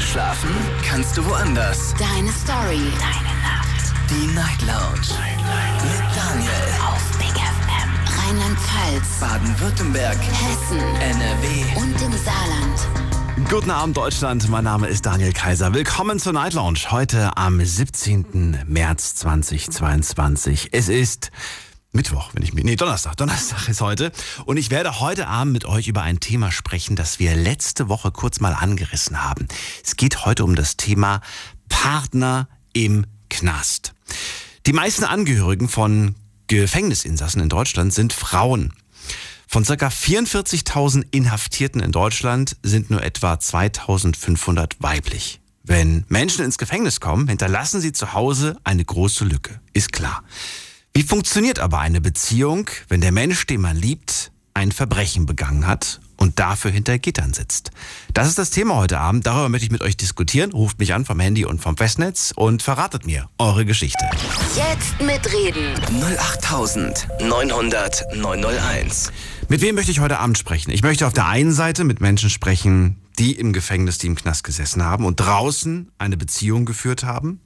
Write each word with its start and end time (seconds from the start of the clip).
Schlafen 0.00 0.50
kannst 0.82 1.16
du 1.16 1.24
woanders. 1.26 1.94
Deine 1.98 2.32
Story. 2.32 2.80
Deine 2.98 3.34
Nacht. 3.42 3.92
Die 4.08 4.26
Night 4.34 4.60
Lounge. 4.62 5.14
Mit 5.82 6.16
Daniel. 6.16 6.50
Auf 6.88 7.18
Big 7.18 7.36
FM. 7.36 7.90
Rheinland-Pfalz. 8.18 9.20
Baden-Württemberg. 9.20 10.16
Hessen. 10.18 10.78
NRW. 10.78 11.80
Und 11.80 12.02
im 12.02 12.12
Saarland. 12.12 13.48
Guten 13.50 13.70
Abend 13.70 13.96
Deutschland, 13.96 14.48
mein 14.48 14.64
Name 14.64 14.88
ist 14.88 15.06
Daniel 15.06 15.32
Kaiser. 15.32 15.74
Willkommen 15.74 16.18
zur 16.18 16.32
Night 16.32 16.54
Lounge. 16.54 16.90
Heute 16.90 17.36
am 17.36 17.62
17. 17.64 18.64
März 18.66 19.16
2022. 19.16 20.70
Es 20.72 20.88
ist 20.88 21.30
Mittwoch, 21.92 22.30
wenn 22.34 22.42
ich 22.44 22.52
mir. 22.52 22.62
Nee, 22.64 22.76
Donnerstag. 22.76 23.16
Donnerstag 23.16 23.68
ist 23.68 23.80
heute. 23.80 24.12
Und 24.44 24.56
ich 24.56 24.70
werde 24.70 25.00
heute 25.00 25.26
Abend 25.26 25.52
mit 25.52 25.64
euch 25.64 25.88
über 25.88 26.02
ein 26.02 26.20
Thema 26.20 26.52
sprechen, 26.52 26.94
das 26.94 27.18
wir 27.18 27.34
letzte 27.34 27.88
Woche 27.88 28.12
kurz 28.12 28.38
mal 28.38 28.52
angerissen 28.52 29.24
haben. 29.24 29.48
Es 29.84 29.96
geht 29.96 30.24
heute 30.24 30.44
um 30.44 30.54
das 30.54 30.76
Thema 30.76 31.20
Partner 31.68 32.48
im 32.72 33.06
Knast. 33.28 33.92
Die 34.66 34.72
meisten 34.72 35.04
Angehörigen 35.04 35.68
von 35.68 36.14
Gefängnisinsassen 36.46 37.42
in 37.42 37.48
Deutschland 37.48 37.92
sind 37.92 38.12
Frauen. 38.12 38.72
Von 39.48 39.64
ca. 39.64 39.88
44.000 39.88 41.06
Inhaftierten 41.10 41.80
in 41.80 41.90
Deutschland 41.90 42.56
sind 42.62 42.90
nur 42.90 43.02
etwa 43.02 43.34
2.500 43.34 44.74
weiblich. 44.78 45.40
Wenn 45.64 46.04
Menschen 46.08 46.44
ins 46.44 46.56
Gefängnis 46.56 47.00
kommen, 47.00 47.26
hinterlassen 47.26 47.80
sie 47.80 47.90
zu 47.90 48.12
Hause 48.12 48.56
eine 48.62 48.84
große 48.84 49.24
Lücke. 49.24 49.60
Ist 49.72 49.92
klar. 49.92 50.22
Wie 50.92 51.04
funktioniert 51.04 51.60
aber 51.60 51.78
eine 51.78 52.00
Beziehung, 52.00 52.68
wenn 52.88 53.00
der 53.00 53.12
Mensch, 53.12 53.46
den 53.46 53.60
man 53.60 53.76
liebt, 53.76 54.32
ein 54.54 54.72
Verbrechen 54.72 55.24
begangen 55.24 55.68
hat 55.68 56.00
und 56.16 56.40
dafür 56.40 56.72
hinter 56.72 56.98
Gittern 56.98 57.32
sitzt? 57.32 57.70
Das 58.12 58.26
ist 58.26 58.38
das 58.38 58.50
Thema 58.50 58.74
heute 58.74 58.98
Abend. 58.98 59.24
Darüber 59.24 59.48
möchte 59.48 59.66
ich 59.66 59.70
mit 59.70 59.82
euch 59.82 59.96
diskutieren. 59.96 60.50
Ruft 60.50 60.80
mich 60.80 60.92
an 60.92 61.04
vom 61.04 61.20
Handy 61.20 61.44
und 61.44 61.60
vom 61.60 61.76
Festnetz 61.76 62.32
und 62.34 62.62
verratet 62.62 63.06
mir 63.06 63.30
eure 63.38 63.64
Geschichte. 63.64 64.04
Jetzt 64.56 65.00
mitreden. 65.00 65.80
08900 66.18 68.16
901. 68.16 69.12
Mit 69.48 69.60
wem 69.60 69.76
möchte 69.76 69.92
ich 69.92 70.00
heute 70.00 70.18
Abend 70.18 70.38
sprechen? 70.38 70.72
Ich 70.72 70.82
möchte 70.82 71.06
auf 71.06 71.12
der 71.12 71.26
einen 71.26 71.52
Seite 71.52 71.84
mit 71.84 72.00
Menschen 72.00 72.30
sprechen, 72.30 72.96
die 73.20 73.32
im 73.32 73.52
Gefängnis, 73.52 73.98
die 73.98 74.06
im 74.06 74.14
Knast 74.14 74.44
gesessen 74.44 74.82
haben 74.82 75.04
und 75.04 75.20
draußen 75.20 75.92
eine 75.98 76.16
Beziehung 76.16 76.64
geführt 76.64 77.04
haben. 77.04 77.42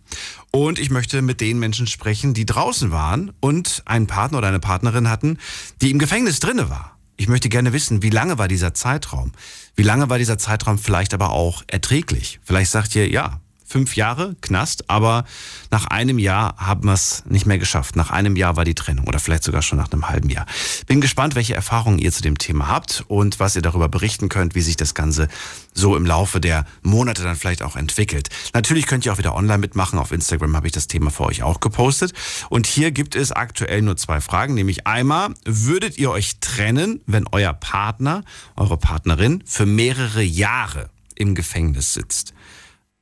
Und 0.53 0.79
ich 0.79 0.89
möchte 0.89 1.21
mit 1.21 1.41
den 1.41 1.59
Menschen 1.59 1.89
sprechen, 1.89 2.33
die 2.33 2.47
draußen 2.47 2.93
waren 2.93 3.33
und 3.41 3.83
einen 3.85 4.07
Partner 4.07 4.39
oder 4.39 4.47
eine 4.47 4.61
Partnerin 4.61 5.11
hatten, 5.11 5.39
die 5.83 5.91
im 5.91 5.99
Gefängnis 5.99 6.39
drinne 6.39 6.71
war. 6.71 6.97
Ich 7.17 7.27
möchte 7.27 7.49
gerne 7.49 7.73
wissen, 7.73 8.03
wie 8.03 8.11
lange 8.11 8.39
war 8.39 8.47
dieser 8.47 8.73
Zeitraum? 8.73 9.33
Wie 9.75 9.83
lange 9.83 10.09
war 10.09 10.19
dieser 10.19 10.39
Zeitraum 10.39 10.79
vielleicht 10.79 11.13
aber 11.13 11.31
auch 11.31 11.65
erträglich? 11.67 12.39
Vielleicht 12.45 12.71
sagt 12.71 12.95
ihr, 12.95 13.09
ja, 13.11 13.41
fünf 13.75 13.97
Jahre 13.97 14.37
Knast, 14.41 14.89
aber 14.89 15.25
nach 15.73 15.87
einem 15.87 16.21
Jahr 16.21 16.55
haben 16.59 16.85
wir 16.85 16.93
es 16.93 17.25
nicht 17.27 17.45
mehr 17.45 17.59
geschafft. 17.59 17.97
Nach 17.97 18.13
einem 18.13 18.37
Jahr 18.37 18.55
war 18.55 18.65
die 18.65 18.77
Trennung 18.77 19.09
oder 19.09 19.19
vielleicht 19.19 19.43
sogar 19.43 19.63
schon 19.63 19.79
nach 19.79 19.91
einem 19.91 20.09
halben 20.09 20.31
Jahr. 20.31 20.47
Bin 20.87 21.01
gespannt, 21.01 21.35
welche 21.35 21.57
Erfahrungen 21.57 21.99
ihr 21.99 22.13
zu 22.13 22.23
dem 22.23 22.39
Thema 22.39 22.69
habt 22.69 23.03
und 23.09 23.41
was 23.41 23.57
ihr 23.57 23.63
darüber 23.63 23.89
berichten 23.89 24.29
könnt, 24.29 24.55
wie 24.55 24.61
sich 24.61 24.77
das 24.77 24.95
Ganze 24.95 25.27
so 25.73 25.97
im 25.97 26.07
Laufe 26.07 26.41
der 26.41 26.67
Monate 26.83 27.25
dann 27.25 27.35
vielleicht 27.35 27.63
auch 27.63 27.75
entwickelt. 27.75 28.29
Natürlich 28.53 28.87
könnt 28.87 29.07
ihr 29.07 29.13
auch 29.13 29.19
wieder 29.19 29.35
online 29.35 29.59
mitmachen. 29.59 29.99
Auf 29.99 30.13
Instagram 30.13 30.55
habe 30.55 30.69
ich 30.69 30.73
das 30.73 30.87
Thema 30.87 31.11
für 31.11 31.25
euch 31.25 31.43
auch 31.43 31.59
gepostet. 31.59 32.13
Und 32.51 32.69
hier 32.69 32.93
gibt 32.93 33.17
es 33.17 33.33
aktuell 33.33 33.83
nur 33.83 33.97
zwei 33.97 34.21
Fragen, 34.21 34.55
nämlich 34.55 34.87
einmal, 34.87 35.35
würdet 35.45 35.99
ihr 35.99 36.13
euch 36.13 36.39
trennen, 36.39 37.01
wenn 37.07 37.27
euer 37.33 37.53
Partner, 37.53 38.23
eure 38.55 38.77
Partnerin 38.77 39.43
für 39.45 39.67
mehrere 39.67 40.23
Jahre 40.23 40.91
im 41.17 41.35
Gefängnis 41.35 41.93
sitzt? 41.93 42.34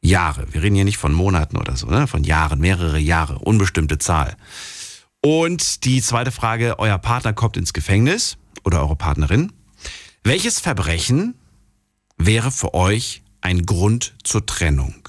Jahre. 0.02 0.52
Wir 0.52 0.62
reden 0.62 0.74
hier 0.74 0.84
nicht 0.84 0.98
von 0.98 1.12
Monaten 1.12 1.56
oder 1.56 1.76
so, 1.76 1.86
ne? 1.86 2.06
von 2.06 2.24
Jahren, 2.24 2.58
mehrere 2.58 2.98
Jahre, 2.98 3.38
unbestimmte 3.38 3.98
Zahl. 3.98 4.36
Und 5.22 5.84
die 5.84 6.02
zweite 6.02 6.32
Frage, 6.32 6.78
euer 6.78 6.98
Partner 6.98 7.32
kommt 7.32 7.56
ins 7.56 7.72
Gefängnis 7.72 8.36
oder 8.64 8.80
eure 8.80 8.96
Partnerin. 8.96 9.52
Welches 10.24 10.58
Verbrechen 10.58 11.34
wäre 12.18 12.50
für 12.50 12.74
euch 12.74 13.22
ein 13.40 13.64
Grund 13.64 14.14
zur 14.24 14.44
Trennung? 14.44 15.08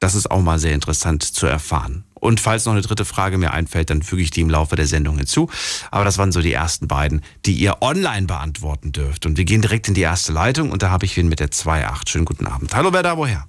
Das 0.00 0.14
ist 0.14 0.30
auch 0.30 0.42
mal 0.42 0.58
sehr 0.58 0.74
interessant 0.74 1.22
zu 1.22 1.46
erfahren. 1.46 2.04
Und 2.14 2.40
falls 2.40 2.66
noch 2.66 2.72
eine 2.72 2.82
dritte 2.82 3.04
Frage 3.04 3.38
mir 3.38 3.52
einfällt, 3.52 3.90
dann 3.90 4.02
füge 4.02 4.22
ich 4.22 4.30
die 4.30 4.42
im 4.42 4.50
Laufe 4.50 4.76
der 4.76 4.86
Sendung 4.86 5.16
hinzu. 5.18 5.50
Aber 5.90 6.04
das 6.04 6.18
waren 6.18 6.32
so 6.32 6.40
die 6.40 6.52
ersten 6.52 6.86
beiden, 6.86 7.22
die 7.46 7.54
ihr 7.54 7.80
online 7.80 8.26
beantworten 8.26 8.92
dürft. 8.92 9.24
Und 9.24 9.38
wir 9.38 9.44
gehen 9.44 9.62
direkt 9.62 9.88
in 9.88 9.94
die 9.94 10.02
erste 10.02 10.32
Leitung 10.32 10.70
und 10.70 10.82
da 10.82 10.90
habe 10.90 11.06
ich 11.06 11.16
wen 11.16 11.28
mit 11.28 11.40
der 11.40 11.50
2.8. 11.50 12.08
Schönen 12.08 12.24
guten 12.24 12.46
Abend. 12.46 12.74
Hallo, 12.74 12.92
wer 12.92 13.02
da 13.02 13.16
woher? 13.16 13.46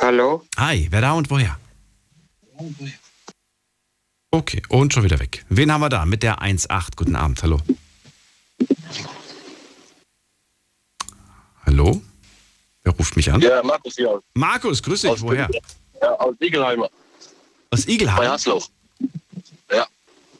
Hallo? 0.00 0.44
Hi, 0.56 0.86
wer 0.90 1.00
da 1.00 1.12
und 1.12 1.30
woher? 1.30 1.58
Okay, 4.30 4.62
und 4.68 4.92
schon 4.92 5.04
wieder 5.04 5.18
weg. 5.18 5.44
Wen 5.48 5.72
haben 5.72 5.80
wir 5.80 5.88
da 5.88 6.04
mit 6.04 6.22
der 6.22 6.40
1.8? 6.42 6.96
Guten 6.96 7.16
Abend, 7.16 7.42
hallo. 7.42 7.60
Hallo? 11.64 12.02
Wer 12.82 12.92
ruft 12.92 13.16
mich 13.16 13.30
an? 13.32 13.40
Ja, 13.40 13.62
Markus 13.62 13.94
hier. 13.96 14.20
Markus, 14.34 14.82
grüß 14.82 15.02
dich, 15.02 15.10
Aus 15.10 15.22
woher? 15.22 15.48
Ja, 16.00 16.12
aus 16.14 16.34
Igelheimer. 16.40 16.88
Aus 17.70 17.84
Bei 17.86 17.92
Igelheim. 17.92 18.30
Hasloch. 18.30 18.68
Ja, 19.70 19.86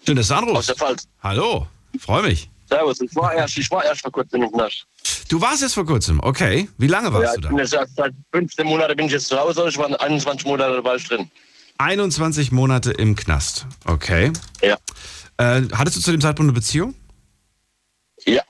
Schön, 0.06 0.16
dass 0.16 0.28
du 0.28 0.34
aus 0.34 0.42
anrufst. 0.42 0.68
der 0.70 0.76
Pfalz. 0.76 1.08
Hallo, 1.22 1.66
freue 2.00 2.22
mich. 2.22 2.48
Servus, 2.68 3.00
ich 3.00 3.14
war 3.16 3.34
erst, 3.34 3.56
ich 3.56 3.70
war 3.70 3.84
erst 3.84 4.02
vor 4.02 4.12
kurzem 4.12 4.42
im 4.42 4.52
Knast. 4.52 4.84
Du 5.28 5.40
warst 5.40 5.62
jetzt 5.62 5.74
vor 5.74 5.86
kurzem, 5.86 6.20
okay. 6.22 6.68
Wie 6.78 6.86
lange 6.86 7.12
warst 7.12 7.24
Ja, 7.24 7.34
du 7.34 7.40
da? 7.42 7.48
bin 7.48 7.58
jetzt 7.58 7.70
seit 7.70 7.88
seit 7.96 8.12
15 8.32 8.66
Monaten 8.66 8.96
bin 8.96 9.06
ich 9.06 9.12
jetzt 9.12 9.28
zu 9.28 9.38
Hause. 9.38 9.66
Ich 9.68 9.76
war 9.78 10.00
21 10.00 10.46
Monate 10.46 10.74
dabei 10.76 10.96
drin. 10.98 11.30
21 11.78 12.50
Monate 12.52 12.90
im 12.92 13.14
Knast, 13.16 13.66
okay. 13.84 14.32
Ja. 14.62 14.76
Äh, 15.38 15.62
hattest 15.72 15.96
du 15.96 16.00
zu 16.00 16.10
dem 16.10 16.20
Zeitpunkt 16.20 16.48
eine 16.50 16.58
Beziehung? 16.58 16.94
Ja. 18.26 18.42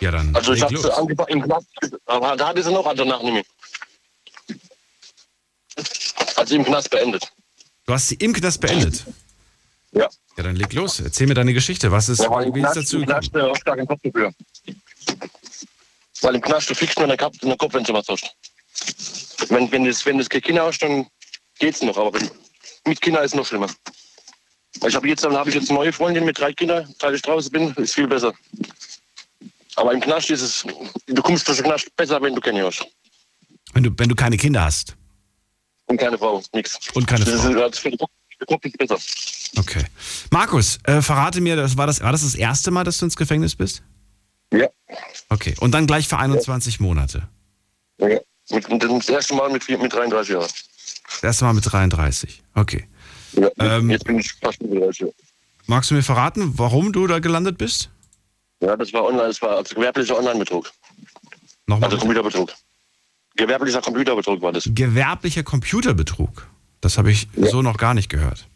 Ja, 0.00 0.10
dann 0.10 0.34
Also 0.34 0.52
ich 0.52 0.64
sie 0.66 0.92
angefangen 0.92 1.28
im 1.28 1.42
Knast, 1.42 1.66
aber 2.06 2.36
da 2.36 2.48
hatte 2.48 2.62
sie 2.62 2.72
noch, 2.72 2.84
also 2.84 3.04
nicht 3.04 3.22
mehr. 3.22 3.42
Also 6.36 6.56
im 6.56 6.64
Knast 6.64 6.90
beendet. 6.90 7.32
Du 7.86 7.92
hast 7.92 8.08
sie 8.08 8.16
im 8.16 8.32
Knast 8.32 8.60
beendet. 8.60 9.04
Ja. 9.92 10.08
Ja, 10.36 10.42
dann 10.42 10.56
leg 10.56 10.72
los. 10.72 11.00
Erzähl 11.00 11.26
mir 11.26 11.34
deine 11.34 11.52
Geschichte. 11.52 11.92
Was 11.92 12.08
ist, 12.08 12.20
Ja, 12.20 12.40
wie 12.40 12.46
ist 12.46 12.52
Knast, 12.54 12.76
dazu 12.76 12.96
im 12.96 13.06
gekommen? 13.06 13.30
Knast 13.30 13.56
äh, 13.56 13.60
stark 13.60 13.78
im 13.78 13.86
Kopf 13.86 14.00
dafür. 14.02 14.32
Weil 16.22 16.34
im 16.34 16.40
Knast 16.40 16.70
du 16.70 16.74
fliegst 16.74 16.96
nur 16.98 17.04
in 17.04 17.16
den 17.16 17.56
Kopf, 17.58 17.74
wenn 17.74 17.84
du 17.84 17.92
was 17.92 18.06
hast. 18.08 18.34
Wenn, 19.48 19.70
wenn, 19.70 19.84
das, 19.84 20.04
wenn 20.06 20.18
das 20.18 20.28
keine 20.28 20.40
Kinder 20.40 20.64
hast, 20.64 20.78
dann 20.78 21.06
geht's 21.58 21.82
noch. 21.82 21.96
Aber 21.98 22.14
wenn, 22.14 22.30
mit 22.86 23.00
Kindern 23.00 23.24
ist 23.24 23.32
es 23.32 23.36
noch 23.36 23.46
schlimmer. 23.46 23.68
Ich 24.86 24.94
habe 24.94 25.06
jetzt, 25.08 25.22
dann 25.24 25.36
habe 25.36 25.50
ich 25.50 25.54
jetzt 25.54 25.68
eine 25.68 25.78
neue 25.78 25.92
Freundin 25.92 26.24
mit 26.24 26.38
drei 26.38 26.52
Kindern, 26.52 26.92
seit 27.00 27.14
ich 27.14 27.22
draußen 27.22 27.52
bin, 27.52 27.74
ist 27.74 27.94
viel 27.94 28.08
besser. 28.08 28.32
Aber 29.76 29.92
im 29.92 30.00
Knast 30.00 30.30
ist 30.30 30.42
es, 30.42 30.66
du 31.06 31.22
kommst 31.22 31.46
durch 31.46 31.58
den 31.58 31.66
Knast 31.66 31.94
besser, 31.96 32.20
wenn 32.22 32.34
du 32.34 32.40
keine 32.40 32.64
hast. 32.64 32.86
Wenn 33.74 33.82
du, 33.82 33.90
wenn 33.96 34.08
du 34.08 34.14
keine 34.14 34.36
Kinder 34.36 34.64
hast. 34.64 34.96
Und 35.86 35.98
keine 35.98 36.16
Frau, 36.16 36.42
nix. 36.52 36.78
Und 36.94 37.06
keine 37.06 37.24
das 37.24 37.40
Frau. 37.40 37.48
Ist, 37.50 37.58
das 37.58 37.70
ist 37.72 37.78
für 37.78 37.90
den 37.90 37.98
Kopf, 37.98 38.10
der 38.40 38.46
Kopf 38.46 38.64
ist 38.64 38.78
besser. 38.78 38.98
Okay. 39.58 39.84
Markus, 40.30 40.78
äh, 40.84 41.02
verrate 41.02 41.40
mir, 41.40 41.56
das 41.56 41.76
war, 41.76 41.86
das, 41.86 42.00
war 42.00 42.12
das 42.12 42.22
das 42.22 42.34
erste 42.34 42.70
Mal, 42.70 42.84
dass 42.84 42.98
du 42.98 43.04
ins 43.06 43.16
Gefängnis 43.16 43.54
bist? 43.54 43.82
Ja. 44.52 44.66
Okay. 45.28 45.54
Und 45.60 45.72
dann 45.72 45.86
gleich 45.86 46.08
für 46.08 46.18
21 46.18 46.80
Monate. 46.80 47.28
ja. 47.98 48.18
Mit, 48.50 48.82
das 48.82 49.08
erste 49.08 49.34
Mal 49.34 49.50
mit, 49.50 49.66
mit 49.68 49.92
33 49.92 50.34
Jahren. 50.34 50.48
Das 51.06 51.22
erste 51.22 51.44
Mal 51.44 51.54
mit 51.54 51.70
33. 51.72 52.42
Okay. 52.54 52.88
Ja. 53.34 53.48
Ähm, 53.58 53.88
jetzt 53.88 54.04
bin 54.04 54.18
ich 54.18 54.32
fast 54.34 54.58
35 54.58 55.00
Jahre. 55.00 55.12
Magst 55.66 55.90
du 55.90 55.94
mir 55.94 56.02
verraten, 56.02 56.58
warum 56.58 56.92
du 56.92 57.06
da 57.06 57.18
gelandet 57.20 57.56
bist? 57.56 57.88
Ja, 58.60 58.76
das 58.76 58.92
war 58.92 59.04
online, 59.04 59.28
das 59.28 59.40
war 59.40 59.56
also 59.58 59.74
gewerblicher 59.74 60.18
Online-Betrug. 60.18 60.70
Nochmal. 61.66 61.84
Also 61.84 61.96
bitte. 61.96 62.00
Computerbetrug. 62.06 62.52
Gewerblicher 63.36 63.80
Computerbetrug 63.80 64.42
war 64.42 64.52
das. 64.52 64.64
Gewerblicher 64.66 65.42
Computerbetrug. 65.44 66.46
Das 66.80 66.98
habe 66.98 67.10
ich 67.12 67.28
Ja. 67.36 67.48
so 67.48 67.62
noch 67.62 67.78
gar 67.78 67.94
nicht 67.94 68.08
gehört. 68.10 68.48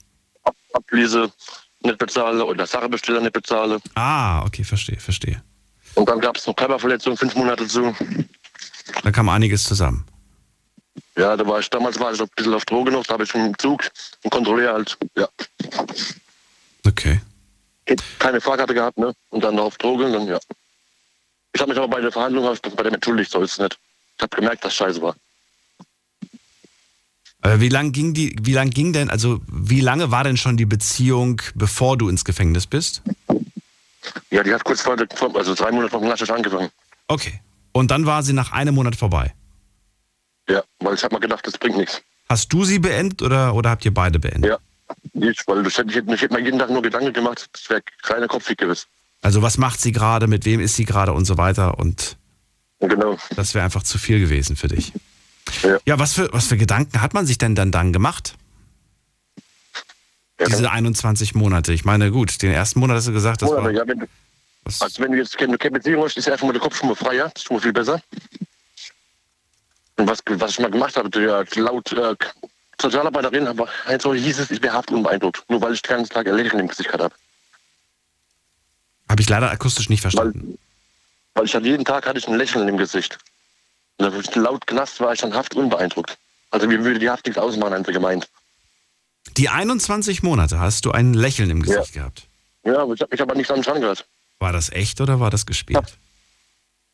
Ab 0.77 0.85
Ablese 0.89 1.33
nicht 1.81 1.99
bezahle 1.99 2.45
oder 2.45 2.67
Sachebesteller 2.67 3.21
nicht 3.21 3.33
bezahle. 3.33 3.79
Ah, 3.95 4.45
okay, 4.45 4.65
verstehe, 4.65 4.99
verstehe. 4.99 5.43
Und 5.95 6.09
dann 6.09 6.21
gab 6.21 6.37
es 6.37 6.47
noch 6.47 6.55
Körperverletzung, 6.55 7.17
fünf 7.17 7.35
Monate 7.35 7.67
zu. 7.67 7.95
Da 9.03 9.11
kam 9.11 9.29
einiges 9.29 9.65
zusammen. 9.65 10.05
Ja, 11.17 11.37
da 11.37 11.47
war 11.47 11.61
ich, 11.61 11.71
damals 11.71 11.99
war 11.99 12.13
ich 12.13 12.21
ein 12.21 12.29
bisschen 12.37 12.53
auf 12.55 12.65
Droge 12.67 12.91
noch, 12.91 13.05
da 13.07 13.15
habe 13.15 13.25
ich 13.25 13.35
im 13.35 13.57
Zug 13.59 13.83
einen 14.23 14.31
Kontrolleur 14.31 14.75
halt, 14.75 14.99
ja, 15.17 15.29
Okay. 16.87 17.21
keine 18.19 18.41
Fahrkarte 18.41 18.75
gehabt, 18.75 18.99
ne? 18.99 19.15
Und 19.31 19.43
dann 19.43 19.55
noch 19.55 19.65
auf 19.65 19.79
Droge 19.79 20.05
und 20.07 20.13
dann, 20.13 20.27
ja. 20.27 20.39
Ich 21.53 21.61
habe 21.61 21.71
mich 21.71 21.79
aber 21.79 21.89
bei 21.89 22.01
der 22.03 22.13
Verhandlung 22.13 22.55
bei 22.77 22.83
dem 22.83 22.95
entschuldigt, 22.95 23.31
so 23.31 23.41
ist 23.41 23.53
es 23.53 23.59
nicht. 23.59 23.79
Ich 24.19 24.23
habe 24.23 24.37
gemerkt, 24.37 24.65
dass 24.65 24.75
scheiße 24.75 25.01
war. 25.01 25.17
Äh, 27.43 27.61
wie 27.61 27.69
lang 27.69 27.93
ging 27.93 28.15
die, 28.15 28.37
wie 28.43 28.53
lang 28.53 28.71
ging 28.71 28.93
denn, 28.93 29.11
also 29.11 29.41
wie 29.47 29.81
lange 29.81 30.11
war 30.11 30.25
denn 30.25 30.37
schon 30.37 30.57
die 30.57 30.67
Beziehung, 30.67 31.41
bevor 31.55 31.97
du 31.97 32.09
ins 32.09 32.25
Gefängnis 32.25 32.67
bist? 32.67 33.03
Ja, 34.31 34.43
die 34.43 34.53
hat 34.53 34.65
kurz 34.65 34.81
vor, 34.83 34.97
also 35.35 35.55
drei 35.55 35.71
Monate 35.71 35.91
vor 35.91 36.01
dem 36.01 36.09
Knast 36.09 36.31
angefangen. 36.31 36.71
Okay. 37.09 37.41
Und 37.73 37.91
dann 37.91 38.07
war 38.07 38.23
sie 38.23 38.33
nach 38.33 38.53
einem 38.53 38.75
Monat 38.75 38.97
vorbei. 38.97 39.35
Ja, 40.49 40.63
weil 40.79 40.95
ich 40.95 41.05
habe 41.05 41.15
mal 41.15 41.21
gedacht, 41.21 41.47
das 41.47 41.59
bringt 41.59 41.77
nichts. 41.77 42.03
Hast 42.29 42.53
du 42.53 42.65
sie 42.65 42.79
beendet 42.79 43.23
oder, 43.23 43.55
oder 43.55 43.71
habt 43.71 43.85
ihr 43.85 43.93
beide 43.93 44.19
beendet? 44.19 44.51
Ja. 44.51 44.59
Ich, 45.15 45.39
weil 45.47 45.67
ich 45.67 45.77
hätte, 45.77 45.91
ich 45.91 46.23
hätte 46.23 46.35
mir 46.35 46.41
jeden 46.41 46.59
Tag 46.59 46.71
nur 46.71 46.83
Gedanken 46.83 47.13
gemacht, 47.13 47.49
das 47.53 47.69
wäre 47.69 47.83
kleiner 48.03 48.29
Kopfweg 48.29 48.59
gewesen. 48.59 48.87
Also 49.23 49.43
was 49.43 49.59
macht 49.59 49.81
sie 49.81 49.93
gerade, 49.93 50.27
mit 50.27 50.45
wem 50.45 50.61
ist 50.61 50.77
sie 50.77 50.85
gerade 50.85 51.13
und 51.13 51.25
so 51.25 51.37
weiter 51.37 51.79
und 51.79 52.17
Und 52.79 52.91
genau. 52.91 53.19
das 53.35 53.55
wäre 53.55 53.65
einfach 53.65 53.83
zu 53.83 53.99
viel 53.99 54.21
gewesen 54.21 54.57
für 54.57 54.69
dich. 54.69 54.93
Ja. 55.63 55.79
Ja, 55.87 55.99
was 55.99 56.13
für, 56.15 56.33
was 56.33 56.47
für 56.47 56.57
Gedanken 56.57 57.01
hat 57.01 57.15
man 57.15 57.27
sich 57.27 57.39
denn 57.39 57.55
dann, 57.55 57.71
dann 57.73 57.93
gemacht? 57.93 58.35
Ja, 60.39 60.47
Diese 60.47 60.71
21 60.71 61.35
Monate. 61.35 61.73
Ich 61.73 61.85
meine, 61.85 62.11
gut, 62.11 62.43
den 62.43 62.53
ersten 62.53 62.81
Monat 62.81 62.97
hast 62.99 63.09
du 63.09 63.13
gesagt, 63.13 63.43
das 63.43 63.49
Monate, 63.51 63.65
war. 63.65 63.73
ja, 63.73 63.87
wenn, 63.87 64.07
also 64.81 65.03
wenn 65.03 65.13
du 65.13 65.19
jetzt 65.19 65.39
keine, 65.39 65.57
keine 65.57 65.73
Beziehung 65.79 66.05
hast, 66.05 66.17
ist 66.17 66.29
einfach 66.29 66.47
mal 66.47 66.53
der 66.53 66.61
Kopf 66.61 66.77
schon 66.77 66.89
mal 66.89 66.95
freier. 66.95 67.25
Das 67.33 67.43
ist 67.43 67.47
schon 67.47 67.57
mal 67.57 67.63
viel 67.63 67.73
besser. 67.73 68.03
Und 69.97 70.07
was, 70.07 70.19
was 70.27 70.51
ich 70.51 70.59
mal 70.59 70.71
gemacht 70.71 70.97
habe, 70.97 71.09
der, 71.09 71.47
laut 71.55 71.91
äh, 71.93 72.15
Sozialarbeiterin, 72.81 73.47
aber 73.47 73.69
ein 73.87 73.99
so 73.99 74.13
hieß 74.13 74.39
es, 74.41 74.51
ich 74.51 74.63
wäre 74.63 74.75
haftunbeeindruckt. 74.75 75.43
Nur 75.49 75.63
weil 75.63 75.73
ich 75.73 75.81
den 75.81 75.97
ganzen 75.97 76.13
Tag 76.13 76.27
ein 76.27 76.35
Lächeln 76.35 76.61
im 76.61 76.69
Gesicht 76.69 76.93
habe. 76.93 77.15
Habe 79.09 79.23
ich 79.23 79.29
leider 79.29 79.51
akustisch 79.51 79.89
nicht 79.89 80.05
Weil, 80.05 80.11
verstanden. 80.11 80.59
weil 81.35 81.45
ich 81.47 81.55
hatte 81.55 81.67
jeden 81.67 81.85
Tag 81.85 82.07
hatte 82.07 82.19
ich 82.19 82.29
ein 82.29 82.35
Lächeln 82.37 82.69
im 82.69 82.77
Gesicht. 82.77 83.19
Und 83.99 84.37
da- 84.37 84.41
laut 84.41 84.67
Knast 84.67 85.01
war 85.01 85.13
ich 85.13 85.21
dann 85.21 85.35
haftunbeeindruckt. 85.35 86.17
Also 86.51 86.67
mir 86.67 86.83
würde 86.85 86.99
die 86.99 87.11
Haft 87.11 87.27
nichts 87.27 87.39
ausmachen, 87.41 87.73
einfach 87.75 87.93
gemeint. 87.93 88.29
Die 89.37 89.49
21 89.49 90.23
Monate 90.23 90.59
hast 90.61 90.85
du 90.85 90.93
ein 90.93 91.13
Lächeln 91.15 91.51
im 91.51 91.63
Gesicht 91.63 91.93
gehabt. 91.95 92.29
Ja, 92.65 92.73
ich 92.73 93.01
habe 93.01 93.15
ich 93.15 93.21
hab 93.21 93.29
aber 93.29 93.35
nichts 93.35 93.51
anderes 93.51 93.73
angehört. 93.75 94.07
War 94.39 94.53
das 94.53 94.71
echt 94.71 95.01
oder 95.01 95.19
war 95.21 95.31
das 95.31 95.47
gespielt? 95.47 95.99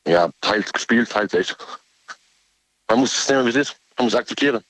Ja, 0.06 0.30
teils 0.40 0.72
gespielt, 0.72 1.10
teils 1.10 1.34
echt. 1.34 1.56
Man 2.88 3.00
muss 3.00 3.16
es 3.16 3.28
nehmen, 3.28 3.44
wie 3.46 3.50
es 3.50 3.56
ist. 3.56 3.76
Man 3.96 4.06
muss 4.06 4.14
akzeptieren. 4.14 4.64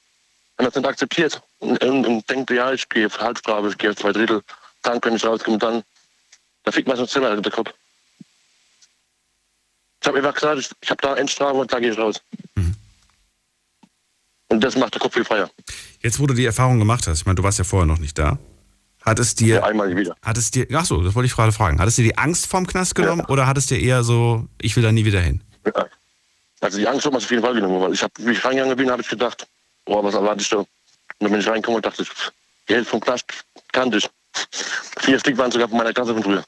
Wenn 0.56 0.64
man 0.64 0.68
es 0.70 0.74
nicht 0.76 0.86
akzeptiert 0.86 1.40
und, 1.60 1.82
und, 1.82 2.06
und 2.06 2.28
denkt, 2.30 2.50
ja, 2.50 2.72
ich 2.72 2.88
gehe 2.88 3.06
auf 3.06 3.18
Halbstrafe, 3.18 3.68
ich 3.68 3.78
gehe 3.78 3.90
auf 3.90 3.96
zwei 3.96 4.12
Drittel, 4.12 4.42
dann 4.82 5.00
kann 5.00 5.16
ich 5.16 5.24
rauskommen, 5.24 5.58
dann, 5.58 5.82
da 6.64 6.72
fickt 6.72 6.88
man 6.88 6.96
sonst 6.96 7.12
selber 7.12 7.32
in 7.32 7.42
den 7.42 7.52
Kopf. 7.52 7.72
Ich 10.02 10.08
habe 10.08 10.18
einfach 10.18 10.34
gesagt, 10.34 10.74
ich, 10.80 10.90
habe 10.90 11.00
da 11.00 11.16
Endstrafe 11.16 11.54
und 11.54 11.72
da 11.72 11.78
gehe 11.78 11.92
ich 11.92 11.98
raus. 11.98 12.20
Und 14.48 14.60
das 14.62 14.76
macht 14.76 14.94
der 14.94 15.00
Kopf 15.00 15.14
viel 15.14 15.24
freier. 15.24 15.48
Jetzt, 16.00 16.18
wo 16.18 16.26
du 16.26 16.34
die 16.34 16.44
Erfahrung 16.44 16.78
gemacht 16.78 17.06
hast, 17.06 17.20
ich 17.20 17.26
meine, 17.26 17.36
du 17.36 17.42
warst 17.44 17.58
ja 17.58 17.64
vorher 17.64 17.86
noch 17.86 17.98
nicht 17.98 18.18
da, 18.18 18.36
hat 19.00 19.18
es 19.20 19.34
dir, 19.34 19.56
Ja, 19.56 19.64
einmal 19.64 19.94
wieder. 19.96 20.14
hat 20.20 20.36
es 20.36 20.50
dir, 20.50 20.66
ach 20.74 20.84
so, 20.84 21.02
das 21.02 21.14
wollte 21.14 21.26
ich 21.26 21.34
gerade 21.34 21.52
fragen, 21.52 21.80
hat 21.80 21.88
es 21.88 21.96
dir 21.96 22.02
die 22.02 22.18
Angst 22.18 22.46
vorm 22.46 22.66
Knast 22.66 22.94
genommen 22.94 23.24
oder 23.28 23.46
hat 23.46 23.56
es 23.56 23.66
dir 23.66 23.80
eher 23.80 24.02
so, 24.02 24.46
ich 24.60 24.74
will 24.76 24.82
da 24.82 24.92
nie 24.92 25.04
wieder 25.04 25.20
hin? 25.20 25.40
Ja. 25.64 25.86
Also 26.60 26.78
die 26.78 26.86
Angst 26.86 27.04
hat 27.06 27.12
man 27.12 27.22
auf 27.22 27.30
jeden 27.30 27.42
Fall 27.42 27.54
genommen, 27.54 27.80
weil 27.80 27.92
ich 27.92 28.02
habe, 28.02 28.12
wie 28.18 28.32
ich 28.32 28.44
reingegangen 28.44 28.76
bin, 28.76 28.90
habe 28.90 29.02
ich 29.02 29.08
gedacht, 29.08 29.46
boah, 29.84 30.04
was 30.04 30.14
erwarte 30.14 30.42
ich 30.42 30.48
da? 30.48 30.58
Und 30.58 30.66
dann 31.20 31.30
bin 31.30 31.40
ich 31.40 31.48
reingekommen 31.48 31.76
und 31.76 31.86
dachte 31.86 32.02
ich, 32.02 32.08
die 32.68 32.74
Hälfte 32.74 32.90
vom 32.90 33.00
Knast 33.00 33.24
kannte 33.72 33.98
ich. 33.98 34.10
Vier 35.00 35.18
Stück 35.18 35.38
waren 35.38 35.50
sogar 35.50 35.68
von 35.68 35.78
meiner 35.78 35.92
Klasse 35.92 36.12
von 36.12 36.22
früher. 36.22 36.44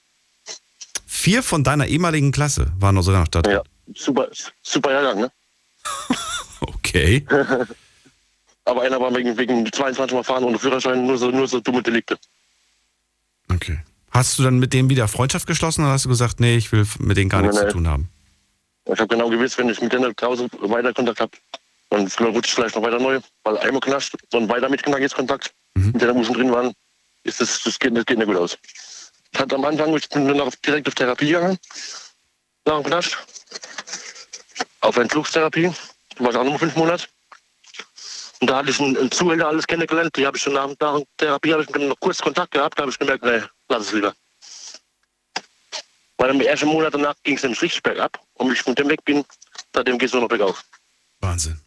Vier 1.24 1.42
von 1.42 1.64
deiner 1.64 1.86
ehemaligen 1.86 2.32
Klasse 2.32 2.70
waren 2.78 2.96
noch 2.96 3.00
sogar 3.00 3.22
noch 3.22 3.28
da 3.28 3.40
drin. 3.40 3.54
Ja, 3.54 3.62
super, 3.94 4.28
super 4.62 4.92
Jahrgang, 4.92 5.20
ne? 5.20 5.32
Okay. 6.60 7.26
Aber 8.66 8.82
einer 8.82 9.00
war 9.00 9.14
wegen, 9.14 9.34
wegen 9.38 9.72
22 9.72 10.14
Mal 10.14 10.22
fahren 10.22 10.44
ohne 10.44 10.58
Führerschein, 10.58 11.06
nur 11.06 11.16
so, 11.16 11.30
nur 11.30 11.48
so 11.48 11.60
dumme 11.60 11.82
Delikte. 11.82 12.18
Okay. 13.50 13.78
Hast 14.10 14.38
du 14.38 14.42
dann 14.42 14.58
mit 14.58 14.74
dem 14.74 14.90
wieder 14.90 15.08
Freundschaft 15.08 15.46
geschlossen 15.46 15.82
oder 15.82 15.92
hast 15.92 16.04
du 16.04 16.10
gesagt, 16.10 16.40
nee, 16.40 16.56
ich 16.56 16.70
will 16.72 16.86
mit 16.98 17.16
denen 17.16 17.30
gar 17.30 17.40
Nee, 17.40 17.46
nichts 17.46 17.60
zu 17.60 17.66
nee. 17.68 17.72
tun 17.72 17.88
haben? 17.88 18.10
Ich 18.84 19.00
habe 19.00 19.08
genau 19.08 19.30
gewusst, 19.30 19.56
wenn 19.56 19.70
ich 19.70 19.80
mit 19.80 19.94
denen 19.94 20.14
draußen 20.14 20.50
weiter 20.60 20.92
Kontakt 20.92 21.20
habe, 21.20 21.32
dann 21.88 22.02
rutscht 22.02 22.48
ich 22.48 22.54
vielleicht 22.54 22.74
noch 22.74 22.82
weiter 22.82 22.98
neu, 22.98 23.18
weil 23.44 23.56
einmal 23.56 23.80
knascht, 23.80 24.14
dann 24.28 24.46
weiter 24.50 24.68
mit 24.68 24.82
Kontakt 24.82 25.02
jetzt 25.02 25.14
Kontakt, 25.14 25.54
mit 25.74 26.02
denen 26.02 26.16
wo 26.16 26.22
schon 26.22 26.34
drin 26.34 26.52
waren, 26.52 26.74
ist 27.22 27.40
das, 27.40 27.62
das, 27.62 27.78
geht, 27.78 27.96
das 27.96 28.04
geht 28.04 28.18
nicht 28.18 28.26
gut 28.26 28.36
aus. 28.36 28.58
Hatte 29.36 29.56
am 29.56 29.64
Anfang, 29.64 29.94
ich 29.96 30.08
bin 30.08 30.40
auch 30.40 30.54
direkt 30.64 30.88
auf 30.88 30.94
Therapie 30.94 31.26
gegangen, 31.26 31.58
nach 32.64 32.80
dem 32.80 32.84
Knast, 32.84 33.18
auf 34.80 34.96
Entzugstherapie, 34.96 35.72
da 36.16 36.24
war 36.24 36.30
ich 36.30 36.36
auch 36.36 36.44
noch 36.44 36.58
fünf 36.58 36.76
Monate. 36.76 37.06
Und 38.40 38.50
da 38.50 38.58
hatte 38.58 38.70
ich 38.70 38.80
einen, 38.80 38.96
einen 38.96 39.10
Zuhälter 39.10 39.48
alles 39.48 39.66
kennengelernt, 39.66 40.16
die 40.16 40.26
habe 40.26 40.36
ich 40.36 40.42
schon 40.42 40.52
nach, 40.54 40.68
der 40.80 41.02
Therapie, 41.16 41.52
habe 41.52 41.62
ich 41.62 41.68
noch 41.70 41.98
kurz 42.00 42.20
Kontakt 42.20 42.52
gehabt, 42.52 42.78
da 42.78 42.82
habe 42.82 42.92
ich 42.92 42.98
gemerkt, 42.98 43.24
nee, 43.24 43.42
lass 43.68 43.86
es 43.86 43.92
lieber. 43.92 44.14
Weil 46.18 46.30
im 46.30 46.40
ersten 46.40 46.68
Monat 46.68 46.94
danach 46.94 47.14
ging 47.22 47.36
es 47.36 47.42
nämlich 47.42 47.60
richtig 47.60 47.82
bergab. 47.82 48.20
Und 48.34 48.48
wie 48.48 48.54
ich 48.54 48.62
von 48.62 48.74
dem 48.74 48.88
weg 48.88 49.04
bin, 49.04 49.24
seitdem 49.74 49.98
geht 49.98 50.08
es 50.08 50.12
nur 50.12 50.22
noch 50.22 50.28
bergauf. 50.28 50.64
Wahnsinn. 51.20 51.60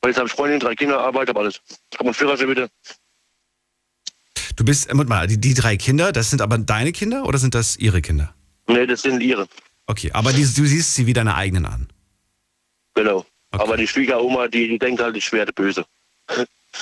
Weil 0.00 0.10
jetzt 0.10 0.18
habe 0.18 0.28
ich 0.28 0.34
Freundin, 0.34 0.60
drei 0.60 0.74
Kinder, 0.74 1.00
Arbeit, 1.00 1.28
habe 1.28 1.40
alles. 1.40 1.60
Ich 1.90 1.98
habe 1.98 2.04
einen 2.04 2.14
Führerschein 2.14 2.48
wieder. 2.48 2.68
Du 4.56 4.64
bist, 4.64 4.88
äh, 4.88 4.94
mal, 4.94 5.26
die, 5.26 5.40
die 5.40 5.54
drei 5.54 5.76
Kinder, 5.76 6.12
das 6.12 6.30
sind 6.30 6.40
aber 6.40 6.58
deine 6.58 6.92
Kinder 6.92 7.26
oder 7.26 7.38
sind 7.38 7.54
das 7.54 7.76
ihre 7.76 8.02
Kinder? 8.02 8.34
Nee, 8.66 8.86
das 8.86 9.02
sind 9.02 9.20
ihre. 9.20 9.46
Okay, 9.86 10.10
aber 10.12 10.32
die, 10.32 10.42
du 10.42 10.64
siehst 10.64 10.94
sie 10.94 11.06
wie 11.06 11.12
deine 11.12 11.34
eigenen 11.34 11.66
an. 11.66 11.88
Genau. 12.94 13.26
Okay. 13.50 13.62
Aber 13.62 13.76
die 13.76 13.86
Schwiegeroma, 13.86 14.48
die, 14.48 14.68
die 14.68 14.78
denkt 14.78 15.02
halt, 15.02 15.16
ich 15.16 15.30
wäre 15.32 15.46
der 15.46 15.52
Böse. 15.52 15.84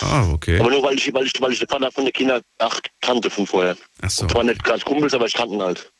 Ah, 0.00 0.30
okay. 0.32 0.58
Aber 0.58 0.70
nur 0.70 0.82
weil 0.82 0.94
ich, 0.94 1.12
weil 1.12 1.26
ich, 1.26 1.32
weil 1.40 1.52
ich 1.52 1.58
den 1.58 1.68
Vater 1.68 1.90
von 1.90 2.04
den 2.04 2.12
Kindern 2.12 2.42
ach, 2.58 2.80
kannte 3.00 3.28
von 3.28 3.46
vorher. 3.46 3.76
Ach 4.00 4.10
so. 4.10 4.26
Zwar 4.26 4.44
nicht 4.44 4.62
gerade 4.62 4.82
Kumpels, 4.84 5.12
aber 5.12 5.26
ich 5.26 5.34
kannte 5.34 5.54
ihn 5.54 5.62
halt. 5.62 5.92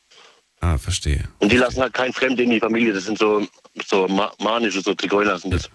Ah, 0.61 0.77
verstehe. 0.77 1.27
Und 1.39 1.51
die 1.51 1.57
lassen 1.57 1.81
halt 1.81 1.93
kein 1.93 2.13
Fremd 2.13 2.39
in 2.39 2.49
die 2.49 2.59
Familie. 2.59 2.93
Das 2.93 3.05
sind 3.05 3.17
so, 3.17 3.45
so 3.85 4.07
ma 4.07 4.31
manische, 4.39 4.81
so 4.81 4.95
Zigeuner 4.95 5.37
sind 5.37 5.53
das. 5.53 5.69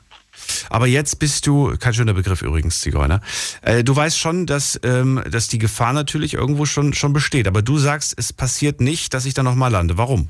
Aber 0.70 0.86
jetzt 0.86 1.18
bist 1.18 1.46
du, 1.46 1.76
kein 1.78 1.94
schöner 1.94 2.14
Begriff 2.14 2.42
übrigens, 2.42 2.80
Zigeuner. 2.80 3.20
Äh, 3.62 3.84
du 3.84 3.94
weißt 3.94 4.18
schon, 4.18 4.46
dass, 4.46 4.78
ähm, 4.82 5.22
dass 5.30 5.48
die 5.48 5.58
Gefahr 5.58 5.92
natürlich 5.92 6.34
irgendwo 6.34 6.64
schon, 6.66 6.92
schon 6.94 7.12
besteht. 7.12 7.46
Aber 7.48 7.62
du 7.62 7.78
sagst, 7.78 8.14
es 8.16 8.32
passiert 8.32 8.80
nicht, 8.80 9.14
dass 9.14 9.24
ich 9.24 9.34
da 9.34 9.42
nochmal 9.42 9.70
lande. 9.72 9.96
Warum? 9.98 10.28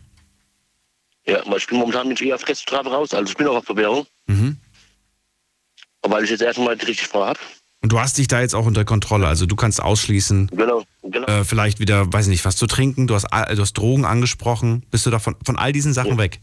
Ja, 1.27 1.43
weil 1.47 1.59
ich 1.59 1.67
bin 1.67 1.79
momentan 1.79 2.09
mit 2.09 2.21
eher 2.23 2.37
auf 2.37 2.49
Reststrafe 2.49 2.89
raus. 2.89 3.13
Also 3.13 3.31
ich 3.31 3.37
bin 3.37 3.47
auch 3.47 3.57
auf 3.57 3.65
Bewährung. 3.67 4.07
Mhm. 4.27 4.57
Aber 6.03 6.17
weil 6.17 6.25
ich 6.25 6.31
jetzt 6.31 6.43
erstmal 6.43 6.77
die 6.77 6.87
richtig 6.87 7.09
vor 7.09 7.27
habe. 7.27 7.39
Und 7.83 7.93
du 7.93 8.01
hast 8.01 8.19
dich 8.19 8.27
da 8.29 8.41
jetzt 8.41 8.55
auch 8.55 8.67
unter 8.67 8.85
Kontrolle. 8.85 9.27
Also 9.29 9.47
du 9.47 9.55
kannst 9.55 9.81
ausschließen, 9.83 10.49
Genau, 10.49 10.85
genau. 11.03 11.27
äh, 11.29 11.45
vielleicht 11.45 11.79
wieder, 11.79 12.13
weiß 12.13 12.27
nicht, 12.27 12.45
was 12.45 12.57
zu 12.57 12.67
trinken. 12.67 13.07
Du 13.07 13.15
hast, 13.15 13.27
al- 13.27 13.55
du 13.55 13.63
hast 13.63 13.75
Drogen 13.75 14.05
angesprochen. 14.05 14.85
Bist 14.91 15.07
du 15.07 15.11
da 15.11 15.19
von, 15.19 15.37
von 15.45 15.57
all 15.59 15.73
diesen 15.73 15.93
Sachen 15.93 16.19
weg? 16.19 16.41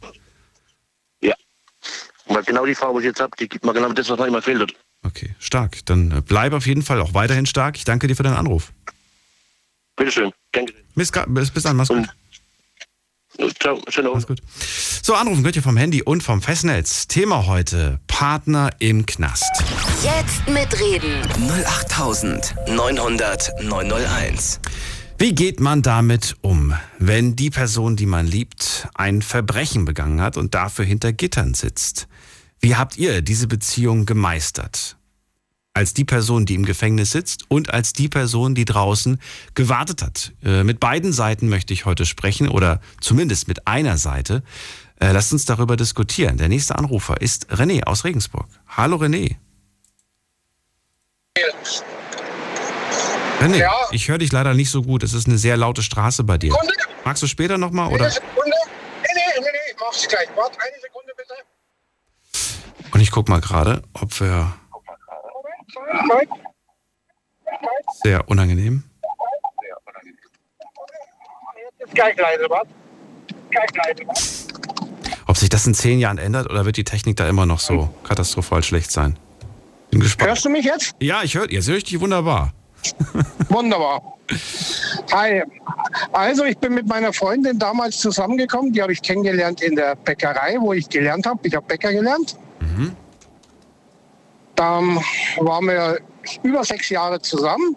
Weil 2.27 2.44
genau 2.44 2.66
die 2.66 2.75
Frau, 2.75 2.94
die 2.94 3.00
ich 3.06 3.06
jetzt 3.10 3.19
habe, 3.19 3.31
die 3.39 3.48
gibt 3.48 3.66
mir 3.66 3.74
genau 3.74 3.92
das, 3.92 4.10
was 4.10 4.18
mir 4.19 4.27
immer 4.27 4.42
fehlt. 4.42 4.74
Okay, 5.03 5.36
stark. 5.39 5.86
Dann 5.86 6.12
äh, 6.12 6.22
bleib 6.25 6.53
auf 6.53 6.65
jeden 6.65 6.82
Fall 6.82 7.00
auch 7.00 7.13
weiterhin 7.13 7.46
stark. 7.46 7.77
Ich 7.77 7.86
danke 7.86 8.08
dir 8.08 8.15
für 8.15 8.24
deinen 8.24 8.38
Anruf. 8.38 8.72
Bitteschön. 9.96 10.32
Gesehen. 10.51 10.72
Bis, 10.96 11.12
bis, 11.51 11.63
dann, 11.63 11.75
mach's 11.75 11.89
gut. 11.89 12.08
Und 13.38 13.62
ciao, 13.62 13.82
schönen 13.89 14.12
Mach's 14.12 14.24
Abend. 14.25 14.41
gut. 14.41 14.41
So, 15.03 15.13
anrufen 15.13 15.44
könnt 15.44 15.55
ihr 15.55 15.62
vom 15.62 15.77
Handy 15.77 16.01
und 16.01 16.24
vom 16.24 16.41
Festnetz. 16.41 17.08
Thema 17.08 17.46
heute: 17.46 18.00
Partner 18.08 18.72
im 18.79 19.05
Knast. 19.05 19.63
Jetzt 20.03 20.48
mitreden. 20.48 21.22
08900 21.67 23.62
901. 23.62 24.60
Wie 25.17 25.34
geht 25.34 25.60
man 25.62 25.82
damit 25.82 26.36
um, 26.41 26.74
wenn 27.00 27.36
die 27.38 27.50
Person, 27.50 27.96
die 27.96 28.05
man 28.05 28.27
liebt, 28.27 28.88
ein 28.96 29.22
Verbrechen 29.22 29.86
begangen 29.86 30.20
hat 30.22 30.36
und 30.36 30.53
dafür 30.55 30.84
hinter 30.84 31.13
Gittern 31.13 31.53
sitzt? 31.53 32.08
Wie 32.59 32.75
habt 32.75 32.97
ihr 32.97 33.21
diese 33.21 33.47
Beziehung 33.47 34.05
gemeistert? 34.05 34.97
Als 35.74 35.93
die 35.93 36.05
Person, 36.05 36.45
die 36.45 36.55
im 36.55 36.65
Gefängnis 36.65 37.12
sitzt 37.12 37.43
und 37.50 37.74
als 37.74 37.91
die 37.91 38.07
Person, 38.07 38.55
die 38.55 38.63
draußen 38.63 39.19
gewartet 39.55 40.01
hat. 40.01 40.31
Äh, 40.41 40.63
mit 40.63 40.79
beiden 40.79 41.12
Seiten 41.12 41.50
möchte 41.50 41.74
ich 41.74 41.85
heute 41.85 42.05
sprechen 42.05 42.47
oder 42.47 42.79
zumindest 43.01 43.50
mit 43.50 43.67
einer 43.67 43.97
Seite. 43.97 44.41
Äh, 45.01 45.12
lasst 45.12 45.33
uns 45.33 45.43
darüber 45.43 45.75
diskutieren. 45.75 46.38
Der 46.38 46.47
nächste 46.47 46.77
Anrufer 46.77 47.19
ist 47.19 47.47
René 47.51 47.83
aus 47.83 48.05
Regensburg. 48.05 48.47
Hallo 48.67 48.95
René. 48.95 49.35
René, 53.41 53.57
Ja. 53.57 53.74
ich 53.91 54.07
höre 54.07 54.17
dich 54.17 54.31
leider 54.31 54.53
nicht 54.53 54.69
so 54.69 54.81
gut. 54.81 55.03
Es 55.03 55.12
ist 55.13 55.27
eine 55.27 55.38
sehr 55.38 55.57
laute 55.57 55.83
Straße 55.83 56.24
bei 56.24 56.38
dir. 56.38 56.55
Magst 57.03 57.21
du 57.21 57.27
später 57.27 57.57
nochmal? 57.57 57.88
Eine 57.88 57.95
Oder? 57.95 58.09
Sekunde. 58.12 58.39
Nee, 58.45 59.07
nee, 59.13 59.21
nee, 59.41 59.45
nee, 59.51 59.71
ich 59.71 59.75
mach's 59.79 60.07
gleich. 60.07 60.27
Warte, 60.38 60.57
eine 60.62 60.81
Sekunde 60.81 61.12
bitte. 61.17 61.33
Und 62.95 63.01
ich 63.01 63.11
guck 63.11 63.27
mal 63.27 63.41
gerade, 63.41 63.83
ob 63.91 64.21
wir 64.21 64.53
sehr 68.01 68.29
unangenehm. 68.29 68.85
Ob 75.27 75.35
sich 75.35 75.49
das 75.49 75.67
in 75.67 75.73
zehn 75.73 75.99
Jahren 75.99 76.17
ändert 76.17 76.49
oder 76.49 76.63
wird 76.63 76.77
die 76.77 76.85
Technik 76.85 77.17
da 77.17 77.27
immer 77.27 77.45
noch 77.45 77.59
so 77.59 77.93
katastrophal 78.05 78.63
schlecht 78.63 78.89
sein? 78.91 79.19
Bin 79.91 79.99
gespannt. 79.99 80.29
Hörst 80.29 80.45
du 80.45 80.49
mich 80.49 80.63
jetzt? 80.63 80.95
Ja, 81.01 81.21
ich 81.21 81.35
höre, 81.35 81.51
jetzt 81.51 81.67
höre 81.67 81.75
ich 81.75 81.83
dich 81.83 81.99
wunderbar. 81.99 82.53
Wunderbar. 83.49 84.01
Hi. 85.11 85.43
Also 86.13 86.45
ich 86.45 86.57
bin 86.59 86.73
mit 86.73 86.87
meiner 86.87 87.11
Freundin 87.11 87.59
damals 87.59 87.97
zusammengekommen. 87.97 88.71
Die 88.71 88.81
habe 88.81 88.93
ich 88.93 89.01
kennengelernt 89.01 89.61
in 89.61 89.75
der 89.75 89.97
Bäckerei, 89.97 90.55
wo 90.59 90.71
ich 90.71 90.87
gelernt 90.87 91.25
habe. 91.25 91.45
Ich 91.45 91.55
habe 91.55 91.65
Bäcker 91.65 91.91
gelernt. 91.91 92.37
Dann 94.55 95.00
waren 95.39 95.65
wir 95.65 96.00
über 96.44 96.63
sechs 96.63 96.89
Jahre 96.89 97.22
zusammen. 97.22 97.75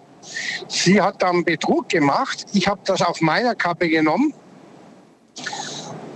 Sie 0.68 1.00
hat 1.00 1.22
dann 1.22 1.44
Betrug 1.44 1.88
gemacht. 1.88 2.46
Ich 2.52 2.68
habe 2.68 2.80
das 2.84 3.02
auf 3.02 3.20
meiner 3.20 3.54
Kappe 3.54 3.88
genommen 3.88 4.32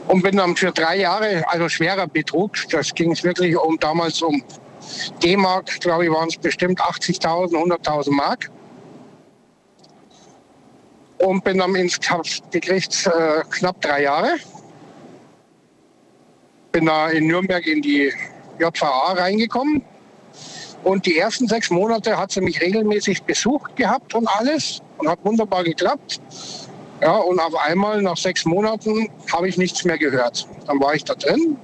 und 0.09 0.23
bin 0.23 0.37
dann 0.37 0.57
für 0.57 0.73
drei 0.73 0.97
Jahre, 0.99 1.45
also 1.49 1.69
schwerer 1.69 2.07
Betrug, 2.07 2.53
das 2.71 2.95
ging 2.95 3.13
es 3.13 3.25
wirklich 3.25 3.57
um 3.57 3.79
damals 3.79 4.21
um 4.23 4.43
D-Mark, 5.23 5.81
glaube 5.81 6.05
ich, 6.05 6.11
waren 6.11 6.29
es 6.29 6.37
bestimmt 6.37 6.81
80.000, 6.81 7.55
100.000 7.55 8.11
Mark. 8.11 8.51
Und 11.19 11.45
bin 11.45 11.59
dann 11.59 11.75
ins 11.77 12.01
gekriegt, 12.51 13.07
äh, 13.07 13.43
knapp 13.51 13.81
drei 13.81 14.03
Jahre. 14.03 14.37
Bin 16.73 16.87
da 16.87 17.09
in 17.11 17.29
Nürnberg 17.29 17.65
in 17.67 17.81
die 17.81 18.13
JVA 18.63 19.13
reingekommen. 19.15 19.83
Und 20.85 21.07
die 21.07 21.19
ersten 21.19 21.47
sechs 21.47 21.71
Monate 21.71 22.17
hat 22.19 22.33
sie 22.33 22.41
mich 22.41 22.61
regelmäßig 22.61 23.23
besucht 23.23 23.77
gehabt 23.77 24.15
und 24.15 24.27
alles. 24.27 24.81
Und 24.99 25.09
hat 25.09 25.19
wunderbar 25.25 25.65
geklappt. 25.65 26.21
Ja, 27.01 27.17
und 27.17 27.41
auf 27.41 27.55
einmal 27.57 28.01
nach 28.03 28.17
sechs 28.17 28.45
Monaten 28.45 29.09
habe 29.33 29.49
ich 29.49 29.59
nichts 29.59 29.85
mehr 29.85 29.99
gehört. 29.99 30.47
Dann 30.67 30.81
war 30.81 30.95
ich 30.95 31.05
da 31.05 31.15
drin. 31.15 31.57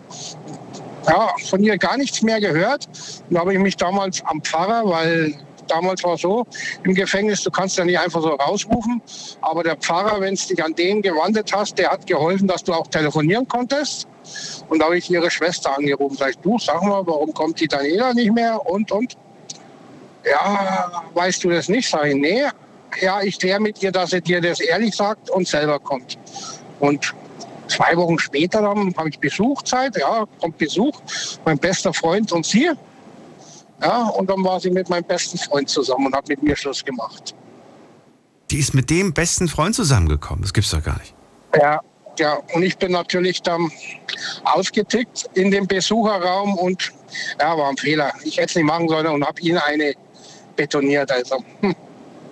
Ja, 1.07 1.33
von 1.49 1.62
ihr 1.62 1.78
gar 1.78 1.97
nichts 1.97 2.23
mehr 2.23 2.40
gehört. 2.40 2.88
Dann 3.31 3.38
habe 3.38 3.55
ich 3.55 3.61
mich 3.61 3.76
damals 3.76 4.23
am 4.25 4.43
Pfarrer, 4.43 4.83
weil 4.85 5.35
damals 5.71 6.03
war 6.05 6.15
es 6.15 6.23
so, 6.23 6.47
im 6.85 6.95
Gefängnis, 6.95 7.43
du 7.43 7.51
kannst 7.51 7.77
ja 7.79 7.85
nicht 7.85 7.99
einfach 7.99 8.23
so 8.23 8.29
rausrufen. 8.29 9.01
Aber 9.41 9.63
der 9.63 9.77
Pfarrer, 9.77 10.21
wenn 10.21 10.35
du 10.35 10.47
dich 10.47 10.63
an 10.63 10.75
den 10.75 11.03
gewandt 11.03 11.53
hast, 11.53 11.79
der 11.79 11.91
hat 11.91 12.07
geholfen, 12.07 12.49
dass 12.49 12.65
du 12.65 12.73
auch 12.73 12.87
telefonieren 12.89 13.47
konntest. 13.47 14.07
Und 14.69 14.81
da 14.81 14.87
habe 14.87 14.99
ich 14.99 15.11
ihre 15.11 15.31
Schwester 15.31 15.77
angerufen. 15.77 16.17
Sag 16.17 16.31
ich, 16.31 16.39
du, 16.39 16.59
sag 16.59 16.83
mal, 16.83 17.07
warum 17.07 17.33
kommt 17.33 17.61
die 17.61 17.69
Daniela 17.69 18.13
nicht 18.15 18.33
mehr? 18.33 18.61
Und, 18.67 18.91
und. 18.93 19.17
Ja, 20.25 21.05
weißt 21.15 21.45
du 21.45 21.51
das 21.51 21.69
nicht? 21.69 21.89
Sag 21.89 22.07
ich, 22.07 22.15
nee. 22.15 22.45
Ja, 23.01 23.23
ich 23.23 23.39
kläre 23.39 23.61
mit 23.61 23.83
ihr, 23.83 23.93
dass 23.93 24.11
sie 24.11 24.21
dir 24.21 24.41
das 24.41 24.61
ehrlich 24.61 24.95
sagt 24.95 25.31
und 25.31 25.47
selber 25.47 25.79
kommt. 25.79 26.19
Und 26.81 27.15
zwei 27.69 27.97
Wochen 27.97 28.19
später 28.19 28.63
habe 28.63 29.09
ich 29.09 29.19
Besuchzeit. 29.19 29.97
Ja, 29.97 30.25
kommt 30.41 30.59
Besuch. 30.59 31.01
Mein 31.45 31.59
bester 31.59 31.93
Freund 31.93 32.33
und 32.33 32.47
sie. 32.47 32.71
Ja, 33.83 34.09
und 34.09 34.29
dann 34.29 34.45
war 34.45 34.59
sie 34.61 34.71
mit 34.71 34.89
meinem 34.89 35.05
besten 35.05 35.39
Freund 35.39 35.69
zusammen 35.69 36.07
und 36.07 36.15
hat 36.15 36.29
mit 36.29 36.43
mir 36.43 36.57
Schluss 36.57 36.85
gemacht. 36.85 37.35
Die 38.51 38.59
ist 38.59 38.75
mit 38.75 38.91
dem 38.91 39.13
besten 39.13 39.47
Freund 39.47 39.75
zusammengekommen. 39.75 40.43
Das 40.43 40.53
gibt's 40.53 40.71
doch 40.71 40.83
gar 40.83 40.99
nicht. 40.99 41.15
Ja, 41.55 41.81
ja, 42.19 42.39
und 42.55 42.63
ich 42.63 42.77
bin 42.77 42.93
natürlich 42.93 43.43
dann 43.43 43.71
ausgetickt 44.45 45.29
in 45.35 45.51
dem 45.51 45.67
Besucherraum 45.67 46.55
und 46.55 46.93
ja, 47.41 47.57
war 47.57 47.69
ein 47.69 47.77
Fehler. 47.77 48.13
Ich 48.25 48.37
hätte 48.37 48.49
es 48.49 48.55
nicht 48.57 48.65
machen 48.65 48.89
sollen 48.89 49.07
und 49.07 49.25
habe 49.25 49.41
ihn 49.41 49.57
eine 49.57 49.95
betoniert. 50.57 51.11
Also, 51.11 51.43
hm. 51.61 51.75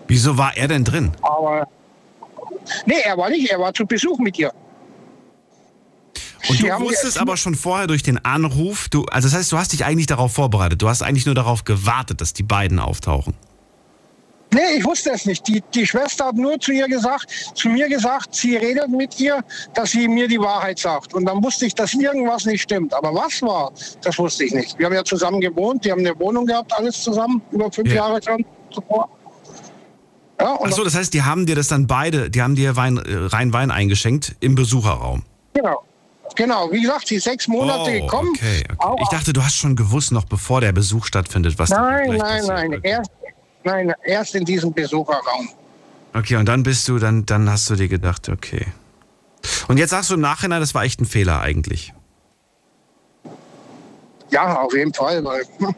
Wieso 0.08 0.36
war 0.36 0.56
er 0.56 0.68
denn 0.68 0.84
drin? 0.84 1.12
aber 1.22 1.68
nee, 2.84 3.00
er 3.04 3.16
war 3.16 3.30
nicht, 3.30 3.50
er 3.50 3.60
war 3.60 3.72
zu 3.72 3.86
Besuch 3.86 4.18
mit 4.18 4.38
ihr. 4.38 4.52
Und 6.48 6.62
du 6.62 6.80
wusstest 6.80 7.18
aber 7.18 7.36
schon 7.36 7.54
vorher 7.54 7.86
durch 7.86 8.02
den 8.02 8.24
Anruf, 8.24 8.88
du, 8.88 9.04
also 9.06 9.28
das 9.28 9.36
heißt, 9.36 9.52
du 9.52 9.58
hast 9.58 9.72
dich 9.72 9.84
eigentlich 9.84 10.06
darauf 10.06 10.32
vorbereitet. 10.32 10.82
Du 10.82 10.88
hast 10.88 11.02
eigentlich 11.02 11.26
nur 11.26 11.34
darauf 11.34 11.64
gewartet, 11.64 12.20
dass 12.20 12.32
die 12.32 12.42
beiden 12.42 12.78
auftauchen. 12.78 13.34
Nee, 14.54 14.78
ich 14.78 14.84
wusste 14.84 15.10
es 15.10 15.26
nicht. 15.26 15.46
Die, 15.48 15.62
die 15.74 15.86
Schwester 15.86 16.26
hat 16.26 16.36
nur 16.36 16.58
zu 16.60 16.72
ihr 16.72 16.86
gesagt, 16.86 17.30
zu 17.54 17.68
mir 17.68 17.88
gesagt, 17.88 18.34
sie 18.34 18.56
redet 18.56 18.88
mit 18.88 19.18
ihr, 19.18 19.42
dass 19.74 19.90
sie 19.90 20.06
mir 20.06 20.28
die 20.28 20.38
Wahrheit 20.38 20.78
sagt. 20.78 21.14
Und 21.14 21.26
dann 21.26 21.42
wusste 21.42 21.66
ich, 21.66 21.74
dass 21.74 21.94
irgendwas 21.94 22.44
nicht 22.46 22.62
stimmt. 22.62 22.94
Aber 22.94 23.12
was 23.12 23.42
war, 23.42 23.72
das 24.02 24.18
wusste 24.18 24.44
ich 24.44 24.54
nicht. 24.54 24.78
Wir 24.78 24.86
haben 24.86 24.94
ja 24.94 25.04
zusammen 25.04 25.40
gewohnt, 25.40 25.84
die 25.84 25.90
haben 25.90 26.00
eine 26.00 26.18
Wohnung 26.18 26.46
gehabt, 26.46 26.72
alles 26.74 27.02
zusammen, 27.02 27.42
über 27.50 27.70
fünf 27.72 27.88
Ja. 27.88 27.96
Jahre 27.96 28.20
schon 28.22 28.44
zuvor. 28.70 29.08
Ja, 30.40 30.60
Achso, 30.60 30.84
das 30.84 30.94
heißt, 30.94 31.12
die 31.14 31.22
haben 31.22 31.46
dir 31.46 31.56
das 31.56 31.68
dann 31.68 31.86
beide, 31.86 32.30
die 32.30 32.42
haben 32.42 32.54
dir 32.54 32.76
Wein, 32.76 32.98
äh, 32.98 33.02
rein 33.26 33.52
Wein 33.52 33.70
eingeschenkt 33.70 34.36
im 34.40 34.54
Besucherraum. 34.54 35.22
Genau. 35.54 35.82
Genau, 36.36 36.70
wie 36.70 36.82
gesagt, 36.82 37.10
ist 37.10 37.24
sechs 37.24 37.48
Monate 37.48 37.92
gekommen. 38.00 38.28
Oh, 38.32 38.36
okay, 38.36 38.62
okay. 38.70 38.76
Auch- 38.78 39.00
Ich 39.02 39.08
dachte, 39.08 39.32
du 39.32 39.42
hast 39.42 39.56
schon 39.56 39.74
gewusst, 39.74 40.12
noch 40.12 40.24
bevor 40.26 40.60
der 40.60 40.72
Besuch 40.72 41.06
stattfindet, 41.06 41.58
was 41.58 41.70
nein, 41.70 42.16
nein, 42.16 42.44
nein, 42.46 42.74
Okay. 42.74 42.88
erst, 42.90 43.10
nein, 43.64 43.92
erst 44.04 44.34
in 44.34 44.44
diesem 44.44 44.72
Besucherraum. 44.72 45.48
Okay, 46.14 46.36
und 46.36 46.46
dann 46.46 46.62
bist 46.62 46.86
du, 46.88 46.98
dann, 46.98 47.26
dann 47.26 47.50
hast 47.50 47.68
du 47.70 47.74
dir 47.76 47.88
gedacht, 47.88 48.28
okay. 48.28 48.66
Und 49.68 49.78
jetzt 49.78 49.90
sagst 49.90 50.10
du 50.10 50.14
im 50.14 50.20
Nachhinein, 50.20 50.60
das 50.60 50.74
war 50.74 50.84
echt 50.84 51.00
ein 51.00 51.06
Fehler 51.06 51.40
eigentlich. 51.40 51.92
Ja, 54.30 54.60
auf 54.60 54.74
jeden 54.74 54.92
Fall, 54.92 55.24
weil 55.24 55.44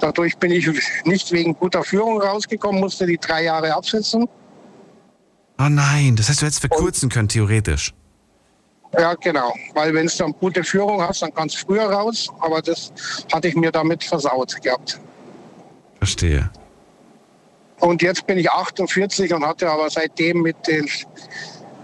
dadurch 0.00 0.36
bin 0.38 0.50
ich 0.50 0.68
nicht 1.04 1.30
wegen 1.32 1.54
guter 1.54 1.84
Führung 1.84 2.20
rausgekommen, 2.20 2.80
musste 2.80 3.06
die 3.06 3.18
drei 3.18 3.44
Jahre 3.44 3.72
absitzen. 3.74 4.28
Oh 5.58 5.68
nein, 5.68 6.16
das 6.16 6.28
heißt, 6.28 6.42
du 6.42 6.46
hättest 6.46 6.60
verkürzen 6.60 7.08
können, 7.08 7.28
theoretisch. 7.28 7.94
Ja, 8.98 9.14
genau, 9.14 9.52
weil 9.74 9.92
wenn 9.94 10.06
du 10.06 10.12
dann 10.16 10.32
gute 10.32 10.62
Führung 10.62 11.00
hast, 11.02 11.22
dann 11.22 11.34
kannst 11.34 11.56
du 11.56 11.66
früher 11.66 11.84
raus, 11.90 12.28
aber 12.40 12.62
das 12.62 12.92
hatte 13.32 13.48
ich 13.48 13.54
mir 13.54 13.72
damit 13.72 14.04
versaut 14.04 14.60
gehabt. 14.62 15.00
Verstehe. 15.98 16.50
Und 17.80 18.02
jetzt 18.02 18.26
bin 18.26 18.38
ich 18.38 18.50
48 18.50 19.32
und 19.34 19.44
hatte 19.44 19.68
aber 19.68 19.90
seitdem 19.90 20.42
mit 20.42 20.56
den 20.66 20.88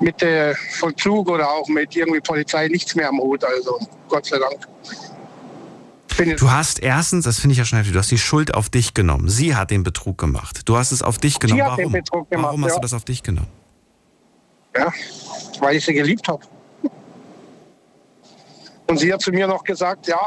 mit 0.01 0.21
der 0.23 0.57
Vollzug 0.79 1.29
oder 1.29 1.51
auch 1.51 1.69
mit 1.69 1.95
irgendwie 1.95 2.21
Polizei 2.21 2.69
nichts 2.69 2.95
mehr 2.95 3.09
am 3.09 3.19
Hut, 3.19 3.45
also 3.45 3.79
Gott 4.09 4.27
sei 4.27 4.39
Dank. 4.39 4.67
Du 6.39 6.51
hast 6.51 6.81
erstens, 6.81 7.25
das 7.25 7.39
finde 7.39 7.53
ich 7.53 7.59
ja 7.59 7.65
schon 7.65 7.79
heftig, 7.79 7.95
du 7.95 7.99
hast 7.99 8.11
die 8.11 8.19
Schuld 8.19 8.55
auf 8.55 8.69
dich 8.69 8.95
genommen. 8.95 9.29
Sie 9.29 9.55
hat 9.55 9.71
den 9.71 9.85
Betrug 9.85 10.19
gemacht. 10.19 10.63
Du 10.67 10.77
hast 10.77 10.93
es 10.93 11.03
auf 11.03 11.19
dich 11.19 11.39
genommen. 11.39 11.63
hat 11.63 11.79
den 11.79 11.85
Warum? 11.85 11.93
Betrug 11.93 12.31
gemacht, 12.31 12.47
Warum 12.47 12.65
hast 12.65 12.73
ja. 12.73 12.77
du 12.77 12.83
das 12.83 12.95
auf 12.95 13.05
dich 13.05 13.23
genommen? 13.23 13.49
Ja, 14.77 14.93
weil 15.61 15.77
ich 15.77 15.85
sie 15.85 15.95
geliebt 15.95 16.29
habe. 16.29 16.45
Und 18.91 18.99
sie 18.99 19.13
hat 19.13 19.21
zu 19.21 19.31
mir 19.31 19.47
noch 19.47 19.63
gesagt, 19.63 20.09
ja, 20.09 20.21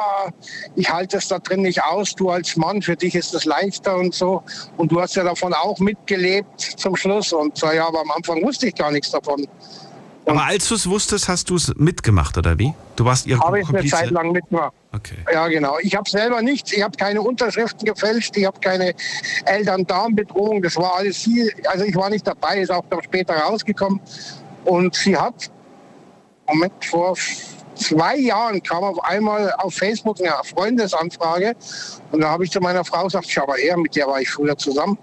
ich 0.76 0.90
halte 0.90 1.18
es 1.18 1.28
da 1.28 1.38
drin 1.38 1.64
nicht 1.64 1.84
aus, 1.84 2.16
du 2.16 2.30
als 2.30 2.56
Mann, 2.56 2.82
für 2.82 2.96
dich 2.96 3.14
ist 3.14 3.34
es 3.34 3.44
leichter 3.44 3.98
und 3.98 4.16
so. 4.16 4.42
Und 4.78 4.90
du 4.90 5.02
hast 5.02 5.16
ja 5.16 5.24
davon 5.26 5.54
auch 5.54 5.80
mitgelebt 5.80 6.62
zum 6.78 6.96
Schluss. 6.96 7.34
Und 7.34 7.58
so, 7.58 7.70
ja, 7.70 7.86
aber 7.86 8.00
am 8.00 8.12
Anfang 8.12 8.42
wusste 8.42 8.68
ich 8.68 8.76
gar 8.76 8.90
nichts 8.90 9.12
davon. 9.12 9.46
Aber 10.26 10.46
als 10.46 10.70
du 10.70 10.76
es 10.76 10.90
wusstest, 10.90 11.28
hast 11.28 11.50
du 11.50 11.58
es 11.58 11.74
mitgemacht, 11.76 12.38
oder 12.38 12.58
wie? 12.58 12.74
Du 12.96 13.04
warst 13.04 13.28
ihre 13.28 13.42
Habe 13.42 13.60
ich 13.60 13.68
eine? 13.68 13.86
Zeit 13.86 14.12
lang 14.12 14.32
mitgemacht. 14.32 14.72
Okay. 14.94 15.18
Ja, 15.30 15.46
genau. 15.50 15.78
Ich 15.82 15.94
habe 15.94 16.10
selber 16.10 16.42
nichts. 16.42 16.72
Ich 16.72 16.82
habe 16.82 16.96
keine 16.96 17.22
Unterschriften 17.22 17.86
gefälscht. 17.86 18.38
Ich 18.38 18.46
habe 18.46 18.62
keine 18.62 18.94
Eltern-Darm-Bedrohung. 19.44 20.62
Das 20.62 20.78
war 20.78 20.96
alles 20.96 21.22
sie. 21.22 21.52
Also 21.68 21.84
ich 21.84 21.96
war 21.96 22.10
nicht 22.10 22.26
dabei. 22.26 22.60
Ist 22.62 22.72
auch 22.72 22.86
dann 22.90 23.04
später 23.04 23.34
rausgekommen. 23.34 24.00
Und 24.64 24.96
sie 24.96 25.18
hat, 25.18 25.52
Moment, 26.48 26.86
vor 26.86 27.18
zwei 27.76 28.18
Jahren 28.18 28.62
kam 28.64 28.84
auf 28.84 29.04
einmal 29.04 29.52
auf 29.58 29.74
Facebook 29.76 30.20
eine 30.20 30.34
Freundesanfrage. 30.44 31.54
Und 32.12 32.22
da 32.22 32.30
habe 32.30 32.44
ich 32.46 32.52
zu 32.52 32.60
meiner 32.60 32.84
Frau 32.84 33.04
gesagt, 33.06 33.26
schau 33.30 33.46
mal 33.48 33.58
her, 33.58 33.78
mit 33.78 33.96
der 33.96 34.08
war 34.08 34.20
ich 34.22 34.30
früher 34.30 34.58
zusammen. 34.58 34.98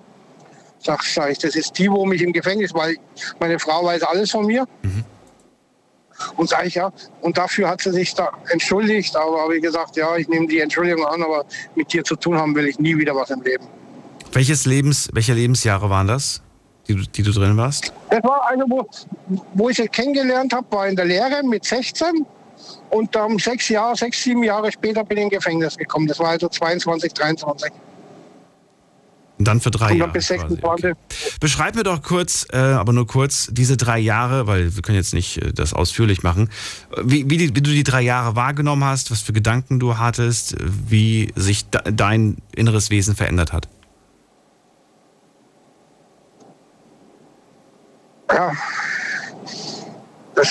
Sag, 0.83 1.03
sag 1.05 1.31
ich, 1.31 1.39
das 1.39 1.57
ist 1.57 1.77
die, 1.79 1.91
wo 1.91 2.07
mich 2.07 2.23
im 2.23 2.33
Gefängnis, 2.33 2.73
weil 2.73 2.97
meine 3.39 3.59
Frau 3.59 3.85
weiß 3.85 4.03
alles 4.03 4.31
von 4.31 4.47
mir. 4.47 4.67
Und 6.37 6.49
sage 6.51 6.69
ich 6.69 6.75
ja, 6.75 6.93
und 7.23 7.39
dafür 7.39 7.69
hat 7.69 7.81
sie 7.81 7.93
sich 7.93 8.15
da 8.15 8.31
entschuldigt, 8.51 9.17
aber 9.17 9.41
habe 9.43 9.57
ich 9.57 9.63
gesagt, 9.63 9.97
ja, 9.97 10.17
ich 10.17 10.29
nehme 10.29 10.47
die 10.47 10.61
Entschuldigung 10.61 11.05
an, 11.07 11.23
aber 11.23 11.45
mit 11.75 11.91
dir 11.93 12.05
zu 12.05 12.15
tun 12.15 12.37
haben 12.37 12.55
will 12.55 12.67
ich 12.67 12.79
nie 12.79 12.97
wieder 12.97 13.15
was 13.15 13.31
im 13.31 13.41
Leben. 13.43 13.65
Welches 14.33 14.67
Lebens, 14.67 15.09
welche 15.15 15.33
Lebensjahre 15.33 15.89
waren 15.89 16.07
das, 16.07 16.43
die, 16.89 16.95
du- 16.95 17.05
die 17.07 17.23
du 17.23 17.33
drin 17.33 17.57
warst? 17.57 17.93
Das 18.11 18.23
war 18.23 18.47
eine, 18.49 18.65
wo, 18.69 18.87
wo 19.55 19.71
ich 19.71 19.79
sie 19.79 19.89
kennengelernt 19.89 20.53
habe, 20.53 20.67
war 20.71 20.87
in 20.89 20.95
der 20.97 21.07
Lehre 21.07 21.43
mit 21.43 21.65
16 21.65 22.27
und 22.91 23.15
dann 23.15 23.39
sechs 23.39 23.69
Jahre, 23.69 23.97
sechs, 23.97 24.23
sieben 24.23 24.43
Jahre 24.43 24.71
später 24.73 25.05
bin 25.05 25.19
ich 25.19 25.25
in 25.25 25.31
Gefängnis 25.31 25.77
gekommen. 25.77 26.07
Das 26.07 26.19
war 26.19 26.29
also 26.29 26.49
22, 26.49 27.13
23. 27.13 27.73
Und 29.39 29.49
dann 29.49 29.61
für 29.61 29.71
drei 29.71 29.95
Jahre. 29.95 29.99
dann 30.01 30.13
bis 30.13 30.29
quasi, 30.29 30.41
26. 30.41 30.91
Okay. 30.91 30.95
Beschreib 31.41 31.75
mir 31.75 31.83
doch 31.83 32.03
kurz, 32.03 32.47
äh, 32.53 32.59
aber 32.59 32.93
nur 32.93 33.07
kurz, 33.07 33.49
diese 33.51 33.79
drei 33.79 33.99
Jahre, 33.99 34.47
weil 34.47 34.77
wir 34.77 34.83
können 34.83 34.99
jetzt 34.99 35.15
nicht 35.15 35.39
äh, 35.39 35.55
das 35.55 35.73
ausführlich 35.73 36.23
machen, 36.23 36.51
wie, 37.03 37.31
wie, 37.31 37.39
die, 37.39 37.57
wie 37.57 37.63
du 37.63 37.71
die 37.71 37.83
drei 37.83 38.03
Jahre 38.03 38.37
wahrgenommen 38.37 38.85
hast, 38.85 39.11
was 39.11 39.23
für 39.23 39.33
Gedanken 39.33 39.81
du 39.81 39.97
hattest, 39.97 40.57
wie 40.61 41.33
sich 41.37 41.71
de 41.71 41.81
dein 41.91 42.37
inneres 42.55 42.91
Wesen 42.91 43.17
verändert 43.17 43.55
hat. 43.55 43.67
Ja. 48.31 48.53
Das, 50.35 50.49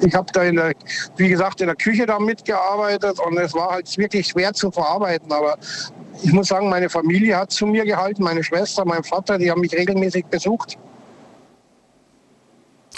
ich 0.00 0.14
habe 0.14 0.32
da 0.32 0.42
in 0.42 0.56
der, 0.56 0.72
wie 1.16 1.28
gesagt, 1.28 1.60
in 1.60 1.66
der 1.66 1.76
Küche 1.76 2.06
da 2.06 2.18
mitgearbeitet 2.18 3.18
und 3.20 3.36
es 3.38 3.52
war 3.54 3.72
halt 3.72 3.98
wirklich 3.98 4.28
schwer 4.28 4.52
zu 4.52 4.70
verarbeiten, 4.70 5.30
aber 5.32 5.58
ich 6.22 6.32
muss 6.32 6.48
sagen, 6.48 6.68
meine 6.68 6.88
Familie 6.88 7.36
hat 7.36 7.52
zu 7.52 7.66
mir 7.66 7.84
gehalten, 7.84 8.22
meine 8.22 8.42
Schwester, 8.42 8.84
mein 8.84 9.04
Vater, 9.04 9.38
die 9.38 9.50
haben 9.50 9.60
mich 9.60 9.72
regelmäßig 9.72 10.26
besucht. 10.26 10.78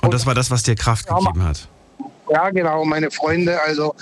Und 0.02 0.14
das 0.14 0.24
war 0.24 0.34
das, 0.34 0.50
was 0.50 0.62
dir 0.62 0.74
Kraft 0.74 1.06
Ja, 1.08 1.18
gegeben 1.18 1.44
hat. 1.44 1.68
Ja, 2.30 2.50
genau, 2.50 2.84
meine 2.84 3.10
Freunde, 3.10 3.60
also 3.62 3.94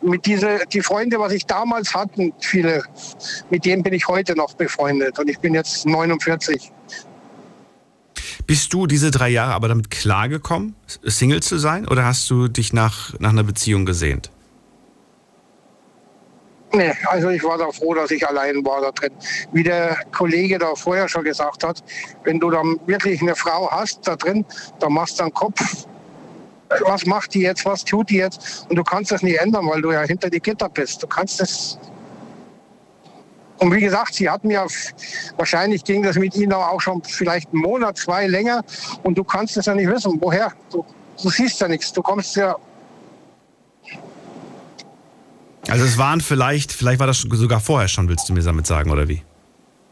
mit 0.00 0.26
diese, 0.26 0.60
die 0.72 0.80
Freunde, 0.80 1.18
was 1.18 1.32
ich 1.32 1.46
damals 1.46 1.94
hatte, 1.94 2.30
viele, 2.40 2.82
mit 3.50 3.64
denen 3.64 3.82
bin 3.82 3.92
ich 3.94 4.06
heute 4.06 4.34
noch 4.34 4.54
befreundet 4.54 5.18
und 5.18 5.28
ich 5.28 5.38
bin 5.38 5.54
jetzt 5.54 5.86
49. 5.86 6.70
Bist 8.46 8.74
du 8.74 8.86
diese 8.86 9.10
drei 9.10 9.30
Jahre 9.30 9.54
aber 9.54 9.68
damit 9.68 9.90
klargekommen, 9.90 10.74
Single 11.02 11.42
zu 11.42 11.58
sein? 11.58 11.88
Oder 11.88 12.04
hast 12.04 12.28
du 12.28 12.48
dich 12.48 12.72
nach, 12.72 13.18
nach 13.18 13.30
einer 13.30 13.42
Beziehung 13.42 13.86
gesehnt? 13.86 14.30
Nee, 16.74 16.92
also 17.06 17.28
ich 17.28 17.42
war 17.44 17.56
da 17.56 17.70
froh, 17.70 17.94
dass 17.94 18.10
ich 18.10 18.26
allein 18.26 18.64
war 18.64 18.80
da 18.80 18.90
drin. 18.90 19.12
Wie 19.52 19.62
der 19.62 19.96
Kollege 20.10 20.58
da 20.58 20.74
vorher 20.74 21.08
schon 21.08 21.22
gesagt 21.22 21.62
hat, 21.62 21.84
wenn 22.24 22.40
du 22.40 22.50
dann 22.50 22.80
wirklich 22.86 23.22
eine 23.22 23.36
Frau 23.36 23.70
hast 23.70 24.06
da 24.06 24.16
drin, 24.16 24.44
dann 24.80 24.92
machst 24.92 25.20
du 25.20 25.22
einen 25.22 25.34
Kopf. 25.34 25.86
Was 26.80 27.06
macht 27.06 27.34
die 27.34 27.42
jetzt, 27.42 27.64
was 27.64 27.84
tut 27.84 28.10
die 28.10 28.16
jetzt? 28.16 28.66
Und 28.68 28.76
du 28.76 28.82
kannst 28.82 29.12
das 29.12 29.22
nicht 29.22 29.38
ändern, 29.38 29.68
weil 29.68 29.82
du 29.82 29.92
ja 29.92 30.02
hinter 30.02 30.28
die 30.28 30.40
Gitter 30.40 30.68
bist. 30.68 31.02
Du 31.02 31.06
kannst 31.06 31.40
das. 31.40 31.78
Und 33.58 33.72
wie 33.72 33.80
gesagt, 33.80 34.14
sie 34.14 34.28
hat 34.28 34.44
mir, 34.44 34.66
wahrscheinlich 35.36 35.84
ging 35.84 36.02
das 36.02 36.16
mit 36.16 36.34
ihnen 36.34 36.52
auch 36.52 36.80
schon 36.80 37.02
vielleicht 37.04 37.52
einen 37.52 37.62
Monat, 37.62 37.96
zwei 37.96 38.26
länger. 38.26 38.62
Und 39.02 39.16
du 39.16 39.24
kannst 39.24 39.56
es 39.56 39.66
ja 39.66 39.74
nicht 39.74 39.88
wissen. 39.88 40.18
Woher? 40.20 40.52
Du, 40.70 40.84
du 41.22 41.30
siehst 41.30 41.60
ja 41.60 41.68
nichts. 41.68 41.92
Du 41.92 42.02
kommst 42.02 42.34
ja 42.36 42.56
Also 45.68 45.84
es 45.84 45.98
waren 45.98 46.20
vielleicht, 46.20 46.72
vielleicht 46.72 47.00
war 47.00 47.06
das 47.06 47.20
sogar 47.20 47.60
vorher 47.60 47.88
schon, 47.88 48.08
willst 48.08 48.28
du 48.28 48.32
mir 48.32 48.42
damit 48.42 48.66
sagen, 48.66 48.90
oder 48.90 49.08
wie? 49.08 49.22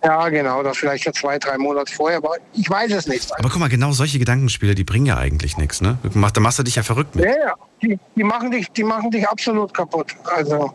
Ja, 0.05 0.29
genau, 0.29 0.63
das 0.65 0.79
vielleicht 0.79 1.05
schon 1.05 1.15
zwei, 1.15 1.39
drei 1.39 1.57
Monate 1.59 1.93
vorher, 1.93 2.19
aber 2.19 2.35
ich 2.55 2.69
weiß 2.69 2.91
es 2.93 3.07
nicht. 3.07 3.33
Aber 3.39 3.49
guck 3.49 3.61
mal, 3.61 3.69
genau 3.69 3.93
solche 3.93 4.19
Gedankenspiele, 4.19 4.75
die 4.75 4.83
bringen 4.83 5.07
ja 5.07 5.17
eigentlich 5.17 5.57
nichts, 5.57 5.81
ne? 5.81 5.97
Da 6.03 6.41
machst 6.41 6.59
du 6.59 6.65
dich 6.65 6.75
ja 6.75 6.83
verrückt 6.83 7.15
mit. 7.15 7.25
Ja, 7.25 7.31
ja, 7.31 7.55
die, 7.81 7.99
die, 8.17 8.25
machen 8.25 8.51
dich, 8.51 8.69
die 8.73 8.83
machen 8.83 9.13
dich 9.13 9.27
absolut 9.29 9.73
kaputt. 9.73 10.09
Also, 10.25 10.57
Ja. 10.57 10.75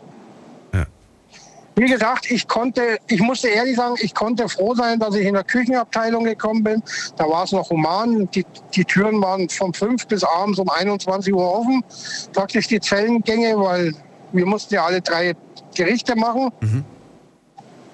Wie 1.78 1.86
gesagt, 1.86 2.30
ich 2.30 2.48
konnte, 2.48 2.98
ich 3.06 3.20
musste 3.20 3.48
ehrlich 3.48 3.76
sagen, 3.76 3.94
ich 4.00 4.14
konnte 4.14 4.48
froh 4.48 4.74
sein, 4.74 4.98
dass 4.98 5.14
ich 5.14 5.26
in 5.26 5.34
der 5.34 5.44
Küchenabteilung 5.44 6.24
gekommen 6.24 6.64
bin. 6.64 6.82
Da 7.16 7.28
war 7.28 7.44
es 7.44 7.52
noch 7.52 7.70
human. 7.70 8.28
Die, 8.32 8.44
die 8.74 8.84
Türen 8.84 9.22
waren 9.22 9.48
von 9.48 9.72
5 9.72 10.06
bis 10.06 10.24
abends 10.24 10.58
um 10.58 10.68
21 10.68 11.32
Uhr 11.32 11.58
offen. 11.58 11.84
Praktisch 12.32 12.66
die 12.66 12.80
Zellengänge, 12.80 13.58
weil 13.58 13.94
wir 14.32 14.46
mussten 14.46 14.74
ja 14.74 14.86
alle 14.86 15.00
drei 15.00 15.34
Gerichte 15.74 16.16
machen. 16.16 16.50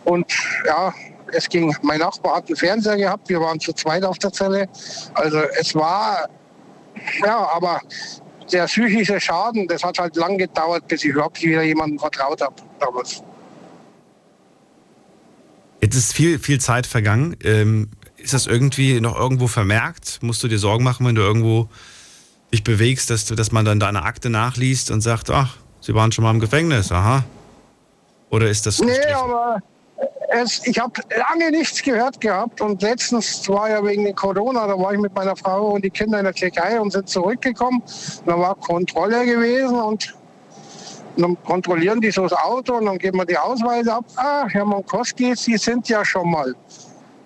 Und 0.04 0.32
ja, 0.66 0.92
es 1.32 1.48
ging, 1.48 1.74
mein 1.82 1.98
Nachbar 1.98 2.36
hat 2.36 2.46
einen 2.46 2.56
Fernseher 2.56 2.96
gehabt, 2.96 3.28
wir 3.28 3.40
waren 3.40 3.58
zu 3.60 3.72
zweit 3.72 4.04
auf 4.04 4.18
der 4.18 4.32
Zelle. 4.32 4.68
Also 5.14 5.38
es 5.58 5.74
war, 5.74 6.28
ja, 7.24 7.48
aber 7.52 7.80
der 8.52 8.64
psychische 8.66 9.20
Schaden, 9.20 9.66
das 9.68 9.82
hat 9.82 9.98
halt 9.98 10.16
lang 10.16 10.38
gedauert, 10.38 10.86
bis 10.88 11.04
ich 11.04 11.10
überhaupt 11.10 11.42
wieder 11.42 11.62
jemandem 11.62 11.98
vertraut 11.98 12.40
habe 12.40 12.54
damals. 12.78 13.22
Jetzt 15.84 15.96
ist 15.96 16.14
viel, 16.14 16.38
viel 16.38 16.58
Zeit 16.60 16.86
vergangen. 16.86 17.36
Ähm, 17.44 17.90
ist 18.16 18.32
das 18.32 18.46
irgendwie 18.46 19.02
noch 19.02 19.18
irgendwo 19.18 19.48
vermerkt? 19.48 20.18
Musst 20.22 20.42
du 20.42 20.48
dir 20.48 20.58
Sorgen 20.58 20.82
machen, 20.82 21.04
wenn 21.04 21.14
du 21.14 21.20
irgendwo 21.20 21.68
dich 22.50 22.64
bewegst, 22.64 23.10
dass, 23.10 23.26
du, 23.26 23.34
dass 23.34 23.52
man 23.52 23.66
dann 23.66 23.80
deine 23.80 24.02
Akte 24.02 24.30
nachliest 24.30 24.90
und 24.90 25.02
sagt, 25.02 25.28
ach, 25.28 25.58
sie 25.82 25.94
waren 25.94 26.10
schon 26.10 26.24
mal 26.24 26.30
im 26.30 26.40
Gefängnis, 26.40 26.90
aha. 26.90 27.22
Oder 28.30 28.48
ist 28.48 28.64
das 28.64 28.78
Nee, 28.78 28.98
aber 29.12 29.58
es, 30.30 30.66
ich 30.66 30.78
habe 30.78 31.02
lange 31.18 31.50
nichts 31.50 31.82
gehört 31.82 32.18
gehabt 32.18 32.62
und 32.62 32.80
letztens 32.80 33.46
war 33.50 33.68
ja 33.68 33.84
wegen 33.84 34.14
Corona, 34.14 34.66
da 34.66 34.78
war 34.78 34.94
ich 34.94 34.98
mit 34.98 35.14
meiner 35.14 35.36
Frau 35.36 35.72
und 35.72 35.84
die 35.84 35.90
Kinder 35.90 36.18
in 36.18 36.24
der 36.24 36.32
Tschechei 36.32 36.80
und 36.80 36.92
sind 36.92 37.10
zurückgekommen. 37.10 37.82
Da 38.24 38.38
war 38.38 38.54
Kontrolle 38.54 39.26
gewesen 39.26 39.78
und 39.78 40.14
dann 41.16 41.36
kontrollieren 41.44 42.00
die 42.00 42.10
so 42.10 42.22
das 42.22 42.32
Auto 42.32 42.74
und 42.74 42.86
dann 42.86 42.98
geben 42.98 43.18
wir 43.18 43.26
die 43.26 43.38
Ausweise 43.38 43.94
ab. 43.94 44.04
Ah, 44.16 44.46
Herr 44.48 44.64
Monkowski, 44.64 45.34
Sie 45.36 45.56
sind 45.56 45.88
ja 45.88 46.04
schon 46.04 46.30
mal. 46.30 46.54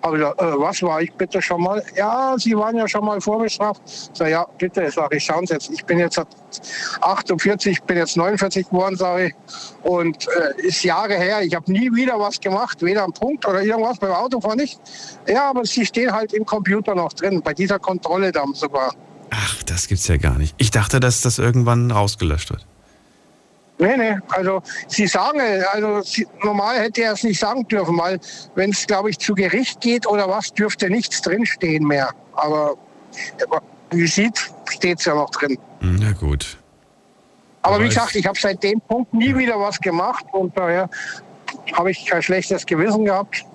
Aber 0.01 0.15
ich 0.15 0.21
gesagt, 0.21 0.41
äh, 0.41 0.59
was 0.59 0.81
war 0.81 1.01
ich 1.01 1.11
bitte 1.13 1.41
schon 1.41 1.61
mal? 1.61 1.83
Ja, 1.95 2.35
Sie 2.37 2.55
waren 2.55 2.75
ja 2.75 2.87
schon 2.87 3.03
mal 3.03 3.19
vorbestraft. 3.19 3.81
Sag 4.13 4.29
ja, 4.29 4.45
bitte, 4.57 4.89
sag 4.91 5.13
ich, 5.13 5.23
schauen 5.23 5.45
Sie 5.45 5.53
jetzt, 5.53 5.69
ich 5.69 5.83
bin 5.85 5.99
jetzt 5.99 6.21
48, 7.01 7.83
bin 7.83 7.97
jetzt 7.97 8.15
49 8.15 8.69
geworden, 8.69 8.95
sage 8.95 9.27
ich. 9.27 9.33
Und 9.83 10.27
äh, 10.27 10.67
ist 10.67 10.83
Jahre 10.83 11.15
her, 11.15 11.41
ich 11.41 11.53
habe 11.53 11.69
nie 11.71 11.93
wieder 11.93 12.17
was 12.19 12.39
gemacht, 12.39 12.81
weder 12.81 13.03
am 13.03 13.11
Punkt 13.11 13.45
oder 13.45 13.61
irgendwas 13.61 13.99
beim 13.99 14.11
Autofahren 14.11 14.57
nicht. 14.57 14.79
Ja, 15.27 15.49
aber 15.49 15.65
Sie 15.65 15.85
stehen 15.85 16.13
halt 16.13 16.33
im 16.33 16.45
Computer 16.45 16.95
noch 16.95 17.11
drin, 17.13 17.41
bei 17.41 17.53
dieser 17.53 17.79
Kontrolle 17.79 18.31
dann 18.31 18.53
sogar. 18.53 18.93
Ach, 19.31 19.63
das 19.63 19.87
gibt's 19.87 20.07
ja 20.07 20.17
gar 20.17 20.37
nicht. 20.37 20.55
Ich 20.57 20.71
dachte, 20.71 20.99
dass 20.99 21.21
das 21.21 21.39
irgendwann 21.39 21.91
rausgelöscht 21.91 22.51
wird. 22.51 22.65
Nee, 23.81 23.95
nee, 23.95 24.17
also 24.29 24.61
Sie 24.87 25.07
sagen, 25.07 25.39
also 25.71 26.01
Sie, 26.01 26.27
normal 26.43 26.79
hätte 26.79 27.01
er 27.03 27.13
es 27.13 27.23
nicht 27.23 27.39
sagen 27.39 27.65
dürfen, 27.67 27.97
weil 27.97 28.19
wenn 28.55 28.71
es, 28.71 28.85
glaube 28.85 29.09
ich, 29.09 29.17
zu 29.17 29.33
Gericht 29.33 29.79
geht 29.79 30.05
oder 30.05 30.27
was, 30.27 30.53
dürfte 30.53 30.89
nichts 30.89 31.21
drinstehen 31.21 31.85
mehr. 31.87 32.09
Aber 32.33 32.75
wie 33.91 34.05
sieht, 34.05 34.51
steht 34.69 34.99
es 34.99 35.05
ja 35.05 35.15
noch 35.15 35.29
drin. 35.31 35.57
Hm, 35.79 35.95
Na 36.01 36.11
gut. 36.11 36.57
Aber 37.61 37.75
Aber 37.75 37.83
wie 37.83 37.87
es- 37.87 37.93
gesagt, 37.95 38.15
ich 38.15 38.25
habe 38.27 38.37
seit 38.37 38.61
dem 38.63 38.81
Punkt 38.81 39.13
nie 39.13 39.33
wieder 39.35 39.57
was 39.59 39.79
gemacht 39.79 40.25
und 40.33 40.57
daher 40.57 40.89
habe 41.73 41.91
ich 41.91 42.05
kein 42.05 42.21
schlechtes 42.21 42.65
Gewissen 42.65 43.05
gehabt. 43.05 43.45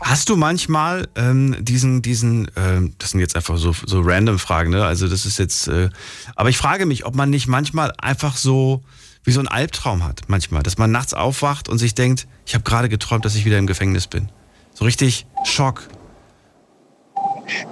Hast 0.00 0.28
du 0.28 0.36
manchmal 0.36 1.08
ähm, 1.16 1.56
diesen, 1.60 2.02
diesen, 2.02 2.50
ähm, 2.56 2.94
das 2.98 3.10
sind 3.10 3.20
jetzt 3.20 3.36
einfach 3.36 3.56
so, 3.56 3.72
so 3.72 4.00
random 4.00 4.38
Fragen, 4.38 4.70
ne? 4.70 4.84
Also 4.84 5.08
das 5.08 5.26
ist 5.26 5.38
jetzt, 5.38 5.68
äh, 5.68 5.90
aber 6.36 6.48
ich 6.48 6.56
frage 6.56 6.86
mich, 6.86 7.06
ob 7.06 7.14
man 7.14 7.30
nicht 7.30 7.46
manchmal 7.46 7.92
einfach 7.98 8.36
so 8.36 8.82
wie 9.24 9.32
so 9.32 9.40
ein 9.40 9.48
Albtraum 9.48 10.04
hat, 10.04 10.22
manchmal, 10.28 10.62
dass 10.62 10.76
man 10.76 10.90
nachts 10.90 11.14
aufwacht 11.14 11.68
und 11.68 11.78
sich 11.78 11.94
denkt, 11.94 12.26
ich 12.46 12.54
habe 12.54 12.62
gerade 12.62 12.88
geträumt, 12.88 13.24
dass 13.24 13.34
ich 13.34 13.44
wieder 13.44 13.58
im 13.58 13.66
Gefängnis 13.66 14.06
bin. 14.06 14.28
So 14.74 14.84
richtig 14.84 15.26
Schock. 15.44 15.88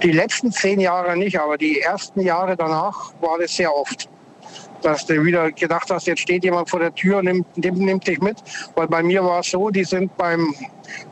Die 0.01 0.11
letzten 0.11 0.51
zehn 0.51 0.79
Jahre 0.79 1.15
nicht, 1.17 1.39
aber 1.39 1.57
die 1.57 1.79
ersten 1.81 2.21
Jahre 2.21 2.55
danach 2.55 3.13
war 3.21 3.37
das 3.39 3.55
sehr 3.55 3.73
oft. 3.73 4.09
Dass 4.83 5.05
du 5.05 5.23
wieder 5.23 5.51
gedacht 5.51 5.89
hast, 5.89 6.07
jetzt 6.07 6.19
steht 6.19 6.43
jemand 6.43 6.69
vor 6.69 6.79
der 6.79 6.93
Tür 6.93 7.19
und 7.19 7.25
nimmt, 7.25 7.57
nimmt, 7.57 7.77
nimmt 7.79 8.07
dich 8.07 8.19
mit. 8.19 8.37
Weil 8.75 8.87
bei 8.87 9.01
mir 9.01 9.23
war 9.23 9.39
es 9.39 9.49
so, 9.49 9.69
die 9.69 9.85
sind 9.85 10.15
beim, 10.17 10.53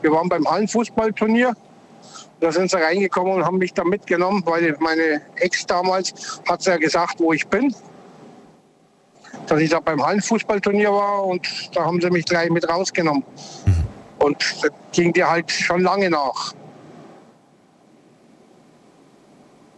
wir 0.02 0.12
waren 0.12 0.28
beim 0.28 0.46
Hallenfußballturnier. 0.46 1.54
Da 2.40 2.52
sind 2.52 2.70
sie 2.70 2.76
reingekommen 2.76 3.34
und 3.34 3.44
haben 3.44 3.58
mich 3.58 3.72
da 3.72 3.84
mitgenommen, 3.84 4.42
weil 4.44 4.76
meine 4.80 5.22
Ex 5.36 5.64
damals 5.64 6.40
hat 6.48 6.64
ja 6.66 6.76
gesagt, 6.76 7.18
wo 7.18 7.32
ich 7.32 7.46
bin. 7.46 7.74
Dass 9.46 9.60
ich 9.60 9.70
da 9.70 9.80
beim 9.80 10.04
Hallenfußballturnier 10.04 10.92
war 10.92 11.24
und 11.24 11.48
da 11.74 11.84
haben 11.84 12.00
sie 12.00 12.10
mich 12.10 12.26
gleich 12.26 12.50
mit 12.50 12.68
rausgenommen. 12.68 13.24
Und 14.18 14.36
das 14.60 14.70
ging 14.92 15.12
dir 15.12 15.28
halt 15.28 15.50
schon 15.50 15.80
lange 15.80 16.10
nach. 16.10 16.52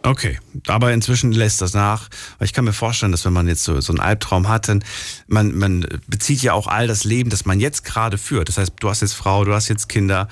Okay, 0.05 0.39
aber 0.67 0.93
inzwischen 0.93 1.31
lässt 1.31 1.61
das 1.61 1.73
nach. 1.73 2.09
Ich 2.39 2.53
kann 2.53 2.65
mir 2.65 2.73
vorstellen, 2.73 3.11
dass 3.11 3.25
wenn 3.25 3.33
man 3.33 3.47
jetzt 3.47 3.63
so, 3.63 3.81
so 3.81 3.91
einen 3.91 3.99
Albtraum 3.99 4.47
hat, 4.47 4.67
dann 4.67 4.83
man, 5.27 5.57
man 5.57 5.87
bezieht 6.07 6.41
ja 6.41 6.53
auch 6.53 6.67
all 6.67 6.87
das 6.87 7.03
Leben, 7.03 7.29
das 7.29 7.45
man 7.45 7.59
jetzt 7.59 7.83
gerade 7.83 8.17
führt. 8.17 8.47
Das 8.47 8.57
heißt, 8.57 8.73
du 8.79 8.89
hast 8.89 9.01
jetzt 9.01 9.13
Frau, 9.13 9.43
du 9.45 9.53
hast 9.53 9.67
jetzt 9.67 9.89
Kinder 9.89 10.27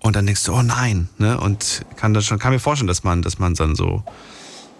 und 0.00 0.14
dann 0.14 0.26
denkst 0.26 0.44
du, 0.44 0.54
oh 0.54 0.62
nein, 0.62 1.08
ne? 1.18 1.38
Und 1.40 1.84
kann 1.96 2.14
das 2.14 2.24
schon, 2.24 2.38
kann 2.38 2.52
mir 2.52 2.60
vorstellen, 2.60 2.88
dass 2.88 3.02
man, 3.02 3.22
dass 3.22 3.38
man 3.38 3.54
dann 3.54 3.74
so 3.74 4.04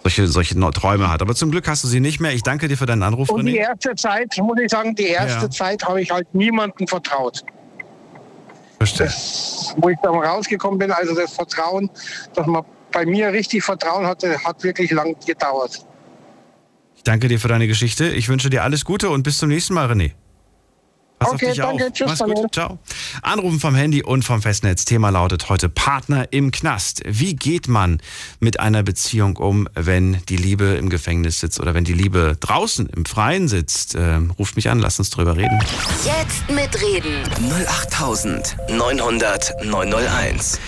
solche, 0.03 0.27
solche 0.27 0.57
Träume 0.71 1.09
hat. 1.09 1.21
Aber 1.21 1.35
zum 1.35 1.51
Glück 1.51 1.67
hast 1.67 1.83
du 1.83 1.87
sie 1.89 1.99
nicht 1.99 2.21
mehr. 2.21 2.33
Ich 2.33 2.43
danke 2.43 2.69
dir 2.69 2.77
für 2.77 2.85
deinen 2.85 3.03
Anruf, 3.03 3.29
Und 3.29 3.45
die 3.45 3.53
René. 3.53 3.67
erste 3.69 3.95
Zeit, 3.95 4.33
muss 4.37 4.57
ich 4.59 4.69
sagen, 4.69 4.95
die 4.95 5.07
erste 5.07 5.45
Ja. 5.45 5.49
Zeit 5.49 5.83
habe 5.83 6.01
ich 6.01 6.09
halt 6.09 6.33
niemandem 6.33 6.87
vertraut. 6.87 7.43
Verstehe. 8.77 9.11
Wo 9.77 9.89
ich 9.89 9.97
dann 10.03 10.15
rausgekommen 10.15 10.79
bin, 10.79 10.91
also 10.91 11.13
das 11.15 11.33
Vertrauen, 11.33 11.89
dass 12.35 12.45
man 12.47 12.63
bei 12.91 13.05
mir 13.05 13.31
richtig 13.31 13.63
Vertrauen 13.63 14.05
hatte, 14.05 14.43
hat 14.43 14.63
wirklich 14.63 14.91
lang 14.91 15.15
gedauert. 15.25 15.85
Ich 16.95 17.03
danke 17.03 17.27
dir 17.27 17.39
für 17.39 17.47
deine 17.47 17.67
Geschichte. 17.67 18.07
Ich 18.09 18.27
wünsche 18.29 18.49
dir 18.49 18.63
alles 18.63 18.83
Gute 18.85 19.09
und 19.09 19.23
bis 19.23 19.37
zum 19.37 19.49
nächsten 19.49 19.73
Mal, 19.73 19.89
René. 19.91 20.11
Pass 21.19 21.29
Okay, 21.31 21.45
auf 21.47 21.51
dich 21.53 21.61
danke. 21.63 21.85
auf. 21.87 21.93
Tschüss, 21.93 22.07
Mach's 22.19 22.33
gut. 22.35 22.53
Ciao. 22.53 22.77
Anrufen 23.23 23.59
vom 23.59 23.73
Handy 23.73 24.03
und 24.03 24.23
vom 24.23 24.39
Festnetz. 24.43 24.85
Thema 24.85 25.09
lautet 25.09 25.49
heute 25.49 25.67
Partner 25.67 26.27
im 26.31 26.51
Knast. 26.51 27.01
Wie 27.07 27.35
geht 27.35 27.67
man 27.67 27.99
mit 28.39 28.59
einer 28.59 28.83
Beziehung 28.83 29.35
um, 29.37 29.67
wenn 29.73 30.21
die 30.29 30.37
Liebe 30.37 30.65
im 30.75 30.89
Gefängnis 30.89 31.39
sitzt 31.39 31.59
oder 31.59 31.73
wenn 31.73 31.85
die 31.85 31.93
Liebe 31.93 32.37
draußen 32.39 32.87
im 32.89 33.05
Freien 33.05 33.47
sitzt? 33.47 33.95
Ähm, 33.95 34.29
ruft 34.37 34.57
mich 34.57 34.69
an, 34.69 34.77
lasst 34.77 34.99
uns 34.99 35.09
drüber 35.09 35.35
reden. 35.35 35.57
Jetzt 36.05 36.47
mitreden. 36.51 37.23
08900 37.67 39.65
901. 39.65 40.59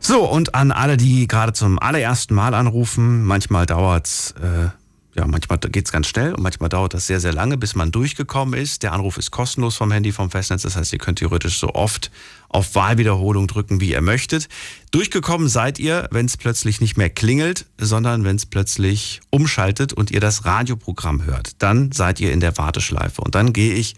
So, 0.00 0.28
und 0.28 0.54
an 0.54 0.72
alle, 0.72 0.96
die 0.96 1.26
gerade 1.26 1.52
zum 1.52 1.78
allerersten 1.78 2.34
Mal 2.34 2.54
anrufen, 2.54 3.24
manchmal 3.24 3.66
dauert's 3.66 4.32
äh, 4.40 4.68
ja, 5.16 5.26
manchmal 5.26 5.58
geht 5.58 5.86
es 5.86 5.92
ganz 5.92 6.08
schnell 6.08 6.34
und 6.34 6.42
manchmal 6.42 6.68
dauert 6.68 6.92
das 6.92 7.06
sehr, 7.06 7.20
sehr 7.20 7.32
lange, 7.32 7.56
bis 7.56 7.74
man 7.74 7.90
durchgekommen 7.90 8.58
ist. 8.60 8.82
Der 8.82 8.92
Anruf 8.92 9.16
ist 9.16 9.30
kostenlos 9.30 9.74
vom 9.76 9.90
Handy, 9.90 10.12
vom 10.12 10.30
Festnetz. 10.30 10.62
Das 10.62 10.76
heißt, 10.76 10.92
ihr 10.92 10.98
könnt 10.98 11.20
theoretisch 11.20 11.58
so 11.58 11.74
oft 11.74 12.10
auf 12.50 12.74
Wahlwiederholung 12.74 13.46
drücken, 13.46 13.80
wie 13.80 13.92
ihr 13.92 14.02
möchtet. 14.02 14.48
Durchgekommen 14.90 15.48
seid 15.48 15.78
ihr, 15.78 16.06
wenn 16.10 16.26
es 16.26 16.36
plötzlich 16.36 16.82
nicht 16.82 16.98
mehr 16.98 17.08
klingelt, 17.08 17.64
sondern 17.78 18.24
wenn 18.24 18.36
es 18.36 18.44
plötzlich 18.44 19.22
umschaltet 19.30 19.94
und 19.94 20.10
ihr 20.10 20.20
das 20.20 20.44
Radioprogramm 20.44 21.24
hört. 21.24 21.62
Dann 21.62 21.92
seid 21.92 22.20
ihr 22.20 22.32
in 22.32 22.40
der 22.40 22.58
Warteschleife. 22.58 23.22
Und 23.22 23.34
dann 23.34 23.54
gehe 23.54 23.72
ich 23.72 23.96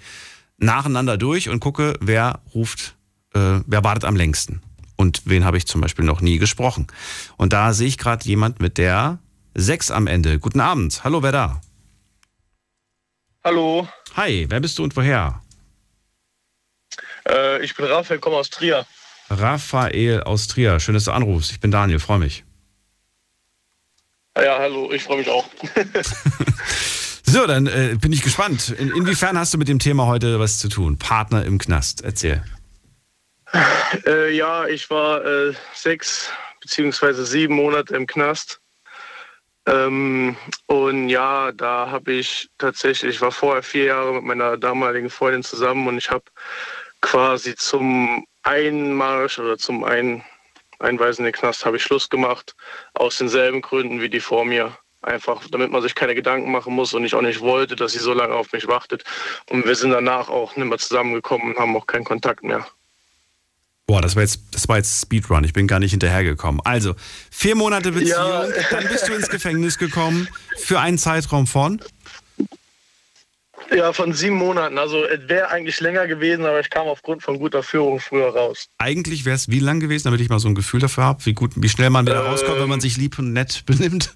nacheinander 0.58 1.16
durch 1.18 1.48
und 1.48 1.58
gucke, 1.58 1.94
wer 2.00 2.40
ruft, 2.54 2.94
äh, 3.34 3.60
wer 3.66 3.82
wartet 3.82 4.04
am 4.04 4.14
längsten. 4.14 4.62
Und 4.98 5.22
wen 5.24 5.44
habe 5.44 5.56
ich 5.56 5.66
zum 5.66 5.80
Beispiel 5.80 6.04
noch 6.04 6.20
nie 6.20 6.38
gesprochen. 6.38 6.88
Und 7.36 7.52
da 7.52 7.72
sehe 7.72 7.86
ich 7.86 7.98
gerade 7.98 8.24
jemand 8.26 8.60
mit 8.60 8.78
der 8.78 9.20
6 9.54 9.92
am 9.92 10.08
Ende. 10.08 10.38
Guten 10.40 10.60
Abend. 10.60 11.04
Hallo, 11.04 11.22
wer 11.22 11.32
da? 11.32 11.60
Hallo, 13.44 13.88
Hi, 14.16 14.46
wer 14.48 14.58
bist 14.60 14.76
du 14.78 14.82
und 14.82 14.96
woher? 14.96 15.40
äh, 17.28 17.62
ich 17.64 17.74
bin 17.76 17.86
Raphael, 17.86 18.18
komme 18.18 18.36
aus 18.36 18.50
Trier. 18.50 18.84
Raphael 19.30 20.22
aus 20.24 20.48
Trier. 20.48 20.80
Schön, 20.80 20.94
dass 20.94 21.04
du 21.04 21.12
anrufst. 21.12 21.52
Ich 21.52 21.60
bin 21.60 21.70
Daniel, 21.70 22.00
freue 22.00 22.18
mich. 22.18 22.44
Ja, 24.36 24.58
hallo, 24.58 24.90
ich 24.92 25.02
freue 25.04 25.18
mich 25.18 25.28
auch. 25.28 25.48
So, 27.30 27.46
dann 27.46 27.66
äh, 27.66 27.94
bin 28.00 28.10
ich 28.14 28.22
gespannt. 28.22 28.70
In, 28.70 28.88
inwiefern 28.88 29.36
hast 29.36 29.52
du 29.52 29.58
mit 29.58 29.68
dem 29.68 29.78
Thema 29.78 30.06
heute 30.06 30.40
was 30.40 30.58
zu 30.58 30.70
tun? 30.70 30.96
Partner 30.96 31.44
im 31.44 31.58
Knast. 31.58 32.00
Erzähl. 32.00 32.42
Äh, 34.06 34.30
ja, 34.30 34.66
ich 34.66 34.90
war 34.90 35.24
äh, 35.24 35.54
sechs 35.74 36.30
beziehungsweise 36.60 37.24
sieben 37.24 37.54
Monate 37.54 37.94
im 37.96 38.06
Knast. 38.06 38.60
Ähm, 39.66 40.36
und 40.66 41.08
ja, 41.08 41.52
da 41.52 41.90
habe 41.90 42.12
ich 42.12 42.48
tatsächlich, 42.58 43.16
ich 43.16 43.20
war 43.20 43.32
vorher 43.32 43.62
vier 43.62 43.84
Jahre 43.84 44.14
mit 44.14 44.24
meiner 44.24 44.56
damaligen 44.56 45.10
Freundin 45.10 45.42
zusammen 45.42 45.86
und 45.86 45.98
ich 45.98 46.10
habe 46.10 46.24
quasi 47.00 47.54
zum 47.54 48.26
Einmarsch 48.42 49.38
oder 49.38 49.58
zum 49.58 49.84
Ein 49.84 50.24
Einweisen 50.80 51.30
Knast 51.32 51.66
habe 51.66 51.76
ich 51.76 51.82
Schluss 51.82 52.08
gemacht, 52.08 52.54
aus 52.94 53.18
denselben 53.18 53.62
Gründen 53.62 54.00
wie 54.00 54.08
die 54.08 54.20
vor 54.20 54.44
mir. 54.44 54.76
Einfach, 55.02 55.42
damit 55.50 55.70
man 55.70 55.82
sich 55.82 55.94
keine 55.94 56.14
Gedanken 56.14 56.50
machen 56.50 56.74
muss 56.74 56.94
und 56.94 57.04
ich 57.04 57.14
auch 57.14 57.22
nicht 57.22 57.40
wollte, 57.40 57.76
dass 57.76 57.92
sie 57.92 57.98
so 57.98 58.12
lange 58.12 58.34
auf 58.34 58.52
mich 58.52 58.66
wartet. 58.68 59.04
Und 59.50 59.64
wir 59.64 59.74
sind 59.74 59.90
danach 59.90 60.28
auch 60.28 60.56
nicht 60.56 60.66
mehr 60.66 60.78
zusammengekommen 60.78 61.52
und 61.52 61.58
haben 61.58 61.76
auch 61.76 61.86
keinen 61.86 62.04
Kontakt 62.04 62.42
mehr. 62.42 62.66
Boah, 63.88 64.02
das 64.02 64.14
war 64.16 64.22
jetzt, 64.22 64.42
das 64.50 64.68
war 64.68 64.76
jetzt 64.76 65.00
Speedrun. 65.00 65.44
Ich 65.44 65.54
bin 65.54 65.66
gar 65.66 65.80
nicht 65.80 65.92
hinterhergekommen. 65.92 66.60
Also, 66.62 66.94
vier 67.30 67.54
Monate 67.56 67.90
Beziehung, 67.90 68.10
Ja. 68.10 68.44
dann 68.70 68.86
bist 68.86 69.08
du 69.08 69.14
ins 69.14 69.30
Gefängnis 69.30 69.78
gekommen 69.78 70.28
für 70.58 70.78
einen 70.78 70.98
Zeitraum 70.98 71.46
von. 71.46 71.80
Ja, 73.74 73.94
von 73.94 74.12
sieben 74.12 74.36
Monaten. 74.36 74.76
Also 74.78 75.04
es 75.04 75.26
wäre 75.28 75.48
eigentlich 75.48 75.80
länger 75.80 76.06
gewesen, 76.06 76.44
aber 76.44 76.60
ich 76.60 76.68
kam 76.68 76.86
aufgrund 76.86 77.22
von 77.22 77.38
guter 77.38 77.62
Führung 77.62 77.98
früher 77.98 78.28
raus. 78.28 78.66
Eigentlich 78.76 79.24
wäre 79.24 79.36
es 79.36 79.48
wie 79.48 79.58
lang 79.58 79.80
gewesen, 79.80 80.04
damit 80.04 80.20
ich 80.20 80.28
mal 80.28 80.38
so 80.38 80.48
ein 80.48 80.54
Gefühl 80.54 80.80
dafür 80.80 81.04
habe, 81.04 81.24
wie 81.24 81.32
gut, 81.34 81.52
wie 81.56 81.68
schnell 81.70 81.88
man 81.90 82.06
wieder 82.06 82.20
Ähm. 82.20 82.26
rauskommt, 82.30 82.60
wenn 82.60 82.68
man 82.68 82.80
sich 82.80 82.98
lieb 82.98 83.18
und 83.18 83.32
nett 83.32 83.64
benimmt. 83.66 84.14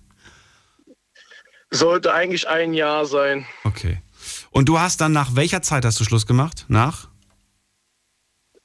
Sollte 1.71 2.13
eigentlich 2.13 2.47
ein 2.47 2.75
Jahr 2.75 3.07
sein. 3.07 3.47
Okay. 3.65 4.03
Und 4.51 4.69
du 4.69 4.79
hast 4.79 5.01
dann 5.01 5.13
nach 5.13 5.35
welcher 5.35 5.63
Zeit 5.63 5.87
hast 5.87 5.99
du 5.99 6.05
Schluss 6.05 6.27
gemacht? 6.27 6.67
Nach? 6.69 7.09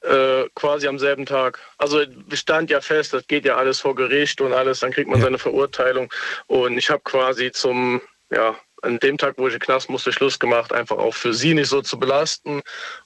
Äh, 0.02 0.48
quasi 0.54 0.88
am 0.88 1.00
selben 1.00 1.26
Tag. 1.26 1.60
Also 1.80 2.02
es 2.30 2.40
stand 2.40 2.70
ja 2.70 2.82
fest, 2.82 3.14
das 3.14 3.26
geht 3.26 3.46
ja 3.46 3.58
alles 3.58 3.80
vor 3.80 3.96
Gericht 3.96 4.40
und 4.42 4.54
alles, 4.54 4.80
dann 4.82 4.92
kriegt 4.92 5.10
man 5.10 5.20
Ja. 5.20 5.26
seine 5.26 5.40
Verurteilung. 5.40 6.14
Und 6.46 6.78
ich 6.78 6.90
habe 6.90 7.02
quasi 7.04 7.52
zum, 7.52 8.02
ja, 8.30 8.56
an 8.84 9.00
dem 9.00 9.18
Tag, 9.18 9.36
wo 9.38 9.48
ich 9.48 9.54
in 9.54 9.60
den 9.60 9.66
Knast 9.66 9.90
musste, 9.90 10.14
Schluss 10.14 10.38
gemacht, 10.38 10.72
einfach 10.72 10.98
auch 10.98 11.16
für 11.16 11.34
sie 11.34 11.56
nicht 11.56 11.70
so 11.70 11.82
zu 11.82 11.98
belasten. 11.98 12.62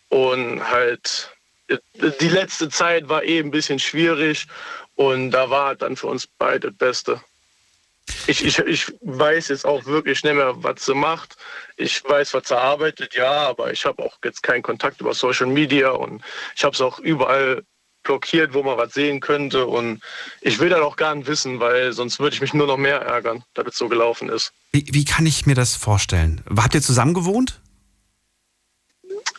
Und 0.10 0.69
halt, 0.69 1.34
die 1.93 2.27
letzte 2.27 2.67
Zeit 2.67 3.08
war 3.08 3.23
eh 3.23 3.39
ein 3.39 3.51
bisschen 3.51 3.80
schwierig 3.80 4.45
und 4.95 5.32
da 5.32 5.49
war 5.49 5.75
dann 5.75 5.95
für 5.95 6.08
uns 6.08 6.27
beide 6.27 6.67
das 6.67 6.77
Beste. 6.77 7.21
Ich, 8.28 8.46
ich, 8.46 8.60
ich 8.60 8.94
weiß 9.02 9.50
jetzt 9.50 9.66
auch 9.66 9.86
wirklich 9.86 10.24
nicht 10.24 10.36
mehr, 10.36 10.54
was 10.64 10.86
sie 10.86 10.94
macht. 10.94 11.36
Ich 11.78 12.04
weiß, 12.04 12.34
was 12.34 12.48
sie 12.48 12.58
arbeitet, 12.58 13.16
ja, 13.16 13.48
aber 13.50 13.72
ich 13.72 13.86
habe 13.86 14.04
auch 14.04 14.18
jetzt 14.24 14.44
keinen 14.44 14.62
Kontakt 14.62 15.02
über 15.02 15.14
Social 15.14 15.48
Media 15.48 15.90
und 15.90 16.22
ich 16.56 16.64
habe 16.64 16.74
es 16.74 16.82
auch 16.82 17.00
überall 17.00 17.64
blockiert, 18.04 18.54
wo 18.54 18.64
man 18.64 18.78
was 18.78 18.94
sehen 18.94 19.20
könnte. 19.20 19.66
Und 19.66 20.02
ich 20.42 20.60
will 20.60 20.70
das 20.70 20.82
auch 20.82 20.96
gar 20.96 21.14
nicht 21.16 21.28
wissen, 21.28 21.60
weil 21.60 21.94
sonst 21.94 22.20
würde 22.20 22.36
ich 22.36 22.42
mich 22.42 22.54
nur 22.54 22.68
noch 22.68 22.78
mehr 22.78 23.02
ärgern, 23.02 23.44
dass 23.54 23.68
es 23.68 23.78
so 23.78 23.88
gelaufen 23.88 24.30
ist. 24.30 24.52
Wie, 24.72 24.86
wie 24.92 25.06
kann 25.06 25.26
ich 25.26 25.46
mir 25.46 25.56
das 25.56 25.76
vorstellen? 25.76 26.42
Habt 26.56 26.74
ihr 26.74 26.82
zusammen 26.82 27.14
gewohnt? 27.14 27.62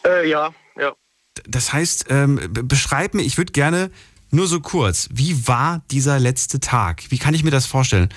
Äh, 0.05 0.29
ja, 0.29 0.55
ja. 0.77 0.95
Das 1.47 1.73
heißt, 1.73 2.07
ähm, 2.11 2.37
be- 2.53 2.63
beschreib 2.63 3.15
mir, 3.15 3.23
ich 3.23 3.39
würde 3.39 3.53
gerne 3.53 3.91
nur 4.31 4.47
so 4.47 4.61
kurz, 4.61 5.09
wie 5.13 5.47
war 5.47 5.83
dieser 5.91 6.19
letzte 6.19 6.61
Tag? 6.61 7.05
Wie 7.11 7.19
kann 7.19 7.35
ich 7.35 7.45
mir 7.45 7.51
das 7.51 7.67
vorstellen? 7.67 8.13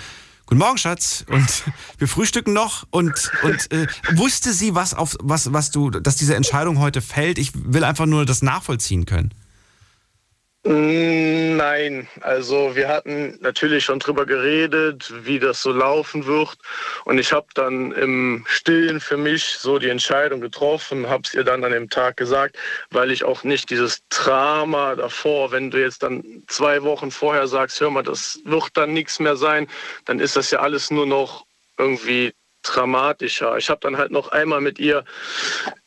Guten 0.47 0.59
Morgen, 0.59 0.77
Schatz. 0.77 1.25
Und 1.27 1.63
wir 1.97 2.07
frühstücken 2.07 2.53
noch. 2.53 2.85
Und, 2.91 3.31
und 3.41 3.71
äh, 3.71 3.87
wusste 4.13 4.53
sie, 4.53 4.75
was 4.75 4.93
auf 4.93 5.15
was, 5.19 5.51
was 5.53 5.71
du, 5.71 5.89
dass 5.89 6.17
diese 6.17 6.35
Entscheidung 6.35 6.79
heute 6.79 7.01
fällt? 7.01 7.39
Ich 7.39 7.51
will 7.55 7.83
einfach 7.83 8.05
nur 8.05 8.25
das 8.25 8.41
nachvollziehen 8.41 9.05
können. 9.05 9.33
Nein, 10.67 12.07
also 12.21 12.75
wir 12.75 12.87
hatten 12.87 13.37
natürlich 13.39 13.85
schon 13.85 13.99
drüber 13.99 14.25
geredet, 14.25 15.13
wie 15.23 15.37
das 15.37 15.61
so 15.61 15.71
laufen 15.71 16.25
wird. 16.25 16.57
Und 17.03 17.19
ich 17.19 17.31
habe 17.31 17.45
dann 17.53 17.91
im 17.91 18.43
Stillen 18.47 18.99
für 18.99 19.15
mich 19.15 19.45
so 19.59 19.77
die 19.77 19.89
Entscheidung 19.89 20.41
getroffen, 20.41 21.07
habe 21.07 21.21
es 21.23 21.35
ihr 21.35 21.43
dann 21.43 21.63
an 21.63 21.71
dem 21.71 21.87
Tag 21.91 22.17
gesagt, 22.17 22.57
weil 22.89 23.11
ich 23.11 23.23
auch 23.23 23.43
nicht 23.43 23.69
dieses 23.69 24.01
Drama 24.09 24.95
davor, 24.95 25.51
wenn 25.51 25.69
du 25.69 25.79
jetzt 25.79 26.01
dann 26.01 26.23
zwei 26.47 26.81
Wochen 26.81 27.11
vorher 27.11 27.45
sagst, 27.45 27.79
hör 27.79 27.91
mal, 27.91 28.01
das 28.01 28.39
wird 28.43 28.71
dann 28.73 28.91
nichts 28.91 29.19
mehr 29.19 29.35
sein, 29.35 29.67
dann 30.05 30.19
ist 30.19 30.35
das 30.35 30.49
ja 30.49 30.61
alles 30.61 30.89
nur 30.89 31.05
noch 31.05 31.45
irgendwie 31.77 32.33
dramatischer. 32.63 33.55
Ich 33.57 33.69
habe 33.69 33.81
dann 33.81 33.99
halt 33.99 34.09
noch 34.09 34.29
einmal 34.29 34.61
mit 34.61 34.79
ihr 34.79 35.05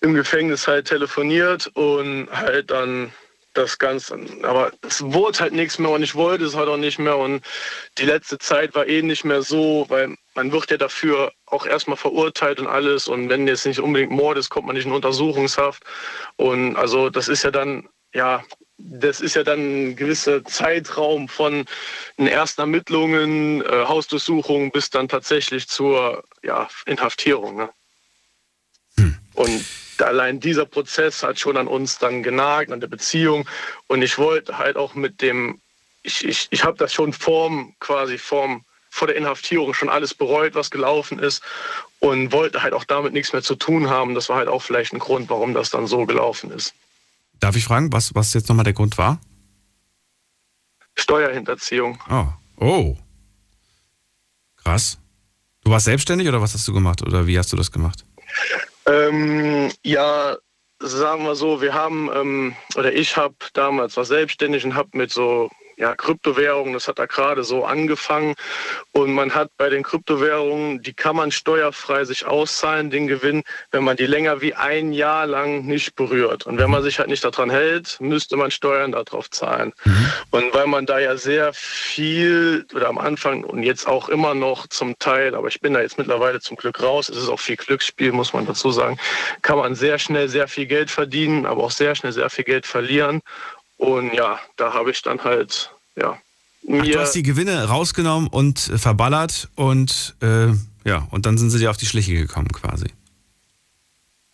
im 0.03 0.15
Gefängnis 0.15 0.69
halt 0.69 0.87
telefoniert 0.87 1.67
und 1.75 2.29
halt 2.31 2.71
dann 2.71 3.13
das 3.59 3.79
Ganze. 3.79 4.19
Aber 4.43 4.73
es 4.87 5.03
wurde 5.03 5.41
halt 5.41 5.53
nichts 5.53 5.79
mehr 5.79 5.91
und 5.91 6.03
ich 6.03 6.15
wollte 6.15 6.45
es 6.45 6.55
halt 6.55 6.69
auch 6.69 6.77
nicht 6.77 6.99
mehr. 6.99 7.17
Und 7.17 7.45
die 7.99 8.05
letzte 8.05 8.39
Zeit 8.39 8.75
war 8.75 8.87
eh 8.87 9.03
nicht 9.03 9.25
mehr 9.25 9.43
so, 9.43 9.87
weil 9.89 10.17
man 10.35 10.53
wird 10.53 10.71
ja 10.71 10.77
dafür 10.77 11.33
auch 11.47 11.67
erstmal 11.67 11.97
verurteilt 11.97 12.61
und 12.61 12.67
alles. 12.67 13.09
Und 13.09 13.29
wenn 13.29 13.49
jetzt 13.49 13.67
nicht 13.67 13.81
unbedingt 13.81 14.13
Mord 14.13 14.39
ist, 14.39 14.49
kommt 14.49 14.67
man 14.67 14.77
nicht 14.77 14.87
in 14.87 14.93
Untersuchungshaft. 14.93 15.83
Und 16.37 16.77
also 16.77 17.11
das 17.11 17.29
ist 17.29 17.43
ja 17.43 17.51
dann, 17.51 17.89
ja, 18.15 18.45
das 18.79 19.21
ist 19.21 19.35
ja 19.35 19.43
dann 19.43 19.59
ein 19.91 19.97
gewisser 19.97 20.45
Zeitraum 20.45 21.29
von 21.29 21.65
den 22.17 22.29
ersten 22.29 22.61
Ermittlungen, 22.61 23.63
äh, 23.63 23.85
Hausdurchsuchungen 23.87 24.71
bis 24.71 24.91
dann 24.91 25.09
tatsächlich 25.09 25.69
zur 25.69 26.23
ja, 26.43 26.69
Inhaftierung. 26.87 27.57
Ne? 27.57 27.71
Und 29.35 29.65
allein 30.03 30.41
dieser 30.41 30.65
Prozess 30.65 31.23
hat 31.23 31.39
schon 31.39 31.57
an 31.57 31.69
uns 31.69 31.99
dann 31.99 32.23
genagt, 32.23 32.73
an 32.73 32.81
der 32.81 32.89
Beziehung. 32.89 33.49
Und 33.87 34.03
ich 34.03 34.19
wollte 34.19 34.59
halt 34.59 34.77
auch 34.77 34.95
mit 34.95 35.21
dem, 35.23 35.61
ich, 36.03 36.25
ich, 36.25 36.49
ich 36.51 36.65
habe 36.65 36.77
das 36.77 36.93
schon 36.93 37.13
vorm, 37.13 37.75
quasi 37.81 38.19
vorm, 38.19 38.65
vor 38.91 39.09
der 39.09 39.17
Inhaftierung 39.17 39.75
schon 39.75 39.89
alles 39.89 40.15
bereut, 40.15 40.55
was 40.55 40.71
gelaufen 40.71 41.19
ist. 41.19 41.43
Und 42.01 42.33
wollte 42.33 42.63
halt 42.63 42.75
auch 42.75 42.85
damit 42.85 43.13
nichts 43.13 43.33
mehr 43.33 43.43
zu 43.43 43.57
tun 43.57 43.91
haben. 43.91 44.15
Das 44.15 44.29
war 44.29 44.37
halt 44.37 44.49
auch 44.49 44.63
vielleicht 44.63 44.93
ein 44.93 45.01
Grund, 45.01 45.31
warum 45.31 45.53
das 45.55 45.71
dann 45.71 45.87
so 45.87 46.07
gelaufen 46.07 46.51
ist. 46.53 46.75
Darf 47.41 47.57
ich 47.57 47.65
fragen, 47.65 47.93
was, 47.93 48.15
was 48.15 48.35
jetzt 48.35 48.49
nochmal 48.49 48.65
der 48.65 48.73
Grund 48.73 48.99
war? 48.99 49.21
Steuerhinterziehung. 50.97 51.99
Oh. 52.11 52.27
Oh. 52.61 52.97
Krass. 54.57 54.99
Du 55.65 55.71
warst 55.71 55.87
selbstständig 55.87 56.29
oder 56.29 56.41
was 56.41 56.55
hast 56.55 56.67
du 56.67 56.73
gemacht? 56.73 57.03
Oder 57.03 57.27
wie 57.27 57.39
hast 57.39 57.53
du 57.53 57.57
das 57.57 57.71
gemacht? 57.71 58.05
Ähm, 58.89 59.71
ja, 59.85 60.39
sagen 60.81 61.25
wir 61.25 61.35
so, 61.35 61.61
wir 61.61 61.75
haben, 61.75 62.11
ähm, 62.15 62.57
oder 62.75 62.93
ich 62.93 63.17
habe 63.19 63.35
damals 63.53 63.97
war 63.99 64.07
selbstständig 64.07 64.65
und 64.65 64.75
habe 64.75 64.97
mit 64.97 65.11
so 65.11 65.51
ja, 65.79 65.95
Kryptowährungen, 65.95 66.73
das 66.73 66.89
hat 66.89 66.99
da 66.99 67.07
gerade 67.07 67.45
so 67.45 67.65
angefangen. 67.65 68.35
Und 68.93 69.13
man 69.15 69.35
hat 69.35 69.51
bei 69.57 69.69
den 69.69 69.85
Kryptowährungen, 69.85 70.83
die 70.83 70.93
kann 70.93 71.15
man 71.17 71.31
steuerfrei 71.31 72.05
sich 72.05 72.27
auszahlen, 72.27 72.91
den 72.91 73.07
Gewinn, 73.07 73.45
wenn 73.71 73.85
man 73.85 73.97
die 73.97 74.07
länger 74.07 74.41
wie 74.41 74.55
ein 74.55 74.93
Jahr 74.93 75.27
lang 75.27 75.67
nicht 75.67 75.95
berührt. 75.95 76.47
Und 76.47 76.59
wenn 76.59 76.71
man 76.71 76.83
sich 76.83 76.99
halt 76.99 77.09
nicht 77.09 77.25
daran 77.25 77.49
hält, 77.49 77.97
müsste 78.01 78.37
man 78.37 78.51
Steuern 78.51 78.93
darauf 78.93 79.31
zahlen. 79.31 79.73
Und 80.31 80.53
weil 80.53 80.67
man 80.67 80.85
da 80.85 80.99
ja 80.99 81.17
sehr 81.17 81.53
viel 81.53 82.67
oder 82.75 82.89
am 82.89 82.99
Anfang 82.99 83.45
und 83.45 83.63
jetzt 83.63 83.87
auch 83.87 84.09
immer 84.09 84.35
noch 84.35 84.67
zum 84.67 84.99
Teil, 84.99 85.35
aber 85.37 85.49
ich 85.49 85.61
bin 85.61 85.75
da 85.75 85.81
jetzt 85.81 85.99
mittlerweile 85.99 86.41
zum 86.41 86.57
Glück 86.57 86.83
raus, 86.83 87.09
es 87.09 87.17
ist 87.17 87.29
auch 87.29 87.41
viel 87.41 87.57
Glücksspiel, 87.57 88.11
muss 88.11 88.33
man 88.33 88.47
dazu 88.47 88.73
sagen, 88.73 88.99
kann 89.43 89.59
man 89.59 89.77
sehr 89.77 89.99
schnell 89.99 90.29
sehr 90.29 90.49
viel 90.49 90.67
Geld 90.67 90.91
verdienen, 90.91 91.47
aber 91.47 91.63
auch 91.63 91.71
sehr 91.71 91.95
schnell 91.95 92.13
sehr 92.13 92.31
viel 92.31 92.45
Geld 92.45 92.67
verlieren. 92.67 93.23
Und 93.79 94.13
ja, 94.13 94.39
da 94.57 94.75
habe 94.75 94.91
ich 94.91 95.01
dann 95.03 95.23
halt, 95.25 95.71
ja, 95.97 96.11
Ach, 96.13 96.19
du 96.67 96.73
mir. 96.73 97.01
hast 97.01 97.13
die 97.15 97.23
Gewinne 97.23 97.65
rausgenommen 97.65 98.29
und 98.29 98.69
äh, 98.69 98.77
verballert 98.79 99.49
und 99.55 100.15
äh, 100.21 100.49
Ja, 100.85 101.07
und 101.11 101.27
dann 101.27 101.39
sind 101.39 101.51
sie 101.51 101.59
dir 101.59 101.71
auf 101.71 101.77
die 101.77 101.87
Schliche 101.87 102.15
gekommen 102.15 102.49
quasi. 102.53 102.87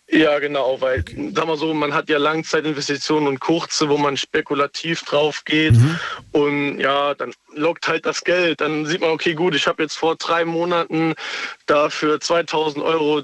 Ja, 0.07 0.37
genau, 0.37 0.79
weil, 0.81 1.03
sag 1.33 1.47
mal 1.47 1.57
so, 1.57 1.73
man 1.73 1.93
hat 1.93 2.09
ja 2.09 2.19
Langzeitinvestitionen 2.19 3.27
und 3.27 3.39
kurze, 3.39 3.89
wo 3.89 3.97
man 3.97 4.15
spekulativ 4.17 5.01
drauf 5.03 5.43
geht 5.45 5.73
Mhm. 5.73 5.99
und 6.31 6.79
ja, 6.79 7.15
dann 7.15 7.33
lockt 7.55 7.87
halt 7.87 8.05
das 8.05 8.23
Geld. 8.23 8.61
Dann 8.61 8.85
sieht 8.85 9.01
man, 9.01 9.09
okay, 9.09 9.33
gut, 9.33 9.55
ich 9.55 9.65
habe 9.67 9.81
jetzt 9.81 9.95
vor 9.97 10.15
drei 10.15 10.45
Monaten 10.45 11.15
dafür 11.65 12.19
2000 12.21 12.85
Euro 12.85 13.23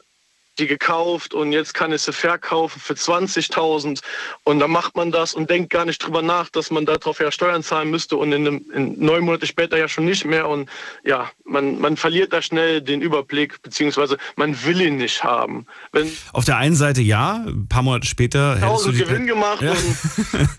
die 0.61 0.67
gekauft 0.67 1.33
und 1.33 1.51
jetzt 1.51 1.73
kann 1.73 1.91
ich 1.91 2.01
sie 2.03 2.13
verkaufen 2.13 2.79
für 2.79 2.93
20.000 2.93 4.01
und 4.43 4.59
dann 4.59 4.71
macht 4.71 4.95
man 4.95 5.11
das 5.11 5.33
und 5.33 5.49
denkt 5.49 5.69
gar 5.71 5.85
nicht 5.85 5.97
drüber 6.05 6.21
nach, 6.21 6.49
dass 6.49 6.71
man 6.71 6.85
darauf 6.85 7.19
ja 7.19 7.31
Steuern 7.31 7.63
zahlen 7.63 7.89
müsste 7.89 8.15
und 8.17 8.31
in, 8.31 8.47
einem, 8.47 8.65
in 8.73 8.99
neun 9.03 9.23
Monate 9.25 9.47
später 9.47 9.77
ja 9.77 9.87
schon 9.87 10.05
nicht 10.05 10.25
mehr 10.25 10.47
und 10.47 10.69
ja, 11.03 11.29
man, 11.43 11.79
man 11.79 11.97
verliert 11.97 12.31
da 12.31 12.41
schnell 12.41 12.81
den 12.81 13.01
Überblick, 13.01 13.61
beziehungsweise 13.61 14.17
man 14.35 14.63
will 14.63 14.81
ihn 14.81 14.97
nicht 14.97 15.23
haben. 15.23 15.65
Wenn 15.91 16.11
Auf 16.31 16.45
der 16.45 16.57
einen 16.57 16.75
Seite 16.75 17.01
ja, 17.01 17.43
ein 17.47 17.67
paar 17.67 17.81
Monate 17.81 18.07
später 18.07 18.51
hättest 18.55 18.85
du 18.85 18.89
1000 18.91 18.95
die 18.95 18.99
Gewinn 19.03 19.27
gemacht 19.27 19.61
Ja. 19.61 19.71
und 19.71 19.79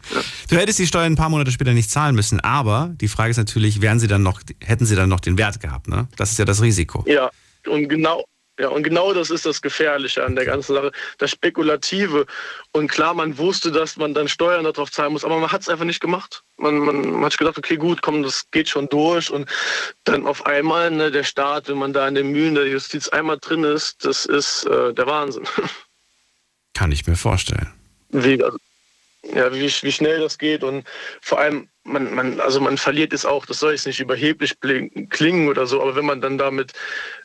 Du 0.51 0.57
hättest 0.57 0.79
die 0.79 0.87
Steuern 0.87 1.13
ein 1.13 1.17
paar 1.17 1.29
Monate 1.31 1.51
später 1.51 1.73
nicht 1.73 1.91
zahlen 1.91 2.15
müssen, 2.15 2.41
aber 2.41 2.91
die 3.01 3.09
Frage 3.09 3.31
ist 3.31 3.37
natürlich, 3.39 3.81
wären 3.81 3.99
sie 4.01 4.09
dann 4.09 4.23
noch, 4.23 4.41
hätten 4.61 4.85
sie 4.85 4.97
dann 4.97 5.09
noch 5.09 5.21
den 5.21 5.39
Wert 5.39 5.61
gehabt, 5.61 5.89
ne? 5.89 6.09
Das 6.17 6.31
ist 6.33 6.39
ja 6.39 6.45
das 6.45 6.61
Risiko. 6.61 7.05
Ja, 7.07 7.31
und 7.67 7.89
genau, 7.89 8.25
ja, 8.59 8.69
und 8.69 8.83
genau 8.83 9.15
das 9.15 9.31
ist 9.31 9.47
das 9.47 9.63
Gefährliche 9.63 10.25
an 10.25 10.37
der 10.37 10.45
ganzen 10.45 10.75
Sache, 10.75 10.93
das 11.19 11.31
Spekulative. 11.31 12.27
Und 12.73 12.89
klar, 12.89 13.15
man 13.15 13.39
wusste, 13.39 13.73
dass 13.73 13.97
man 13.97 14.13
dann 14.13 14.29
Steuern 14.29 14.65
darauf 14.65 14.91
zahlen 14.91 15.13
muss, 15.13 15.25
aber 15.25 15.39
man 15.39 15.51
hat 15.51 15.63
es 15.63 15.69
einfach 15.69 15.87
nicht 15.87 16.01
gemacht. 16.01 16.45
Man, 16.59 16.79
man, 16.79 17.11
man 17.13 17.25
hat 17.25 17.39
gedacht, 17.39 17.57
okay, 17.57 17.77
gut, 17.77 18.03
komm, 18.03 18.23
das 18.23 18.51
geht 18.51 18.69
schon 18.69 18.89
durch. 18.89 19.31
Und 19.31 19.49
dann 20.05 20.27
auf 20.27 20.45
einmal, 20.45 20.91
ne, 20.91 21.11
der 21.11 21.25
Staat, 21.25 21.69
wenn 21.69 21.79
man 21.79 21.95
da 21.95 22.07
in 22.07 22.15
den 22.15 22.31
Mühlen 22.31 22.55
der 22.55 22.69
Justiz 22.69 23.09
einmal 23.09 23.39
drin 23.39 23.65
ist, 23.65 24.05
das 24.05 24.27
ist 24.27 24.65
äh, 24.67 24.93
der 24.93 25.07
Wahnsinn. 25.07 25.45
Kann 26.75 26.93
ich 26.93 27.07
mir 27.07 27.17
vorstellen. 27.17 27.73
wie, 28.11 28.43
also, 28.43 28.59
ja, 29.35 29.53
wie, 29.55 29.73
wie 29.83 29.93
schnell 29.93 30.21
das 30.21 30.39
geht 30.39 30.65
und 30.65 30.85
vor 31.21 31.39
allem, 31.39 31.69
man, 31.85 32.15
man, 32.15 32.41
also 32.41 32.61
man 32.61 32.77
verliert 32.77 33.13
es 33.13 33.25
auch, 33.25 33.47
das 33.47 33.59
soll 33.59 33.73
jetzt 33.73 33.87
nicht 33.87 34.01
überheblich 34.01 34.57
klingen 34.61 35.49
oder 35.49 35.67
so, 35.67 35.81
aber 35.81 35.97
wenn 35.97 36.05
man 36.05 36.21
dann 36.21 36.39
damit, 36.39 36.73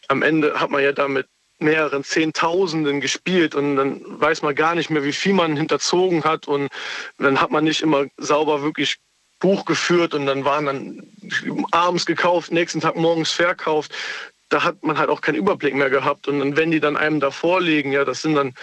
am 0.08 0.22
Ende 0.22 0.60
hat 0.60 0.70
man 0.70 0.84
ja 0.84 0.92
damit 0.92 1.28
mehreren 1.60 2.04
Zehntausenden 2.04 3.02
gespielt 3.02 3.56
und 3.56 3.76
dann 3.78 4.02
weiß 4.06 4.44
man 4.44 4.54
gar 4.54 4.76
nicht 4.76 4.90
mehr, 4.90 5.04
wie 5.04 5.14
viel 5.14 5.34
man 5.34 5.58
hinterzogen 5.58 6.24
hat 6.24 6.48
und 6.48 6.70
dann 7.18 7.42
hat 7.42 7.50
man 7.52 7.64
nicht 7.64 7.82
immer 7.82 8.06
sauber 8.18 8.62
wirklich 8.62 8.98
Buch 9.40 9.66
geführt 9.66 10.14
und 10.14 10.26
dann 10.26 10.46
waren 10.46 10.66
dann 10.66 11.04
abends 11.72 12.06
gekauft, 12.06 12.52
nächsten 12.52 12.82
Tag 12.82 12.96
morgens 12.96 13.32
verkauft. 13.32 13.94
Da 14.50 14.64
hat 14.64 14.82
man 14.84 14.98
halt 14.98 15.10
auch 15.10 15.22
keinen 15.22 15.36
Überblick 15.36 15.76
mehr 15.76 15.90
gehabt. 15.90 16.28
Und 16.28 16.40
dann, 16.40 16.56
wenn 16.56 16.72
die 16.72 16.80
dann 16.80 16.96
einem 16.96 17.20
da 17.20 17.32
vorlegen, 17.32 17.92
ja, 17.92 18.06
das 18.06 18.22
sind 18.22 18.36
dann, 18.36 18.54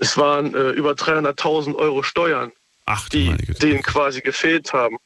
es 0.00 0.16
waren 0.16 0.54
äh, 0.54 0.70
über 0.70 0.92
300.000 0.92 1.74
Euro 1.76 2.02
Steuern, 2.02 2.50
Ach, 2.86 3.08
die 3.08 3.28
Güte. 3.36 3.54
denen 3.60 3.82
quasi 3.82 4.20
gefehlt 4.20 4.72
haben. 4.72 4.98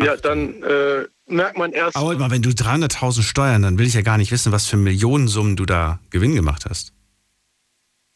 Ja, 0.00 0.16
dann 0.16 0.62
äh, 0.62 1.06
merkt 1.26 1.56
man 1.56 1.72
erst, 1.72 1.96
Aber 1.96 2.16
mal, 2.18 2.30
wenn 2.30 2.42
du 2.42 2.50
300.000 2.50 3.22
Steuern, 3.22 3.62
dann 3.62 3.78
will 3.78 3.86
ich 3.86 3.94
ja 3.94 4.02
gar 4.02 4.18
nicht 4.18 4.32
wissen, 4.32 4.50
was 4.52 4.66
für 4.66 4.76
Millionensummen 4.76 5.56
du 5.56 5.64
da 5.66 6.00
Gewinn 6.10 6.34
gemacht 6.34 6.64
hast. 6.68 6.92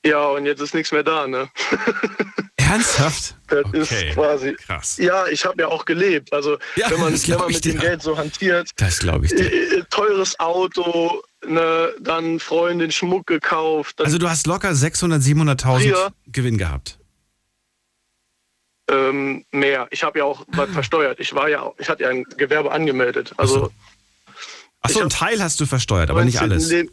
ja, 0.05 0.27
und 0.27 0.47
jetzt 0.47 0.61
ist 0.61 0.75
nichts 0.75 0.91
mehr 0.93 1.03
da, 1.05 1.27
ne? 1.27 1.49
Ernsthaft? 2.57 3.37
Das 3.47 3.65
Okay, 3.65 3.79
ist 4.09 4.15
quasi. 4.15 4.53
krass. 4.55 4.97
Ja, 4.99 5.27
ich 5.29 5.45
habe 5.47 5.63
ja 5.63 5.69
auch 5.69 5.85
gelebt. 5.85 6.33
Also 6.33 6.59
Ja, 6.77 6.91
wenn 6.91 7.01
man, 7.01 7.15
wenn 7.15 7.39
man 7.39 7.47
mit 7.51 7.65
dem. 7.65 7.79
Geld 7.79 8.03
so 8.03 8.19
hantiert, 8.19 8.71
Das 8.77 8.99
glaube 8.99 9.25
ich 9.27 9.33
äh, 9.33 9.37
dir. 9.37 9.79
äh, 9.79 9.85
teures 9.91 10.39
Auto, 10.39 11.23
ne, 11.47 11.89
dann 12.01 12.41
Freundin 12.41 12.91
Schmuck 12.93 13.27
gekauft, 13.27 14.01
Also 14.05 14.19
du 14.19 14.29
hast 14.29 14.47
locker 14.47 14.71
600.000, 14.73 15.23
700.000 15.63 15.81
Früher- 15.81 16.13
Gewinn 16.27 16.59
gehabt. 16.59 16.99
Ähm, 18.91 19.45
mehr. 19.53 19.87
Ich 19.91 20.03
habe 20.03 20.19
ja 20.19 20.25
auch 20.25 20.45
was 20.49 20.71
versteuert. 20.73 21.21
Ich 21.21 21.35
war 21.35 21.49
ja, 21.49 21.71
ich 21.79 21.89
hatte 21.89 22.05
ja 22.05 22.11
ein 22.11 22.25
Gewerbe 22.37 22.71
angemeldet. 22.73 23.33
Also 23.37 23.71
Achso, 24.81 25.01
einen 25.01 25.11
hab- 25.11 25.19
Teil 25.19 25.43
hast 25.43 25.61
du 25.61 25.67
versteuert, 25.67 26.11
aber 26.11 26.25
nicht 26.25 26.41
19. 26.41 26.53
alles. 26.53 26.71
Leb- 26.71 26.91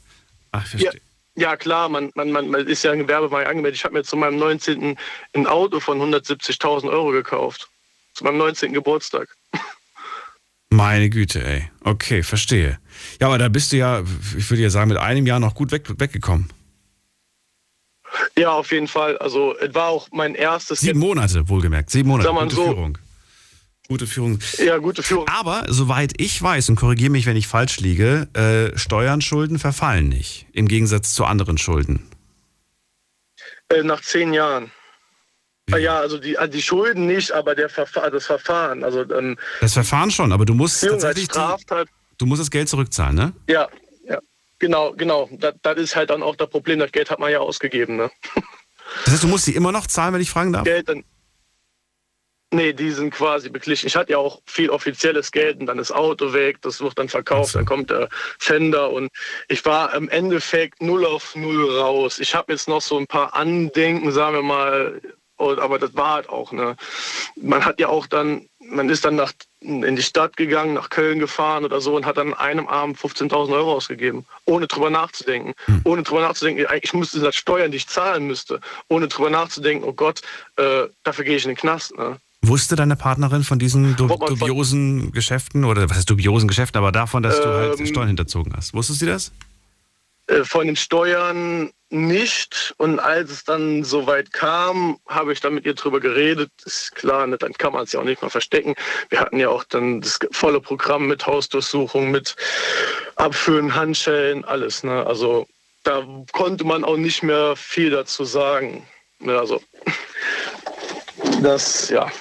Ach, 0.51 0.65
verstehe. 0.65 1.01
Ja, 1.37 1.57
klar, 1.57 1.89
man, 1.89 2.11
man, 2.15 2.31
man, 2.31 2.53
ist 2.53 2.83
ja 2.83 2.91
ein 2.93 2.99
Gewerbe 2.99 3.27
mal 3.27 3.45
angemeldet. 3.45 3.77
Ich 3.77 3.83
habe 3.83 3.93
mir 3.93 4.03
zu 4.03 4.15
meinem 4.15 4.37
19. 4.37 4.97
ein 5.33 5.47
Auto 5.47 5.81
von 5.81 5.99
170.000 5.99 6.89
Euro 6.89 7.11
gekauft. 7.11 7.67
Zu 8.13 8.23
meinem 8.23 8.37
19. 8.37 8.71
Geburtstag. 8.71 9.27
Meine 10.69 11.09
Güte, 11.09 11.43
ey. 11.45 11.69
Okay, 11.83 12.23
verstehe. 12.23 12.79
Ja, 13.19 13.27
aber 13.27 13.37
da 13.37 13.49
bist 13.49 13.71
du 13.73 13.77
ja, 13.77 14.03
ich 14.37 14.49
würde 14.49 14.63
ja 14.63 14.69
sagen, 14.69 14.89
mit 14.89 14.97
einem 14.97 15.25
Jahr 15.25 15.39
noch 15.39 15.53
gut 15.55 15.71
weg, 15.71 15.83
weggekommen. 15.99 16.49
Ja, 18.37 18.51
auf 18.51 18.71
jeden 18.71 18.87
Fall. 18.87 19.17
Also 19.17 19.55
es 19.57 19.73
war 19.73 19.87
auch 19.89 20.07
mein 20.11 20.35
erstes. 20.35 20.79
Sieben 20.79 20.99
Monate, 20.99 21.47
wohlgemerkt. 21.49 21.89
Sieben 21.89 22.09
Monate. 22.09 22.27
Sag 22.27 22.35
mal 22.35 22.43
Gute 22.43 22.55
so. 22.55 22.63
Führung. 22.65 22.97
Gute 23.87 24.07
Führung. 24.07 24.39
ja, 24.57 24.77
gute 24.77 25.03
Führung. 25.03 25.27
Aber 25.27 25.65
soweit 25.67 26.13
ich 26.19 26.41
weiß, 26.41 26.69
und 26.69 26.75
korrigiere 26.75 27.11
mich, 27.11 27.27
wenn 27.27 27.37
ich 27.37 27.47
falsch 27.47 27.79
liege, 27.79 28.27
äh, 28.33 28.75
Steuern, 28.77 29.21
Schulden 29.21 29.59
verfallen 29.59 30.09
nicht. 30.09 30.47
Im 30.53 30.67
Gegensatz 30.67 31.13
zu 31.13 31.23
anderen 31.25 31.59
Schulden. 31.59 32.09
Äh, 33.69 33.83
nach 33.83 34.01
zehn 34.01 34.33
Jahren. 34.33 34.71
Ah, 35.71 35.77
Ja, 35.77 35.99
also 35.99 36.17
die, 36.17 36.37
die 36.51 36.61
Schulden 36.61 37.07
nicht, 37.07 37.31
aber 37.31 37.55
der 37.55 37.69
Verfa 37.69 38.09
das 38.09 38.25
Verfahren. 38.25 38.83
Also 38.83 39.01
ähm, 39.11 39.37
Das 39.61 39.73
Verfahren 39.73 40.11
schon, 40.11 40.31
aber 40.31 40.45
du 40.45 40.53
musst 40.55 40.81
tatsächlich 40.83 41.27
die, 41.27 41.39
du 42.17 42.25
musst 42.25 42.41
das 42.41 42.51
Geld 42.51 42.69
zurückzahlen, 42.69 43.15
ne? 43.15 43.33
Ja. 43.47 43.67
Genau, 44.65 44.93
genau. 44.93 45.29
Das, 45.31 45.53
das 45.61 45.77
ist 45.77 45.95
halt 45.95 46.09
dann 46.09 46.23
auch 46.23 46.35
das 46.35 46.49
Problem. 46.49 46.79
Das 46.79 46.91
Geld 46.91 47.11
hat 47.11 47.19
man 47.19 47.31
ja 47.31 47.37
ausgegeben. 47.37 47.97
Ne? 47.97 48.09
Das 49.03 49.13
heißt, 49.13 49.23
du 49.23 49.27
musst 49.27 49.45
sie 49.45 49.53
immer 49.55 49.71
noch 49.71 49.85
zahlen, 49.85 50.15
wenn 50.15 50.21
ich 50.21 50.31
fragen 50.31 50.53
darf? 50.53 50.63
Geld 50.63 50.89
dann. 50.89 51.03
Nee, 52.51 52.73
die 52.73 52.89
sind 52.89 53.11
quasi 53.11 53.49
beglichen. 53.49 53.85
Ich 53.85 53.95
hatte 53.95 54.13
ja 54.13 54.17
auch 54.17 54.41
viel 54.47 54.71
offizielles 54.71 55.31
Geld 55.31 55.59
und 55.59 55.67
dann 55.67 55.77
ist 55.77 55.91
Auto 55.91 56.33
weg, 56.33 56.63
das 56.63 56.81
wird 56.81 56.97
dann 56.97 57.09
verkauft, 57.09 57.51
so. 57.51 57.59
dann 57.59 57.67
kommt 57.67 57.91
der 57.91 58.09
Fender 58.39 58.89
und 58.89 59.11
ich 59.49 59.63
war 59.65 59.93
im 59.93 60.09
Endeffekt 60.09 60.81
null 60.81 61.05
auf 61.05 61.35
null 61.35 61.77
raus. 61.77 62.17
Ich 62.17 62.33
habe 62.33 62.53
jetzt 62.53 62.67
noch 62.67 62.81
so 62.81 62.97
ein 62.97 63.05
paar 63.05 63.35
Andenken, 63.35 64.11
sagen 64.11 64.35
wir 64.35 64.41
mal, 64.41 64.99
aber 65.37 65.77
das 65.77 65.95
war 65.95 66.13
halt 66.15 66.29
auch, 66.29 66.51
ne. 66.51 66.75
Man 67.35 67.63
hat 67.63 67.79
ja 67.79 67.89
auch 67.89 68.07
dann, 68.07 68.49
man 68.69 68.89
ist 68.89 69.05
dann 69.05 69.15
nach, 69.15 69.31
in 69.61 69.95
die 69.95 70.01
Stadt 70.03 70.37
gegangen, 70.37 70.73
nach 70.73 70.89
Köln 70.89 71.19
gefahren 71.19 71.63
oder 71.65 71.81
so 71.81 71.95
und 71.95 72.05
hat 72.05 72.17
dann 72.17 72.33
an 72.33 72.39
einem 72.39 72.67
Abend 72.67 72.97
15.000 72.97 73.51
Euro 73.53 73.73
ausgegeben, 73.73 74.25
ohne 74.45 74.67
drüber 74.67 74.89
nachzudenken. 74.89 75.53
Ohne 75.83 76.03
drüber 76.03 76.21
nachzudenken, 76.21 76.65
eigentlich 76.65 76.93
müsste 76.93 77.19
das 77.19 77.35
Steuern, 77.35 77.71
die 77.71 77.77
ich 77.77 77.87
zahlen 77.87 78.27
müsste, 78.27 78.59
ohne 78.87 79.07
drüber 79.07 79.29
nachzudenken, 79.29 79.87
oh 79.87 79.93
Gott, 79.93 80.21
äh, 80.57 80.83
dafür 81.03 81.25
gehe 81.25 81.35
ich 81.37 81.43
in 81.45 81.49
den 81.51 81.57
Knast. 81.57 81.95
Ne? 81.97 82.17
Wusste 82.41 82.75
deine 82.75 82.95
Partnerin 82.95 83.43
von 83.43 83.57
diesen 83.59 83.95
du 83.95 84.07
von- 84.07 84.19
dubiosen 84.19 85.11
Geschäften 85.11 85.63
oder 85.65 85.89
was 85.89 85.97
heißt 85.97 86.09
dubiosen 86.09 86.47
Geschäften, 86.47 86.77
aber 86.77 86.91
davon, 86.91 87.23
dass 87.23 87.41
du 87.41 87.47
halt 87.47 87.79
Ähm, 87.79 87.85
Steuern 87.87 88.07
hinterzogen 88.07 88.53
hast? 88.55 88.73
Wusstest 88.73 88.99
sie 88.99 89.05
das? 89.07 89.31
Äh, 90.27 90.43
Von 90.43 90.67
den 90.67 90.75
Steuern 90.75 91.71
nicht. 91.95 92.73
Und 92.77 92.99
als 92.99 93.31
es 93.31 93.43
dann 93.43 93.83
soweit 93.83 94.31
kam, 94.31 94.99
habe 95.07 95.33
ich 95.33 95.39
dann 95.39 95.53
mit 95.53 95.65
ihr 95.65 95.73
drüber 95.73 95.99
geredet. 95.99 96.51
Ist 96.65 96.95
klar, 96.95 97.27
ne, 97.27 97.37
dann 97.37 97.53
kann 97.53 97.73
man 97.73 97.83
es 97.83 97.91
ja 97.91 97.99
auch 97.99 98.05
nicht 98.05 98.21
mal 98.21 98.29
verstecken. 98.29 98.75
Wir 99.09 99.19
hatten 99.19 99.39
ja 99.39 99.49
auch 99.49 99.63
dann 99.63 100.01
das 100.01 100.19
volle 100.31 100.61
Programm 100.61 101.07
mit 101.07 101.25
Hausdurchsuchung, 101.25 102.11
mit 102.11 102.35
Abführen, 103.15 103.75
Handschellen, 103.75 104.45
alles. 104.45 104.83
Ne? 104.83 105.05
Also 105.05 105.47
da 105.83 106.05
konnte 106.31 106.63
man 106.63 106.83
auch 106.83 106.97
nicht 106.97 107.23
mehr 107.23 107.55
viel 107.55 107.89
dazu 107.89 108.25
sagen. 108.25 108.87
Ne? 109.19 109.37
Also 109.37 109.61
das, 111.41 111.89
ja. 111.89 112.11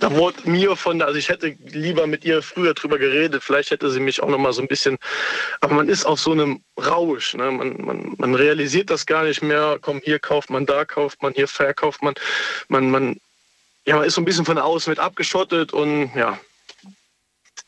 Da 0.00 0.14
wurde 0.14 0.50
mir 0.50 0.76
von, 0.76 1.00
also 1.00 1.18
ich 1.18 1.30
hätte 1.30 1.56
lieber 1.64 2.06
mit 2.06 2.24
ihr 2.24 2.42
früher 2.42 2.74
drüber 2.74 2.98
geredet, 2.98 3.42
vielleicht 3.42 3.70
hätte 3.70 3.90
sie 3.90 4.00
mich 4.00 4.22
auch 4.22 4.28
noch 4.28 4.38
mal 4.38 4.52
so 4.52 4.60
ein 4.60 4.68
bisschen, 4.68 4.98
aber 5.62 5.74
man 5.74 5.88
ist 5.88 6.04
auf 6.04 6.20
so 6.20 6.32
einem 6.32 6.62
Rausch, 6.78 7.34
ne? 7.34 7.50
man, 7.50 7.80
man, 7.80 8.14
man 8.18 8.34
realisiert 8.34 8.90
das 8.90 9.06
gar 9.06 9.24
nicht 9.24 9.42
mehr, 9.42 9.78
komm, 9.80 10.00
hier 10.04 10.18
kauft 10.18 10.50
man, 10.50 10.66
da 10.66 10.84
kauft 10.84 11.22
man, 11.22 11.32
hier 11.32 11.48
verkauft 11.48 12.02
man, 12.02 12.14
man, 12.68 12.90
man, 12.90 13.20
ja, 13.86 13.96
man 13.96 14.04
ist 14.04 14.14
so 14.14 14.20
ein 14.20 14.26
bisschen 14.26 14.44
von 14.44 14.58
außen 14.58 14.90
mit 14.90 14.98
abgeschottet 14.98 15.72
und 15.72 16.12
ja, 16.14 16.38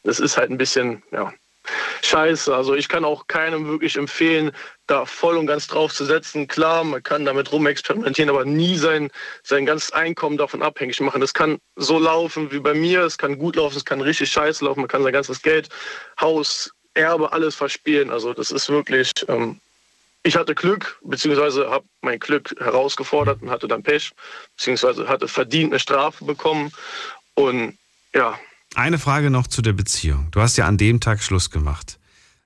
das 0.02 0.20
ist 0.20 0.36
halt 0.36 0.50
ein 0.50 0.58
bisschen, 0.58 1.02
ja, 1.10 1.32
scheiße. 2.02 2.54
Also 2.54 2.74
ich 2.74 2.88
kann 2.88 3.04
auch 3.04 3.26
keinem 3.26 3.66
wirklich 3.66 3.96
empfehlen, 3.96 4.52
da 4.86 5.06
voll 5.06 5.36
und 5.36 5.46
ganz 5.46 5.66
drauf 5.66 5.92
zu 5.92 6.04
setzen. 6.04 6.46
Klar, 6.46 6.84
man 6.84 7.02
kann 7.02 7.24
damit 7.24 7.52
rumexperimentieren, 7.52 8.30
aber 8.30 8.44
nie 8.44 8.76
sein, 8.76 9.10
sein 9.42 9.66
ganzes 9.66 9.92
Einkommen 9.92 10.36
davon 10.36 10.62
abhängig 10.62 11.00
machen. 11.00 11.20
Das 11.20 11.34
kann 11.34 11.58
so 11.76 11.98
laufen 11.98 12.52
wie 12.52 12.60
bei 12.60 12.74
mir, 12.74 13.02
es 13.02 13.18
kann 13.18 13.38
gut 13.38 13.56
laufen, 13.56 13.76
es 13.76 13.84
kann 13.84 14.00
richtig 14.00 14.30
scheiße 14.30 14.64
laufen, 14.64 14.80
man 14.80 14.88
kann 14.88 15.02
sein 15.02 15.12
ganzes 15.12 15.42
Geld, 15.42 15.68
Haus, 16.20 16.70
Erbe, 16.94 17.32
alles 17.32 17.54
verspielen. 17.54 18.10
Also 18.10 18.32
das 18.34 18.50
ist 18.50 18.68
wirklich, 18.68 19.10
ähm, 19.28 19.60
ich 20.22 20.36
hatte 20.36 20.54
Glück, 20.54 20.98
beziehungsweise 21.02 21.70
habe 21.70 21.84
mein 22.02 22.18
Glück 22.18 22.54
herausgefordert 22.58 23.42
und 23.42 23.50
hatte 23.50 23.68
dann 23.68 23.82
Pech, 23.82 24.12
beziehungsweise 24.56 25.08
hatte 25.08 25.28
verdient 25.28 25.72
eine 25.72 25.80
Strafe 25.80 26.24
bekommen. 26.24 26.72
Und 27.34 27.76
ja, 28.14 28.38
Eine 28.74 28.98
Frage 28.98 29.30
noch 29.30 29.46
zu 29.46 29.62
der 29.62 29.72
Beziehung. 29.72 30.28
Du 30.30 30.40
hast 30.40 30.56
ja 30.56 30.66
an 30.66 30.76
dem 30.76 31.00
Tag 31.00 31.22
Schluss 31.22 31.50
gemacht. 31.50 31.98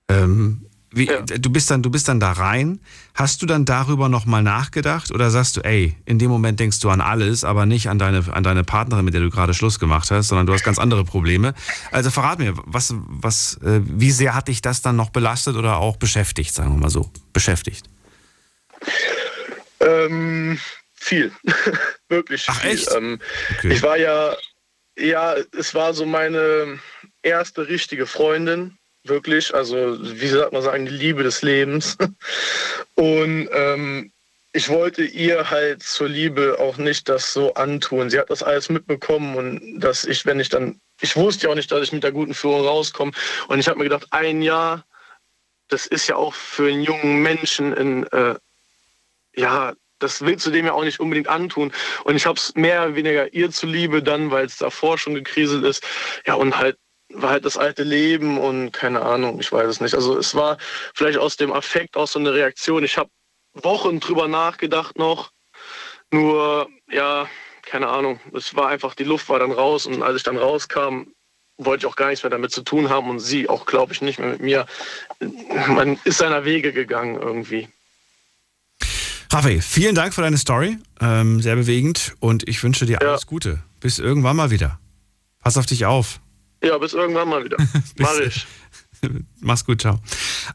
Ähm, 0.08 0.64
Wie, 0.90 1.06
Ja. 1.06 1.20
du, 1.20 1.50
bist 1.50 1.70
dann, 1.70 1.82
du 1.82 1.90
bist 1.90 2.08
dann 2.08 2.18
da 2.18 2.32
rein. 2.32 2.80
Hast 3.14 3.42
du 3.42 3.46
dann 3.46 3.66
darüber 3.66 4.08
nochmal 4.08 4.42
nachgedacht 4.42 5.10
oder 5.10 5.30
sagst 5.30 5.56
du, 5.58 5.60
ey, 5.60 5.94
in 6.06 6.18
dem 6.18 6.30
Moment 6.30 6.60
denkst 6.60 6.80
du 6.80 6.88
an 6.88 7.02
alles, 7.02 7.44
aber 7.44 7.66
nicht 7.66 7.90
an 7.90 7.98
deine, 7.98 8.24
an 8.32 8.42
deine 8.42 8.64
Partnerin, 8.64 9.04
mit 9.04 9.12
der 9.12 9.20
du 9.20 9.28
gerade 9.28 9.52
Schluss 9.52 9.78
gemacht 9.78 10.10
hast, 10.10 10.28
sondern 10.28 10.46
du 10.46 10.54
hast 10.54 10.64
ganz 10.64 10.78
andere 10.78 11.04
Probleme. 11.04 11.52
Also 11.92 12.10
verrat 12.10 12.38
mir, 12.38 12.54
was, 12.64 12.94
was, 12.96 13.58
äh, 13.62 13.80
wie 13.84 14.10
sehr 14.10 14.34
hat 14.34 14.48
dich 14.48 14.62
das 14.62 14.80
dann 14.80 14.96
noch 14.96 15.10
belastet 15.10 15.56
oder 15.56 15.76
auch 15.76 15.98
beschäftigt, 15.98 16.54
sagen 16.54 16.72
wir 16.74 16.78
mal 16.80 16.90
so? 16.90 17.10
Beschäftigt. 17.34 17.84
Ähm, 19.80 20.58
viel. 20.94 21.32
Wirklich 22.08 22.46
Ach, 22.48 22.60
viel. 22.60 22.70
echt? 22.70 22.88
Ähm, 22.96 23.18
Okay. 23.58 23.72
Ich 23.74 23.82
war 23.82 23.98
ja, 23.98 24.34
ja, 24.98 25.36
es 25.56 25.74
war 25.74 25.94
so 25.94 26.06
meine 26.06 26.78
erste 27.22 27.68
richtige 27.68 28.06
Freundin, 28.06 28.78
wirklich. 29.04 29.54
Also, 29.54 29.98
wie 30.00 30.28
sagt 30.28 30.52
man 30.52 30.62
sagen, 30.62 30.86
die 30.86 30.92
Liebe 30.92 31.22
des 31.22 31.42
Lebens. 31.42 31.96
Und 32.94 33.48
ähm, 33.52 34.12
ich 34.52 34.68
wollte 34.68 35.04
ihr 35.04 35.50
halt 35.50 35.82
zur 35.82 36.08
Liebe 36.08 36.56
auch 36.58 36.78
nicht 36.78 37.08
das 37.08 37.32
so 37.32 37.54
antun. 37.54 38.10
Sie 38.10 38.18
hat 38.18 38.30
das 38.30 38.42
alles 38.42 38.70
mitbekommen 38.70 39.36
und 39.36 39.78
dass 39.78 40.04
ich, 40.04 40.24
wenn 40.24 40.40
ich 40.40 40.48
dann, 40.48 40.80
ich 41.00 41.16
wusste 41.16 41.44
ja 41.44 41.50
auch 41.52 41.54
nicht, 41.54 41.70
dass 41.70 41.82
ich 41.82 41.92
mit 41.92 42.02
der 42.02 42.12
guten 42.12 42.34
Führung 42.34 42.62
rauskomme. 42.62 43.12
Und 43.48 43.58
ich 43.58 43.68
habe 43.68 43.78
mir 43.78 43.84
gedacht, 43.84 44.06
ein 44.10 44.42
Jahr, 44.42 44.84
das 45.68 45.86
ist 45.86 46.08
ja 46.08 46.16
auch 46.16 46.34
für 46.34 46.70
einen 46.70 46.82
jungen 46.82 47.22
Menschen 47.22 47.74
ein, 47.74 48.06
äh, 48.06 48.34
ja, 49.36 49.74
das 49.98 50.22
willst 50.22 50.46
du 50.46 50.50
dem 50.50 50.66
ja 50.66 50.72
auch 50.72 50.84
nicht 50.84 51.00
unbedingt 51.00 51.28
antun. 51.28 51.72
Und 52.04 52.16
ich 52.16 52.26
habe 52.26 52.38
es 52.38 52.54
mehr 52.54 52.84
oder 52.84 52.94
weniger 52.94 53.32
ihr 53.32 53.50
zuliebe 53.50 54.02
dann, 54.02 54.30
weil 54.30 54.46
es 54.46 54.56
davor 54.56 54.98
schon 54.98 55.14
gekriselt 55.14 55.64
ist. 55.64 55.84
Ja, 56.26 56.34
und 56.34 56.58
halt 56.58 56.76
war 57.10 57.30
halt 57.30 57.44
das 57.44 57.56
alte 57.56 57.84
Leben 57.84 58.38
und 58.38 58.72
keine 58.72 59.00
Ahnung, 59.02 59.40
ich 59.40 59.50
weiß 59.50 59.66
es 59.66 59.80
nicht. 59.80 59.94
Also 59.94 60.18
es 60.18 60.34
war 60.34 60.58
vielleicht 60.94 61.18
aus 61.18 61.36
dem 61.36 61.52
Affekt 61.52 61.96
auch 61.96 62.06
so 62.06 62.18
eine 62.18 62.34
Reaktion. 62.34 62.84
Ich 62.84 62.98
habe 62.98 63.10
Wochen 63.54 64.00
drüber 64.00 64.28
nachgedacht 64.28 64.98
noch. 64.98 65.30
Nur, 66.10 66.68
ja, 66.90 67.28
keine 67.62 67.88
Ahnung. 67.88 68.20
Es 68.34 68.54
war 68.54 68.68
einfach, 68.68 68.94
die 68.94 69.04
Luft 69.04 69.28
war 69.28 69.38
dann 69.38 69.52
raus 69.52 69.86
und 69.86 70.02
als 70.02 70.16
ich 70.16 70.22
dann 70.22 70.36
rauskam, 70.36 71.04
wollte 71.58 71.86
ich 71.86 71.92
auch 71.92 71.96
gar 71.96 72.08
nichts 72.08 72.22
mehr 72.22 72.30
damit 72.30 72.52
zu 72.52 72.62
tun 72.62 72.88
haben 72.88 73.10
und 73.10 73.20
sie 73.20 73.48
auch, 73.48 73.66
glaube 73.66 73.92
ich, 73.92 74.00
nicht 74.00 74.18
mehr 74.18 74.28
mit 74.28 74.40
mir. 74.40 74.66
Man 75.68 75.98
ist 76.04 76.18
seiner 76.18 76.44
Wege 76.44 76.72
gegangen 76.72 77.20
irgendwie. 77.20 77.68
Raphael, 79.38 79.62
vielen 79.62 79.94
Dank 79.94 80.14
für 80.14 80.22
deine 80.22 80.36
Story. 80.36 80.78
Ähm, 81.00 81.40
sehr 81.40 81.54
bewegend 81.54 82.16
und 82.18 82.48
ich 82.48 82.60
wünsche 82.64 82.86
dir 82.86 82.98
Ja. 83.00 83.10
alles 83.10 83.24
Gute. 83.28 83.62
Bis 83.78 84.00
irgendwann 84.00 84.34
mal 84.34 84.50
wieder. 84.50 84.80
Pass 85.38 85.56
auf 85.56 85.64
dich 85.64 85.86
auf. 85.86 86.18
Ja, 86.60 86.76
bis 86.78 86.92
irgendwann 86.92 87.28
mal 87.28 87.44
wieder. 87.44 87.56
Mach 87.98 88.18
ich. 88.18 88.48
Mach's 89.40 89.64
gut, 89.64 89.82
ciao. 89.82 90.00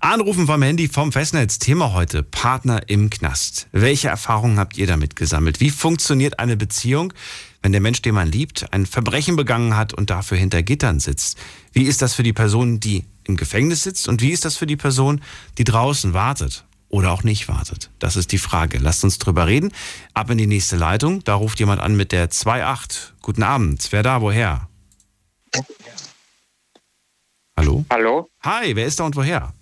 Anrufen 0.02 0.48
vom 0.48 0.62
Handy 0.62 0.90
vom 0.90 1.14
Festnetz. 1.14 1.60
Thema 1.60 1.94
heute: 1.94 2.24
Partner 2.24 2.82
im 2.90 3.10
Knast. 3.10 3.70
Welche 3.72 4.10
Erfahrungen 4.10 4.60
habt 4.60 4.78
ihr 4.78 4.86
damit 4.86 5.16
gesammelt? 5.16 5.62
Wie 5.62 5.70
funktioniert 5.70 6.40
eine 6.40 6.58
Beziehung, 6.58 7.14
wenn 7.62 7.72
der 7.72 7.80
Mensch, 7.80 8.02
den 8.02 8.16
man 8.16 8.30
liebt, 8.30 8.74
ein 8.74 8.86
Verbrechen 8.86 9.38
begangen 9.38 9.78
hat 9.78 9.94
und 9.94 10.10
dafür 10.10 10.38
hinter 10.38 10.62
Gittern 10.62 11.00
sitzt? 11.00 11.38
Wie 11.72 11.84
ist 11.84 12.02
das 12.02 12.16
für 12.16 12.24
die 12.24 12.34
Person, 12.34 12.82
die 12.82 13.06
im 13.24 13.38
Gefängnis 13.38 13.84
sitzt? 13.84 14.10
Und 14.10 14.22
wie 14.22 14.32
ist 14.32 14.44
das 14.44 14.58
für 14.58 14.68
die 14.68 14.76
Person, 14.76 15.22
die 15.58 15.64
draußen 15.64 16.14
wartet? 16.14 16.66
Oder 16.94 17.12
auch 17.12 17.24
nicht 17.24 17.48
wartet? 17.48 17.90
Das 17.98 18.16
ist 18.16 18.32
die 18.32 18.38
Frage. 18.38 18.78
Lasst 18.78 19.04
uns 19.04 19.18
drüber 19.18 19.48
reden. 19.48 19.72
Ab 20.14 20.30
in 20.30 20.38
die 20.38 20.46
nächste 20.46 20.76
Leitung. 20.76 21.24
Da 21.24 21.34
ruft 21.34 21.60
jemand 21.60 21.82
an 21.82 21.96
mit 21.98 22.12
der 22.12 22.30
2.8. 22.30 23.14
Guten 23.24 23.42
Abend. 23.42 23.88
Wer 23.92 24.04
da? 24.04 24.22
Woher? 24.22 24.68
Hallo? 27.58 27.84
Hallo, 27.90 28.30
Hi, 28.44 28.76
wer 28.76 28.86
ist 28.86 29.00
da 29.00 29.06
und 29.06 29.16
woher? 29.16 29.54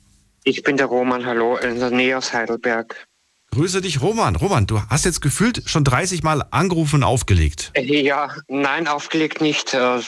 ich 0.44 0.62
bin 0.64 0.76
der 0.76 0.88
Roman, 0.88 1.26
hallo, 1.26 1.56
in 1.58 1.80
der 1.80 1.92
Nähe 1.92 2.18
aus 2.18 2.34
Heidelberg. 2.34 3.06
Grüße 3.52 3.80
dich, 3.80 4.02
Roman. 4.02 4.36
Roman, 4.36 4.66
du 4.68 4.82
hast 4.90 5.06
jetzt 5.06 5.22
gefühlt 5.22 5.64
schon 5.70 5.84
30 5.86 6.24
Mal 6.24 6.44
angerufen 6.52 6.96
und 6.98 7.04
aufgelegt. 7.04 7.72
Äh, 7.76 8.02
Ja, 8.02 8.30
nein, 8.50 8.88
aufgelegt 8.90 9.40
nicht. 9.40 9.74
Äh, 9.74 10.02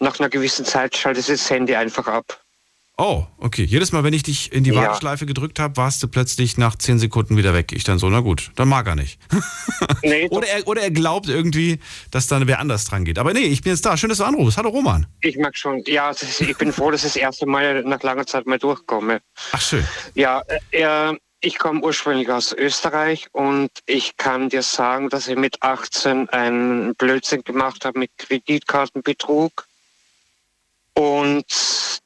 Nach 0.00 0.18
einer 0.20 0.28
gewissen 0.28 0.64
Zeit 0.66 0.94
schaltet 0.96 1.28
das 1.28 1.48
Handy 1.48 1.74
einfach 1.74 2.06
ab. 2.06 2.42
Oh, 2.98 3.24
okay. 3.38 3.62
Jedes 3.62 3.92
Mal, 3.92 4.04
wenn 4.04 4.14
ich 4.14 4.22
dich 4.22 4.52
in 4.52 4.64
die 4.64 4.70
Ja. 4.70 4.80
Warteschleife 4.80 5.26
gedrückt 5.26 5.58
habe, 5.58 5.76
warst 5.76 6.02
du 6.02 6.08
plötzlich 6.08 6.56
nach 6.56 6.76
10 6.76 6.98
Sekunden 6.98 7.36
wieder 7.36 7.52
weg. 7.52 7.72
Ich 7.72 7.84
dann 7.84 7.98
so, 7.98 8.08
na 8.08 8.20
gut, 8.20 8.52
dann 8.56 8.68
mag 8.68 8.86
er 8.86 8.94
nicht. 8.96 9.20
Nee, 10.02 10.26
Oder 10.30 10.48
er, 10.48 10.66
oder 10.66 10.80
er 10.80 10.90
glaubt 10.90 11.28
irgendwie, 11.28 11.78
dass 12.10 12.26
dann 12.26 12.46
wer 12.46 12.58
anders 12.58 12.86
dran 12.86 13.04
geht. 13.04 13.18
Aber 13.18 13.34
nee, 13.34 13.40
ich 13.40 13.60
bin 13.62 13.72
jetzt 13.72 13.84
da. 13.84 13.98
Schön, 13.98 14.08
dass 14.08 14.18
du 14.18 14.24
anrufst. 14.24 14.56
Hallo, 14.56 14.70
Roman. 14.70 15.06
ich 15.20 15.36
mag 15.36 15.54
schon. 15.58 15.82
Ja, 15.86 16.10
ist, 16.10 16.40
ich 16.40 16.56
bin 16.56 16.72
froh, 16.72 16.90
dass 16.90 17.02
ich 17.04 17.12
das 17.12 17.16
erste 17.16 17.44
Mal 17.44 17.82
nach 17.82 18.02
langer 18.02 18.26
Zeit 18.26 18.46
mal 18.46 18.58
durchkomme. 18.58 19.20
Ach, 19.52 19.60
schön. 19.60 19.84
Ja, 20.14 20.42
äh, 20.70 21.12
ich 21.40 21.58
komme 21.58 21.82
ursprünglich 21.82 22.30
aus 22.30 22.54
Österreich 22.54 23.26
und 23.32 23.70
ich 23.84 24.16
kann 24.16 24.48
dir 24.48 24.62
sagen, 24.62 25.10
dass 25.10 25.28
ich 25.28 25.36
mit 25.36 25.62
18 25.62 26.30
einen 26.30 26.94
Blödsinn 26.94 27.44
gemacht 27.44 27.84
habe 27.84 27.98
mit 27.98 28.10
Kreditkartenbetrug. 28.16 29.65
Und 30.96 31.44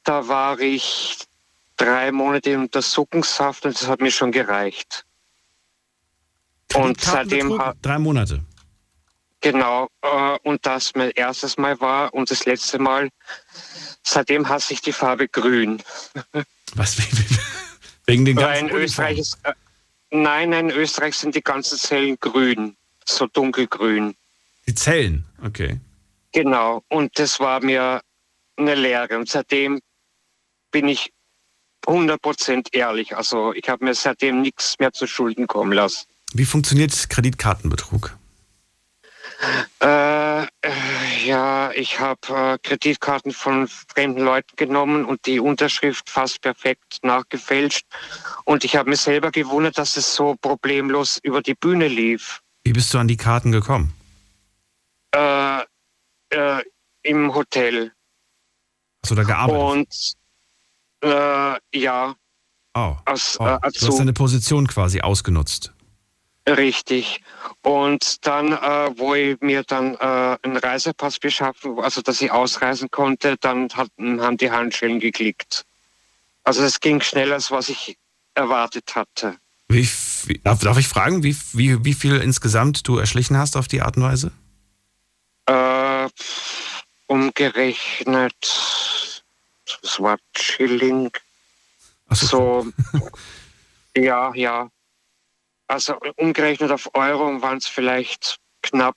da 0.03 0.27
war 0.27 0.59
ich 0.59 1.17
drei 1.77 2.11
Monate 2.11 2.51
im 2.51 2.63
Untersuchungshaft 2.63 3.65
und 3.65 3.79
das 3.79 3.87
hat 3.87 4.01
mir 4.01 4.11
schon 4.11 4.31
gereicht. 4.31 5.05
Und 6.75 6.99
seitdem 6.99 7.61
Drei 7.81 7.99
Monate. 7.99 8.43
Genau, 9.39 9.89
äh, 10.01 10.37
und 10.43 10.65
das 10.65 10.93
mein 10.93 11.11
erstes 11.11 11.57
Mal 11.57 11.79
war 11.79 12.13
und 12.13 12.29
das 12.29 12.45
letzte 12.45 12.77
Mal, 12.79 13.09
seitdem 14.03 14.47
hasse 14.47 14.73
ich 14.73 14.81
die 14.81 14.91
Farbe 14.91 15.27
grün. 15.27 15.81
Was? 16.75 16.97
Wegen 18.05 18.25
den 18.25 18.35
ganzen 18.35 18.69
in 18.69 18.75
Österreich 18.75 19.19
ist, 19.19 19.39
äh, 19.43 19.53
nein, 20.11 20.49
nein, 20.49 20.69
in 20.69 20.75
Österreich 20.75 21.15
sind 21.15 21.33
die 21.33 21.41
ganzen 21.41 21.77
Zellen 21.77 22.17
grün, 22.19 22.75
so 23.05 23.25
dunkelgrün. 23.25 24.15
Die 24.67 24.75
Zellen. 24.75 25.25
Okay. 25.43 25.79
Genau, 26.33 26.83
und 26.89 27.17
das 27.17 27.39
war 27.39 27.61
mir 27.63 28.01
eine 28.61 28.75
Lehre. 28.75 29.17
Und 29.17 29.29
seitdem 29.29 29.81
bin 30.71 30.87
ich 30.87 31.11
100% 31.85 32.67
ehrlich. 32.73 33.15
Also 33.15 33.53
ich 33.53 33.67
habe 33.69 33.85
mir 33.85 33.93
seitdem 33.93 34.41
nichts 34.41 34.77
mehr 34.79 34.93
zu 34.93 35.07
Schulden 35.07 35.47
kommen 35.47 35.73
lassen. 35.73 36.07
Wie 36.33 36.45
funktioniert 36.45 37.09
Kreditkartenbetrug? 37.09 38.17
Äh, 39.81 40.43
äh, 40.43 40.47
ja, 41.25 41.71
ich 41.71 41.99
habe 41.99 42.19
äh, 42.29 42.57
Kreditkarten 42.61 43.31
von 43.31 43.67
fremden 43.67 44.21
Leuten 44.21 44.55
genommen 44.55 45.03
und 45.03 45.25
die 45.25 45.39
Unterschrift 45.39 46.09
fast 46.09 46.41
perfekt 46.41 46.99
nachgefälscht. 47.01 47.85
Und 48.45 48.63
ich 48.63 48.75
habe 48.75 48.89
mir 48.89 48.95
selber 48.95 49.31
gewundert, 49.31 49.79
dass 49.79 49.97
es 49.97 50.13
so 50.13 50.35
problemlos 50.39 51.19
über 51.23 51.41
die 51.41 51.55
Bühne 51.55 51.87
lief. 51.87 52.41
Wie 52.63 52.73
bist 52.73 52.93
du 52.93 52.99
an 52.99 53.07
die 53.07 53.17
Karten 53.17 53.51
gekommen? 53.51 53.93
Äh, 55.15 55.61
äh, 56.29 56.61
Im 57.01 57.33
Hotel. 57.33 57.91
Hast 59.03 59.11
du 59.11 59.15
da 59.15 59.23
gearbeitet? 59.23 59.61
Und 61.01 61.09
äh, 61.09 61.57
ja, 61.73 62.15
oh. 62.75 62.95
aus, 63.05 63.37
oh. 63.39 63.45
äh, 63.45 63.59
Du 63.79 63.87
hast 63.87 63.99
deine 63.99 64.13
Position 64.13 64.67
quasi 64.67 65.01
ausgenutzt. 65.01 65.73
richtig. 66.47 67.21
Und 67.61 68.25
dann, 68.25 68.53
äh, 68.53 68.97
wo 68.97 69.13
ich 69.13 69.39
mir 69.41 69.63
dann 69.63 69.95
äh, 69.95 70.37
einen 70.41 70.57
Reisepass 70.57 71.19
beschaffen, 71.19 71.79
also 71.79 72.01
dass 72.01 72.21
ich 72.21 72.31
ausreisen 72.31 72.89
konnte, 72.91 73.37
dann 73.39 73.69
hatten, 73.73 74.21
haben 74.21 74.37
die 74.37 74.51
Handschellen 74.51 74.99
geklickt. 74.99 75.65
Also 76.43 76.61
das 76.61 76.79
ging 76.79 77.01
schneller, 77.01 77.35
als 77.35 77.51
was 77.51 77.69
ich 77.69 77.97
erwartet 78.33 78.95
hatte. 78.95 79.37
Wie, 79.67 79.87
wie, 80.25 80.39
darf, 80.43 80.59
darf 80.59 80.77
ich 80.77 80.87
fragen, 80.87 81.23
wie, 81.23 81.35
wie, 81.53 81.83
wie 81.85 81.93
viel 81.93 82.17
insgesamt 82.17 82.87
du 82.87 82.97
erschlichen 82.97 83.37
hast 83.37 83.55
auf 83.55 83.67
die 83.67 83.81
Art 83.81 83.97
und 83.97 84.03
Weise? 84.03 84.31
Äh, 85.45 86.09
umgerechnet, 87.11 88.33
das 89.81 89.99
war 89.99 90.17
Schilling, 90.33 91.11
so, 92.09 92.65
ja, 93.97 94.33
ja. 94.33 94.69
Also 95.67 95.97
umgerechnet 96.15 96.71
auf 96.71 96.89
Euro 96.93 97.41
waren 97.41 97.57
es 97.57 97.67
vielleicht 97.67 98.39
knapp 98.61 98.95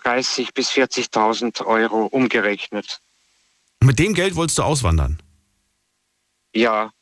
30.000 0.00 0.54
bis 0.54 0.70
40.000 0.70 1.66
Euro 1.66 2.06
umgerechnet. 2.06 3.00
Mit 3.80 3.98
dem 3.98 4.14
Geld 4.14 4.36
wolltest 4.36 4.58
du 4.58 4.62
auswandern? 4.62 5.20
Ja, 6.54 6.92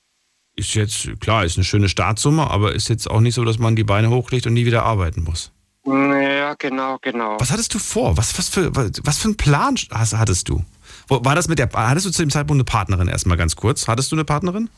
Ist 0.55 0.75
jetzt, 0.75 1.21
klar, 1.21 1.45
ist 1.45 1.57
eine 1.57 1.65
schöne 1.65 1.91
Startsumme, 1.91 2.49
aber 2.51 2.75
ist 2.75 2.89
jetzt 2.89 3.11
auch 3.11 3.21
nicht 3.21 3.35
so, 3.35 3.45
dass 3.45 3.59
man 3.59 3.77
die 3.77 3.85
Beine 3.85 4.09
hochlegt 4.09 4.47
und 4.47 4.55
nie 4.55 4.65
wieder 4.65 4.85
arbeiten 4.85 5.23
muss. 5.23 5.53
Ja, 5.93 6.55
genau, 6.55 6.99
genau. 7.01 7.39
Was 7.41 7.51
hattest 7.51 7.75
du 7.75 7.79
vor? 7.79 8.17
Was, 8.17 8.37
was, 8.39 8.49
für, 8.49 8.75
was 8.75 9.19
für 9.19 9.29
einen 9.29 9.37
Plan 9.37 9.77
hast, 9.91 10.15
hattest 10.17 10.49
du? 10.49 10.65
War 11.09 11.35
das 11.35 11.49
mit 11.49 11.59
der, 11.59 11.69
hattest 11.73 12.07
du 12.07 12.11
zu 12.11 12.23
dem 12.23 12.31
Zeitpunkt 12.31 12.59
eine 12.59 12.65
Partnerin 12.65 13.09
erstmal 13.09 13.37
ganz 13.37 13.57
kurz? 13.57 13.89
Hattest 13.89 14.13
du 14.13 14.17
eine 14.17 14.25
Partnerin? 14.25 14.71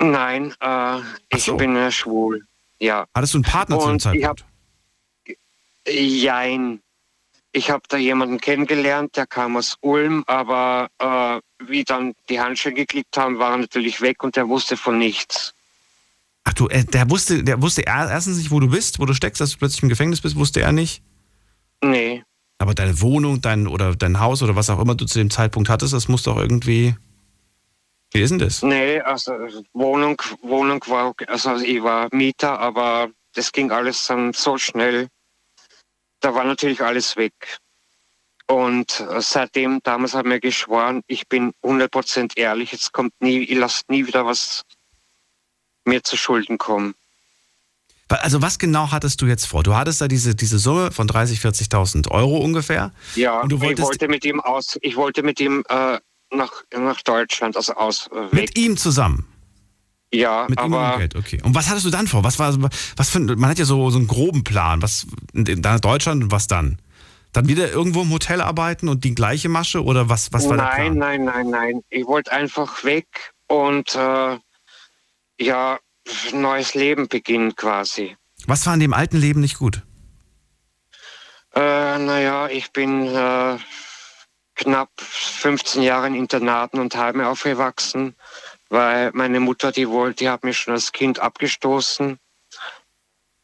Nein, 0.00 0.54
äh, 0.60 0.98
ich 1.28 1.44
so. 1.44 1.56
bin 1.56 1.76
äh, 1.76 1.90
schwul. 1.92 2.46
Ja. 2.80 3.06
Hattest 3.14 3.34
du 3.34 3.38
einen 3.38 3.44
Partner 3.44 3.78
zu 3.78 3.86
dem 3.86 3.92
Und 3.92 4.04
ich 4.16 4.24
hab- 4.24 4.38
Zeitpunkt? 4.38 4.44
Jein. 5.88 6.80
Ich 7.52 7.70
habe 7.70 7.82
da 7.88 7.98
jemanden 7.98 8.40
kennengelernt, 8.40 9.16
der 9.16 9.26
kam 9.26 9.56
aus 9.56 9.76
Ulm, 9.82 10.24
aber 10.26 10.88
äh, 10.98 11.40
wie 11.66 11.84
dann 11.84 12.14
die 12.30 12.40
Handschellen 12.40 12.76
geklickt 12.76 13.16
haben, 13.18 13.38
war 13.38 13.52
er 13.52 13.58
natürlich 13.58 14.00
weg 14.00 14.22
und 14.24 14.36
er 14.38 14.48
wusste 14.48 14.76
von 14.78 14.98
nichts. 14.98 15.52
Ach 16.44 16.52
du, 16.54 16.68
äh, 16.68 16.84
der 16.84 17.08
wusste, 17.10 17.44
der 17.44 17.62
wusste 17.62 17.86
er- 17.86 18.10
erstens 18.10 18.38
nicht, 18.38 18.50
wo 18.50 18.60
du 18.60 18.68
bist, 18.68 18.98
wo 18.98 19.06
du 19.06 19.14
steckst, 19.14 19.40
dass 19.40 19.52
du 19.52 19.58
plötzlich 19.58 19.82
im 19.82 19.88
Gefängnis 19.88 20.20
bist, 20.20 20.36
wusste 20.36 20.60
er 20.60 20.72
nicht. 20.72 21.02
Nee. 21.82 22.24
Aber 22.58 22.74
deine 22.74 23.00
Wohnung, 23.00 23.40
dein 23.40 23.66
oder 23.66 23.94
dein 23.96 24.20
Haus 24.20 24.42
oder 24.42 24.54
was 24.56 24.70
auch 24.70 24.80
immer 24.80 24.94
du 24.94 25.04
zu 25.04 25.18
dem 25.18 25.30
Zeitpunkt 25.30 25.68
hattest, 25.68 25.92
das 25.92 26.08
muss 26.08 26.22
doch 26.22 26.36
irgendwie. 26.36 26.94
Wie 28.12 28.20
ist 28.20 28.30
denn 28.30 28.38
das? 28.38 28.62
Nee, 28.62 29.00
also 29.00 29.32
Wohnung, 29.72 30.20
Wohnung 30.42 30.84
war, 30.86 31.08
okay. 31.08 31.26
also 31.28 31.56
ich 31.56 31.82
war 31.82 32.08
Mieter, 32.12 32.58
aber 32.58 33.08
das 33.34 33.50
ging 33.52 33.70
alles 33.70 34.06
dann 34.06 34.32
so 34.32 34.58
schnell. 34.58 35.08
Da 36.20 36.34
war 36.34 36.44
natürlich 36.44 36.82
alles 36.82 37.16
weg. 37.16 37.32
Und 38.48 39.00
äh, 39.00 39.20
seitdem, 39.22 39.80
damals 39.82 40.14
hat 40.14 40.26
mir 40.26 40.40
geschworen, 40.40 41.02
ich 41.06 41.26
bin 41.26 41.52
100% 41.62 42.36
ehrlich, 42.36 42.72
jetzt 42.72 42.92
kommt 42.92 43.12
nie, 43.20 43.38
ich 43.38 43.56
lasse 43.56 43.82
nie 43.88 44.06
wieder 44.06 44.26
was 44.26 44.62
mir 45.84 46.02
zu 46.02 46.16
Schulden 46.16 46.58
kommen. 46.58 46.94
Also 48.08 48.42
was 48.42 48.58
genau 48.58 48.90
hattest 48.90 49.22
du 49.22 49.26
jetzt 49.26 49.46
vor? 49.46 49.62
Du 49.62 49.74
hattest 49.74 50.02
da 50.02 50.08
diese, 50.08 50.34
diese 50.34 50.58
Summe 50.58 50.92
von 50.92 51.08
30.000, 51.08 51.70
40.000 51.70 52.10
Euro 52.10 52.38
ungefähr. 52.38 52.92
Ja, 53.14 53.40
Und 53.40 53.50
du 53.50 53.56
ich 53.56 53.62
wolltest- 53.62 53.88
wollte 53.88 54.08
mit 54.08 54.24
ihm 54.26 54.38
aus, 54.40 54.78
ich 54.82 54.96
wollte 54.96 55.22
mit 55.22 55.40
ihm 55.40 55.64
äh, 55.70 55.98
nach, 56.30 56.52
nach 56.78 57.00
Deutschland, 57.00 57.56
also 57.56 57.72
aus, 57.74 58.10
äh. 58.14 58.34
Mit 58.34 58.58
ihm 58.58 58.76
zusammen. 58.76 59.26
ja, 60.12 60.44
Mit 60.46 60.58
aber 60.58 60.98
Geld, 60.98 61.16
okay. 61.16 61.40
Und 61.42 61.54
was 61.54 61.70
hattest 61.70 61.86
du 61.86 61.90
dann 61.90 62.06
vor? 62.06 62.22
Was 62.22 62.38
war, 62.38 62.54
was 62.96 63.08
für, 63.08 63.18
man 63.20 63.48
hat 63.48 63.58
ja 63.58 63.64
so, 63.64 63.88
so 63.88 63.96
einen 63.96 64.08
groben 64.08 64.44
Plan. 64.44 64.82
Was, 64.82 65.06
nach 65.32 65.80
Deutschland 65.80 66.22
und 66.24 66.30
was 66.30 66.46
dann? 66.46 66.78
Dann 67.32 67.48
wieder 67.48 67.70
irgendwo 67.70 68.02
im 68.02 68.10
Hotel 68.10 68.42
arbeiten 68.42 68.88
und 68.90 69.04
die 69.04 69.14
gleiche 69.14 69.48
Masche 69.48 69.82
oder 69.82 70.10
was, 70.10 70.34
was 70.34 70.50
war 70.50 70.56
der 70.58 70.66
nein, 70.66 70.96
Plan? 70.96 70.98
nein, 70.98 71.24
nein, 71.24 71.50
nein. 71.50 71.80
Ich 71.88 72.04
wollte 72.04 72.30
einfach 72.30 72.84
weg 72.84 73.06
und 73.46 73.94
äh, 73.94 74.36
ja, 75.38 75.78
neues 76.32 76.74
Leben 76.74 77.08
beginnen 77.08 77.54
quasi. 77.56 78.16
Was 78.46 78.66
war 78.66 78.74
in 78.74 78.80
dem 78.80 78.92
alten 78.92 79.16
Leben 79.16 79.40
nicht 79.40 79.58
gut? 79.58 79.82
Äh, 81.54 81.98
naja, 81.98 82.48
ich 82.48 82.72
bin 82.72 83.06
äh, 83.06 83.58
knapp 84.54 84.90
15 84.98 85.82
Jahre 85.82 86.06
in 86.06 86.14
Internaten 86.14 86.80
und 86.80 86.96
Heime 86.96 87.28
aufgewachsen, 87.28 88.16
weil 88.68 89.10
meine 89.12 89.40
Mutter, 89.40 89.70
die 89.70 89.88
wollte, 89.88 90.24
die 90.24 90.30
hat 90.30 90.44
mich 90.44 90.58
schon 90.58 90.74
als 90.74 90.92
Kind 90.92 91.18
abgestoßen. 91.18 92.18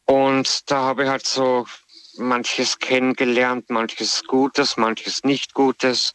Und 0.05 0.71
da 0.71 0.77
habe 0.81 1.03
ich 1.03 1.09
halt 1.09 1.27
so 1.27 1.67
manches 2.17 2.79
kennengelernt, 2.79 3.69
manches 3.69 4.23
Gutes, 4.25 4.75
manches 4.75 5.23
nicht 5.23 5.53
Gutes. 5.53 6.13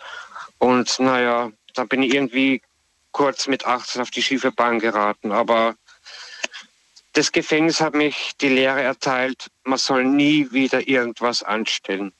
Und 0.58 0.98
naja, 0.98 1.50
da 1.74 1.84
bin 1.84 2.02
ich 2.02 2.12
irgendwie 2.14 2.60
kurz 3.14 3.46
mit 3.46 3.64
18 3.64 4.02
auf 4.02 4.10
die 4.10 4.22
schiefe 4.22 4.52
Bahn 4.52 4.80
geraten. 4.80 5.32
Aber 5.32 5.76
das 7.14 7.32
Gefängnis 7.32 7.80
hat 7.80 7.94
mich 7.94 8.32
die 8.40 8.48
Lehre 8.48 8.82
erteilt, 8.82 9.46
man 9.64 9.78
soll 9.78 10.04
nie 10.04 10.50
wieder 10.50 10.86
irgendwas 10.86 11.42
anstellen. 11.42 12.12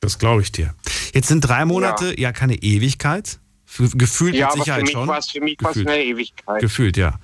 Das 0.00 0.18
glaube 0.18 0.42
ich 0.42 0.52
dir. 0.52 0.74
Jetzt 1.12 1.26
sind 1.28 1.40
drei 1.40 1.64
Monate 1.64 2.18
ja, 2.20 2.30
keine 2.30 2.54
Ewigkeit. 2.54 3.40
Gefühlt 3.76 4.34
Ja, 4.34 4.46
mit 4.48 4.58
Sicherheit 4.58 4.82
mich 4.82 4.92
schon. 4.92 5.08
war 5.08 5.18
es 5.18 5.30
für 5.30 5.40
mich 5.40 5.56
war's 5.60 5.74
Gefühlt. 5.74 5.88
eine 5.88 6.02
Ewigkeit. 6.02 6.60
Gefühlt, 6.60 6.96
ja. 6.96 7.18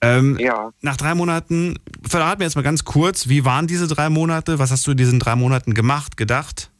Ähm, 0.00 0.38
Ja. 0.38 0.72
Nach 0.80 0.96
drei 0.96 1.14
Monaten, 1.14 1.78
verrat 2.06 2.38
mir 2.38 2.44
jetzt 2.44 2.54
mal 2.54 2.62
ganz 2.62 2.84
kurz, 2.84 3.28
wie 3.28 3.44
waren 3.44 3.66
diese 3.66 3.88
drei 3.88 4.08
Monate? 4.08 4.58
Was 4.58 4.70
hast 4.70 4.86
du 4.86 4.92
in 4.92 4.96
diesen 4.96 5.18
drei 5.18 5.34
Monaten 5.34 5.74
gemacht, 5.74 6.16
gedacht? 6.16 6.70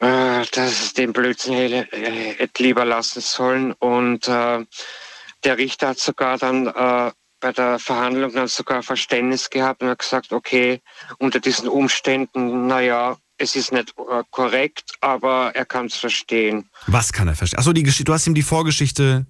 Äh, 0.00 0.46
dass 0.52 0.80
es 0.82 0.92
den 0.94 1.12
Blödsinn 1.12 1.54
hätte, 1.54 1.92
äh, 1.94 2.34
hätte 2.38 2.62
lieber 2.62 2.84
lassen 2.86 3.20
sollen. 3.20 3.72
Und 3.72 4.28
äh, 4.28 4.64
der 5.44 5.58
Richter 5.58 5.88
hat 5.88 5.98
sogar 5.98 6.38
dann 6.38 6.66
äh, 6.68 7.10
bei 7.40 7.52
der 7.52 7.78
Verhandlung 7.78 8.32
dann 8.32 8.48
sogar 8.48 8.82
Verständnis 8.82 9.50
gehabt 9.50 9.82
und 9.82 9.88
hat 9.88 9.98
gesagt, 9.98 10.32
okay, 10.32 10.80
unter 11.18 11.38
diesen 11.40 11.68
Umständen, 11.68 12.66
naja, 12.66 13.16
es 13.36 13.56
ist 13.56 13.72
nicht 13.72 13.94
äh, 13.98 14.22
korrekt, 14.30 14.92
aber 15.00 15.52
er 15.54 15.64
kann 15.64 15.86
es 15.86 15.96
verstehen. 15.96 16.68
Was 16.86 17.12
kann 17.12 17.28
er 17.28 17.34
verstehen? 17.34 17.58
Achso, 17.58 17.72
die 17.72 17.82
Geschichte, 17.82 18.04
du 18.04 18.12
hast 18.14 18.26
ihm 18.26 18.34
die 18.34 18.42
Vorgeschichte 18.42 19.26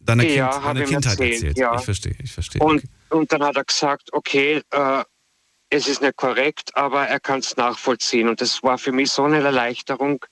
deiner, 0.00 0.24
Ja, 0.24 0.48
kind, 0.50 0.64
deiner 0.64 0.84
Kindheit 0.84 1.12
erzählt, 1.12 1.32
erzählt. 1.34 1.58
ja. 1.58 1.74
Ich 1.76 1.84
verstehe, 1.84 2.16
ich 2.22 2.32
verstehe. 2.32 2.62
Und, 2.62 2.78
okay. 2.78 2.88
und 3.10 3.32
dann 3.32 3.42
hat 3.42 3.56
er 3.56 3.64
gesagt, 3.64 4.12
okay, 4.12 4.62
äh, 4.70 5.04
es 5.70 5.88
ist 5.88 6.00
nicht 6.00 6.16
korrekt, 6.16 6.76
aber 6.76 7.06
er 7.06 7.20
kann 7.20 7.40
es 7.40 7.56
nachvollziehen. 7.56 8.28
Und 8.28 8.40
das 8.40 8.62
war 8.62 8.78
für 8.78 8.92
mich 8.92 9.10
so 9.10 9.24
eine 9.24 9.42
Erleichterung. 9.42 10.24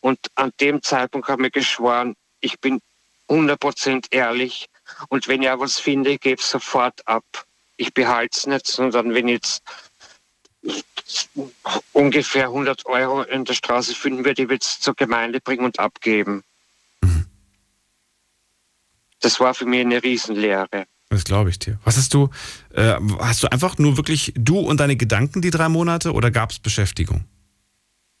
Und 0.00 0.18
an 0.34 0.52
dem 0.60 0.82
Zeitpunkt 0.82 1.28
habe 1.28 1.42
ich 1.42 1.46
mir 1.46 1.50
geschworen, 1.50 2.14
ich 2.40 2.60
bin 2.60 2.80
100% 3.28 4.06
ehrlich. 4.10 4.66
Und 5.08 5.28
wenn 5.28 5.42
ich 5.42 5.48
auch 5.48 5.60
was 5.60 5.78
finde, 5.78 6.10
ich 6.10 6.20
gebe 6.20 6.40
es 6.40 6.50
sofort 6.50 7.06
ab. 7.06 7.24
Ich 7.76 7.94
behalte 7.94 8.38
es 8.38 8.46
nicht, 8.46 8.66
sondern 8.66 9.14
wenn 9.14 9.28
ich 9.28 9.34
jetzt 9.34 9.62
ungefähr 11.92 12.44
100 12.44 12.86
Euro 12.86 13.22
in 13.22 13.44
der 13.44 13.54
Straße 13.54 13.94
finden 13.94 14.24
würde, 14.24 14.42
ich 14.42 14.48
würde 14.48 14.62
es 14.62 14.80
zur 14.80 14.94
Gemeinde 14.94 15.40
bringen 15.40 15.64
und 15.64 15.78
abgeben. 15.78 16.44
Das 19.20 19.40
war 19.40 19.54
für 19.54 19.64
mich 19.64 19.80
eine 19.80 20.02
Riesenlehre. 20.02 20.86
Das 21.14 21.22
glaube 21.22 21.48
ich 21.48 21.60
dir. 21.60 21.78
Was 21.84 21.96
hast 21.96 22.12
du, 22.12 22.28
äh, 22.74 22.96
hast 23.20 23.44
du 23.44 23.52
einfach 23.52 23.78
nur 23.78 23.96
wirklich 23.96 24.32
du 24.36 24.58
und 24.58 24.80
deine 24.80 24.96
Gedanken 24.96 25.42
die 25.42 25.52
drei 25.52 25.68
Monate 25.68 26.12
oder 26.12 26.32
gab 26.32 26.50
es 26.50 26.58
Beschäftigung? 26.58 27.24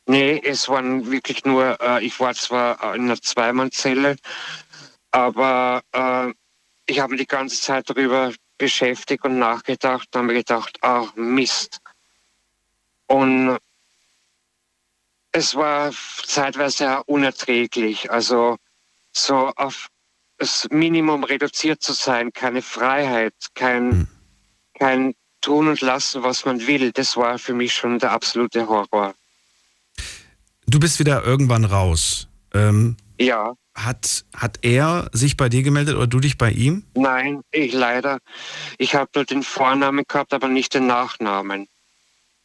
Nee, 0.06 0.40
es 0.44 0.68
waren 0.68 1.10
wirklich 1.10 1.44
nur, 1.44 1.76
äh, 1.80 2.04
ich 2.04 2.20
war 2.20 2.34
zwar 2.34 2.94
in 2.94 3.06
einer 3.06 3.20
Zweimannzelle, 3.20 4.14
aber 5.10 5.82
äh, 5.90 6.32
ich 6.86 7.00
habe 7.00 7.12
mich 7.12 7.22
die 7.22 7.26
ganze 7.26 7.60
Zeit 7.60 7.90
darüber 7.90 8.32
beschäftigt 8.58 9.24
und 9.24 9.40
nachgedacht 9.40 10.06
und 10.12 10.18
habe 10.18 10.26
mir 10.28 10.34
gedacht, 10.34 10.78
ach 10.80 11.16
Mist. 11.16 11.80
Und 13.08 13.58
es 15.32 15.56
war 15.56 15.90
zeitweise 16.24 17.02
unerträglich. 17.06 18.08
Also 18.12 18.56
so 19.10 19.50
auf 19.56 19.88
das 20.38 20.66
Minimum 20.70 21.24
reduziert 21.24 21.82
zu 21.82 21.92
sein, 21.92 22.32
keine 22.32 22.62
Freiheit, 22.62 23.34
kein, 23.54 24.08
kein 24.78 25.14
Tun 25.40 25.68
und 25.68 25.80
Lassen, 25.80 26.22
was 26.22 26.44
man 26.44 26.66
will, 26.66 26.92
das 26.92 27.16
war 27.16 27.38
für 27.38 27.54
mich 27.54 27.74
schon 27.74 27.98
der 27.98 28.12
absolute 28.12 28.66
Horror. 28.66 29.14
Du 30.66 30.80
bist 30.80 30.98
wieder 30.98 31.22
irgendwann 31.24 31.64
raus. 31.64 32.28
Ähm, 32.52 32.96
Ja, 33.20 33.52
hat, 33.74 34.24
hat 34.34 34.60
er 34.62 35.10
sich 35.12 35.36
bei 35.36 35.48
dir 35.48 35.62
gemeldet 35.62 35.96
oder 35.96 36.06
du 36.06 36.20
dich 36.20 36.38
bei 36.38 36.50
ihm? 36.50 36.84
nein, 36.94 37.42
ich 37.50 37.72
leider. 37.72 38.18
Ich 38.78 38.94
habe 38.94 39.10
nur 39.14 39.24
den 39.24 39.42
Vornamen 39.42 40.04
gehabt, 40.06 40.32
aber 40.32 40.48
nicht 40.48 40.74
den 40.74 40.86
Nachnamen. 40.86 41.66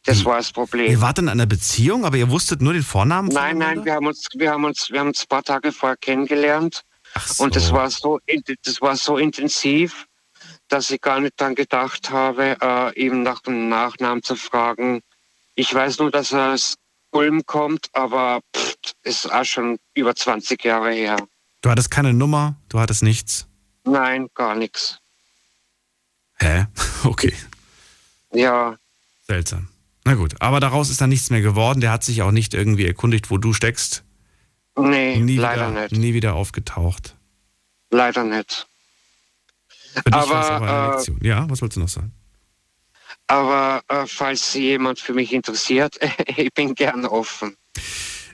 Das 0.04 0.20
Wie? 0.20 0.24
war 0.24 0.38
das 0.38 0.52
Problem. 0.52 0.90
Ihr 0.90 1.00
wart 1.00 1.18
in 1.18 1.28
einer 1.28 1.46
Beziehung, 1.46 2.04
aber 2.04 2.16
ihr 2.16 2.30
wusstet 2.30 2.62
nur 2.62 2.72
den 2.72 2.82
Vornamen? 2.82 3.28
Nein, 3.28 3.58
nein, 3.58 3.84
wir 3.84 3.94
haben 3.94 4.06
uns, 4.06 4.26
wir 4.34 4.50
haben 4.50 4.64
uns, 4.64 4.90
wir 4.90 5.00
haben 5.00 5.08
uns 5.08 5.22
ein 5.22 5.28
paar 5.28 5.42
Tage 5.42 5.72
vorher 5.72 5.96
kennengelernt 5.96 6.82
so. 7.26 7.44
und 7.44 7.56
das 7.56 7.72
war 7.72 7.90
so, 7.90 8.20
das 8.64 8.80
war 8.80 8.96
so 8.96 9.16
intensiv, 9.18 10.06
dass 10.68 10.90
ich 10.90 11.00
gar 11.00 11.20
nicht 11.20 11.40
dran 11.40 11.54
gedacht 11.54 12.10
habe, 12.10 12.56
äh, 12.60 13.00
ihm 13.00 13.22
nach 13.22 13.40
dem 13.40 13.68
Nachnamen 13.68 14.22
zu 14.22 14.36
fragen. 14.36 15.00
Ich 15.54 15.72
weiß 15.74 15.98
nur, 15.98 16.10
dass 16.10 16.32
er 16.32 16.54
aus 16.54 16.76
Ulm 17.10 17.44
kommt, 17.44 17.88
aber 17.92 18.40
pff, 18.56 18.76
ist 19.02 19.32
auch 19.32 19.44
schon 19.44 19.78
über 19.94 20.14
20 20.14 20.62
Jahre 20.64 20.92
her. 20.92 21.16
Du 21.62 21.70
hattest 21.70 21.90
keine 21.90 22.12
Nummer, 22.14 22.56
du 22.68 22.78
hattest 22.78 23.02
nichts. 23.02 23.46
Nein, 23.84 24.28
gar 24.34 24.54
nichts. 24.54 24.98
Hä? 26.38 26.66
Okay, 27.02 27.32
Ja, 28.32 28.76
seltsam. 29.26 29.68
Na 30.04 30.14
gut, 30.14 30.34
aber 30.40 30.60
daraus 30.60 30.90
ist 30.90 31.00
dann 31.00 31.08
nichts 31.08 31.30
mehr 31.30 31.40
geworden. 31.40 31.80
Der 31.80 31.92
hat 31.92 32.04
sich 32.04 32.20
auch 32.20 32.30
nicht 32.30 32.52
irgendwie 32.52 32.84
erkundigt, 32.86 33.30
wo 33.30 33.38
du 33.38 33.54
steckst. 33.54 34.04
Nee, 34.76 35.16
Nie 35.18 35.36
leider 35.36 35.70
wieder, 35.70 35.82
nicht. 35.82 35.92
Nie 35.96 36.14
wieder 36.14 36.34
aufgetaucht. 36.34 37.16
Leider 37.90 38.24
nicht. 38.24 38.66
Aber, 40.10 40.34
aber 40.50 40.66
eine 40.68 40.88
äh, 40.88 40.90
Lektion. 40.94 41.18
Ja, 41.22 41.50
was 41.50 41.60
wolltest 41.62 41.76
du 41.76 41.80
noch 41.80 41.88
sagen? 41.88 42.12
Aber 43.26 43.82
äh, 43.88 44.06
falls 44.06 44.54
jemand 44.54 44.98
für 45.00 45.14
mich 45.14 45.32
interessiert, 45.32 45.98
ich 46.36 46.52
bin 46.54 46.74
gern 46.74 47.04
offen. 47.06 47.56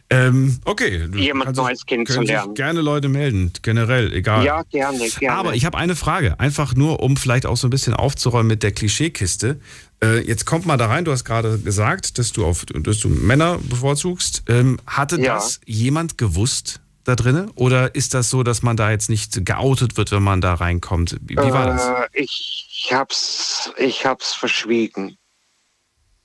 Ähm, 0.09 0.61
okay. 0.65 1.09
Jemand 1.17 1.47
kannst- 1.47 1.61
Neues 1.61 1.85
kennenzulernen. 1.85 2.55
gerne 2.55 2.81
Leute 2.81 3.09
melden, 3.09 3.53
generell, 3.63 4.13
egal. 4.13 4.45
Ja, 4.45 4.63
gerne, 4.63 5.09
gerne. 5.19 5.37
Aber 5.37 5.55
ich 5.55 5.65
habe 5.65 5.77
eine 5.77 5.97
Frage, 5.97 6.39
einfach 6.39 6.75
nur, 6.77 7.01
um 7.03 7.17
vielleicht 7.17 7.45
auch 7.45 7.57
so 7.57 7.67
ein 7.67 7.71
bisschen 7.71 7.93
aufzuräumen 7.93 8.47
mit 8.47 8.63
der 8.63 8.71
Klischeekiste. 8.71 9.61
Äh, 10.03 10.21
jetzt 10.27 10.45
kommt 10.45 10.67
mal 10.67 10.77
da 10.77 10.87
rein, 10.87 11.05
du 11.05 11.13
hast 11.13 11.25
gerade 11.25 11.59
gesagt, 11.59 12.19
dass 12.19 12.33
du, 12.33 12.45
auf, 12.45 12.67
dass 12.67 12.99
du 13.01 13.09
Männer 13.09 13.59
bevorzugst. 13.63 14.43
Ähm, 14.49 14.79
hatte 14.87 15.21
Ja. 15.21 15.35
das 15.35 15.61
jemand 15.65 16.19
gewusst 16.19 16.81
da 17.05 17.15
drinnen? 17.15 17.51
Oder 17.55 17.95
ist 17.95 18.15
das 18.15 18.31
so, 18.31 18.43
dass 18.43 18.63
man 18.63 18.77
da 18.77 18.91
jetzt 18.91 19.09
nicht 19.09 19.47
geoutet 19.47 19.97
wird, 19.97 20.13
wenn 20.13 20.23
man 20.23 20.41
da 20.41 20.55
reinkommt? 20.55 21.17
Wie, 21.23 21.37
wie 21.37 21.53
war 21.53 21.67
das? 21.67 21.87
Äh, 21.87 22.09
ich 22.13 22.89
hab's, 22.93 23.73
ich 23.79 24.05
hab's 24.05 24.35
verschwiegen. 24.35 25.17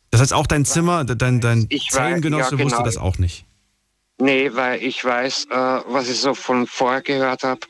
Das 0.10 0.20
heißt, 0.20 0.34
auch 0.34 0.48
dein 0.48 0.66
Zimmer, 0.66 1.06
dein, 1.06 1.40
dein 1.40 1.68
Ich 1.70 1.90
Zellengenosse 1.90 2.56
ja, 2.56 2.64
wusste 2.64 2.78
genau. 2.78 2.84
das 2.84 2.98
auch 2.98 3.18
nicht. 3.18 3.46
Nee, 4.18 4.54
weil 4.54 4.84
ich 4.84 5.04
weiß, 5.04 5.46
äh, 5.50 5.56
was 5.56 6.10
ich 6.10 6.20
so 6.20 6.36
von 6.36 6.68
vorher 6.68 7.02
gehört 7.02 7.44
habe, 7.44 7.62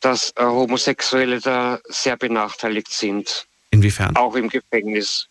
dass 0.00 0.30
äh, 0.36 0.44
Homosexuelle 0.44 1.40
da 1.40 1.80
sehr 1.88 2.16
benachteiligt 2.16 2.90
sind. 2.90 3.46
Inwiefern? 3.70 4.16
Auch 4.16 4.34
im 4.34 4.48
Gefängnis. 4.48 5.26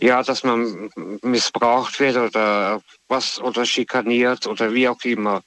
Ja, 0.00 0.22
dass 0.22 0.44
man 0.44 0.90
missbraucht 1.22 1.98
wird 2.00 2.16
oder 2.16 2.80
was 3.08 3.40
oder 3.40 3.64
schikaniert 3.66 4.46
oder 4.46 4.72
wie 4.72 4.88
auch 4.88 5.02
immer. 5.04 5.42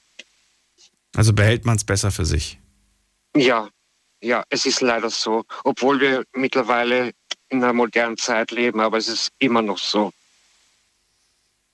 Also 1.16 1.34
behält 1.34 1.66
man 1.66 1.78
es 1.78 1.84
besser 1.84 2.12
für 2.12 2.26
sich. 2.26 2.60
Ja, 3.36 3.70
ja, 4.22 4.44
es 4.50 4.66
ist 4.66 4.82
leider 4.82 5.10
so. 5.10 5.44
Obwohl 5.64 6.00
wir 6.00 6.24
mittlerweile 6.34 7.12
in 7.50 7.64
einer 7.64 7.74
modernen 7.74 8.18
Zeit 8.18 8.52
leben, 8.52 8.80
aber 8.80 8.98
es 8.98 9.08
ist 9.08 9.32
immer 9.40 9.62
noch 9.62 9.78
so. 9.78 10.12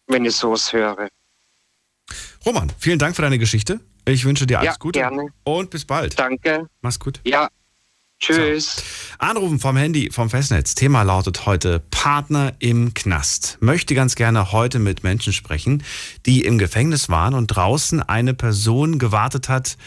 Wenn 0.08 0.26
ich 0.26 0.36
sowas 0.36 0.74
höre. 0.74 1.10
Roman, 2.46 2.72
vielen 2.80 3.00
Dank 3.00 3.16
für 3.16 3.22
deine 3.22 3.38
Geschichte. 3.38 3.80
Ich 4.06 4.26
wünsche 4.26 4.48
dir 4.48 4.60
alles 4.60 4.74
Ja, 4.74 4.78
Gute. 4.80 5.00
gerne. 5.00 5.28
Und 5.44 5.70
bis 5.70 5.86
bald. 5.86 6.18
Danke. 6.18 6.68
Mach's 6.82 7.00
gut. 7.00 7.22
Ja. 7.26 7.50
Tschüss. 8.20 8.84
Anrufen 9.18 9.60
vom 9.60 9.78
Handy, 9.78 10.10
vom 10.12 10.30
Festnetz. 10.30 10.76
Thema 10.76 11.04
lautet 11.04 11.46
heute 11.46 11.82
Partner 11.90 12.52
im 12.60 12.94
Knast. 12.94 13.58
Möchte 13.62 13.96
ganz 13.96 14.16
gerne 14.16 14.52
heute 14.52 14.80
mit 14.80 15.04
Menschen 15.04 15.32
sprechen, 15.32 15.84
die 16.26 16.44
im 16.44 16.58
Gefängnis 16.58 17.08
waren 17.08 17.34
und 17.34 17.48
draußen 17.48 18.04
eine 18.04 18.34
Person 18.34 19.00
gewartet 19.00 19.48
hat, 19.48 19.78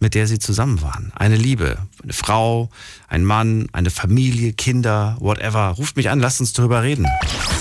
mit 0.00 0.14
der 0.14 0.26
sie 0.26 0.38
zusammen 0.38 0.80
waren. 0.80 1.12
Eine 1.14 1.36
Liebe, 1.36 1.76
eine 2.02 2.14
Frau, 2.14 2.70
ein 3.08 3.26
Mann, 3.26 3.68
eine 3.72 3.90
Familie, 3.90 4.54
Kinder, 4.54 5.18
whatever. 5.20 5.74
Ruft 5.76 5.96
mich 5.96 6.08
an, 6.08 6.18
lasst 6.18 6.40
uns 6.40 6.54
darüber 6.54 6.82
reden. 6.82 7.06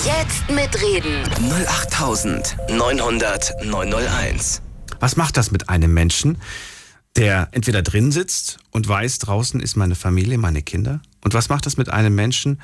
Jetzt 0.05 0.49
mitreden. 0.49 1.23
08900 1.67 3.65
901. 3.65 4.61
Was 5.01 5.17
macht 5.17 5.35
das 5.35 5.51
mit 5.51 5.67
einem 5.67 5.93
Menschen, 5.93 6.37
der 7.15 7.49
entweder 7.51 7.81
drin 7.81 8.11
sitzt 8.11 8.59
und 8.71 8.87
weiß, 8.87 9.19
draußen 9.19 9.59
ist 9.59 9.75
meine 9.75 9.95
Familie, 9.95 10.37
meine 10.37 10.61
Kinder? 10.61 11.01
Und 11.23 11.33
was 11.33 11.49
macht 11.49 11.65
das 11.65 11.77
mit 11.77 11.89
einem 11.89 12.15
Menschen, 12.15 12.61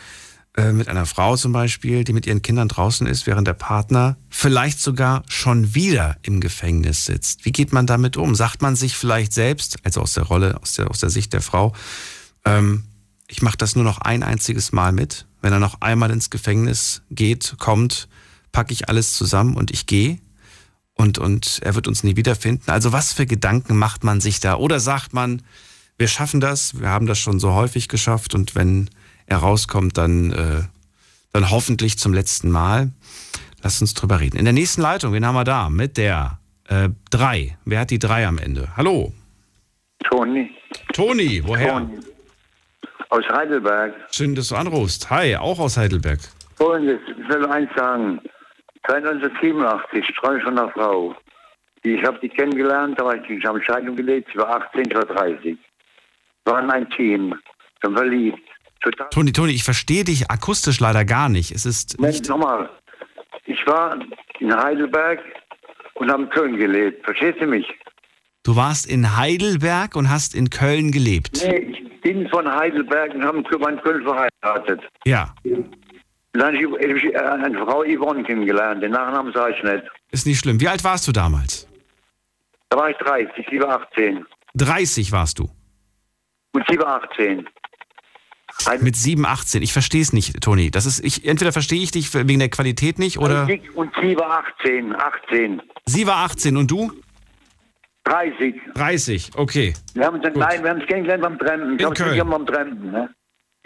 äh, 0.55 0.71
mit 0.71 0.87
einer 0.87 1.05
Frau 1.05 1.35
zum 1.35 1.51
Beispiel, 1.51 2.03
die 2.03 2.13
mit 2.13 2.25
ihren 2.25 2.41
Kindern 2.41 2.67
draußen 2.67 3.05
ist, 3.07 3.27
während 3.27 3.47
der 3.47 3.53
Partner 3.53 4.17
vielleicht 4.29 4.79
sogar 4.79 5.23
schon 5.27 5.75
wieder 5.75 6.17
im 6.21 6.39
Gefängnis 6.39 7.05
sitzt? 7.05 7.45
Wie 7.45 7.51
geht 7.51 7.73
man 7.73 7.87
damit 7.87 8.17
um? 8.17 8.35
Sagt 8.35 8.61
man 8.61 8.75
sich 8.75 8.95
vielleicht 8.95 9.33
selbst, 9.33 9.77
also 9.83 10.01
aus 10.01 10.13
der 10.13 10.23
Rolle, 10.23 10.59
aus 10.61 10.73
der, 10.73 10.89
aus 10.89 10.99
der 10.99 11.09
Sicht 11.09 11.33
der 11.33 11.41
Frau, 11.41 11.73
ähm, 12.45 12.85
ich 13.27 13.41
mache 13.41 13.57
das 13.57 13.75
nur 13.75 13.83
noch 13.83 13.99
ein 13.99 14.23
einziges 14.23 14.71
Mal 14.71 14.93
mit. 14.93 15.25
Wenn 15.41 15.51
er 15.51 15.59
noch 15.59 15.81
einmal 15.81 16.11
ins 16.11 16.29
Gefängnis 16.29 17.01
geht, 17.11 17.55
kommt, 17.59 18.07
packe 18.51 18.73
ich 18.73 18.87
alles 18.87 19.13
zusammen 19.13 19.55
und 19.55 19.69
ich 19.69 19.85
gehe 19.85 20.19
und, 20.97 21.19
und 21.19 21.59
er 21.63 21.75
wird 21.75 21.87
uns 21.87 22.03
nie 22.03 22.15
wiederfinden. 22.15 22.69
Also 22.69 22.91
was 22.91 23.13
für 23.13 23.25
Gedanken 23.25 23.77
macht 23.77 24.03
man 24.03 24.19
sich 24.19 24.39
da? 24.39 24.55
Oder 24.55 24.79
sagt 24.79 25.13
man, 25.13 25.41
wir 25.97 26.07
schaffen 26.07 26.39
das, 26.39 26.79
wir 26.79 26.89
haben 26.89 27.07
das 27.07 27.19
schon 27.19 27.39
so 27.39 27.53
häufig 27.53 27.87
geschafft 27.87 28.35
und 28.35 28.55
wenn 28.55 28.89
er 29.25 29.37
rauskommt, 29.37 29.97
dann, 29.97 30.31
äh, 30.31 30.61
dann 31.33 31.51
hoffentlich 31.51 31.97
zum 31.97 32.13
letzten 32.13 32.49
Mal. 32.49 32.91
Lass 33.63 33.81
uns 33.81 33.93
drüber 33.93 34.19
reden. 34.19 34.37
In 34.37 34.45
der 34.45 34.53
nächsten 34.53 34.81
Leitung, 34.81 35.13
wen 35.13 35.25
haben 35.25 35.35
wir 35.35 35.43
da? 35.43 35.69
Mit 35.69 35.97
der 35.97 36.39
äh, 36.67 36.89
3. 37.11 37.57
Wer 37.65 37.79
hat 37.79 37.89
die 37.89 37.99
3 37.99 38.27
am 38.27 38.37
Ende? 38.37 38.69
Hallo. 38.77 39.13
Toni. 40.03 40.51
Toni, 40.93 41.43
woher? 41.45 41.73
Toni. 41.73 41.99
Aus 43.09 43.23
Heidelberg. 43.29 43.93
Schön, 44.11 44.35
dass 44.35 44.49
du 44.49 44.55
anrufst. 44.55 45.09
Hi, 45.09 45.35
auch 45.37 45.59
aus 45.59 45.77
Heidelberg. 45.77 46.19
Folgendes, 46.55 46.99
ich 47.07 47.29
will 47.29 47.45
eins 47.47 47.69
sagen. 47.75 48.19
1987 48.83 50.15
träume 50.19 50.41
von 50.41 50.57
einer 50.57 50.71
Frau. 50.71 51.15
Ich 51.83 52.03
habe 52.03 52.19
die 52.21 52.29
kennengelernt, 52.29 52.99
da 52.99 53.05
war 53.05 53.15
ich, 53.15 53.45
habe 53.45 53.63
Scheidung 53.63 53.95
gelebt, 53.95 54.29
sie 54.33 54.39
war 54.39 54.61
18, 54.61 54.85
ich 54.89 54.95
war 54.95 55.05
30. 55.05 55.57
Wir 56.45 56.53
waren 56.53 56.69
ein 56.71 56.89
Team, 56.91 57.35
sind 57.81 57.95
verliebt. 57.95 58.39
Total. 58.81 59.09
Toni, 59.09 59.31
Toni, 59.31 59.53
ich 59.53 59.63
verstehe 59.63 60.03
dich 60.03 60.29
akustisch 60.29 60.79
leider 60.79 61.03
gar 61.03 61.29
nicht. 61.29 61.51
Es 61.51 61.65
ist 61.65 61.99
Mensch, 61.99 62.21
nochmal. 62.27 62.69
Ich 63.45 63.65
war 63.65 63.97
in 64.39 64.55
Heidelberg 64.55 65.19
und 65.95 66.11
habe 66.11 66.23
in 66.23 66.29
Köln 66.29 66.57
gelebt. 66.57 67.03
Verstehst 67.05 67.41
du 67.41 67.47
mich? 67.47 67.67
Du 68.43 68.55
warst 68.55 68.85
in 68.85 69.17
Heidelberg 69.17 69.95
und 69.95 70.09
hast 70.09 70.35
in 70.35 70.49
Köln 70.49 70.91
gelebt. 70.91 71.43
Nee, 71.43 71.57
ich 71.57 72.01
bin 72.01 72.29
von 72.29 72.49
Heidelberg 72.49 73.13
und 73.13 73.23
habe 73.23 73.39
in 73.39 73.43
Köln 73.81 74.03
verheiratet. 74.03 74.81
Ja, 75.05 75.33
dann 76.39 76.55
habe 76.55 76.97
ich 76.97 77.17
eine 77.17 77.57
Frau 77.65 77.83
Yvonne 77.83 78.23
kennengelernt. 78.23 78.81
Den 78.83 78.91
Nachnamen 78.91 79.31
sage 79.33 79.55
ich 79.57 79.63
nicht. 79.63 79.83
ist 80.11 80.25
nicht 80.25 80.39
schlimm. 80.39 80.59
Wie 80.59 80.67
alt 80.67 80.83
warst 80.83 81.07
du 81.07 81.11
damals? 81.11 81.67
Da 82.69 82.77
war 82.77 82.89
ich 82.89 82.97
30, 82.97 83.45
sie 83.49 83.59
war 83.59 83.81
18. 83.81 84.25
30 84.55 85.11
warst 85.11 85.39
du. 85.39 85.49
Und 86.53 86.65
sie 86.69 86.77
war 86.79 87.01
18. 87.03 87.47
Ein- 88.65 88.83
Mit 88.83 88.95
7, 88.95 89.25
18. 89.25 89.61
Ich 89.61 89.71
verstehe 89.71 90.01
es 90.01 90.11
nicht, 90.13 90.41
Toni. 90.41 90.71
Das 90.71 90.85
ist, 90.85 91.03
ich, 91.05 91.25
entweder 91.25 91.51
verstehe 91.51 91.81
ich 91.81 91.91
dich 91.91 92.13
wegen 92.13 92.39
der 92.39 92.49
Qualität 92.49 92.97
nicht 92.99 93.19
oder. 93.19 93.47
Und 93.75 93.91
sie- 94.01 94.17
war 94.17 94.43
18, 94.59 94.95
18, 94.95 95.61
Sie 95.85 96.07
war 96.07 96.17
18 96.25 96.57
und 96.57 96.69
du? 96.71 96.91
30. 98.03 98.55
30, 98.73 99.31
okay. 99.35 99.73
Wir 99.93 100.05
haben 100.05 100.19
uns, 100.19 100.23
nein, 100.35 100.63
wir 100.63 100.69
haben 100.71 100.79
uns 100.79 100.87
kennengelernt 100.87 101.23
beim 101.23 101.37
Trempen. 101.39 101.75
Ich 101.79 101.85
In 101.85 101.93
Köln. 101.93 102.13
sie 102.13 102.23
beim 102.23 102.45
Trempen, 102.45 102.91
ne? 102.91 103.09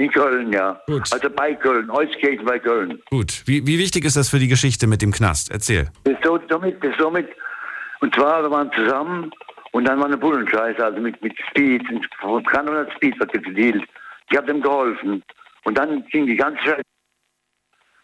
In 0.02 0.10
Köln, 0.10 0.52
ja. 0.52 0.82
Gut. 0.88 1.04
Also 1.14 1.30
bei 1.30 1.54
Köln, 1.54 1.88
Euskirchen 1.92 2.44
bei 2.44 2.58
Köln. 2.58 3.00
Gut. 3.12 3.44
Wie, 3.46 3.68
wie 3.68 3.78
wichtig 3.78 4.04
ist 4.04 4.18
das 4.18 4.30
für 4.30 4.40
die 4.40 4.48
Geschichte 4.48 4.88
mit 4.88 5.04
dem 5.04 5.12
Knast? 5.12 5.52
Erzähl. 5.52 5.92
Ist 6.06 6.24
so, 6.24 6.40
somit, 6.50 6.84
ist 6.84 6.98
somit. 7.00 7.30
Und 8.00 8.16
zwar, 8.16 8.42
wir 8.42 8.50
waren 8.50 8.72
zusammen 8.72 9.32
und 9.74 9.88
dann 9.88 10.00
war 10.00 10.08
eine 10.08 10.18
Bullenscheiße, 10.18 10.84
also 10.84 11.00
mit, 11.00 11.22
mit 11.22 11.34
Speed, 11.50 11.84
und 12.24 12.48
kann 12.48 12.68
oder 12.68 12.92
Speed 12.96 13.14
was 13.20 13.28
gedealt. 13.28 13.84
Ich 14.32 14.36
habe 14.36 14.48
dem 14.48 14.60
geholfen. 14.60 15.22
Und 15.66 15.78
dann 15.78 16.04
ging 16.08 16.26
die 16.26 16.36
ganze 16.36 16.64
Scheiße. 16.64 16.82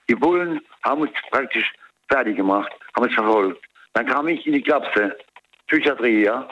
Die 0.08 0.16
Bullen 0.16 0.62
haben 0.84 1.02
uns 1.02 1.12
praktisch 1.32 1.74
fertig 2.12 2.38
gemacht, 2.38 2.72
haben 2.96 3.06
uns 3.06 3.16
verfolgt. 3.16 3.66
Dann 3.94 4.06
kam 4.06 4.28
ich 4.28 4.46
in 4.46 4.54
die 4.54 4.62
Klapse, 4.62 5.18
Psychiatrie, 5.66 6.26
ja. 6.26 6.48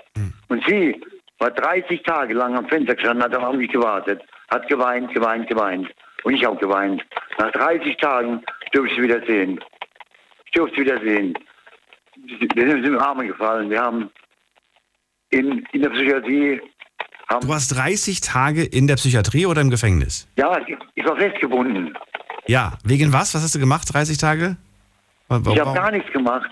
Und 0.47 0.65
sie 0.65 0.99
war 1.37 1.51
30 1.51 2.01
Tage 2.01 2.33
lang 2.33 2.57
am 2.57 2.67
Fenster 2.67 2.95
gestanden, 2.95 3.23
hat 3.23 3.35
auf 3.35 3.55
mich 3.55 3.71
gewartet, 3.71 4.23
hat 4.49 4.67
geweint, 4.67 5.13
geweint, 5.13 5.47
geweint. 5.47 5.89
Und 6.23 6.33
ich 6.33 6.45
auch 6.47 6.59
geweint. 6.59 7.03
Nach 7.37 7.51
30 7.51 7.97
Tagen 7.97 8.43
durfte 8.71 8.89
ich 8.91 8.97
sie 8.97 9.03
wieder 9.03 9.25
sehen. 9.25 9.59
Ich 10.45 10.51
durfte 10.51 10.75
sie 10.75 10.81
wieder 10.81 10.99
sehen. 11.01 11.37
Wir 12.55 12.67
sind 12.67 12.77
in 12.77 12.83
den 12.83 12.97
Armen 12.97 13.27
gefallen. 13.27 13.69
Wir 13.69 13.81
haben 13.81 14.09
in, 15.29 15.65
in 15.71 15.81
der 15.81 15.89
Psychiatrie, 15.89 16.61
Du 17.41 17.47
warst 17.47 17.75
30 17.75 18.21
Tage 18.21 18.63
in 18.63 18.85
der 18.87 18.95
Psychiatrie 18.95 19.47
oder 19.47 19.59
im 19.61 19.71
Gefängnis? 19.71 20.27
ja, 20.37 20.59
ich, 20.59 20.77
ich 20.93 21.05
war 21.05 21.17
festgebunden. 21.17 21.97
Ja. 22.47 22.73
Wegen 22.83 23.11
was? 23.13 23.33
Was 23.33 23.41
hast 23.41 23.55
du 23.55 23.59
gemacht? 23.59 23.91
30 23.91 24.17
Tage? 24.19 24.57
Wa- 25.27 25.37
Ich 25.39 25.47
habe 25.47 25.59
warum? 25.61 25.73
gar 25.73 25.91
nichts 25.91 26.11
gemacht. 26.13 26.49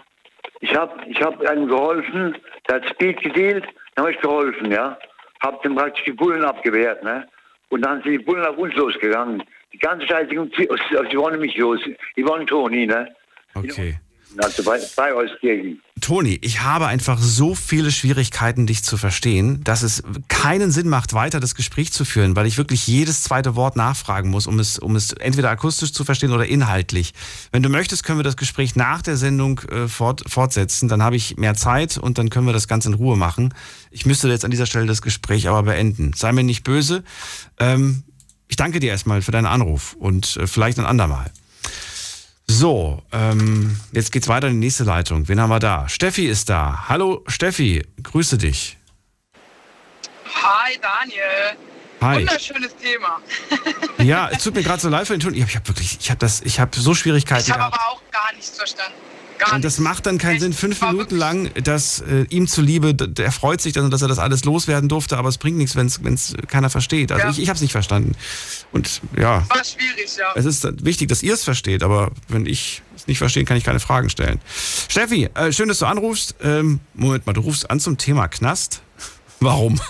Ich 0.61 0.75
habe 0.75 0.91
ich 1.07 1.21
hab 1.21 1.39
einem 1.45 1.67
geholfen, 1.67 2.35
der 2.67 2.77
hat 2.77 2.89
Speed 2.89 3.21
gedealt, 3.21 3.65
dann 3.95 4.05
habe 4.05 4.15
ich 4.15 4.21
geholfen, 4.21 4.71
ja. 4.71 4.97
Hab 5.41 5.61
dann 5.61 5.75
praktisch 5.75 6.05
die 6.05 6.11
Bullen 6.13 6.43
abgewehrt, 6.43 7.03
ne. 7.03 7.27
Und 7.74 7.82
dann 7.82 8.03
sind 8.03 8.11
die 8.11 8.19
Bullen 8.19 8.45
auf 8.45 8.55
uns 8.55 8.76
losgegangen. 8.76 9.41
Die 9.74 9.80
ganze 9.80 10.05
ging 10.30 10.51
sie, 10.55 10.69
sie 11.09 11.17
wollen 11.17 11.39
mich 11.39 11.57
los. 11.57 11.80
Die 12.15 12.24
wollen 12.24 12.45
Toni, 12.45 12.86
ne. 12.86 13.11
Okay. 13.55 13.95
Also 14.38 14.63
bei, 14.63 14.79
bei 14.95 15.13
Euskirchen. 15.13 15.81
Toni, 16.01 16.38
ich 16.41 16.61
habe 16.61 16.88
einfach 16.88 17.17
so 17.17 17.55
viele 17.55 17.91
Schwierigkeiten, 17.91 18.67
dich 18.67 18.84
zu 18.84 18.97
verstehen, 18.97 19.63
dass 19.63 19.84
es 19.84 20.03
keinen 20.27 20.71
Sinn 20.71 20.89
macht, 20.89 21.13
weiter 21.13 21.39
das 21.39 21.55
Gespräch 21.55 21.93
zu 21.93 22.03
führen, 22.03 22.36
weil 22.36 22.45
ich 22.45 22.57
wirklich 22.57 22.88
jedes 22.88 23.23
zweite 23.23 23.55
Wort 23.55 23.77
nachfragen 23.77 24.29
muss, 24.29 24.45
um 24.47 24.59
es, 24.59 24.79
um 24.79 24.95
es 24.95 25.13
entweder 25.13 25.49
akustisch 25.49 25.93
zu 25.93 26.03
verstehen 26.03 26.31
oder 26.31 26.45
inhaltlich. 26.45 27.13
Wenn 27.51 27.63
du 27.63 27.69
möchtest, 27.69 28.03
können 28.03 28.19
wir 28.19 28.23
das 28.23 28.36
Gespräch 28.36 28.75
nach 28.75 29.01
der 29.01 29.15
Sendung 29.15 29.59
äh, 29.69 29.88
fort, 29.88 30.23
fortsetzen. 30.27 30.89
Dann 30.89 31.01
habe 31.01 31.15
ich 31.15 31.38
mehr 31.38 31.53
Zeit 31.53 31.97
und 31.97 32.17
dann 32.17 32.29
können 32.29 32.47
wir 32.47 32.53
das 32.53 32.67
Ganze 32.67 32.89
in 32.89 32.95
Ruhe 32.95 33.15
machen. 33.15 33.53
Ich 33.91 34.05
müsste 34.05 34.27
jetzt 34.27 34.43
an 34.43 34.51
dieser 34.51 34.65
Stelle 34.65 34.88
das 34.88 35.01
Gespräch 35.01 35.47
aber 35.47 35.63
beenden. 35.63 36.11
Sei 36.13 36.31
mir 36.34 36.43
nicht 36.43 36.63
böse. 36.63 37.03
Ähm, 37.59 38.03
ich 38.47 38.57
danke 38.57 38.79
dir 38.79 38.91
erstmal 38.91 39.21
für 39.21 39.31
deinen 39.31 39.45
Anruf 39.45 39.93
und 39.93 40.38
äh, 40.38 40.47
vielleicht 40.47 40.79
ein 40.79 40.86
andermal. 40.86 41.31
So, 42.54 43.01
ähm, 43.12 43.80
jetzt 43.93 44.12
geht's 44.12 44.28
weiter 44.28 44.47
in 44.47 44.62
die 44.62 44.68
nächste 44.68 44.84
Leitung. 44.84 45.28
Wen 45.28 45.41
haben 45.41 45.49
wir 45.49 45.60
da? 45.60 45.89
Steffi 45.89 46.28
ist 46.28 46.49
da. 46.49 46.86
Hallo 46.88 47.24
Steffi, 47.26 47.84
grüße 48.04 48.38
dich. 48.38 48.78
Hi 50.36 50.78
Daniel. 50.80 51.58
Hi. 51.99 52.18
Wunderschönes 52.20 52.76
Thema. 52.76 53.22
Ja, 53.97 54.30
es 54.30 54.43
tut 54.43 54.54
mir 54.54 54.62
gerade 54.62 54.80
so 54.80 54.89
leid 54.89 55.08
für 55.08 55.18
den 55.18 55.22
Ton. 55.22 55.34
Ich 55.34 55.41
habe 55.41 55.51
hab 55.51 55.68
wirklich, 55.68 55.97
ich 55.99 56.12
habe 56.12 56.20
das, 56.20 56.41
ich 56.41 56.60
habe 56.60 56.80
so 56.80 56.93
Schwierikeiten 56.93 57.43
Ich 57.43 57.51
habe 57.51 57.64
aber 57.64 57.88
auch 57.89 58.01
gar 58.12 58.32
nichts 58.36 58.56
verstanden. 58.56 58.97
Gar 59.45 59.55
Und 59.55 59.65
das 59.65 59.79
macht 59.79 60.05
dann 60.05 60.17
keinen 60.17 60.39
Sinn, 60.39 60.53
fünf 60.53 60.81
Minuten 60.81 61.15
lang, 61.17 61.51
dass 61.63 61.99
äh, 62.01 62.25
ihm 62.29 62.47
zuliebe, 62.47 62.93
der 62.93 63.31
freut 63.31 63.61
sich 63.61 63.73
dann, 63.73 63.89
dass 63.91 64.01
er 64.01 64.07
das 64.07 64.19
alles 64.19 64.45
loswerden 64.45 64.89
durfte, 64.89 65.17
aber 65.17 65.29
es 65.29 65.37
bringt 65.37 65.57
nichts, 65.57 65.75
wenn 65.75 65.87
es 65.87 66.33
keiner 66.47 66.69
versteht. 66.69 67.11
Also 67.11 67.25
Ja. 67.25 67.31
ich, 67.31 67.39
ich 67.39 67.49
habe 67.49 67.55
es 67.55 67.61
nicht 67.61 67.71
verstanden. 67.71 68.13
Und 68.71 69.01
ja, 69.17 69.43
War 69.49 69.63
schwierig, 69.63 70.15
ja. 70.17 70.25
es 70.35 70.45
ist 70.45 70.65
wichtig, 70.85 71.09
dass 71.09 71.23
ihr 71.23 71.33
es 71.33 71.43
versteht, 71.43 71.83
aber 71.83 72.11
wenn 72.27 72.45
ich 72.45 72.81
es 72.95 73.07
nicht 73.07 73.17
verstehe, 73.17 73.43
kann 73.45 73.57
ich 73.57 73.63
keine 73.63 73.79
Fragen 73.79 74.09
stellen. 74.09 74.39
Steffi, 74.87 75.29
äh, 75.33 75.51
schön, 75.51 75.67
dass 75.67 75.79
du 75.79 75.85
anrufst. 75.85 76.35
Ähm, 76.41 76.79
Moment 76.93 77.25
mal, 77.25 77.33
du 77.33 77.41
rufst 77.41 77.69
an 77.69 77.79
zum 77.79 77.97
Thema 77.97 78.27
Knast. 78.27 78.81
Warum? 79.39 79.79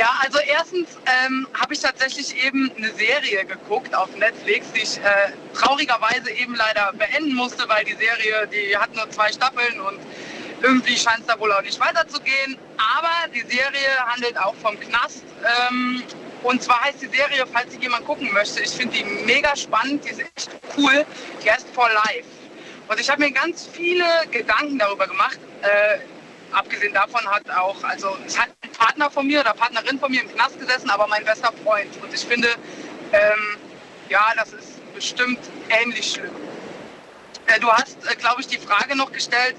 Ja, 0.00 0.14
also 0.24 0.38
erstens 0.38 0.88
ähm, 1.04 1.46
habe 1.60 1.74
ich 1.74 1.80
tatsächlich 1.80 2.42
eben 2.42 2.72
eine 2.74 2.90
Serie 2.92 3.44
geguckt 3.44 3.94
auf 3.94 4.08
Netflix, 4.16 4.72
die 4.72 4.80
ich 4.80 4.96
äh, 4.96 5.02
traurigerweise 5.52 6.30
eben 6.30 6.54
leider 6.54 6.90
beenden 6.94 7.34
musste, 7.34 7.68
weil 7.68 7.84
die 7.84 7.96
Serie, 7.96 8.48
die 8.50 8.74
hat 8.78 8.96
nur 8.96 9.10
zwei 9.10 9.30
Staffeln 9.30 9.78
und 9.78 9.98
irgendwie 10.62 10.96
scheint 10.96 11.20
es 11.20 11.26
da 11.26 11.38
wohl 11.38 11.52
auch 11.52 11.60
nicht 11.60 11.78
weiterzugehen. 11.78 12.56
Aber 12.78 13.30
die 13.34 13.42
Serie 13.42 13.90
handelt 14.06 14.38
auch 14.38 14.54
vom 14.62 14.80
Knast. 14.80 15.22
Ähm, 15.68 16.02
und 16.44 16.62
zwar 16.62 16.80
heißt 16.80 17.02
die 17.02 17.14
Serie, 17.14 17.44
falls 17.52 17.70
sie 17.70 17.78
jemand 17.80 18.06
gucken 18.06 18.32
möchte, 18.32 18.62
ich 18.62 18.70
finde 18.70 18.96
die 18.96 19.04
mega 19.04 19.54
spannend, 19.54 20.02
die 20.06 20.12
ist 20.12 20.20
echt 20.20 20.50
cool, 20.78 21.04
die 21.44 21.50
heißt 21.50 21.66
For 21.74 21.90
Life. 21.90 22.24
Und 22.88 22.98
ich 22.98 23.10
habe 23.10 23.20
mir 23.20 23.32
ganz 23.32 23.68
viele 23.70 24.06
Gedanken 24.30 24.78
darüber 24.78 25.06
gemacht. 25.06 25.38
Äh, 25.60 25.98
abgesehen 26.52 26.92
davon 26.92 27.26
hat 27.26 27.48
auch, 27.50 27.82
also 27.84 28.16
es 28.26 28.38
hat 28.38 28.48
ein 28.62 28.72
Partner 28.72 29.10
von 29.10 29.26
mir 29.26 29.40
oder 29.40 29.54
Partnerin 29.54 29.98
von 29.98 30.10
mir 30.10 30.22
im 30.22 30.32
Knast 30.32 30.58
gesessen, 30.58 30.90
aber 30.90 31.06
mein 31.06 31.24
bester 31.24 31.52
Freund. 31.64 31.90
Und 32.02 32.12
ich 32.12 32.24
finde, 32.24 32.48
ähm, 33.12 33.56
ja, 34.08 34.32
das 34.36 34.52
ist 34.52 34.94
bestimmt 34.94 35.40
ähnlich 35.68 36.12
schlimm. 36.12 36.34
Äh, 37.46 37.60
du 37.60 37.70
hast, 37.70 37.98
äh, 38.06 38.16
glaube 38.16 38.40
ich, 38.40 38.46
die 38.46 38.58
Frage 38.58 38.96
noch 38.96 39.12
gestellt 39.12 39.56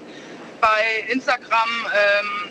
bei 0.60 1.04
Instagram, 1.08 1.70
ähm, 1.94 2.50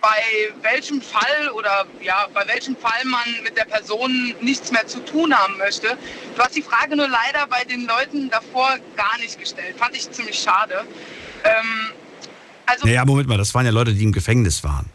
bei 0.00 0.52
welchem 0.62 1.02
Fall 1.02 1.50
oder 1.54 1.86
ja, 2.00 2.26
bei 2.32 2.46
welchem 2.48 2.76
Fall 2.76 3.04
man 3.04 3.42
mit 3.42 3.56
der 3.56 3.64
Person 3.64 4.34
nichts 4.40 4.72
mehr 4.72 4.86
zu 4.86 5.00
tun 5.00 5.36
haben 5.36 5.58
möchte. 5.58 5.96
Du 6.34 6.42
hast 6.42 6.56
die 6.56 6.62
Frage 6.62 6.96
nur 6.96 7.08
leider 7.08 7.46
bei 7.46 7.64
den 7.64 7.86
Leuten 7.86 8.30
davor 8.30 8.78
gar 8.96 9.18
nicht 9.18 9.38
gestellt. 9.38 9.76
Fand 9.78 9.94
ich 9.94 10.10
ziemlich 10.10 10.38
schade. 10.38 10.86
Ähm, 11.44 11.92
also, 12.70 12.86
Naja, 12.86 13.04
Moment 13.04 13.28
mal, 13.28 13.38
das 13.38 13.54
waren 13.54 13.66
ja 13.66 13.72
Leute, 13.72 13.92
die 13.94 14.04
im 14.04 14.12
Gefängnis 14.12 14.62
waren. 14.64 14.86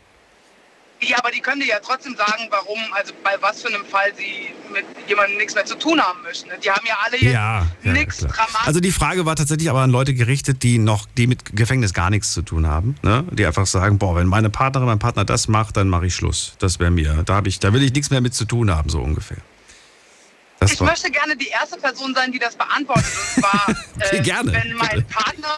ja, 1.01 1.17
aber 1.19 1.29
die 1.29 1.39
können 1.41 1.61
dir 1.61 1.67
ja 1.67 1.79
trotzdem 1.83 2.15
sagen, 2.15 2.47
warum, 2.49 2.79
also 2.93 3.13
bei 3.23 3.35
was 3.41 3.61
für 3.61 3.67
einem 3.67 3.85
Fall 3.85 4.11
sie 4.17 4.53
mit 4.73 4.85
jemandem 5.07 5.37
nichts 5.37 5.53
mehr 5.53 5.65
zu 5.65 5.75
tun 5.77 6.01
haben 6.01 6.21
möchten. 6.23 6.49
Die 6.63 6.71
haben 6.71 6.85
ja 6.87 6.95
alle 7.05 7.17
jetzt 7.17 7.33
Ja, 7.33 7.67
ja 7.83 7.91
nichts 7.91 8.19
dramatisch. 8.19 8.65
Also 8.65 8.79
die 8.79 8.91
Frage 8.91 9.25
war 9.25 9.35
tatsächlich 9.35 9.69
aber 9.69 9.81
an 9.81 9.91
Leute 9.91 10.13
gerichtet, 10.13 10.63
die 10.63 10.77
noch, 10.79 11.05
die 11.17 11.27
mit 11.27 11.55
Gefängnis 11.55 11.93
gar 11.93 12.09
nichts 12.09 12.33
zu 12.33 12.41
tun 12.41 12.65
haben, 12.65 12.95
ne? 13.03 13.23
Die 13.31 13.45
einfach 13.45 13.67
sagen, 13.67 13.99
boah, 13.99 14.15
wenn 14.15 14.27
meine 14.27 14.49
Partnerin, 14.49 14.87
mein 14.87 14.99
Partner 14.99 15.25
das 15.25 15.47
macht, 15.47 15.77
dann 15.77 15.89
mache 15.89 16.07
ich 16.07 16.15
Schluss. 16.15 16.53
Das 16.59 16.79
wäre 16.79 16.91
mir, 16.91 17.23
da 17.23 17.35
habe 17.35 17.49
ich, 17.49 17.59
da 17.59 17.71
will 17.73 17.83
ich 17.83 17.93
nichts 17.93 18.09
mehr 18.09 18.21
mit 18.21 18.33
zu 18.33 18.45
tun 18.45 18.71
haben, 18.71 18.89
so 18.89 18.99
ungefähr. 19.01 19.37
Das 20.59 20.71
ich 20.71 20.79
war, 20.79 20.87
möchte 20.87 21.11
gerne 21.11 21.35
die 21.35 21.49
erste 21.49 21.77
Person 21.77 22.15
sein, 22.15 22.31
die 22.31 22.39
das 22.39 22.55
beantwortet. 22.55 23.05
Und 23.35 23.43
zwar, 23.43 23.75
äh, 24.11 24.21
Gerne, 24.21 24.53
wenn 24.53 24.73
mein. 24.73 25.05
Partner 25.07 25.57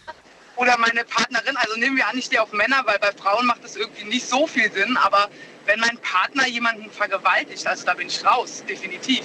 oder 0.57 0.77
meine 0.77 1.03
Partnerin, 1.05 1.55
also 1.57 1.75
nehmen 1.77 1.97
wir 1.97 2.07
an, 2.07 2.17
ich 2.17 2.25
stehe 2.25 2.41
auf 2.41 2.51
Männer, 2.51 2.81
weil 2.85 2.99
bei 2.99 3.11
Frauen 3.11 3.45
macht 3.45 3.63
das 3.63 3.75
irgendwie 3.75 4.05
nicht 4.05 4.27
so 4.27 4.47
viel 4.47 4.71
Sinn, 4.71 4.97
aber 4.97 5.29
wenn 5.65 5.79
mein 5.79 5.97
Partner 5.99 6.47
jemanden 6.47 6.89
vergewaltigt, 6.91 7.65
also 7.67 7.85
da 7.85 7.93
bin 7.93 8.07
ich 8.07 8.25
raus, 8.25 8.63
definitiv. 8.67 9.23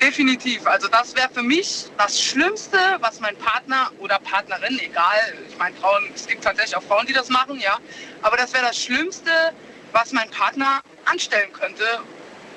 Definitiv. 0.00 0.66
Also 0.66 0.88
das 0.88 1.16
wäre 1.16 1.30
für 1.30 1.42
mich 1.42 1.86
das 1.96 2.20
Schlimmste, 2.20 2.78
was 3.00 3.20
mein 3.20 3.34
Partner 3.36 3.90
oder 3.98 4.18
Partnerin, 4.18 4.78
egal, 4.78 5.34
ich 5.48 5.56
meine 5.56 5.74
Frauen, 5.76 6.10
es 6.14 6.26
gibt 6.26 6.44
tatsächlich 6.44 6.76
auch 6.76 6.82
Frauen, 6.82 7.06
die 7.06 7.14
das 7.14 7.30
machen, 7.30 7.58
ja, 7.58 7.78
aber 8.20 8.36
das 8.36 8.52
wäre 8.52 8.66
das 8.66 8.76
Schlimmste, 8.76 9.30
was 9.92 10.12
mein 10.12 10.28
Partner 10.30 10.82
anstellen 11.06 11.50
könnte. 11.52 11.84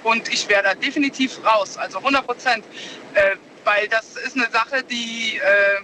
Und 0.04 0.28
ich 0.30 0.48
wäre 0.50 0.64
da 0.64 0.74
definitiv 0.74 1.40
raus, 1.46 1.78
also 1.78 2.00
100 2.00 2.26
Prozent, 2.26 2.66
äh, 3.14 3.36
weil 3.64 3.88
das 3.88 4.16
ist 4.18 4.36
eine 4.36 4.50
Sache, 4.50 4.84
die, 4.84 5.38
äh, 5.38 5.82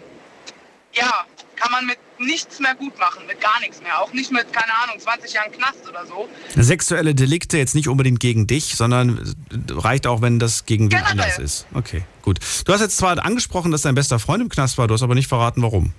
ja, 0.96 1.26
kann 1.56 1.72
man 1.72 1.86
mit 1.86 1.98
nichts 2.20 2.60
mehr 2.60 2.76
gut 2.76 2.98
machen, 2.98 3.26
mit 3.28 3.42
gar 3.42 3.60
nichts 3.60 3.82
mehr, 3.82 4.02
auch 4.02 4.12
nicht 4.14 4.32
mit, 4.32 4.52
keine 4.54 4.74
Ahnung, 4.84 5.00
20 5.00 5.34
Jahren 5.34 5.52
Knast 5.52 5.88
oder 5.88 6.06
so. 6.06 6.30
sexuelle 6.56 7.16
Delikte 7.16 7.58
jetzt 7.58 7.76
nicht 7.76 7.88
unbedingt 7.88 8.20
gegen 8.20 8.48
dich, 8.48 8.76
sondern 8.76 9.36
reicht 9.70 10.08
auch, 10.08 10.22
wenn 10.22 10.40
das 10.40 10.66
gegen 10.66 10.86
wen 10.86 10.98
Generell. 10.98 11.12
anders 11.12 11.40
ist. 11.40 11.66
Okay, 11.74 12.04
gut. 12.22 12.40
Du 12.66 12.74
hast 12.74 12.82
jetzt 12.82 12.98
zwar 12.98 13.24
angesprochen, 13.24 13.72
dass 13.72 13.82
dein 13.82 13.96
bester 13.96 14.20
Freund 14.20 14.42
im 14.42 14.50
Knast 14.50 14.78
war, 14.78 14.88
du 14.88 14.94
hast 14.94 15.04
aber 15.04 15.16
nicht 15.16 15.28
verraten, 15.28 15.62
warum. 15.62 15.94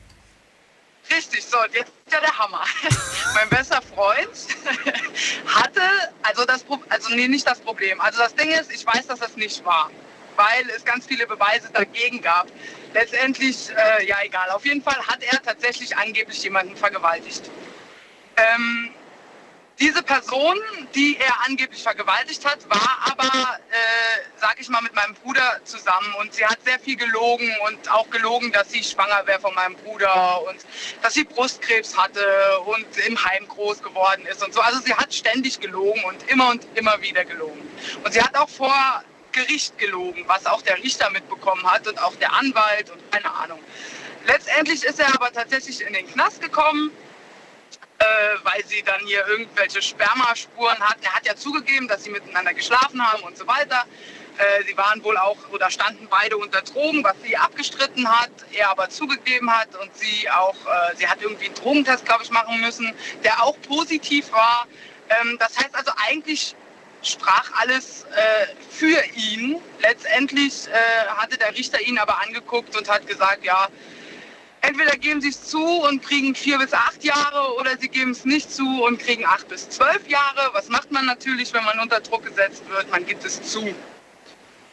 Richtig, 1.14 1.44
so, 1.44 1.56
und 1.58 1.72
jetzt 1.72 1.92
ist 2.04 2.12
ja 2.12 2.20
der 2.20 2.36
Hammer. 2.36 2.62
mein 3.34 3.48
bester 3.48 3.80
Freund 3.94 4.28
hatte, 5.46 5.80
also 6.22 6.44
das 6.44 6.64
also 6.88 7.14
nee, 7.14 7.28
nicht 7.28 7.46
das 7.46 7.60
Problem. 7.60 8.00
Also 8.00 8.18
das 8.18 8.34
Ding 8.34 8.50
ist, 8.50 8.72
ich 8.72 8.84
weiß, 8.84 9.06
dass 9.06 9.20
das 9.20 9.36
nicht 9.36 9.64
war, 9.64 9.90
weil 10.36 10.68
es 10.76 10.84
ganz 10.84 11.06
viele 11.06 11.26
Beweise 11.26 11.70
dagegen 11.72 12.20
gab. 12.20 12.48
Letztendlich, 12.94 13.70
äh, 13.70 14.06
ja 14.06 14.16
egal, 14.24 14.50
auf 14.50 14.64
jeden 14.64 14.82
Fall 14.82 14.98
hat 15.06 15.22
er 15.22 15.42
tatsächlich 15.42 15.96
angeblich 15.96 16.42
jemanden 16.42 16.76
vergewaltigt. 16.76 17.50
Ähm, 18.36 18.94
diese 19.78 20.02
Person, 20.02 20.56
die 20.94 21.18
er 21.18 21.34
angeblich 21.46 21.82
vergewaltigt 21.82 22.46
hat, 22.46 22.58
war 22.70 22.98
aber, 23.12 23.58
äh, 23.70 24.38
sag 24.38 24.58
ich 24.58 24.70
mal, 24.70 24.80
mit 24.80 24.94
meinem 24.94 25.12
Bruder 25.14 25.60
zusammen 25.64 26.14
und 26.18 26.32
sie 26.32 26.46
hat 26.46 26.58
sehr 26.64 26.78
viel 26.78 26.96
gelogen 26.96 27.54
und 27.66 27.90
auch 27.90 28.08
gelogen, 28.08 28.50
dass 28.52 28.70
sie 28.70 28.82
schwanger 28.82 29.26
wäre 29.26 29.38
von 29.38 29.54
meinem 29.54 29.76
Bruder 29.76 30.42
und 30.48 30.56
dass 31.02 31.12
sie 31.12 31.24
Brustkrebs 31.24 31.94
hatte 31.94 32.60
und 32.60 32.86
im 33.06 33.22
Heim 33.22 33.46
groß 33.48 33.82
geworden 33.82 34.24
ist 34.24 34.42
und 34.42 34.54
so. 34.54 34.62
Also 34.62 34.80
sie 34.80 34.94
hat 34.94 35.12
ständig 35.12 35.60
gelogen 35.60 36.02
und 36.04 36.26
immer 36.30 36.48
und 36.48 36.66
immer 36.74 37.02
wieder 37.02 37.26
gelogen. 37.26 37.60
Und 38.02 38.14
sie 38.14 38.22
hat 38.22 38.34
auch 38.34 38.48
vor 38.48 39.04
Gericht 39.36 39.78
gelogen, 39.78 40.24
was 40.26 40.46
auch 40.46 40.62
der 40.62 40.76
Richter 40.82 41.10
mitbekommen 41.10 41.64
hat 41.70 41.86
und 41.86 42.02
auch 42.02 42.16
der 42.16 42.32
Anwalt 42.32 42.90
und 42.90 43.12
keine 43.12 43.32
Ahnung. 43.32 43.60
Letztendlich 44.26 44.82
ist 44.82 44.98
er 44.98 45.14
aber 45.14 45.30
tatsächlich 45.32 45.80
in 45.86 45.92
den 45.92 46.06
Knast 46.12 46.42
gekommen 46.42 46.90
äh, 47.98 48.04
weil 48.42 48.64
sie 48.66 48.82
dann 48.82 49.00
hier 49.06 49.26
irgendwelche 49.26 49.80
Spermaspuren 49.80 50.78
hatten. 50.80 51.02
Er 51.02 51.14
hat 51.14 51.26
ja 51.26 51.34
zugegeben, 51.36 51.88
dass 51.88 52.04
sie 52.04 52.10
miteinander 52.10 52.52
geschlafen 52.52 53.00
haben 53.00 53.22
und 53.22 53.36
so 53.36 53.46
weiter. 53.46 53.84
Äh, 54.38 54.64
sie 54.64 54.76
waren 54.76 55.02
wohl 55.02 55.16
auch 55.16 55.36
oder 55.50 55.70
standen 55.70 56.06
beide 56.10 56.36
unter 56.36 56.60
Drogen, 56.60 57.02
was 57.02 57.14
sie 57.22 57.36
abgestritten 57.36 58.06
hat, 58.08 58.30
er 58.52 58.70
aber 58.70 58.90
zugegeben 58.90 59.50
hat 59.50 59.74
und 59.76 59.96
sie 59.96 60.28
auch, 60.30 60.56
äh, 60.66 60.96
sie 60.96 61.08
hat 61.08 61.22
irgendwie 61.22 61.46
einen 61.46 61.54
Drogentest, 61.54 62.04
glaube 62.04 62.22
ich, 62.22 62.30
machen 62.30 62.60
müssen, 62.60 62.92
der 63.24 63.42
auch 63.42 63.56
positiv 63.62 64.30
war. 64.32 64.66
Ähm, 65.08 65.38
das 65.38 65.56
heißt 65.56 65.74
also 65.74 65.90
eigentlich 66.08 66.54
sprach 67.06 67.50
alles 67.54 68.04
äh, 68.04 68.46
für 68.70 69.02
ihn. 69.14 69.60
Letztendlich 69.80 70.68
äh, 70.68 71.08
hatte 71.08 71.38
der 71.38 71.54
Richter 71.54 71.80
ihn 71.80 71.98
aber 71.98 72.20
angeguckt 72.22 72.76
und 72.76 72.88
hat 72.88 73.06
gesagt, 73.06 73.44
ja, 73.44 73.68
entweder 74.60 74.96
geben 74.96 75.20
sie 75.20 75.28
es 75.28 75.44
zu 75.44 75.64
und 75.64 76.02
kriegen 76.02 76.34
vier 76.34 76.58
bis 76.58 76.72
acht 76.72 77.04
Jahre 77.04 77.54
oder 77.58 77.76
sie 77.78 77.88
geben 77.88 78.10
es 78.10 78.24
nicht 78.24 78.52
zu 78.52 78.84
und 78.84 78.98
kriegen 78.98 79.24
acht 79.24 79.48
bis 79.48 79.68
zwölf 79.68 80.06
Jahre. 80.08 80.50
Was 80.52 80.68
macht 80.68 80.90
man 80.90 81.06
natürlich, 81.06 81.52
wenn 81.52 81.64
man 81.64 81.78
unter 81.80 82.00
Druck 82.00 82.24
gesetzt 82.24 82.68
wird? 82.68 82.90
Man 82.90 83.06
gibt 83.06 83.24
es 83.24 83.42
zu. 83.42 83.74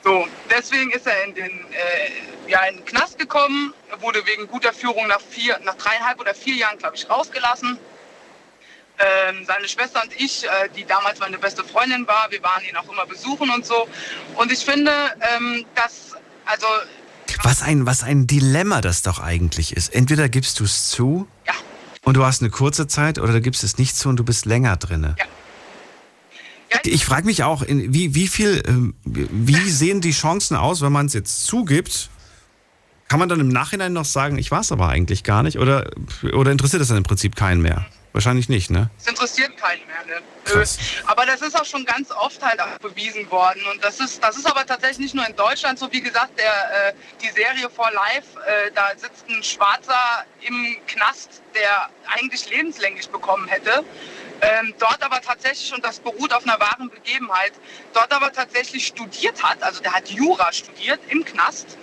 So, 0.04 0.28
deswegen 0.50 0.92
ist 0.92 1.08
er 1.08 1.24
in 1.24 1.34
den, 1.34 1.66
äh, 1.72 2.50
ja, 2.50 2.64
in 2.66 2.76
den 2.78 2.86
Knast 2.86 3.18
gekommen, 3.18 3.74
wurde 4.02 4.26
wegen 4.26 4.48
guter 4.48 4.74
Führung 4.74 5.08
nach, 5.08 5.22
vier, 5.22 5.58
nach 5.64 5.76
dreieinhalb 5.76 6.20
oder 6.20 6.36
vier 6.36 6.56
Jahren, 6.56 6.78
glaube 6.78 6.98
ich, 6.98 7.10
rausgelassen. 7.10 7.80
Ähm, 9.30 9.44
seine 9.46 9.68
Schwester 9.68 10.02
und 10.04 10.14
ich, 10.20 10.46
äh, 10.46 10.70
die 10.76 10.86
damals 10.86 11.20
meine 11.20 11.38
beste 11.38 11.64
Freundin 11.64 12.08
war, 12.08 12.28
wir 12.30 12.42
waren 12.44 12.64
ihn 12.70 12.76
auch 12.78 12.90
immer 12.92 13.06
besuchen 13.06 13.50
und 13.50 13.66
so. 13.66 13.88
Und 14.36 14.52
ich 14.52 14.60
finde, 14.64 14.92
ähm, 15.36 15.66
dass, 15.76 16.12
also 16.46 16.66
Was 17.44 17.62
ein, 17.62 17.86
was 17.86 18.04
ein 18.04 18.28
Dilemma 18.28 18.80
das 18.82 19.02
doch 19.02 19.20
eigentlich 19.20 19.76
ist. 19.76 19.94
Entweder 19.94 20.30
gibst 20.30 20.60
du 20.60 20.64
es 20.64 20.90
zu 20.90 21.28
Ja. 21.46 21.54
und 22.04 22.16
du 22.16 22.24
hast 22.26 22.42
eine 22.42 22.50
kurze 22.52 22.88
Zeit 22.88 23.20
oder 23.20 23.34
du 23.34 23.42
gibst 23.42 23.64
es 23.64 23.78
nicht 23.78 23.98
zu 23.98 24.10
und 24.10 24.16
du 24.18 24.24
bist 24.24 24.46
länger 24.46 24.78
drinne. 24.78 25.16
Ja. 25.20 25.26
Ja, 26.72 26.80
Ich 26.86 27.06
frage 27.06 27.26
mich 27.26 27.44
auch, 27.44 27.64
wie, 27.68 28.16
wie 28.16 28.28
viel, 28.28 28.64
ähm, 28.68 28.96
wie 29.04 29.70
sehen 29.70 30.02
die 30.02 30.12
Chancen 30.12 30.56
aus, 30.58 30.82
wenn 30.82 30.92
man 30.92 31.06
es 31.08 31.14
jetzt 31.14 31.46
zugibt? 31.46 32.10
Kann 33.10 33.20
man 33.20 33.30
dann 33.30 33.40
im 33.40 33.50
Nachhinein 33.50 33.94
noch 33.94 34.06
sagen, 34.06 34.40
ich 34.40 34.50
war 34.50 34.62
es 34.62 34.72
aber 34.72 34.88
eigentlich 34.90 35.24
gar 35.24 35.44
nicht? 35.44 35.60
Oder, 35.60 35.92
oder 36.34 36.52
interessiert 36.52 36.82
das 36.82 36.88
dann 36.88 36.98
im 36.98 37.04
Prinzip 37.04 37.36
keinen 37.36 37.62
mehr? 37.62 37.86
Wahrscheinlich 38.14 38.48
nicht, 38.48 38.70
ne? 38.70 38.92
Es 39.00 39.08
interessiert 39.08 39.58
keinen 39.58 39.86
mehr. 39.88 40.06
Ne? 40.06 40.22
Krass. 40.46 40.78
Äh, 40.78 41.04
Aber 41.08 41.26
das 41.26 41.42
ist 41.42 41.60
auch 41.60 41.66
schon 41.66 41.84
ganz 41.84 42.12
oft 42.12 42.44
halt 42.44 42.62
auch 42.62 42.78
bewiesen 42.78 43.30
worden. 43.32 43.62
Und 43.72 43.84
das 43.84 44.00
ist, 44.00 44.24
das 44.24 44.38
ist 44.38 44.46
aber 44.46 44.66
tatsächlich 44.68 45.00
nicht 45.00 45.16
nur 45.16 45.28
in 45.28 45.36
Deutschland 45.36 45.80
so. 45.80 45.92
Wie 45.92 46.02
gesagt, 46.02 46.38
der, 46.38 46.90
äh, 46.90 46.94
die 47.24 47.30
Serie 47.30 47.70
For 47.72 47.92
Life, 47.92 48.40
äh, 48.46 48.72
da 48.76 48.92
sitzt 48.96 49.28
ein 49.30 49.42
Schwarzer 49.42 50.26
im 50.42 50.78
Knast, 50.86 51.42
der 51.56 51.90
eigentlich 52.16 52.48
lebenslänglich 52.52 53.10
bekommen 53.10 53.48
hätte. 53.48 53.84
Ähm, 54.42 54.76
dort 54.78 55.02
aber 55.02 55.20
tatsächlich, 55.22 55.74
und 55.74 55.84
das 55.84 56.00
beruht 56.00 56.34
auf 56.34 56.44
einer 56.44 56.60
wahren 56.60 56.90
Begebenheit, 56.90 57.54
dort 57.94 58.12
aber 58.14 58.32
tatsächlich 58.32 58.86
studiert 58.86 59.42
hat, 59.42 59.64
also 59.64 59.82
der 59.82 59.94
hat 59.94 60.10
Jura 60.10 60.52
studiert 60.52 61.00
im 61.10 61.26
Knast 61.26 61.78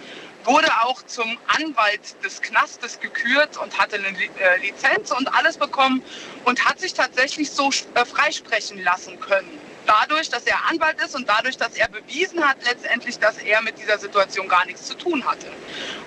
wurde 0.45 0.69
auch 0.83 1.03
zum 1.03 1.39
Anwalt 1.47 2.23
des 2.25 2.41
Knastes 2.41 3.01
gekürt 3.01 3.57
und 3.59 3.79
hatte 3.79 3.97
eine 3.97 4.09
äh, 4.09 4.59
Lizenz 4.61 5.11
und 5.11 5.33
alles 5.35 5.57
bekommen 5.59 6.03
und 6.45 6.65
hat 6.65 6.81
sich 6.81 6.95
tatsächlich 6.95 7.51
so 7.51 7.71
äh, 7.95 8.05
freisprechen 8.05 8.83
lassen 8.83 9.21
können. 9.21 9.59
Dadurch, 9.87 10.29
dass 10.29 10.45
er 10.45 10.57
Anwalt 10.69 11.03
ist 11.03 11.17
und 11.17 11.29
dadurch, 11.29 11.57
dass 11.57 11.75
er 11.75 11.89
bewiesen 11.89 12.47
hat 12.47 12.59
letztendlich, 12.65 13.19
dass 13.19 13.39
er 13.39 13.63
mit 13.63 13.79
dieser 13.79 13.99
Situation 13.99 14.49
gar 14.49 14.65
nichts 14.67 14.87
zu 14.87 14.95
tun 14.95 15.25
hatte. 15.27 15.47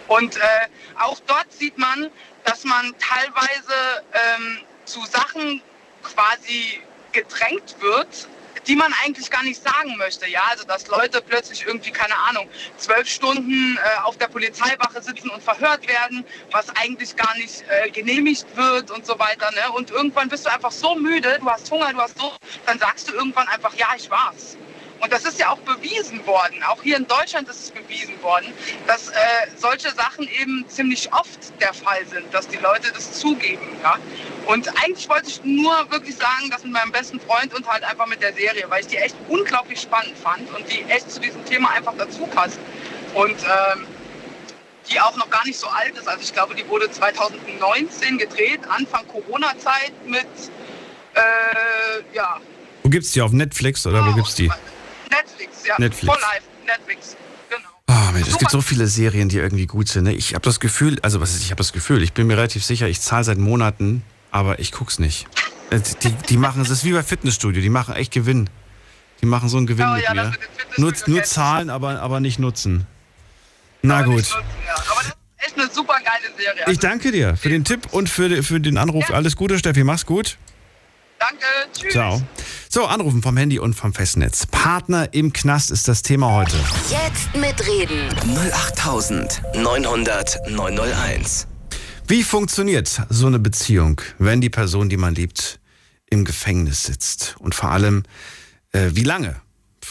Und 0.07 0.37
äh, 0.37 0.41
auch 0.99 1.19
dort 1.27 1.51
sieht 1.51 1.77
man, 1.77 2.09
dass 2.45 2.63
man 2.63 2.93
teilweise 2.99 4.03
ähm, 4.13 4.59
zu 4.85 5.03
Sachen 5.05 5.61
quasi 6.03 6.81
gedrängt 7.11 7.75
wird, 7.79 8.27
die 8.67 8.75
man 8.75 8.93
eigentlich 9.03 9.29
gar 9.29 9.43
nicht 9.43 9.61
sagen 9.61 9.97
möchte. 9.97 10.27
Ja, 10.29 10.41
also 10.49 10.63
dass 10.65 10.87
Leute 10.87 11.21
plötzlich 11.21 11.65
irgendwie, 11.65 11.91
keine 11.91 12.17
Ahnung, 12.29 12.47
zwölf 12.77 13.07
Stunden 13.07 13.77
äh, 13.77 14.01
auf 14.03 14.17
der 14.17 14.27
Polizeiwache 14.27 15.01
sitzen 15.01 15.29
und 15.29 15.43
verhört 15.43 15.87
werden, 15.87 16.25
was 16.51 16.69
eigentlich 16.75 17.15
gar 17.15 17.35
nicht 17.37 17.63
äh, 17.69 17.89
genehmigt 17.89 18.45
wird 18.55 18.91
und 18.91 19.05
so 19.05 19.17
weiter. 19.19 19.51
Ne? 19.51 19.71
Und 19.73 19.91
irgendwann 19.91 20.29
bist 20.29 20.45
du 20.45 20.51
einfach 20.51 20.71
so 20.71 20.95
müde, 20.95 21.37
du 21.39 21.49
hast 21.49 21.69
Hunger, 21.71 21.91
du 21.93 21.99
hast 21.99 22.17
so, 22.17 22.31
dann 22.65 22.79
sagst 22.79 23.09
du 23.09 23.13
irgendwann 23.13 23.47
einfach, 23.47 23.73
ja, 23.75 23.87
ich 23.95 24.09
war's. 24.09 24.57
Und 25.03 25.11
das 25.11 25.25
ist 25.25 25.37
ja 25.37 25.49
auch 25.49 25.57
bewiesen 25.59 26.25
worden, 26.25 26.63
auch 26.63 26.81
hier 26.81 26.95
in 26.95 27.05
Deutschland 27.05 27.49
ist 27.49 27.61
es 27.61 27.71
bewiesen 27.71 28.21
worden, 28.23 28.47
dass 28.87 29.09
äh, 29.09 29.13
solche 29.57 29.91
Sachen 29.91 30.29
eben 30.29 30.63
ziemlich 30.69 31.11
oft 31.11 31.51
der 31.59 31.73
Fall 31.73 32.05
sind, 32.07 32.33
dass 32.33 32.47
die 32.47 32.55
Leute 32.55 32.89
das 32.93 33.11
zugeben. 33.11 33.67
Ja? 33.83 33.97
Und 34.45 34.69
eigentlich 34.81 35.09
wollte 35.09 35.27
ich 35.27 35.43
nur 35.43 35.73
wirklich 35.91 36.15
sagen, 36.15 36.49
dass 36.49 36.63
mit 36.63 36.71
meinem 36.71 36.93
besten 36.93 37.19
Freund 37.19 37.53
und 37.53 37.67
halt 37.67 37.83
einfach 37.83 38.07
mit 38.07 38.21
der 38.21 38.31
Serie, 38.31 38.63
weil 38.69 38.79
ich 38.79 38.87
die 38.87 38.95
echt 38.95 39.17
unglaublich 39.27 39.81
spannend 39.81 40.17
fand 40.17 40.49
und 40.55 40.71
die 40.71 40.83
echt 40.83 41.11
zu 41.11 41.19
diesem 41.19 41.43
Thema 41.43 41.71
einfach 41.71 41.95
dazu 41.97 42.25
passt. 42.27 42.59
Und 43.13 43.35
ähm, 43.43 43.85
die 44.89 45.01
auch 45.01 45.17
noch 45.17 45.29
gar 45.29 45.45
nicht 45.45 45.59
so 45.59 45.67
alt 45.67 45.97
ist. 45.97 46.07
Also 46.07 46.21
ich 46.21 46.33
glaube, 46.33 46.55
die 46.55 46.67
wurde 46.69 46.89
2019 46.89 48.17
gedreht, 48.19 48.61
Anfang 48.69 49.05
Corona-Zeit 49.07 49.91
mit, 50.05 50.27
äh, 51.13 52.15
ja, 52.15 52.39
Wo 52.83 52.89
gibt's 52.89 53.11
die? 53.11 53.21
Auf 53.21 53.33
Netflix 53.33 53.85
oder 53.85 54.05
wo 54.05 54.13
gibt's 54.13 54.35
die? 54.35 54.49
Netflix, 55.15 55.67
ja. 55.67 55.75
Netflix. 55.79 56.13
For 56.13 56.21
Life, 56.21 56.43
Netflix. 56.65 57.15
Genau. 57.49 57.69
Ah, 57.87 58.11
Mensch, 58.11 58.27
es 58.27 58.37
gibt 58.37 58.51
so 58.51 58.61
viele 58.61 58.87
Serien, 58.87 59.29
die 59.29 59.37
irgendwie 59.37 59.65
gut 59.65 59.89
sind. 59.89 60.05
Ne? 60.05 60.13
Ich 60.13 60.33
habe 60.33 60.43
das 60.43 60.59
Gefühl, 60.59 60.99
also 61.01 61.21
was 61.21 61.33
ist, 61.33 61.41
ich 61.43 61.51
habe 61.51 61.57
das 61.59 61.73
Gefühl, 61.73 62.01
ich 62.03 62.13
bin 62.13 62.27
mir 62.27 62.37
relativ 62.37 62.63
sicher, 62.65 62.87
ich 62.87 63.01
zahle 63.01 63.23
seit 63.23 63.37
Monaten, 63.37 64.03
aber 64.31 64.59
ich 64.59 64.71
guck's 64.71 64.99
nicht. 64.99 65.27
Äh, 65.69 65.79
Die, 66.03 66.11
die 66.11 66.37
machen, 66.37 66.61
es 66.61 66.69
ist 66.69 66.83
wie 66.83 66.93
bei 66.93 67.03
Fitnessstudio, 67.03 67.61
die 67.61 67.69
machen 67.69 67.95
echt 67.95 68.11
Gewinn. 68.11 68.49
Die 69.21 69.25
machen 69.25 69.47
so 69.47 69.57
einen 69.57 69.67
Gewinn 69.67 69.87
Oh 69.87 69.93
mit 69.95 70.03
ja, 70.03 70.13
mir. 70.13 70.31
Nur, 70.77 70.93
nur 71.07 71.19
ich. 71.19 71.25
zahlen, 71.25 71.69
aber, 71.69 72.01
aber 72.01 72.19
nicht 72.19 72.39
nutzen. 72.39 72.85
Na 73.81 74.01
gut. 74.01 74.25
Ja, 74.27 74.35
aber 74.75 75.01
das 75.01 75.07
ist 75.07 75.15
echt 75.37 75.59
eine 75.59 75.69
super 75.71 75.95
geile 76.03 76.35
Serie. 76.37 76.61
Ich 76.61 76.67
Also, 76.67 76.79
danke 76.81 77.11
dir 77.11 77.37
für 77.37 77.49
den 77.49 77.63
Tipp 77.63 77.87
und 77.91 78.09
für, 78.09 78.43
für 78.43 78.59
den 78.59 78.77
Anruf. 78.77 79.09
Ja. 79.09 79.15
Alles 79.15 79.35
Gute, 79.35 79.57
Steffi. 79.59 79.83
Mach's 79.83 80.05
gut. 80.05 80.37
Danke, 81.23 81.45
tschüss. 81.73 81.93
Ciao. 81.93 82.21
So, 82.69 82.85
Anrufen 82.85 83.21
vom 83.21 83.37
Handy 83.37 83.59
und 83.59 83.75
vom 83.75 83.93
Festnetz. 83.93 84.45
Partner 84.47 85.13
im 85.13 85.31
Knast 85.31 85.71
ist 85.71 85.87
das 85.87 86.01
Thema 86.01 86.33
heute. 86.33 86.57
Jetzt 86.89 87.35
mitreden. 87.35 88.09
08900 88.53 90.49
901. 90.49 91.47
Wie 92.07 92.23
funktioniert 92.23 93.01
so 93.09 93.27
eine 93.27 93.39
Beziehung, 93.39 94.01
wenn 94.17 94.41
die 94.41 94.49
Person, 94.49 94.89
die 94.89 94.97
man 94.97 95.15
liebt, 95.15 95.59
im 96.09 96.25
Gefängnis 96.25 96.83
sitzt? 96.83 97.35
Und 97.39 97.55
vor 97.55 97.69
allem, 97.69 98.03
äh, 98.71 98.89
wie 98.93 99.03
lange 99.03 99.39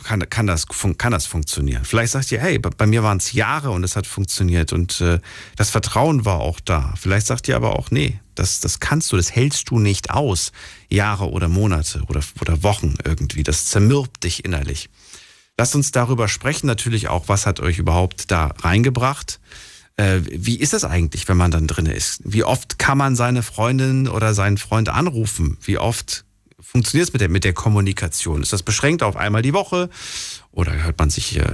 kann, 0.05 0.29
kann, 0.29 0.47
das, 0.47 0.67
kann 0.99 1.13
das 1.13 1.27
funktionieren? 1.27 1.85
Vielleicht 1.85 2.13
sagt 2.13 2.33
ihr, 2.33 2.41
hey, 2.41 2.59
bei, 2.59 2.71
bei 2.71 2.87
mir 2.87 3.03
waren 3.03 3.19
es 3.19 3.33
Jahre 3.33 3.71
und 3.71 3.85
es 3.85 3.97
hat 3.97 4.07
funktioniert 4.07 4.73
und 4.73 5.01
äh, 5.01 5.21
das 5.57 5.71
Vertrauen 5.71 6.25
war 6.25 6.41
auch 6.41 6.61
da. 6.61 6.95
Vielleicht 6.97 7.27
sagt 7.27 7.49
ihr 7.49 7.57
aber 7.57 7.77
auch, 7.77 7.91
nee, 7.91 8.21
das, 8.35 8.61
das 8.61 8.81
kannst 8.81 9.13
du, 9.13 9.17
das 9.17 9.35
hältst 9.35 9.71
du 9.71 9.79
nicht 9.79 10.11
aus. 10.11 10.53
Jahre 10.89 11.31
oder 11.31 11.49
Monate 11.49 12.03
oder, 12.09 12.21
oder 12.41 12.63
Wochen 12.63 12.95
irgendwie. 13.05 13.43
Das 13.43 13.67
zermürbt 13.67 14.25
dich 14.25 14.45
innerlich. 14.45 14.89
Lasst 15.59 15.75
uns 15.75 15.93
darüber 15.93 16.29
sprechen, 16.29 16.67
natürlich 16.67 17.09
auch, 17.09 17.29
was 17.29 17.47
hat 17.47 17.61
euch 17.61 17.79
überhaupt 17.79 18.31
da 18.31 18.47
reingebracht? 18.63 19.41
Äh, 19.97 20.21
wie 20.25 20.59
ist 20.59 20.73
das 20.73 20.85
eigentlich, 20.85 21.29
wenn 21.29 21.37
man 21.37 21.51
dann 21.51 21.67
drin 21.67 21.87
ist? 21.87 22.23
Wie 22.25 22.45
oft 22.45 22.79
kann 22.79 22.97
man 22.97 23.17
seine 23.17 23.43
Freundin 23.43 24.09
oder 24.09 24.35
seinen 24.35 24.57
Freund 24.57 24.89
anrufen? 24.89 25.59
Wie 25.61 25.79
oft 25.79 26.25
funktioniert 26.63 27.09
es 27.09 27.13
mit 27.13 27.21
der, 27.21 27.29
mit 27.29 27.45
der 27.45 27.53
Kommunikation? 27.53 28.43
Ist 28.43 28.53
das 28.53 28.63
beschränkt 28.63 29.03
auf 29.03 29.17
einmal 29.17 29.43
die 29.43 29.53
Woche? 29.53 29.91
Oder 30.53 30.73
hört 30.85 30.99
man 30.99 31.11
sich 31.11 31.37
äh, 31.39 31.45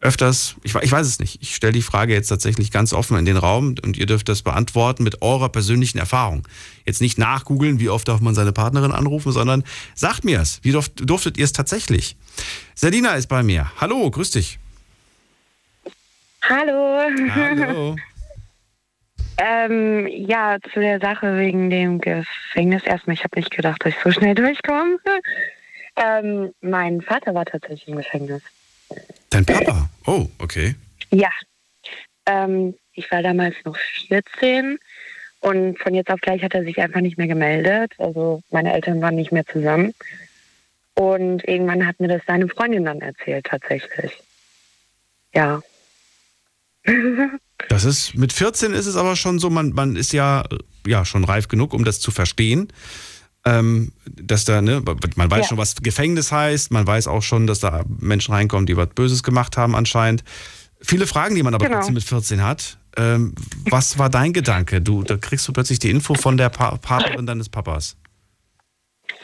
öfters? 0.00 0.56
Ich, 0.62 0.74
ich 0.74 0.92
weiß 0.92 1.06
es 1.06 1.18
nicht. 1.18 1.42
Ich 1.42 1.54
stelle 1.54 1.72
die 1.72 1.82
Frage 1.82 2.12
jetzt 2.12 2.28
tatsächlich 2.28 2.70
ganz 2.70 2.92
offen 2.92 3.16
in 3.18 3.24
den 3.24 3.36
Raum 3.36 3.74
und 3.82 3.96
ihr 3.96 4.06
dürft 4.06 4.28
das 4.28 4.42
beantworten 4.42 5.02
mit 5.02 5.22
eurer 5.22 5.48
persönlichen 5.48 5.98
Erfahrung. 5.98 6.46
Jetzt 6.86 7.00
nicht 7.00 7.18
nachgoogeln, 7.18 7.80
wie 7.80 7.88
oft 7.88 8.08
darf 8.08 8.20
man 8.20 8.34
seine 8.34 8.52
Partnerin 8.52 8.92
anrufen, 8.92 9.32
sondern 9.32 9.64
sagt 9.94 10.24
mir 10.24 10.40
es. 10.40 10.60
Wie 10.62 10.72
durft, 10.72 10.92
durftet 11.08 11.36
ihr 11.36 11.44
es 11.44 11.52
tatsächlich? 11.52 12.16
Selina 12.74 13.14
ist 13.14 13.28
bei 13.28 13.42
mir. 13.42 13.70
Hallo, 13.80 14.10
grüß 14.10 14.30
dich. 14.30 14.58
Hallo. 16.42 17.00
Hallo. 17.34 17.96
ähm, 19.38 20.06
ja, 20.06 20.58
zu 20.72 20.80
der 20.80 21.00
Sache 21.00 21.38
wegen 21.38 21.70
dem 21.70 22.00
Gefängnis. 22.00 22.84
Erstmal, 22.84 23.14
ich 23.14 23.24
habe 23.24 23.38
nicht 23.38 23.50
gedacht, 23.50 23.84
dass 23.84 23.94
ich 23.94 24.00
so 24.02 24.10
schnell 24.10 24.34
durchkomme. 24.34 24.98
ähm, 25.96 26.52
mein 26.60 27.00
Vater 27.02 27.34
war 27.34 27.44
tatsächlich 27.44 27.88
im 27.88 27.96
Gefängnis. 27.96 28.42
Dein 29.30 29.44
Papa? 29.44 29.88
Oh, 30.06 30.26
okay. 30.38 30.74
Ja. 31.10 31.30
Ähm, 32.26 32.74
ich 32.92 33.10
war 33.10 33.22
damals 33.22 33.56
noch 33.64 33.76
14 34.08 34.78
und 35.40 35.78
von 35.78 35.94
jetzt 35.94 36.10
auf 36.10 36.20
gleich 36.20 36.42
hat 36.42 36.54
er 36.54 36.64
sich 36.64 36.78
einfach 36.78 37.00
nicht 37.00 37.18
mehr 37.18 37.26
gemeldet. 37.26 37.92
Also 37.98 38.42
meine 38.50 38.72
Eltern 38.72 39.02
waren 39.02 39.16
nicht 39.16 39.32
mehr 39.32 39.44
zusammen. 39.44 39.94
Und 40.94 41.46
irgendwann 41.46 41.86
hat 41.86 42.00
mir 42.00 42.08
das 42.08 42.22
seine 42.26 42.48
Freundin 42.48 42.84
dann 42.84 43.00
erzählt, 43.00 43.46
tatsächlich. 43.46 44.12
Ja. 45.34 45.60
Das 47.68 47.84
ist, 47.84 48.14
mit 48.14 48.32
14 48.32 48.72
ist 48.72 48.86
es 48.86 48.96
aber 48.96 49.16
schon 49.16 49.38
so, 49.38 49.50
man, 49.50 49.70
man 49.72 49.96
ist 49.96 50.12
ja, 50.12 50.44
ja 50.86 51.04
schon 51.04 51.24
reif 51.24 51.48
genug, 51.48 51.72
um 51.74 51.84
das 51.84 52.00
zu 52.00 52.10
verstehen. 52.10 52.68
Ähm, 53.46 53.92
dass 54.06 54.44
da, 54.46 54.62
ne, 54.62 54.82
man 55.16 55.30
weiß 55.30 55.40
Ja. 55.40 55.48
schon, 55.48 55.58
was 55.58 55.76
Gefängnis 55.76 56.32
heißt, 56.32 56.70
man 56.70 56.86
weiß 56.86 57.08
auch 57.08 57.22
schon, 57.22 57.46
dass 57.46 57.60
da 57.60 57.84
Menschen 58.00 58.32
reinkommen, 58.34 58.64
die 58.66 58.76
was 58.76 58.88
Böses 58.88 59.22
gemacht 59.22 59.56
haben 59.58 59.74
anscheinend. 59.74 60.24
Viele 60.80 61.06
Fragen, 61.06 61.34
die 61.34 61.42
man 61.42 61.54
aber 61.54 61.64
Genau. 61.66 61.76
trotzdem 61.78 61.94
mit 61.94 62.04
14 62.04 62.42
hat. 62.42 62.78
Ähm, 62.96 63.34
was 63.68 63.98
war 63.98 64.08
dein 64.08 64.32
Gedanke? 64.32 64.80
Du, 64.80 65.02
da 65.02 65.16
kriegst 65.16 65.46
du 65.48 65.52
plötzlich 65.52 65.78
die 65.78 65.90
Info 65.90 66.14
von 66.14 66.36
der 66.38 66.48
pa 66.48 66.76
Partnerin 66.78 67.26
deines 67.26 67.48
Papas. 67.48 67.96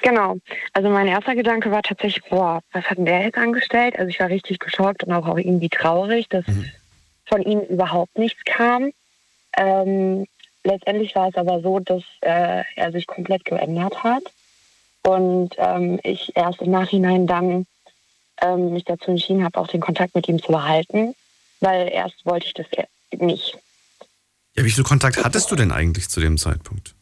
Genau. 0.03 0.39
Also 0.73 0.89
mein 0.91 1.07
erster 1.07 1.35
Gedanke 1.35 1.71
war 1.71 1.83
tatsächlich, 1.83 2.23
boah, 2.29 2.61
was 2.73 2.85
hat 2.85 2.99
denn 2.99 3.07
der 3.07 3.23
jetzt 3.23 3.39
angestellt? 3.39 3.99
Also 3.99 4.09
ich 4.09 4.19
war 4.21 4.29
richtig 4.29 4.59
geschockt 4.59 5.05
und 5.05 5.13
auch, 5.13 5.27
auch 5.27 5.37
irgendwie 5.39 5.69
traurig, 5.69 6.29
dass 6.29 6.45
von 7.31 7.43
ihm 7.43 7.61
überhaupt 7.61 8.19
nichts 8.19 8.45
kam. 8.45 8.91
Ähm, 9.57 10.27
letztendlich 10.65 11.15
war 11.15 11.29
es 11.29 11.37
aber 11.37 11.61
so, 11.61 11.79
dass 11.79 12.03
äh, 12.21 12.65
er 12.77 12.93
sich 12.93 13.07
komplett 13.07 13.45
geändert 13.45 14.03
hat 14.03 14.23
und 15.03 15.51
ähm, 15.57 15.99
ich 16.03 16.37
erst 16.37 16.61
im 16.61 16.71
Nachhinein 16.71 17.27
dann 17.27 17.67
ähm, 18.43 18.73
mich 18.73 18.85
dazu 18.85 19.11
entschieden 19.11 19.45
habe, 19.45 19.59
auch 19.59 19.69
den 19.69 19.81
Kontakt 19.81 20.15
mit 20.15 20.29
ihm 20.29 20.43
zu 20.43 20.53
behalten, 20.53 21.15
weil 21.61 21.89
erst 21.89 22.25
wollte 22.27 22.47
ich 22.47 22.55
das 22.55 22.67
e- 22.73 22.87
nicht. 23.17 23.59
Ja, 24.57 24.65
wie 24.65 24.71
viel 24.71 24.85
Kontakt 24.85 25.23
hattest 25.23 25.51
du 25.51 25.57
denn 25.57 25.73
eigentlich 25.73 26.09
zu 26.09 26.21
dem 26.21 26.37
Zeitpunkt? 26.37 26.95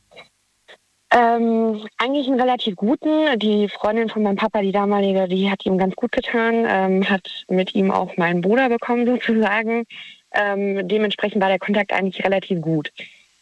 Ähm, 1.11 1.87
eigentlich 1.97 2.27
einen 2.27 2.41
relativ 2.41 2.77
guten. 2.77 3.39
Die 3.39 3.69
Freundin 3.69 4.11
von 4.11 4.23
meinem 4.23 4.37
Papa, 4.37 4.61
die 4.61 4.73
damalige, 4.73 5.27
die 5.27 5.51
hat 5.51 5.65
ihm 5.65 5.79
ganz 5.79 5.97
gut 5.97 6.13
getan, 6.13 6.67
ähm, 6.69 7.09
hat 7.09 7.47
mit 7.49 7.75
ihm 7.75 7.91
auch 7.91 8.17
meinen 8.19 8.43
Bruder 8.43 8.69
bekommen 8.69 9.07
sozusagen. 9.21 9.85
Ähm, 10.33 10.87
dementsprechend 10.89 11.41
war 11.41 11.49
der 11.49 11.59
Kontakt 11.59 11.93
eigentlich 11.93 12.25
relativ 12.25 12.61
gut. 12.61 12.93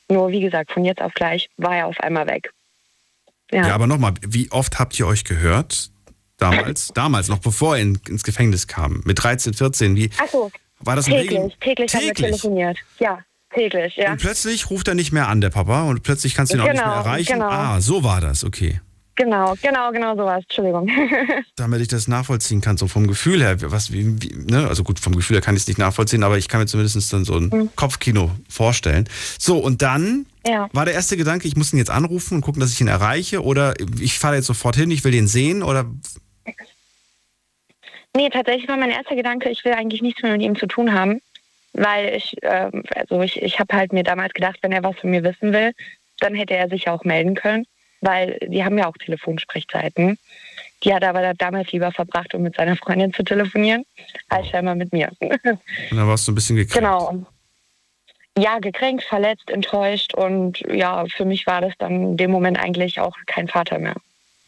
Nur 0.09 0.30
wie 0.30 0.41
gesagt, 0.41 0.70
von 0.72 0.84
jetzt 0.84 1.03
auf 1.03 1.12
gleich 1.14 1.49
war 1.57 1.76
er 1.76 1.87
auf 1.87 1.99
einmal 2.01 2.26
weg. 2.28 2.53
Ja, 3.51 3.68
Ja, 3.68 3.74
aber 3.74 3.87
nochmal, 3.87 4.14
wie 4.26 4.51
oft 4.53 4.78
habt 4.78 4.99
ihr 4.99 5.07
euch 5.07 5.24
gehört? 5.24 5.91
Damals, 6.39 6.89
damals, 6.95 7.28
noch 7.28 7.39
bevor 7.39 7.76
er 7.76 7.82
in, 7.82 7.99
ins 8.09 8.22
Gefängnis 8.22 8.66
kam, 8.66 9.03
mit 9.05 9.22
13, 9.22 9.55
14, 9.55 9.97
wie 9.97 10.11
Achso, 10.18 10.51
war 10.80 10.95
das 10.97 11.07
täglich. 11.07 11.30
Regel? 11.30 11.53
Täglich 11.61 11.95
haben 11.95 12.01
wir 12.03 12.09
Täglich? 12.14 12.26
telefoniert. 12.30 12.78
Ja, 12.99 13.20
täglich, 13.55 13.97
ja. 13.97 14.12
Und 14.12 14.20
plötzlich 14.20 14.70
ruft 14.70 14.87
er 14.89 14.95
nicht 14.95 15.12
mehr 15.12 15.28
an, 15.28 15.41
der 15.41 15.51
Papa, 15.51 15.84
und 15.84 16.03
plötzlich 16.03 16.34
kannst 16.34 16.53
du 16.53 16.59
ihn 16.59 16.61
auch 16.62 16.66
nicht 16.66 16.74
mehr 16.76 16.84
Genau, 16.84 16.97
erreichen. 16.97 17.32
genau. 17.32 17.49
Ah, 17.49 17.80
so 17.80 18.05
war 18.05 18.20
das, 18.20 18.45
okay. 18.45 18.80
Genau, 19.17 19.55
genau, 19.62 19.91
genau 19.93 20.14
sowas. 20.14 20.43
Entschuldigung. 20.43 20.91
Damit 21.57 21.81
ich 21.81 21.89
das 21.89 22.07
nachvollziehen 22.07 22.61
kann, 22.61 22.77
so 22.77 22.87
vom 22.87 23.07
Gefühl 23.07 23.43
her, 23.43 23.57
was, 23.73 23.91
wie, 23.93 24.21
wie, 24.23 24.35
ne? 24.51 24.69
also 24.69 24.85
gut, 24.85 25.01
vom 25.01 25.17
Gefühl 25.17 25.37
her 25.37 25.41
kann 25.41 25.57
ich 25.57 25.62
es 25.62 25.69
nicht 25.69 25.79
nachvollziehen, 25.79 26.23
aber 26.23 26.37
ich 26.37 26.49
kann 26.49 26.61
mir 26.61 26.67
zumindest 26.67 27.12
dann 27.12 27.25
so 27.25 27.37
ein 27.37 27.49
Mhm. 27.49 27.71
Kopfkino 27.77 28.31
vorstellen. 28.49 29.09
So, 29.39 29.59
und 29.59 29.81
dann 29.81 30.27
ja. 30.47 30.69
war 30.73 30.85
der 30.85 30.95
erste 30.95 31.17
Gedanke, 31.17 31.49
ich 31.49 31.57
muss 31.57 31.73
ihn 31.73 31.79
jetzt 31.79 31.91
anrufen 31.91 32.35
und 32.35 32.41
gucken, 32.43 32.61
dass 32.61 32.73
ich 32.73 32.81
ihn 32.81 32.89
erreiche, 32.89 33.43
oder 33.43 33.75
ich 33.99 34.19
fahre 34.19 34.37
jetzt 34.37 34.47
sofort 34.47 34.77
hin, 34.77 34.91
ich 34.91 35.03
will 35.05 35.12
den 35.12 35.27
sehen, 35.29 35.62
oder 35.62 35.87
Nee, 38.14 38.31
tatsächlich 38.31 38.67
war 38.69 38.79
mein 38.79 38.91
erster 38.91 39.14
Gedanke, 39.14 39.51
ich 39.51 39.62
will 39.64 39.73
eigentlich 39.73 40.01
nichts 40.01 40.23
mehr 40.23 40.33
mit 40.33 40.41
ihm 40.41 40.57
zu 40.57 40.67
tun 40.67 40.95
haben, 40.95 41.21
weil 41.75 42.14
ich, 42.17 42.35
ähm, 42.43 42.83
also 42.95 43.21
ich, 43.21 43.43
ich 43.43 43.59
habe 43.61 43.77
halt 43.77 43.93
mir 43.93 44.05
damals 44.05 44.33
gedacht, 44.33 44.57
wenn 44.62 44.73
er 44.73 44.83
was 44.83 44.97
von 44.99 45.11
mir 45.11 45.23
wissen 45.23 45.53
will, 45.53 45.73
dann 46.21 46.35
hätte 46.35 46.55
er 46.57 46.69
sich 46.71 46.89
auch 46.89 47.05
melden 47.05 47.35
können, 47.35 47.67
weil 48.01 48.38
die 48.49 48.64
haben 48.64 48.78
ja 48.78 48.86
auch 48.88 48.97
Telefonsprechzeiten. 48.97 50.18
Die 50.82 50.94
hat 50.94 51.03
er 51.03 51.11
aber 51.11 51.34
damals 51.34 51.72
lieber 51.72 51.90
verbracht, 51.92 52.34
um 52.34 52.42
mit 52.42 52.57
seiner 52.57 52.76
Freundin 52.76 53.12
zu 53.12 53.22
telefonieren, 53.22 53.84
als 54.28 54.49
scheinbar 54.49 54.74
mit 54.74 54.92
mir. 54.92 55.11
Und 55.20 55.97
da 55.97 56.07
warst 56.07 56.28
du 56.28 56.32
ein 56.32 56.34
bisschen 56.34 56.57
gekränkt. 56.57 56.78
Genau. 56.78 57.26
Ja, 58.38 58.59
gekränkt, 58.59 59.03
verletzt, 59.05 59.49
enttäuscht 59.49 60.12
und 60.12 60.61
ja, 60.70 61.07
für 61.07 61.24
mich 61.24 61.47
war 61.47 61.62
das 61.62 61.72
dann 61.78 61.92
in 62.03 62.16
dem 62.18 62.30
Moment 62.30 62.59
eigentlich 62.59 63.01
auch 63.01 63.16
kein 63.24 63.49
Vater 63.49 63.78
mehr. 63.78 63.94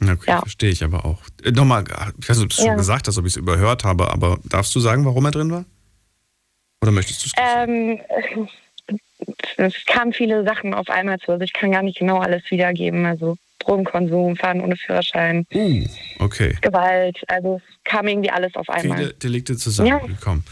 Okay, 0.03 0.31
Ja. 0.31 0.41
verstehe 0.41 0.69
ich 0.71 0.85
aber 0.85 1.07
auch. 1.07 1.23
Äh, 1.43 1.53
Nochmal, 1.53 1.85
ich 2.21 2.29
weiß 2.29 2.37
nicht, 2.37 2.45
ob 2.45 2.51
du 2.51 2.55
es 2.55 2.59
Ja. 2.59 2.65
schon 2.67 2.77
gesagt 2.77 3.09
hast, 3.09 3.17
ob 3.17 3.25
ich 3.25 3.33
es 3.33 3.37
überhört 3.39 3.85
habe, 3.85 4.11
aber 4.13 4.39
darfst 4.45 4.75
du 4.75 4.81
sagen, 4.81 5.07
warum 5.07 5.25
er 5.25 5.31
drin 5.31 5.51
war? 5.51 5.65
Oder 6.83 6.93
möchtest 6.93 7.25
du 7.25 7.29
es? 7.29 7.33
Ähm, 7.39 7.99
es 9.57 9.85
kamen 9.87 10.13
viele 10.13 10.45
Sachen 10.45 10.75
auf 10.75 10.89
einmal 10.89 11.19
zu. 11.19 11.33
Also 11.33 11.45
ich 11.45 11.53
kann 11.53 11.73
gar 11.73 11.83
nicht 11.83 11.99
genau 11.99 12.19
alles 12.19 12.43
wiedergeben. 12.51 13.05
Also 13.07 13.37
Drogenkonsum, 13.59 14.37
Fahren 14.37 14.61
ohne 14.61 14.77
Führerschein, 14.77 15.47
Uh, 15.53 15.85
okay. 16.21 16.57
Gewalt. 16.61 17.23
Also 17.29 17.61
es 17.67 17.85
kam 17.85 18.07
irgendwie 18.07 18.31
alles 18.31 18.55
auf 18.55 18.69
einmal. 18.69 18.99
Viele 18.99 19.15
Delikte 19.15 19.57
zusammengekommen. 19.57 20.45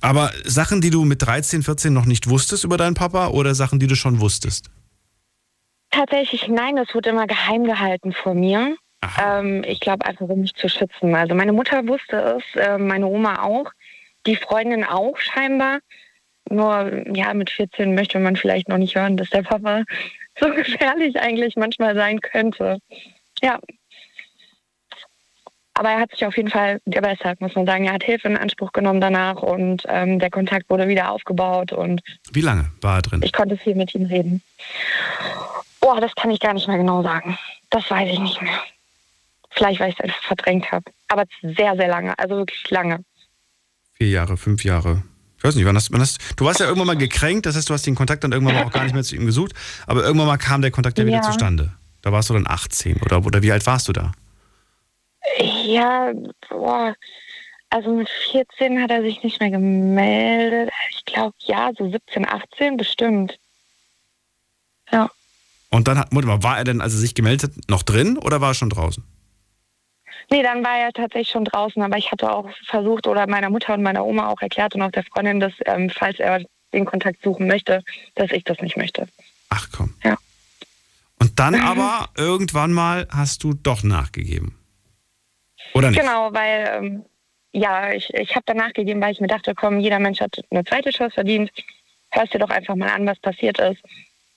Aber 0.00 0.32
Sachen, 0.44 0.80
die 0.80 0.90
du 0.90 1.04
mit 1.04 1.22
13, 1.22 1.62
14 1.62 1.92
noch 1.92 2.06
nicht 2.06 2.28
wusstest 2.28 2.64
über 2.64 2.76
deinen 2.76 2.94
Papa 2.94 3.28
oder 3.28 3.54
Sachen, 3.54 3.78
die 3.78 3.86
du 3.86 3.94
schon 3.94 4.20
wusstest? 4.20 4.70
Tatsächlich 5.90 6.48
nein, 6.48 6.76
das 6.76 6.94
wurde 6.94 7.10
immer 7.10 7.26
geheim 7.26 7.64
gehalten 7.64 8.12
vor 8.12 8.34
mir. 8.34 8.76
Ähm, 9.22 9.64
ich 9.66 9.80
glaube 9.80 10.06
einfach, 10.06 10.28
um 10.28 10.40
mich 10.40 10.54
zu 10.54 10.68
schützen. 10.68 11.14
Also 11.14 11.34
meine 11.34 11.52
Mutter 11.52 11.86
wusste 11.86 12.38
es, 12.38 12.60
äh, 12.60 12.78
meine 12.78 13.06
Oma 13.06 13.42
auch, 13.42 13.70
die 14.26 14.36
Freundin 14.36 14.84
auch 14.84 15.16
scheinbar. 15.18 15.80
Nur 16.50 17.02
ja, 17.14 17.32
mit 17.34 17.50
14 17.50 17.94
möchte 17.94 18.18
man 18.18 18.36
vielleicht 18.36 18.68
noch 18.68 18.78
nicht 18.78 18.94
hören, 18.94 19.16
dass 19.16 19.30
der 19.30 19.42
Papa 19.42 19.84
so 20.40 20.50
gefährlich 20.50 21.18
eigentlich 21.20 21.56
manchmal 21.56 21.94
sein 21.94 22.20
könnte. 22.20 22.78
Ja. 23.42 23.58
Aber 25.74 25.88
er 25.88 26.00
hat 26.00 26.10
sich 26.10 26.26
auf 26.26 26.36
jeden 26.36 26.50
Fall 26.50 26.80
gebessert, 26.84 27.40
muss 27.40 27.54
man 27.54 27.64
sagen. 27.64 27.86
Er 27.86 27.94
hat 27.94 28.04
Hilfe 28.04 28.28
in 28.28 28.36
Anspruch 28.36 28.72
genommen 28.72 29.00
danach 29.00 29.36
und 29.36 29.84
ähm, 29.88 30.18
der 30.18 30.30
Kontakt 30.30 30.68
wurde 30.68 30.86
wieder 30.86 31.10
aufgebaut 31.10 31.72
und 31.72 32.02
Wie 32.32 32.42
lange 32.42 32.70
war 32.82 32.96
er 32.98 33.02
drin? 33.02 33.22
ich 33.24 33.32
konnte 33.32 33.56
viel 33.56 33.74
mit 33.74 33.94
ihm 33.94 34.04
reden. 34.04 34.42
Boah, 35.80 36.00
das 36.00 36.14
kann 36.14 36.30
ich 36.30 36.40
gar 36.40 36.52
nicht 36.52 36.68
mehr 36.68 36.76
genau 36.76 37.02
sagen. 37.02 37.38
Das 37.70 37.90
weiß 37.90 38.08
ich 38.12 38.18
nicht 38.18 38.40
mehr. 38.42 38.58
Vielleicht, 39.50 39.80
weil 39.80 39.88
ich 39.88 39.98
es 39.98 40.04
einfach 40.04 40.22
verdrängt 40.22 40.70
habe. 40.70 40.84
Aber 41.08 41.24
sehr, 41.42 41.74
sehr 41.76 41.88
lange. 41.88 42.18
Also 42.18 42.36
wirklich 42.36 42.70
lange. 42.70 43.00
Vier 43.94 44.08
Jahre, 44.08 44.36
fünf 44.36 44.64
Jahre. 44.64 45.02
Ich 45.42 45.44
weiß 45.48 45.56
nicht, 45.56 45.64
wann 45.64 45.74
hast, 45.74 45.90
wann 45.90 46.00
hast 46.00 46.20
du 46.36 46.44
warst 46.44 46.60
ja 46.60 46.66
irgendwann 46.66 46.86
mal 46.86 46.96
gekränkt, 46.96 47.46
das 47.46 47.56
heißt, 47.56 47.68
du 47.68 47.74
hast 47.74 47.84
den 47.84 47.96
Kontakt 47.96 48.22
dann 48.22 48.30
irgendwann 48.30 48.54
mal 48.54 48.62
auch 48.62 48.70
gar 48.70 48.84
nicht 48.84 48.92
mehr 48.94 49.02
zu 49.02 49.16
ihm 49.16 49.26
gesucht, 49.26 49.54
aber 49.88 50.04
irgendwann 50.04 50.28
mal 50.28 50.36
kam 50.36 50.62
der 50.62 50.70
Kontakt 50.70 50.98
ja 50.98 51.04
wieder 51.04 51.16
Ja. 51.16 51.22
zustande. 51.22 51.72
Da 52.00 52.12
warst 52.12 52.30
du 52.30 52.34
dann 52.34 52.46
18 52.46 52.98
oder, 53.02 53.26
oder 53.26 53.42
wie 53.42 53.50
alt 53.50 53.66
warst 53.66 53.88
du 53.88 53.92
da? 53.92 54.12
Ja, 55.64 56.12
boah. 56.48 56.94
Also 57.70 57.90
mit 57.92 58.08
14 58.30 58.80
hat 58.80 58.92
er 58.92 59.02
sich 59.02 59.20
nicht 59.24 59.40
mehr 59.40 59.50
gemeldet. 59.50 60.70
Ich 60.90 61.04
glaube, 61.06 61.34
ja, 61.40 61.70
so 61.76 61.90
17, 61.90 62.28
18 62.28 62.76
bestimmt. 62.76 63.36
Ja. 64.92 65.10
Und 65.70 65.88
dann 65.88 65.98
hat, 65.98 66.08
warte 66.12 66.28
mal, 66.28 66.42
war 66.44 66.58
er 66.58 66.64
denn, 66.64 66.80
als 66.80 66.92
er 66.92 67.00
sich 67.00 67.14
gemeldet 67.16 67.50
hat, 67.50 67.68
noch 67.68 67.82
drin 67.82 68.16
oder 68.16 68.40
war 68.40 68.50
er 68.50 68.54
schon 68.54 68.70
draußen? 68.70 69.02
Nee, 70.32 70.42
dann 70.42 70.64
war 70.64 70.78
er 70.78 70.92
tatsächlich 70.94 71.28
schon 71.28 71.44
draußen, 71.44 71.82
aber 71.82 71.98
ich 71.98 72.10
hatte 72.10 72.32
auch 72.32 72.48
versucht 72.64 73.06
oder 73.06 73.26
meiner 73.26 73.50
Mutter 73.50 73.74
und 73.74 73.82
meiner 73.82 74.02
Oma 74.02 74.30
auch 74.30 74.40
erklärt 74.40 74.74
und 74.74 74.80
auch 74.80 74.90
der 74.90 75.04
Freundin, 75.04 75.40
dass 75.40 75.52
ähm, 75.66 75.90
falls 75.90 76.18
er 76.20 76.42
den 76.72 76.86
Kontakt 76.86 77.22
suchen 77.22 77.46
möchte, 77.46 77.84
dass 78.14 78.30
ich 78.30 78.42
das 78.42 78.58
nicht 78.62 78.78
möchte. 78.78 79.06
Ach 79.50 79.68
komm. 79.70 79.94
Ja. 80.02 80.16
Und 81.18 81.38
dann 81.38 81.54
aber 81.54 82.08
irgendwann 82.16 82.72
mal 82.72 83.06
hast 83.10 83.44
du 83.44 83.52
doch 83.52 83.82
nachgegeben. 83.82 84.58
Oder 85.74 85.90
nicht? 85.90 86.00
Genau, 86.00 86.32
weil 86.32 86.78
ähm, 86.78 87.04
ja, 87.52 87.92
ich, 87.92 88.08
ich 88.14 88.34
habe 88.34 88.44
danach 88.46 88.72
gegeben, 88.72 89.02
weil 89.02 89.12
ich 89.12 89.20
mir 89.20 89.26
dachte, 89.26 89.54
komm, 89.54 89.80
jeder 89.80 89.98
Mensch 89.98 90.20
hat 90.20 90.40
eine 90.50 90.64
zweite 90.64 90.92
Chance 90.92 91.12
verdient. 91.12 91.50
Hörst 92.10 92.32
dir 92.32 92.38
doch 92.38 92.48
einfach 92.48 92.74
mal 92.74 92.88
an, 92.88 93.04
was 93.04 93.18
passiert 93.18 93.58
ist. 93.58 93.82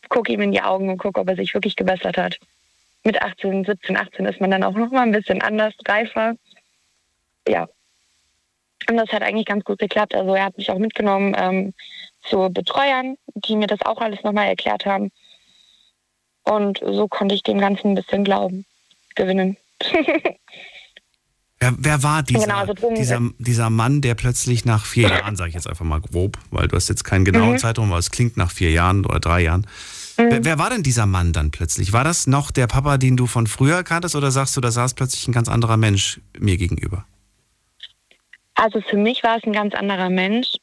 Guck 0.09 0.27
ihm 0.27 0.41
in 0.41 0.51
die 0.51 0.61
Augen 0.61 0.89
und 0.89 0.97
guck, 0.97 1.17
ob 1.17 1.29
er 1.29 1.37
sich 1.37 1.53
wirklich 1.53 1.77
gebessert 1.77 2.17
hat. 2.17 2.37
Mit 3.05 3.21
18, 3.21 3.63
17, 3.65 3.95
18 3.95 4.25
ist 4.25 4.41
man 4.41 4.51
dann 4.51 4.63
auch 4.63 4.73
noch 4.73 4.91
mal 4.91 5.03
ein 5.03 5.11
bisschen 5.11 5.41
anders, 5.41 5.73
reifer. 5.87 6.33
Ja. 7.47 7.69
Und 8.89 8.97
das 8.97 9.09
hat 9.09 9.21
eigentlich 9.21 9.45
ganz 9.45 9.63
gut 9.63 9.79
geklappt. 9.79 10.15
Also 10.15 10.33
er 10.33 10.45
hat 10.45 10.57
mich 10.57 10.69
auch 10.71 10.79
mitgenommen 10.79 11.35
ähm, 11.37 11.73
zu 12.23 12.49
Betreuern, 12.51 13.15
die 13.35 13.55
mir 13.55 13.67
das 13.67 13.81
auch 13.83 14.01
alles 14.01 14.23
nochmal 14.23 14.47
erklärt 14.47 14.85
haben. 14.85 15.11
Und 16.43 16.79
so 16.83 17.07
konnte 17.07 17.35
ich 17.35 17.43
dem 17.43 17.59
Ganzen 17.59 17.89
ein 17.91 17.95
bisschen 17.95 18.23
Glauben 18.23 18.65
gewinnen. 19.15 19.57
Wer, 21.57 21.73
wer 21.77 22.03
war 22.03 22.21
dieser, 22.21 22.41
Genau, 22.41 22.57
also 22.57 22.73
dieser, 22.73 23.21
dieser 23.39 23.69
Mann, 23.69 24.01
der 24.01 24.13
plötzlich 24.13 24.65
nach 24.65 24.85
vier 24.85 25.07
Jahren, 25.07 25.37
sage 25.37 25.49
ich 25.49 25.55
jetzt 25.55 25.67
einfach 25.67 25.85
mal 25.85 26.01
grob, 26.01 26.37
weil 26.51 26.67
du 26.67 26.75
hast 26.75 26.89
jetzt 26.89 27.05
keinen 27.05 27.23
genauen 27.23 27.53
Mhm. 27.53 27.57
Zeitraum, 27.59 27.91
aber 27.91 27.99
es 27.99 28.11
klingt 28.11 28.35
nach 28.35 28.51
vier 28.51 28.71
Jahren 28.71 29.05
oder 29.05 29.21
drei 29.21 29.41
Jahren. 29.41 29.65
Wer, 30.17 30.45
wer 30.45 30.59
war 30.59 30.69
denn 30.69 30.83
dieser 30.83 31.05
Mann 31.05 31.33
dann 31.33 31.51
plötzlich? 31.51 31.93
War 31.93 32.03
das 32.03 32.27
noch 32.27 32.51
der 32.51 32.67
Papa, 32.67 32.97
den 32.97 33.17
du 33.17 33.27
von 33.27 33.47
früher 33.47 33.83
kanntest 33.83 34.15
oder 34.15 34.31
sagst 34.31 34.55
du, 34.55 34.61
da 34.61 34.71
saß 34.71 34.93
plötzlich 34.93 35.27
ein 35.27 35.33
ganz 35.33 35.49
anderer 35.49 35.77
Mensch 35.77 36.21
mir 36.37 36.57
gegenüber? 36.57 37.05
Also 38.55 38.81
für 38.81 38.97
mich 38.97 39.23
war 39.23 39.37
es 39.37 39.43
ein 39.43 39.53
ganz 39.53 39.73
anderer 39.73 40.09
Mensch. 40.09 40.55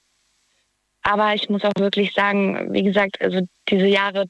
Aber 1.03 1.35
ich 1.35 1.49
muss 1.51 1.65
auch 1.65 1.73
wirklich 1.79 2.13
sagen, 2.15 2.73
wie 2.73 2.85
gesagt, 2.85 3.21
also 3.21 3.41
diese 3.69 3.87
Jahre, 3.87 4.27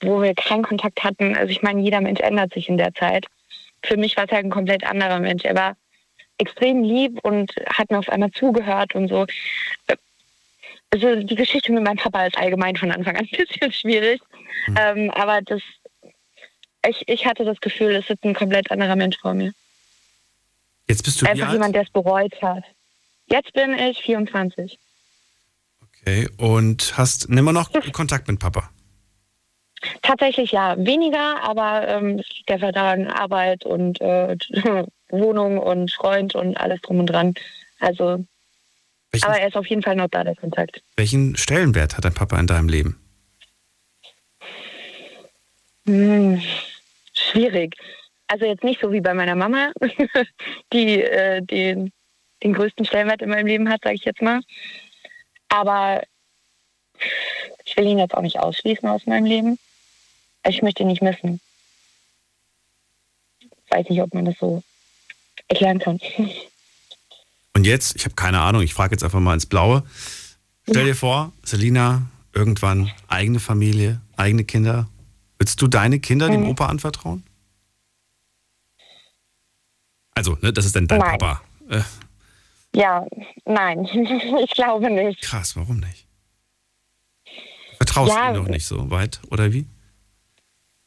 wo 0.00 0.22
wir 0.22 0.34
keinen 0.34 0.62
Kontakt 0.62 1.04
hatten, 1.04 1.36
also 1.36 1.50
ich 1.50 1.62
meine, 1.62 1.82
jeder 1.82 2.00
Mensch 2.00 2.20
ändert 2.20 2.54
sich 2.54 2.68
in 2.68 2.78
der 2.78 2.94
Zeit. 2.94 3.26
Für 3.84 3.96
mich 3.96 4.16
war 4.16 4.24
es 4.24 4.32
halt 4.32 4.44
ein 4.44 4.50
komplett 4.50 4.84
anderer 4.84 5.20
Mensch. 5.20 5.44
Er 5.44 5.54
war 5.54 5.76
extrem 6.38 6.82
lieb 6.82 7.18
und 7.22 7.52
hat 7.66 7.90
mir 7.90 7.98
auf 7.98 8.08
einmal 8.08 8.30
zugehört 8.30 8.94
und 8.94 9.08
so. 9.08 9.26
Also 10.90 11.16
die 11.16 11.34
Geschichte 11.34 11.72
mit 11.72 11.84
meinem 11.84 11.98
Papa 11.98 12.26
ist 12.26 12.38
allgemein 12.38 12.76
von 12.76 12.90
Anfang 12.90 13.16
an 13.16 13.26
ein 13.30 13.46
bisschen 13.46 13.72
schwierig. 13.72 14.20
Ähm, 14.76 15.10
aber 15.10 15.40
das, 15.42 15.62
ich, 16.88 17.08
ich 17.08 17.26
hatte 17.26 17.44
das 17.44 17.60
Gefühl, 17.60 17.94
es 17.94 18.08
ist 18.10 18.24
ein 18.24 18.34
komplett 18.34 18.70
anderer 18.70 18.96
Mensch 18.96 19.18
vor 19.18 19.34
mir. 19.34 19.52
Jetzt 20.88 21.02
bist 21.02 21.20
du 21.20 21.26
Einfach 21.26 21.52
jemand, 21.52 21.74
der 21.74 21.82
es 21.82 21.90
bereut 21.90 22.40
hat. 22.42 22.64
Jetzt 23.28 23.52
bin 23.52 23.72
ich 23.78 24.02
24. 24.02 24.78
Okay, 25.82 26.28
und 26.38 26.96
hast 26.96 27.24
immer 27.24 27.52
noch 27.52 27.70
Kontakt 27.92 28.28
mit 28.28 28.38
Papa? 28.38 28.70
Tatsächlich 30.02 30.52
ja, 30.52 30.76
weniger, 30.78 31.42
aber 31.42 31.86
ähm, 31.88 32.18
es 32.18 32.28
liegt 32.36 32.50
einfach 32.50 32.72
daran, 32.72 33.08
Arbeit 33.08 33.64
und 33.66 34.00
äh, 34.00 34.36
Wohnung 35.10 35.58
und 35.58 35.92
Freund 35.92 36.34
und 36.34 36.56
alles 36.56 36.80
drum 36.82 37.00
und 37.00 37.06
dran. 37.06 37.34
Also, 37.80 38.24
Welchen, 39.10 39.26
aber 39.26 39.38
er 39.38 39.48
ist 39.48 39.56
auf 39.56 39.66
jeden 39.66 39.82
Fall 39.82 39.96
noch 39.96 40.08
da, 40.08 40.24
der 40.24 40.36
Kontakt. 40.36 40.82
welchen 40.96 41.36
Stellenwert 41.36 41.96
hat 41.96 42.04
dein 42.04 42.14
Papa 42.14 42.38
in 42.38 42.46
deinem 42.46 42.68
Leben? 42.68 43.00
Hm, 45.86 46.42
schwierig. 47.12 47.76
Also 48.28 48.44
jetzt 48.44 48.64
nicht 48.64 48.80
so 48.80 48.92
wie 48.92 49.00
bei 49.00 49.14
meiner 49.14 49.36
Mama, 49.36 49.72
die 50.72 51.02
äh, 51.02 51.40
den, 51.42 51.92
den 52.42 52.52
größten 52.52 52.84
Stellenwert 52.84 53.22
in 53.22 53.30
meinem 53.30 53.46
Leben 53.46 53.68
hat, 53.68 53.82
sage 53.82 53.94
ich 53.94 54.04
jetzt 54.04 54.22
mal. 54.22 54.40
Aber 55.48 56.02
ich 57.64 57.76
will 57.76 57.86
ihn 57.86 57.98
jetzt 57.98 58.14
auch 58.14 58.22
nicht 58.22 58.38
ausschließen 58.38 58.88
aus 58.88 59.06
meinem 59.06 59.26
Leben. 59.26 59.58
Ich 60.46 60.62
möchte 60.62 60.82
ihn 60.82 60.88
nicht 60.88 61.02
missen. 61.02 61.40
Weiß 63.68 63.88
nicht, 63.88 64.00
ob 64.00 64.12
man 64.14 64.24
das 64.24 64.38
so 64.38 64.62
erklären 65.48 65.78
kann. 65.78 66.00
Und 67.54 67.66
jetzt, 67.66 67.96
ich 67.96 68.04
habe 68.04 68.14
keine 68.14 68.40
Ahnung, 68.40 68.60
ich 68.60 68.74
frage 68.74 68.92
jetzt 68.92 69.02
einfach 69.02 69.20
mal 69.20 69.34
ins 69.34 69.46
Blaue. 69.46 69.82
Stell 70.68 70.84
dir 70.84 70.94
vor, 70.94 71.32
Selina, 71.42 72.02
irgendwann 72.34 72.92
eigene 73.08 73.40
Familie, 73.40 74.00
eigene 74.16 74.44
Kinder. 74.44 74.88
Würdest 75.38 75.60
du 75.60 75.66
deine 75.66 76.00
Kinder 76.00 76.28
dem 76.30 76.42
Mhm. 76.42 76.48
Opa 76.50 76.66
anvertrauen? 76.66 77.22
Also, 80.14 80.38
ne, 80.40 80.52
das 80.52 80.64
ist 80.64 80.74
dann 80.76 80.86
dein 80.86 81.00
Nein. 81.00 81.18
Papa. 81.18 81.42
Äh, 81.68 81.82
Ja, 82.74 83.06
nein, 83.44 83.84
ich 84.44 84.50
glaube 84.52 84.90
nicht. 84.90 85.22
krass, 85.22 85.56
warum 85.56 85.78
nicht? 85.80 86.06
Vertraust 87.76 88.14
Ja. 88.16 88.28
ihm 88.30 88.34
doch 88.34 88.48
nicht 88.48 88.66
so 88.66 88.90
weit, 88.90 89.20
oder 89.30 89.52
wie? 89.52 89.66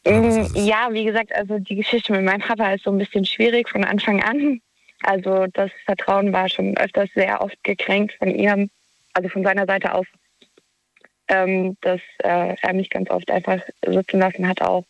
Mm, 0.06 0.45
Ja, 0.56 0.89
wie 0.91 1.04
gesagt, 1.06 1.32
also 1.34 1.60
die 1.60 1.76
Geschichte 1.76 2.12
mit 2.14 2.24
meinem 2.24 2.41
Papa 2.41 2.74
ist 2.74 2.84
so 2.84 2.91
ein 2.91 2.97
bisschen 2.97 3.26
schwierig 3.26 3.70
von 3.70 3.84
Anfang 3.84 4.24
an. 4.24 4.62
Also 5.02 5.45
das 5.54 5.72
Vertrauen 5.86 6.34
war 6.34 6.50
schon 6.50 6.76
öfters 6.78 7.10
sehr 7.14 7.41
oft 7.41 7.62
gekränkt 7.64 8.14
von 8.18 8.30
ihm, 8.34 8.70
also 9.14 9.30
von 9.30 9.43
seiner 9.43 9.66
Seite 9.66 9.93
aus, 9.93 10.08
ähm, 11.30 11.77
dass 11.82 12.01
äh, 12.19 12.55
er 12.61 12.73
mich 12.73 12.89
ganz 12.89 13.09
oft 13.09 13.30
einfach 13.32 13.59
sitzen 13.86 14.19
lassen 14.19 14.47
hat, 14.47 14.61
auch 14.61 14.84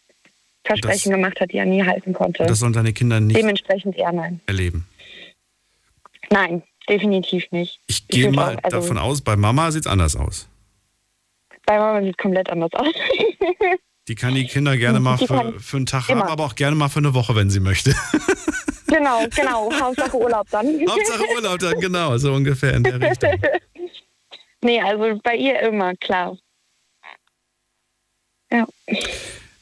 Versprechen 0.65 1.11
gemacht 1.11 1.39
hat, 1.39 1.51
die 1.51 1.57
er 1.57 1.65
nie 1.65 1.83
halten 1.85 2.13
konnte. 2.13 2.45
Das 2.45 2.59
sollen 2.59 2.73
deine 2.73 2.93
Kinder 2.93 3.19
nicht 3.19 3.37
Dementsprechend 3.37 3.95
eher 3.97 4.11
nein. 4.11 4.39
erleben. 4.45 4.85
Nein, 6.29 6.63
definitiv 6.87 7.45
nicht. 7.51 7.79
Ich 7.87 8.07
gehe 8.07 8.31
mal 8.31 8.55
auch, 8.57 8.63
also- 8.63 8.77
davon 8.77 8.97
aus, 8.97 9.21
bei 9.21 9.35
Mama 9.35 9.71
sieht 9.71 9.85
es 9.85 9.91
anders 9.91 10.15
aus. 10.15 10.47
Bei 11.65 11.77
Mama 11.77 12.01
sieht 12.01 12.11
es 12.11 12.17
komplett 12.17 12.49
anders 12.49 12.71
aus. 12.73 12.93
Die 14.07 14.15
kann 14.15 14.33
die 14.33 14.47
Kinder 14.47 14.75
gerne 14.75 14.99
mal 14.99 15.19
für, 15.19 15.53
für 15.59 15.77
einen 15.77 15.85
Tag 15.85 16.09
immer. 16.09 16.21
haben, 16.21 16.29
aber 16.29 16.45
auch 16.45 16.55
gerne 16.55 16.75
mal 16.75 16.89
für 16.89 16.97
eine 16.97 17.13
Woche, 17.13 17.35
wenn 17.35 17.51
sie 17.51 17.59
möchte. 17.59 17.93
genau, 18.87 19.23
genau. 19.35 19.69
Hauptsache 19.79 20.17
Urlaub 20.17 20.47
dann. 20.49 20.65
Hauptsache 20.89 21.23
Urlaub 21.35 21.59
dann, 21.59 21.79
genau, 21.79 22.17
so 22.17 22.33
ungefähr 22.33 22.73
in 22.73 22.81
der 22.83 22.99
Richtung. 23.01 23.29
Nee, 24.63 24.81
also 24.81 25.19
bei 25.23 25.35
ihr 25.35 25.59
immer, 25.59 25.95
klar. 25.95 26.37
Ja. 28.51 28.67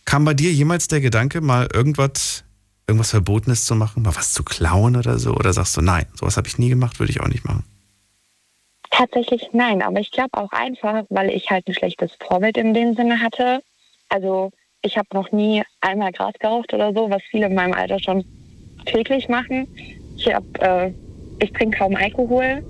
Kam 0.06 0.26
bei 0.26 0.34
dir 0.34 0.52
jemals 0.52 0.88
der 0.88 1.02
Gedanke, 1.02 1.42
mal 1.42 1.68
irgendwas, 1.74 2.46
irgendwas 2.88 3.12
Verbotenes 3.12 3.66
zu 3.66 3.76
machen, 3.76 4.04
mal 4.04 4.16
was 4.16 4.34
zu 4.34 4.44
klauen 4.44 4.96
oder 4.96 5.20
so? 5.20 5.34
Oder 5.34 5.52
sagst 5.52 5.76
du, 5.76 5.82
nein, 5.82 6.06
sowas 6.14 6.38
habe 6.38 6.48
ich 6.48 6.58
nie 6.58 6.70
gemacht, 6.70 7.00
würde 7.00 7.12
ich 7.12 7.20
auch 7.20 7.28
nicht 7.28 7.46
machen? 7.46 7.66
Tatsächlich 8.90 9.50
nein, 9.52 9.82
aber 9.82 10.00
ich 10.00 10.12
glaube 10.12 10.34
auch 10.34 10.52
einfach, 10.52 11.04
weil 11.10 11.30
ich 11.30 11.50
halt 11.50 11.68
ein 11.68 11.74
schlechtes 11.74 12.12
Vorbild 12.26 12.58
in 12.58 12.74
dem 12.74 12.96
Sinne 12.96 13.20
hatte. 13.20 13.62
Also 14.10 14.52
ich 14.82 14.98
habe 14.98 15.08
noch 15.14 15.32
nie 15.32 15.62
einmal 15.82 16.12
Gras 16.14 16.34
geraucht 16.40 16.74
oder 16.74 16.94
so, 16.94 17.10
was 17.10 17.22
viele 17.30 17.48
in 17.48 17.56
meinem 17.56 17.74
Alter 17.74 18.00
schon 18.00 18.24
täglich 18.86 19.28
machen. 19.28 19.68
Ich 20.16 20.34
hab, 20.34 20.44
äh, 20.62 20.94
ich 21.40 21.52
trinke 21.52 21.78
kaum 21.78 21.96
Alkohol. 21.96 22.64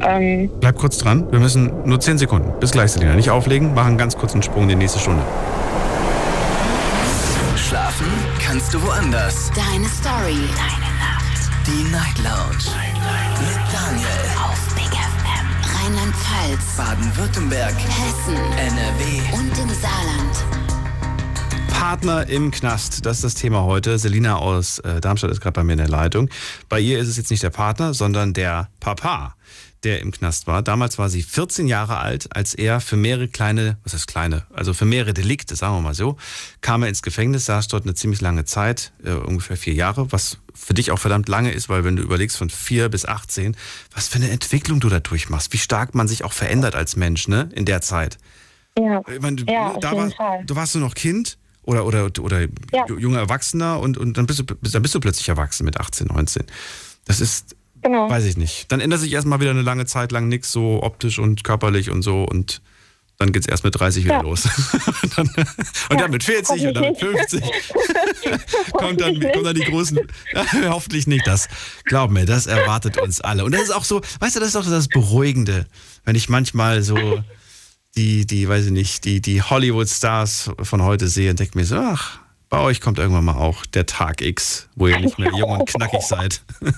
Ähm, 0.00 0.50
Bleib 0.60 0.76
kurz 0.76 0.98
dran, 0.98 1.30
wir 1.30 1.38
müssen 1.38 1.72
nur 1.84 2.00
10 2.00 2.18
Sekunden. 2.18 2.52
Bis 2.60 2.70
gleich, 2.70 2.92
Selina. 2.92 3.14
Nicht 3.14 3.30
auflegen, 3.30 3.74
machen 3.74 3.96
ganz 3.98 4.16
kurz 4.16 4.32
einen 4.32 4.42
Sprung 4.42 4.64
in 4.64 4.68
die 4.70 4.74
nächste 4.76 4.98
Stunde. 4.98 5.22
Schlafen 7.56 8.06
kannst 8.38 8.72
du 8.74 8.82
woanders. 8.82 9.50
Deine 9.54 9.88
Story. 9.88 10.38
Deine 10.54 10.92
Nacht. 10.98 11.50
Die 11.66 11.82
Night 11.90 12.18
Lounge. 12.18 12.70
Mit 13.40 13.58
Daniel. 13.72 14.08
Auf 14.44 14.74
Big 14.74 14.92
FM. 14.92 15.46
Rheinland-Pfalz. 15.74 16.76
Baden-Württemberg. 16.76 17.74
Hessen. 17.74 18.36
NRW. 18.36 19.36
Und 19.36 19.58
im 19.58 19.68
Saarland. 19.74 20.66
Partner 21.78 22.28
im 22.28 22.50
Knast, 22.50 23.06
das 23.06 23.18
ist 23.18 23.24
das 23.24 23.34
Thema 23.34 23.62
heute. 23.62 23.98
Selina 23.98 24.36
aus 24.38 24.80
äh, 24.80 25.00
Darmstadt 25.00 25.30
ist 25.30 25.40
gerade 25.40 25.52
bei 25.52 25.62
mir 25.62 25.72
in 25.74 25.78
der 25.78 25.88
Leitung. 25.88 26.28
Bei 26.68 26.80
ihr 26.80 26.98
ist 26.98 27.06
es 27.06 27.16
jetzt 27.16 27.30
nicht 27.30 27.44
der 27.44 27.50
Partner, 27.50 27.94
sondern 27.94 28.32
der 28.32 28.70
Papa, 28.80 29.35
der 29.86 30.00
im 30.02 30.10
Knast 30.10 30.46
war. 30.46 30.62
Damals 30.62 30.98
war 30.98 31.08
sie 31.08 31.22
14 31.22 31.66
Jahre 31.68 31.98
alt, 31.98 32.34
als 32.34 32.54
er 32.54 32.80
für 32.80 32.96
mehrere 32.96 33.28
kleine, 33.28 33.78
was 33.84 33.94
heißt 33.94 34.06
kleine, 34.08 34.42
also 34.52 34.74
für 34.74 34.84
mehrere 34.84 35.14
Delikte, 35.14 35.54
sagen 35.56 35.76
wir 35.76 35.80
mal 35.80 35.94
so, 35.94 36.16
kam 36.60 36.82
er 36.82 36.88
ins 36.88 37.02
Gefängnis, 37.02 37.44
saß 37.46 37.68
dort 37.68 37.84
eine 37.84 37.94
ziemlich 37.94 38.20
lange 38.20 38.44
Zeit, 38.44 38.92
äh, 39.04 39.12
ungefähr 39.12 39.56
vier 39.56 39.74
Jahre, 39.74 40.10
was 40.12 40.38
für 40.54 40.74
dich 40.74 40.90
auch 40.90 40.98
verdammt 40.98 41.28
lange 41.28 41.52
ist, 41.52 41.68
weil 41.68 41.84
wenn 41.84 41.94
du 41.96 42.02
überlegst 42.02 42.36
von 42.36 42.50
vier 42.50 42.88
bis 42.88 43.06
18, 43.06 43.56
was 43.94 44.08
für 44.08 44.16
eine 44.16 44.30
Entwicklung 44.30 44.80
du 44.80 44.88
da 44.88 44.98
durchmachst, 45.00 45.52
wie 45.52 45.58
stark 45.58 45.94
man 45.94 46.08
sich 46.08 46.24
auch 46.24 46.32
verändert 46.32 46.74
als 46.74 46.96
Mensch, 46.96 47.28
ne, 47.28 47.48
in 47.54 47.64
der 47.64 47.80
Zeit. 47.80 48.18
ja, 48.78 49.00
Ich 49.14 49.20
meine, 49.20 49.36
du, 49.36 49.44
ja 49.52 49.68
auf 49.72 49.80
da 49.80 49.92
jeden 49.92 50.10
war, 50.10 50.16
Fall. 50.16 50.44
du 50.46 50.56
warst 50.56 50.74
du 50.74 50.80
noch 50.80 50.94
Kind 50.94 51.38
oder, 51.62 51.86
oder, 51.86 52.06
oder 52.20 52.40
Ja. 52.72 52.86
junger 52.88 53.18
Erwachsener 53.20 53.78
und, 53.80 53.98
und 53.98 54.16
dann, 54.18 54.26
bist 54.26 54.38
du, 54.40 54.44
dann 54.44 54.82
bist 54.82 54.94
du 54.94 55.00
plötzlich 55.00 55.28
erwachsen 55.28 55.64
mit 55.64 55.78
18, 55.78 56.08
19. 56.08 56.44
Das 57.04 57.20
ist, 57.20 57.54
Genau. 57.86 58.10
weiß 58.10 58.24
ich 58.24 58.36
nicht. 58.36 58.70
Dann 58.72 58.80
ändert 58.80 59.00
sich 59.00 59.12
erstmal 59.12 59.40
wieder 59.40 59.50
eine 59.52 59.62
lange 59.62 59.86
Zeit 59.86 60.10
lang 60.10 60.26
nichts 60.28 60.50
so 60.50 60.82
optisch 60.82 61.18
und 61.20 61.44
körperlich 61.44 61.90
und 61.90 62.02
so 62.02 62.24
und 62.24 62.60
dann 63.18 63.32
geht's 63.32 63.46
erst 63.46 63.64
mit 63.64 63.78
30 63.78 64.04
wieder 64.04 64.16
Ja. 64.16 64.20
los. 64.22 64.44
und, 65.02 65.16
dann, 65.18 65.30
und 65.90 66.00
dann 66.00 66.10
mit 66.10 66.22
40 66.24 66.66
und 66.66 66.74
dann 66.74 66.82
mit 66.82 66.98
50 66.98 67.42
kommt 68.72 69.00
dann, 69.00 69.20
kommen 69.20 69.44
dann 69.44 69.54
die 69.54 69.64
großen. 69.64 70.00
hoffentlich 70.68 71.06
nicht. 71.06 71.26
Das, 71.26 71.48
glaub 71.84 72.10
mir, 72.10 72.26
das 72.26 72.46
erwartet 72.46 72.98
uns 72.98 73.20
alle. 73.20 73.44
Und 73.44 73.52
das 73.52 73.62
ist 73.62 73.70
auch 73.70 73.84
so, 73.84 74.02
weißt 74.20 74.36
du, 74.36 74.40
das 74.40 74.50
ist 74.50 74.56
auch 74.56 74.64
das 74.68 74.88
Beruhigende, 74.88 75.66
wenn 76.04 76.16
ich 76.16 76.28
manchmal 76.28 76.82
so 76.82 77.22
die, 77.96 78.26
die, 78.26 78.48
weiß 78.48 78.66
ich 78.66 78.72
nicht, 78.72 79.04
die, 79.04 79.22
die 79.22 79.40
Hollywood-Stars 79.42 80.50
von 80.62 80.82
heute 80.82 81.08
sehe 81.08 81.30
und 81.30 81.38
denke 81.40 81.56
mir 81.56 81.64
so, 81.64 81.76
ach, 81.76 82.18
bei 82.48 82.60
euch 82.60 82.80
kommt 82.80 82.98
irgendwann 82.98 83.24
mal 83.24 83.36
auch 83.36 83.66
der 83.66 83.86
Tag 83.86 84.22
X, 84.22 84.68
wo 84.76 84.86
ihr 84.86 84.98
nicht 84.98 85.18
mehr 85.18 85.30
jung 85.36 85.50
und 85.50 85.68
knackig 85.68 86.02
seid. 86.06 86.42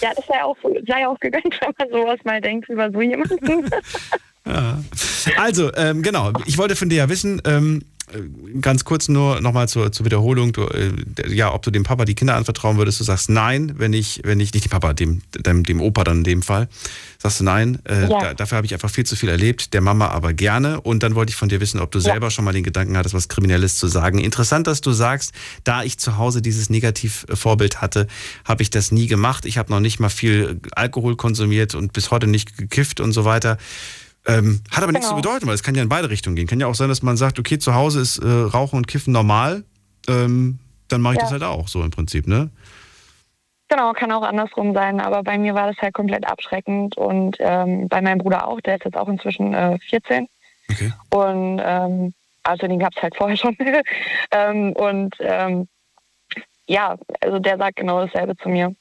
Ja, 0.00 0.10
das 0.14 0.26
sei 0.26 0.42
auch, 0.42 0.56
sei 0.86 1.06
auch 1.06 1.18
gegönnt, 1.20 1.58
wenn 1.60 1.72
man 1.78 1.88
sowas 1.90 2.18
mal 2.24 2.40
denkt 2.40 2.68
über 2.68 2.90
so 2.90 3.00
jemanden. 3.00 3.70
Ja. 4.46 4.78
Also, 5.36 5.74
ähm, 5.74 6.02
genau, 6.02 6.32
ich 6.46 6.56
wollte 6.56 6.74
von 6.74 6.88
dir 6.88 6.96
ja 6.96 7.08
wissen, 7.10 7.42
ähm, 7.44 7.82
äh, 7.82 7.97
ganz 8.60 8.84
kurz 8.84 9.08
nur 9.08 9.40
nochmal 9.40 9.68
zur, 9.68 9.92
zur 9.92 10.06
Wiederholung, 10.06 10.52
du, 10.52 10.62
äh, 10.64 10.92
ja, 11.28 11.52
ob 11.52 11.62
du 11.62 11.70
dem 11.70 11.82
Papa 11.84 12.04
die 12.04 12.14
Kinder 12.14 12.36
anvertrauen 12.36 12.76
würdest. 12.78 13.00
Du 13.00 13.04
sagst 13.04 13.30
nein, 13.30 13.74
wenn 13.78 13.92
ich, 13.92 14.20
wenn 14.24 14.40
ich, 14.40 14.52
nicht 14.52 14.64
dem 14.64 14.70
Papa, 14.70 14.92
dem, 14.92 15.22
dem, 15.34 15.64
dem 15.64 15.80
Opa 15.80 16.04
dann 16.04 16.18
in 16.18 16.24
dem 16.24 16.42
Fall. 16.42 16.68
Sagst 17.18 17.40
du 17.40 17.44
nein, 17.44 17.78
äh, 17.84 18.02
Ja. 18.08 18.20
da, 18.20 18.34
dafür 18.34 18.56
habe 18.56 18.66
ich 18.66 18.74
einfach 18.74 18.90
viel 18.90 19.04
zu 19.04 19.16
viel 19.16 19.28
erlebt, 19.28 19.74
der 19.74 19.80
Mama 19.80 20.08
aber 20.08 20.32
gerne. 20.32 20.80
Und 20.80 21.02
dann 21.02 21.14
wollte 21.14 21.30
ich 21.30 21.36
von 21.36 21.48
dir 21.48 21.60
wissen, 21.60 21.80
ob 21.80 21.90
du 21.90 22.00
selber 22.00 22.30
schon 22.30 22.44
mal 22.44 22.52
den 22.52 22.64
Gedanken 22.64 22.96
hattest, 22.96 23.14
was 23.14 23.28
Kriminelles 23.28 23.76
zu 23.76 23.88
sagen. 23.88 24.18
Interessant, 24.18 24.66
dass 24.66 24.80
du 24.80 24.92
sagst, 24.92 25.32
da 25.64 25.82
ich 25.82 25.98
zu 25.98 26.16
Hause 26.16 26.42
dieses 26.42 26.70
Negativvorbild 26.70 27.80
hatte, 27.80 28.06
habe 28.44 28.62
ich 28.62 28.70
das 28.70 28.92
nie 28.92 29.06
gemacht. 29.06 29.44
Ich 29.44 29.58
habe 29.58 29.70
noch 29.72 29.80
nicht 29.80 30.00
mal 30.00 30.08
viel 30.08 30.60
Alkohol 30.72 31.16
konsumiert 31.16 31.74
und 31.74 31.92
bis 31.92 32.10
heute 32.10 32.26
nicht 32.26 32.56
gekifft 32.56 33.00
und 33.00 33.12
so 33.12 33.24
weiter. 33.24 33.58
Ähm, 34.28 34.60
hat 34.70 34.82
aber 34.82 34.92
nichts 34.92 35.08
zu 35.08 35.14
Genau. 35.14 35.22
bedeuten, 35.22 35.46
weil 35.46 35.54
es 35.54 35.62
kann 35.62 35.74
ja 35.74 35.82
in 35.82 35.88
beide 35.88 36.10
Richtungen 36.10 36.36
gehen. 36.36 36.46
Kann 36.46 36.60
ja 36.60 36.66
auch 36.66 36.74
sein, 36.74 36.88
dass 36.90 37.02
man 37.02 37.16
sagt, 37.16 37.38
okay, 37.38 37.58
zu 37.58 37.74
Hause 37.74 38.00
ist 38.00 38.18
äh, 38.18 38.26
Rauchen 38.28 38.76
und 38.76 38.86
Kiffen 38.86 39.12
normal, 39.12 39.64
ähm, 40.06 40.58
dann 40.88 41.00
mache 41.00 41.14
ich 41.14 41.18
Ja. 41.18 41.24
das 41.24 41.32
halt 41.32 41.42
auch 41.42 41.66
so 41.68 41.82
im 41.82 41.90
Prinzip, 41.90 42.26
ne? 42.26 42.50
Genau, 43.70 43.92
kann 43.92 44.12
auch 44.12 44.22
andersrum 44.22 44.72
sein, 44.74 45.00
aber 45.00 45.22
bei 45.22 45.36
mir 45.38 45.54
war 45.54 45.66
das 45.66 45.76
halt 45.78 45.92
komplett 45.94 46.26
abschreckend 46.26 46.96
und 46.96 47.36
ähm, 47.38 47.88
bei 47.88 48.00
meinem 48.00 48.18
Bruder 48.18 48.46
auch, 48.48 48.60
der 48.62 48.76
ist 48.76 48.84
jetzt 48.84 48.96
auch 48.96 49.08
inzwischen 49.08 49.52
äh, 49.52 49.78
14 49.90 50.26
Okay. 50.70 50.92
und 51.10 51.60
ähm, 51.62 52.14
also 52.44 52.66
den 52.66 52.78
gab 52.78 52.94
es 52.96 53.02
halt 53.02 53.14
vorher 53.18 53.36
schon 53.36 53.56
ähm, 54.30 54.72
und 54.72 55.14
ähm, 55.20 55.68
ja, 56.66 56.96
also 57.20 57.38
der 57.38 57.56
sagt 57.58 57.76
genau 57.76 58.04
dasselbe 58.06 58.36
zu 58.36 58.48
mir. 58.48 58.74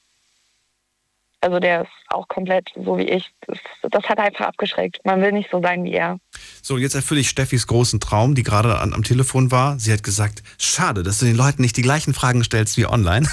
Also 1.47 1.61
der 1.61 1.83
ist 1.83 1.89
auch 2.09 2.27
komplett 2.27 2.67
so 2.75 2.97
wie 2.97 3.03
ich. 3.03 3.31
Das, 3.47 3.57
das 3.89 4.03
hat 4.09 4.19
einfach 4.19 4.47
abgeschreckt. 4.47 4.99
Man 5.05 5.21
will 5.21 5.31
nicht 5.31 5.47
so 5.49 5.61
sein 5.61 5.85
wie 5.85 5.93
er. 5.93 6.19
So, 6.61 6.77
jetzt 6.77 6.93
erfülle 6.93 7.21
ich 7.21 7.29
Steffis 7.29 7.67
großen 7.67 8.01
Traum, 8.01 8.35
die 8.35 8.43
gerade 8.43 8.79
an, 8.79 8.93
am 8.93 9.03
Telefon 9.03 9.49
war. 9.49 9.79
Sie 9.79 9.93
hat 9.93 10.03
gesagt, 10.03 10.43
schade, 10.57 11.03
dass 11.03 11.19
du 11.19 11.25
den 11.25 11.37
Leuten 11.37 11.61
nicht 11.61 11.77
die 11.77 11.81
gleichen 11.83 12.13
Fragen 12.13 12.43
stellst 12.43 12.75
wie 12.75 12.85
online. 12.85 13.29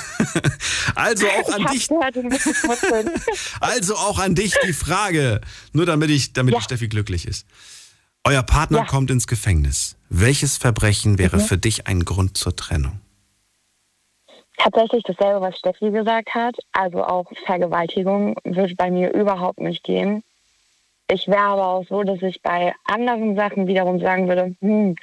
also 0.94 1.26
auch 1.26 1.52
an 1.54 1.62
ich 1.62 1.88
dich, 1.88 1.88
gehört, 1.88 2.14
also 3.60 3.96
auch 3.96 4.20
an 4.20 4.36
dich 4.36 4.54
die 4.64 4.72
Frage, 4.72 5.40
nur 5.72 5.84
damit 5.86 6.10
ich, 6.10 6.32
damit 6.32 6.52
Ja. 6.54 6.60
die 6.60 6.64
Steffi 6.64 6.86
glücklich 6.86 7.26
ist. 7.26 7.48
Euer 8.22 8.44
Partner 8.44 8.78
Ja. 8.78 8.84
kommt 8.84 9.10
ins 9.10 9.26
Gefängnis. 9.26 9.96
Welches 10.08 10.56
Verbrechen 10.56 11.18
wäre 11.18 11.38
Mhm. 11.38 11.40
für 11.40 11.58
dich 11.58 11.88
ein 11.88 12.04
Grund 12.04 12.36
zur 12.38 12.54
Trennung? 12.54 13.00
Tatsächlich 14.64 15.02
dasselbe, 15.02 15.42
was 15.42 15.58
Steffi 15.58 15.90
gesagt 15.90 16.34
hat. 16.34 16.56
Also 16.72 17.04
auch 17.04 17.30
Vergewaltigung 17.44 18.36
wird 18.44 18.76
bei 18.78 18.90
mir 18.90 19.12
überhaupt 19.12 19.60
nicht 19.60 19.84
gehen. 19.84 20.22
Ich 21.10 21.28
wäre 21.28 21.42
aber 21.42 21.66
auch 21.66 21.84
so, 21.86 22.02
dass 22.02 22.22
ich 22.22 22.40
bei 22.40 22.74
anderen 22.86 23.36
Sachen 23.36 23.66
wiederum 23.66 24.00
sagen 24.00 24.26
würde, 24.26 24.56
hm, 24.60 24.96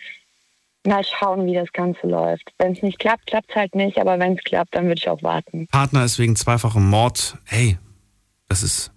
mal 0.84 1.04
schauen, 1.04 1.46
wie 1.46 1.54
das 1.54 1.72
Ganze 1.74 2.08
läuft. 2.08 2.52
Wenn 2.58 2.72
es 2.72 2.82
nicht 2.82 2.98
klappt, 2.98 3.28
klappt 3.28 3.52
es 3.52 3.56
halt 3.56 3.76
nicht, 3.76 4.00
aber 4.00 4.18
wenn 4.18 4.34
es 4.34 4.44
klappt, 4.44 4.76
dann 4.76 4.88
würde 4.88 4.98
ich 5.00 5.08
auch 5.08 5.22
warten. 5.22 5.68
Partner 5.68 6.06
ist 6.06 6.18
wegen 6.18 6.36
zweifachem 6.36 6.90
Mord. 6.90 7.38
Hey, 7.46 7.78
das 8.50 8.64
ist 8.64 8.92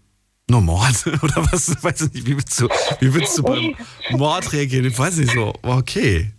nur 0.49 0.63
Mord 0.63 1.07
oder 1.23 1.45
was? 1.53 1.85
Weiß 1.85 2.01
ich 2.01 2.15
nicht, 2.15 2.27
wie 2.27 2.37
willst 2.37 2.59
du, 2.59 2.69
wie 3.01 3.13
willst 3.13 3.37
du 3.37 3.43
beim 3.43 3.77
Mord 4.13 4.51
reagieren? 4.55 4.87
Ich 4.87 4.99
weiß 4.99 5.19
nicht 5.19 5.33
so. 5.33 5.53
Okay. 5.61 6.34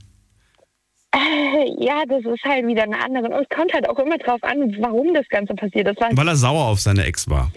Ja, 1.79 2.03
das 2.07 2.23
ist 2.25 2.43
halt 2.43 2.67
wieder 2.67 2.83
eine 2.83 3.01
andere. 3.03 3.25
Und 3.25 3.33
es 3.33 3.49
kommt 3.55 3.73
halt 3.73 3.87
auch 3.89 3.97
immer 3.99 4.17
drauf 4.17 4.41
an, 4.43 4.75
warum 4.79 5.13
das 5.13 5.27
Ganze 5.29 5.53
passiert. 5.53 5.87
Das 5.87 5.97
war 5.97 6.09
Weil 6.15 6.27
er 6.27 6.35
sauer 6.35 6.65
auf 6.65 6.79
seine 6.79 7.05
Ex 7.05 7.29
war. 7.29 7.51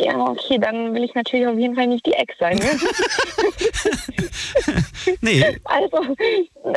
Ja, 0.00 0.16
okay, 0.18 0.58
dann 0.58 0.94
will 0.94 1.04
ich 1.04 1.14
natürlich 1.14 1.46
auf 1.46 1.58
jeden 1.58 1.74
Fall 1.74 1.86
nicht 1.86 2.04
die 2.06 2.12
Ex 2.12 2.34
sein. 2.38 2.56
Ne? 2.58 2.64
Nee, 5.20 5.44
Also, 5.64 6.16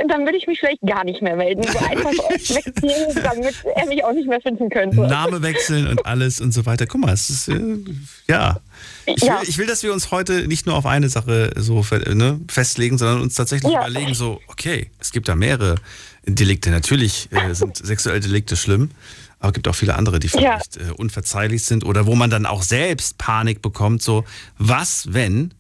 dann 0.08 0.26
würde 0.26 0.38
ich 0.38 0.48
mich 0.48 0.60
vielleicht 0.60 0.82
gar 0.82 1.04
nicht 1.04 1.22
mehr 1.22 1.36
melden. 1.36 1.64
So 1.64 1.78
einfach 1.90 2.12
wegziehen, 2.12 3.24
damit 3.24 3.56
er 3.76 3.86
mich 3.88 4.04
auch 4.04 4.12
nicht 4.14 4.28
mehr 4.28 4.42
finden 4.42 4.70
könnte. 4.70 4.98
Name 5.02 5.42
wechseln 5.42 5.88
und 5.88 6.06
alles 6.06 6.42
und 6.42 6.52
so 6.54 6.66
weiter. 6.66 6.86
Guck 6.88 7.02
mal, 7.02 7.14
es 7.14 7.30
ist, 7.30 7.48
äh, 7.48 7.60
ja. 8.28 8.60
Ich 9.06 9.22
will, 9.22 9.28
Ja. 9.30 9.42
ich 9.44 9.58
will, 9.58 9.68
dass 9.68 9.84
wir 9.84 9.94
uns 9.94 10.12
heute 10.12 10.48
nicht 10.48 10.66
nur 10.66 10.76
auf 10.76 10.86
eine 10.86 11.10
Sache 11.10 11.52
so 11.56 11.86
ne, 12.14 12.40
festlegen, 12.50 12.98
sondern 12.98 13.22
uns 13.22 13.36
tatsächlich 13.36 13.72
Ja. 13.72 13.88
überlegen, 13.88 14.14
so, 14.14 14.40
okay, 14.48 14.90
es 15.00 15.12
gibt 15.12 15.28
da 15.30 15.36
mehrere 15.36 15.76
Delikte. 16.26 16.70
Natürlich 16.70 17.30
äh, 17.32 17.54
sind 17.54 17.78
sexuelle 17.78 18.20
Delikte 18.20 18.58
schlimm, 18.58 18.92
aber 19.40 19.50
es 19.50 19.54
gibt 19.54 19.68
auch 19.68 19.76
viele 19.76 19.96
andere, 19.96 20.20
die 20.20 20.28
Ja. 20.28 20.40
vielleicht 20.40 20.78
äh, 20.78 20.92
unverzeihlich 20.96 21.64
sind 21.64 21.86
oder 21.86 22.06
wo 22.06 22.16
man 22.16 22.30
dann 22.30 22.46
auch 22.46 22.64
selbst 22.64 23.18
Panik 23.18 23.62
bekommt, 23.62 24.02
so, 24.02 24.26
was, 24.58 25.14
wenn 25.14 25.54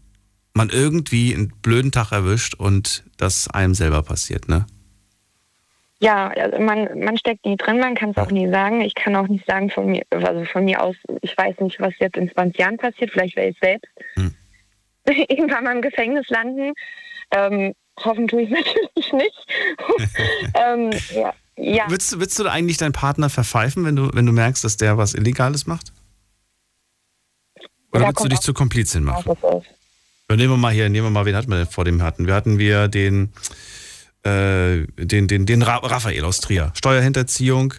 man 0.53 0.69
irgendwie 0.69 1.33
einen 1.33 1.49
blöden 1.61 1.91
Tag 1.91 2.11
erwischt 2.11 2.55
und 2.55 3.03
das 3.17 3.47
einem 3.49 3.75
selber 3.75 4.01
passiert, 4.01 4.47
ne? 4.49 4.65
Ja, 5.99 6.27
also 6.27 6.59
man, 6.59 6.99
man 6.99 7.17
steckt 7.17 7.45
nie 7.45 7.57
drin, 7.57 7.79
man 7.79 7.95
kann 7.95 8.11
es 8.11 8.17
auch 8.17 8.29
nie 8.29 8.47
sagen. 8.49 8.81
Ich 8.81 8.93
kann 8.93 9.15
auch 9.15 9.27
nicht 9.27 9.45
sagen 9.47 9.71
von 9.71 9.87
mir, 9.87 10.03
also 10.11 10.45
von 10.45 10.65
mir 10.65 10.81
aus, 10.83 10.95
ich 11.21 11.35
weiß 11.35 11.59
nicht, 11.61 11.79
was 11.79 11.93
jetzt 11.99 12.17
in 12.17 12.31
20 12.31 12.59
Jahren 12.59 12.77
passiert, 12.77 13.11
vielleicht 13.11 13.35
wäre 13.35 13.49
ich 13.49 13.57
selbst. 13.59 13.89
Hm. 14.13 14.33
irgendwann 15.27 15.63
mal 15.63 15.75
im 15.75 15.81
Gefängnis 15.81 16.27
landen. 16.29 16.73
Ähm, 17.31 17.73
hoffen 18.03 18.27
tue 18.27 18.43
ich 18.43 18.49
natürlich 18.51 19.13
nicht. 19.13 19.47
ähm, 20.53 20.91
ja. 21.15 21.33
Ja. 21.57 21.89
Würdest, 21.89 22.19
würdest 22.19 22.39
du 22.39 22.43
da 22.43 22.51
eigentlich 22.51 22.77
deinen 22.77 22.93
Partner 22.93 23.29
verpfeifen, 23.29 23.83
wenn 23.83 23.95
du, 23.95 24.09
wenn 24.13 24.25
du 24.25 24.31
merkst, 24.31 24.63
dass 24.63 24.77
der 24.77 24.97
was 24.97 25.13
Illegales 25.13 25.65
macht? 25.65 25.91
Oder 27.91 28.01
Da 28.01 28.07
würdest 28.07 28.25
du 28.25 28.29
dich 28.29 28.39
zur 28.39 28.53
Komplizin 28.53 29.03
machen? 29.03 29.37
Nehmen 30.29 30.53
wir 30.53 30.57
mal 30.57 30.73
hier, 30.73 30.89
nehmen 30.89 31.07
wir 31.07 31.11
mal, 31.11 31.25
wen 31.25 31.35
hatten 31.35 31.49
wir 31.49 31.57
denn 31.57 31.67
vor 31.67 31.85
dem 31.85 32.03
hatten? 32.03 32.27
Wir 32.27 32.35
hatten 32.35 32.59
wir 32.59 32.87
den, 32.87 33.33
äh, 34.23 34.85
den, 34.97 35.27
den, 35.27 35.45
den 35.45 35.61
Ra 35.61 35.77
Raphael 35.77 36.25
aus 36.25 36.41
Trier. 36.41 36.73
Steuerhinterziehung. 36.75 37.73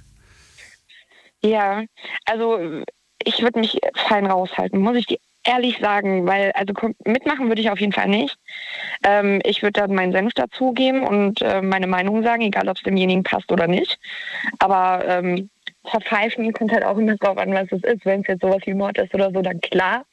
Ja, 1.43 1.85
also 2.25 2.59
ich 3.23 3.43
würde 3.43 3.61
mich 3.61 3.79
fein 4.09 4.27
raushalten, 4.27 4.81
muss 4.81 4.97
ich 4.97 5.07
dir 5.07 5.19
ehrlich 5.49 5.79
sagen, 5.79 6.27
weil 6.27 6.53
also 6.53 6.75
mitmachen 7.05 7.49
würde 7.49 7.61
ich 7.61 7.71
auf 7.71 7.81
jeden 7.81 7.93
Fall 7.93 8.09
nicht. 8.09 8.37
Ähm, 9.03 9.41
ich 9.45 9.63
würde 9.63 9.81
dann 9.81 9.95
meinen 9.95 10.13
Senf 10.13 10.35
dazugeben 10.35 11.03
und 11.03 11.41
äh, 11.41 11.63
meine 11.63 11.87
Meinung 11.87 12.23
sagen, 12.23 12.43
egal 12.43 12.69
ob 12.69 12.77
es 12.77 12.83
demjenigen 12.83 13.23
passt 13.23 13.51
oder 13.51 13.67
nicht. 13.67 13.99
Aber 14.59 15.05
ähm, 15.07 15.49
verpfeifen 15.87 16.53
kommt 16.53 16.73
halt 16.73 16.85
auch 16.85 16.99
immer 16.99 17.17
drauf 17.17 17.39
an, 17.39 17.55
was 17.55 17.73
es 17.73 17.83
ist. 17.83 18.05
Wenn 18.05 18.21
es 18.21 18.27
jetzt 18.29 18.43
sowas 18.43 18.61
wie 18.67 18.75
Mord 18.75 18.99
ist 18.99 19.15
oder 19.15 19.31
so, 19.33 19.41
dann 19.41 19.61
klar. 19.61 20.05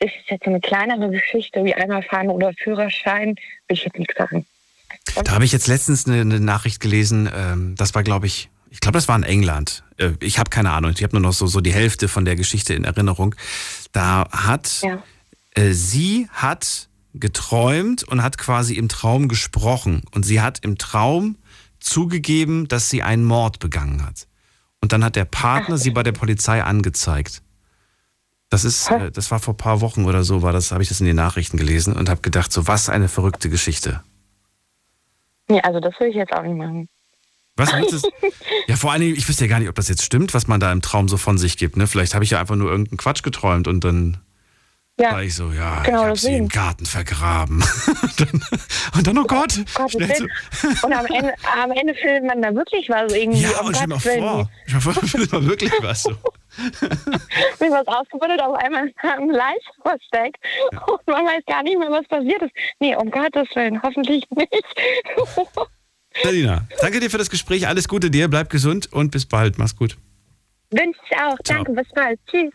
Ist 0.00 0.14
es 0.24 0.30
jetzt 0.30 0.46
eine 0.46 0.60
kleinere 0.60 1.10
Geschichte 1.10 1.64
wie 1.64 1.74
einmal 1.74 2.02
fahren 2.02 2.28
oder 2.28 2.52
Führerschein, 2.58 3.36
will 3.68 3.76
ich 3.76 3.84
jetzt 3.84 3.98
nichts 3.98 4.16
sagen. 4.16 4.44
Da 5.24 5.32
habe 5.32 5.44
ich 5.44 5.52
jetzt 5.52 5.68
letztens 5.68 6.06
eine, 6.06 6.20
eine 6.20 6.40
Nachricht 6.40 6.80
gelesen, 6.80 7.30
ähm, 7.34 7.74
das 7.78 7.94
war, 7.94 8.02
glaube 8.02 8.26
ich, 8.26 8.50
ich 8.74 8.80
glaube, 8.80 8.98
das 8.98 9.06
war 9.06 9.16
in 9.16 9.22
England. 9.22 9.84
Äh, 9.98 10.10
ich 10.18 10.40
habe 10.40 10.50
keine 10.50 10.72
Ahnung, 10.72 10.90
ich 10.92 11.02
habe 11.04 11.14
nur 11.14 11.22
noch 11.22 11.32
so, 11.32 11.46
so 11.46 11.60
die 11.60 11.72
Hälfte 11.72 12.08
von 12.08 12.24
der 12.24 12.34
Geschichte 12.34 12.74
in 12.74 12.82
Erinnerung. 12.82 13.36
Da 13.92 14.28
hat, 14.32 14.82
äh, 15.54 15.70
sie 15.70 16.28
hat 16.32 16.88
geträumt 17.14 18.02
und 18.02 18.24
hat 18.24 18.36
quasi 18.36 18.74
im 18.74 18.88
Traum 18.88 19.28
gesprochen. 19.28 20.02
Und 20.12 20.24
sie 20.24 20.40
hat 20.40 20.58
im 20.64 20.76
Traum 20.76 21.38
zugegeben, 21.78 22.66
dass 22.66 22.90
sie 22.90 23.04
einen 23.04 23.24
Mord 23.24 23.60
begangen 23.60 24.04
hat. 24.04 24.26
Und 24.80 24.92
dann 24.92 25.04
hat 25.04 25.14
der 25.14 25.24
Partner 25.24 25.78
sie 25.78 25.90
bei 25.90 26.02
der 26.02 26.10
Polizei 26.10 26.60
angezeigt. 26.60 27.42
Das 28.50 28.64
ist, 28.64 28.90
äh, 28.90 29.12
das 29.12 29.30
war 29.30 29.38
vor 29.38 29.54
ein 29.54 29.58
paar 29.58 29.80
Wochen 29.82 30.04
oder 30.04 30.24
so, 30.24 30.42
war 30.42 30.52
das, 30.52 30.72
habe 30.72 30.82
ich 30.82 30.88
das 30.88 30.98
in 30.98 31.06
den 31.06 31.14
Nachrichten 31.14 31.58
gelesen 31.58 31.94
und 31.94 32.08
habe 32.08 32.22
gedacht, 32.22 32.50
so 32.50 32.66
was 32.66 32.88
eine 32.88 33.08
verrückte 33.08 33.48
Geschichte. 33.48 34.02
Nee, 35.48 35.60
also 35.60 35.78
das 35.78 35.94
will 36.00 36.08
ich 36.08 36.16
jetzt 36.16 36.32
auch 36.32 36.42
nicht 36.42 36.56
machen. 36.56 36.88
Was 37.56 37.72
willst 37.72 38.04
du? 38.04 38.10
Ja, 38.66 38.76
vor 38.76 38.92
allen 38.92 39.02
Dingen, 39.02 39.16
ich 39.16 39.28
wüsste 39.28 39.44
ja 39.44 39.50
gar 39.50 39.58
nicht, 39.60 39.68
ob 39.68 39.74
das 39.74 39.88
jetzt 39.88 40.02
stimmt, 40.02 40.32
was 40.34 40.46
man 40.46 40.58
da 40.58 40.72
im 40.72 40.80
Traum 40.80 41.08
so 41.08 41.16
von 41.18 41.36
sich 41.38 41.56
gibt. 41.58 41.76
Ne? 41.76 41.86
Vielleicht 41.86 42.14
habe 42.14 42.24
ich 42.24 42.30
ja 42.30 42.40
einfach 42.40 42.56
nur 42.56 42.70
irgendeinen 42.70 42.96
Quatsch 42.96 43.22
geträumt 43.22 43.68
und 43.68 43.84
dann 43.84 44.16
Ja, 44.98 45.12
war 45.12 45.22
ich 45.22 45.34
so, 45.34 45.50
ja, 45.52 45.82
genau 45.82 46.02
ich 46.02 46.06
habe 46.08 46.18
sie 46.18 46.34
im. 46.36 46.48
Garten 46.48 46.86
vergraben. 46.86 47.62
und, 48.02 48.20
dann, 48.20 48.44
und 48.96 49.06
dann, 49.06 49.18
oh 49.18 49.24
Gott, 49.24 49.52
schnell 49.90 50.14
zu, 50.14 50.24
Willen. 50.24 50.78
Und 50.82 50.92
am 50.94 51.06
Ende, 51.06 51.34
am 51.60 51.70
Ende 51.72 51.94
findet 51.94 52.24
man 52.24 52.40
da 52.42 52.54
wirklich 52.54 52.88
was 52.88 53.12
irgendwie. 53.12 53.42
Ja, 53.42 53.60
und 53.60 53.76
stell 53.76 53.86
mal 53.88 53.98
vor, 54.00 54.50
stell 54.66 54.74
mal 54.74 54.80
vor, 54.80 54.92
da 54.94 55.06
findet 55.06 55.32
man 55.32 55.46
wirklich 55.46 55.72
was 55.80 56.02
so. 56.04 56.10
Wie 57.60 57.70
was 57.70 57.86
ausgebuddelt, 57.86 58.40
auf 58.40 58.56
einmal 58.56 58.90
ein 59.02 59.28
Leich 59.30 59.62
versteckt 59.82 60.38
und 60.86 61.06
man 61.06 61.26
weiß 61.26 61.42
gar 61.46 61.62
nicht 61.62 61.78
mehr, 61.78 61.90
was 61.90 62.06
passiert 62.08 62.40
ist. 62.42 62.52
Nee, 62.80 62.96
um 62.96 63.10
Gottes 63.10 63.48
Willen, 63.54 63.82
hoffentlich 63.82 64.24
nicht. 64.30 64.64
Selina, 66.22 66.66
danke 66.80 67.00
dir 67.00 67.10
für 67.10 67.18
das 67.18 67.30
Gespräch, 67.30 67.66
alles 67.66 67.88
Gute 67.88 68.10
dir, 68.10 68.28
bleib 68.28 68.50
gesund 68.50 68.92
und 68.92 69.10
bis 69.10 69.26
bald, 69.26 69.58
mach's 69.58 69.76
gut. 69.76 69.96
Wünsche 70.70 70.98
ich 71.08 71.16
auch. 71.16 71.36
Danke, 71.44 71.72
bis 71.72 71.86
bald. 71.94 72.18
Tschüss. 72.28 72.52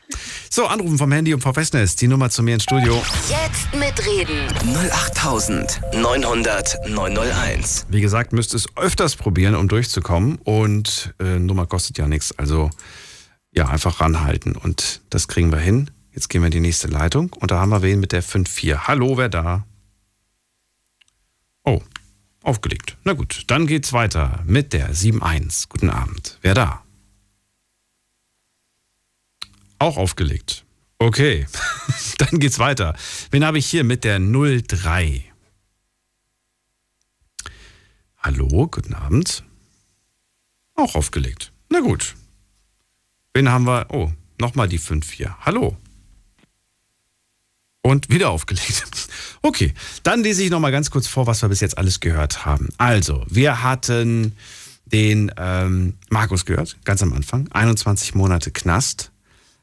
So, 0.50 0.66
anrufen 0.66 0.98
vom 0.98 1.12
Handy 1.12 1.34
und 1.34 1.42
Frau 1.42 1.54
Festnetz, 1.54 1.96
die 1.96 2.08
Nummer 2.08 2.30
zu 2.30 2.44
mir 2.44 2.56
ins 2.56 2.64
Studio. 2.64 3.02
Jetzt 3.30 3.74
mitreden. 3.74 4.46
08900 4.92 6.90
901. 6.90 7.86
Wie 7.90 8.02
gesagt, 8.02 8.34
müsst 8.34 8.54
es 8.54 8.68
öfters 8.76 9.16
probieren, 9.16 9.56
um 9.56 9.70
durchzukommen. 9.70 10.38
Und 10.44 11.14
äh, 11.20 11.40
Nummer 11.40 11.66
kostet 11.66 11.98
ja 11.98 12.08
nichts. 12.08 12.38
Also 12.38 12.70
ja, 13.52 13.70
einfach 13.70 14.02
ranhalten. 14.02 14.58
Und 14.58 15.00
das 15.10 15.30
kriegen 15.30 15.52
wir 15.52 15.60
hin. 15.60 15.90
Jetzt 16.12 16.28
gehen 16.30 16.42
wir 16.42 16.48
in 16.48 16.52
die 16.52 16.60
nächste 16.60 16.88
Leitung. 16.88 17.32
Und 17.40 17.52
da 17.52 17.60
haben 17.60 17.70
wir 17.70 17.82
wen 17.84 18.02
mit 18.02 18.12
der 18.12 18.24
5-4. 18.24 18.88
Hallo, 18.88 19.18
wer 19.18 19.30
da? 19.30 19.66
Oh, 21.64 21.82
aufgelegt. 22.44 22.98
Na 23.04 23.14
gut, 23.14 23.44
dann 23.48 23.68
geht's 23.68 23.94
weiter 23.94 24.44
mit 24.46 24.74
der 24.74 24.94
7-1. 24.94 25.68
Guten 25.70 25.90
Abend. 25.90 26.38
Wer 26.42 26.54
da? 26.54 26.84
Auch 29.78 29.98
aufgelegt. 29.98 30.66
Okay, 30.98 31.48
dann 32.18 32.40
geht's 32.40 32.60
weiter. 32.60 32.96
Wen 33.32 33.46
habe 33.46 33.58
ich 33.58 33.66
hier 33.66 33.84
mit 33.84 34.04
der 34.04 34.20
03? 34.20 35.24
Hallo, 38.18 38.68
guten 38.68 38.94
Abend. 38.94 39.44
Auch 40.76 40.96
aufgelegt. 40.96 41.54
Na 41.70 41.80
gut. 41.80 42.16
Wen 43.34 43.50
haben 43.50 43.66
wir? 43.66 43.88
Oh, 43.90 44.12
nochmal 44.40 44.68
die 44.68 44.78
5 44.78 45.10
hier. 45.12 45.38
Hallo. 45.40 45.78
Und 47.82 48.10
wieder 48.10 48.30
aufgelegt. 48.30 48.84
Okay, 49.42 49.74
dann 50.04 50.22
lese 50.22 50.44
ich 50.44 50.50
nochmal 50.50 50.74
ganz 50.74 50.92
kurz 50.92 51.08
vor, 51.08 51.26
was 51.26 51.42
wir 51.42 51.48
bis 51.48 51.62
jetzt 51.62 51.78
alles 51.78 52.02
gehört 52.02 52.46
haben. 52.46 52.68
Also, 52.78 53.26
wir 53.30 53.64
hatten 53.64 54.36
den 54.92 55.32
ähm, 55.38 55.94
Markus 56.10 56.46
gehört, 56.46 56.78
ganz 56.84 57.02
am 57.02 57.14
Anfang. 57.14 57.48
21 57.52 58.16
Monate 58.16 58.52
Knast. 58.52 59.12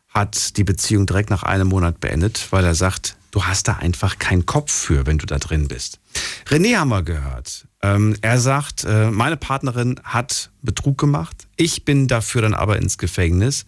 Hat 0.08 0.56
die 0.56 0.64
Beziehung 0.64 1.04
direkt 1.04 1.28
nach 1.28 1.42
einem 1.42 1.68
Monat 1.68 2.00
beendet, 2.00 2.46
weil 2.50 2.64
er 2.64 2.74
sagt, 2.74 3.18
du 3.32 3.44
hast 3.44 3.68
da 3.68 3.74
einfach 3.74 4.18
keinen 4.18 4.46
Kopf 4.46 4.72
für, 4.72 5.04
wenn 5.04 5.18
du 5.18 5.26
da 5.26 5.38
drin 5.38 5.68
bist. 5.68 6.00
René 6.46 6.76
haben 6.76 6.88
wir 6.88 7.02
gehört. 7.02 7.66
Ähm, 7.82 8.16
er 8.22 8.40
sagt, 8.40 8.84
äh, 8.84 9.10
meine 9.10 9.36
Partnerin 9.36 10.00
hat 10.04 10.50
Betrug 10.62 10.96
gemacht. 10.96 11.46
Ich 11.56 11.84
bin 11.84 12.08
dafür 12.08 12.40
dann 12.40 12.54
aber 12.54 12.78
ins 12.78 12.96
Gefängnis, 12.96 13.66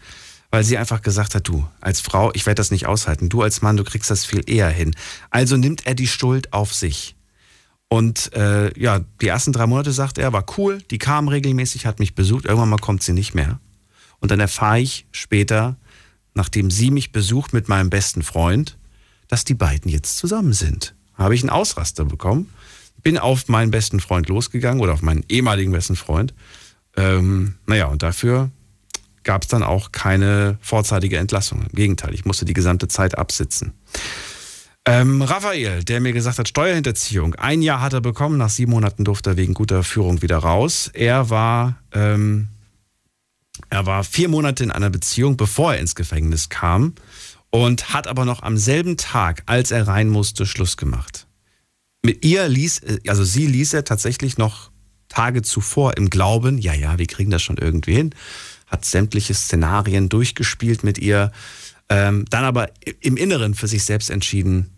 weil 0.51 0.65
sie 0.65 0.79
einfach 0.79 1.03
gesagt 1.03 1.35
hat, 1.35 1.47
du 1.47 1.67
als 1.81 2.01
Frau, 2.01 2.31
ich 2.35 2.47
werde 2.47 2.57
das 2.57 2.71
nicht 2.71 2.87
aushalten. 2.87 3.29
Du 3.29 3.43
als 3.43 3.61
Mann, 3.61 3.77
du 3.77 3.85
kriegst 3.85 4.11
das 4.11 4.25
viel 4.25 4.43
eher 4.49 4.71
hin. 4.71 4.95
Also 5.31 5.57
nimmt 5.57 5.87
er 5.87 5.95
die 5.95 6.07
Schuld 6.07 6.53
auf 6.53 6.73
sich. 6.75 7.17
Und 7.89 8.33
äh, 8.35 8.79
ja, 8.79 9.01
die 9.21 9.29
ersten 9.29 9.53
drei 9.53 9.67
Monate, 9.67 9.93
sagt 9.93 10.19
er, 10.19 10.33
war 10.33 10.45
cool. 10.57 10.83
Die 10.91 10.99
kam 10.99 11.29
regelmäßig, 11.29 11.87
hat 11.87 11.99
mich 11.99 12.15
besucht. 12.15 12.45
Irgendwann 12.45 12.69
mal 12.69 12.79
kommt 12.79 13.03
sie 13.03 13.13
nicht 13.13 13.35
mehr. 13.35 13.61
Und 14.21 14.31
dann 14.31 14.41
erfahre 14.41 14.81
ich 14.81 15.07
später, 15.13 15.77
nachdem 16.35 16.71
sie 16.71 16.91
mich 16.91 17.13
besucht 17.13 17.53
mit 17.53 17.69
meinem 17.69 17.91
besten 17.91 18.23
Freund, 18.23 18.79
dass 19.29 19.45
die 19.45 19.55
beiden 19.55 19.91
jetzt 19.91 20.19
zusammen 20.19 20.53
sind. 20.53 20.95
Habe 21.15 21.35
ich 21.35 21.43
einen 21.43 21.51
Ausraster 21.51 22.05
bekommen, 22.05 22.49
bin 23.03 23.19
auf 23.19 23.49
meinen 23.49 23.71
besten 23.71 24.01
Freund 24.01 24.29
losgegangen 24.29 24.81
oder 24.81 24.93
auf 24.93 25.03
meinen 25.03 25.25
ehemaligen 25.29 25.73
besten 25.73 25.97
Freund. 25.97 26.35
Ähm, 26.97 27.55
naja, 27.67 27.87
und 27.87 28.03
dafür 28.03 28.51
gab 29.29 29.43
es 29.43 29.49
dann 29.49 29.63
auch 29.63 29.93
keine 29.93 30.57
vorzeitige 30.63 31.19
Entlassung. 31.19 31.61
Im 31.61 31.77
Gegenteil, 31.77 32.15
ich 32.15 32.25
musste 32.25 32.47
die 32.47 32.55
gesamte 32.55 32.89
Zeit 32.89 33.19
absitzen. 33.19 33.75
Ähm, 34.87 35.21
Raphael, 35.21 35.85
der 35.85 36.01
mir 36.01 36.15
gesagt 36.15 36.39
hat, 36.39 36.49
Steuerhinterziehung. 36.49 37.35
Ein 37.35 37.61
Jahr 37.61 37.83
hat 37.83 37.93
er 37.93 38.01
bekommen, 38.01 38.39
nach 38.39 38.49
sieben 38.49 38.71
Monaten 38.71 39.05
durfte 39.05 39.29
er 39.29 39.37
wegen 39.37 39.53
guter 39.53 39.83
Führung 39.85 40.23
wieder 40.23 40.39
raus. 40.39 40.91
Er 40.95 41.29
war, 41.29 41.77
ähm, 41.93 42.49
er 43.69 43.85
war 43.85 44.03
vier 44.03 44.31
Monate 44.31 44.65
in 44.65 44.71
einer 44.71 44.89
Beziehung, 44.89 45.37
bevor 45.37 45.75
er 45.75 45.81
ins 45.81 45.95
Gefängnis 45.95 46.49
kam 46.49 46.95
und 47.51 47.93
hat 47.93 48.07
aber 48.07 48.25
noch 48.25 48.43
am 48.43 48.57
selben 48.57 48.97
Tag, 48.97 49.43
als 49.45 49.73
er 49.73 49.87
rein 49.87 50.09
musste, 50.09 50.47
Schluss 50.47 50.79
gemacht. 50.79 51.27
Mit 52.03 52.25
ihr 52.25 52.49
ließ, 52.49 52.81
also 53.09 53.25
sie 53.25 53.47
ließ 53.47 53.75
er 53.75 53.85
tatsächlich 53.85 54.39
noch 54.39 54.71
Tage 55.11 55.43
zuvor 55.43 55.99
im 55.99 56.09
Glauben, 56.09 56.57
ja, 56.57 56.73
ja, 56.73 56.97
wir 56.97 57.07
kriegen 57.07 57.31
das 57.31 57.43
schon 57.43 57.59
irgendwie 57.59 57.95
hin, 57.95 58.15
hat 58.69 58.85
sämtliche 58.85 59.35
Szenarien 59.35 60.09
durchgespielt 60.09 60.85
mit 60.85 60.99
ihr, 60.99 61.33
ähm, 61.89 62.25
dann 62.31 62.45
aber 62.45 62.71
im 63.01 63.17
Inneren 63.17 63.55
für 63.55 63.67
sich 63.67 63.85
selbst 63.85 64.11
entschieden, 64.11 64.71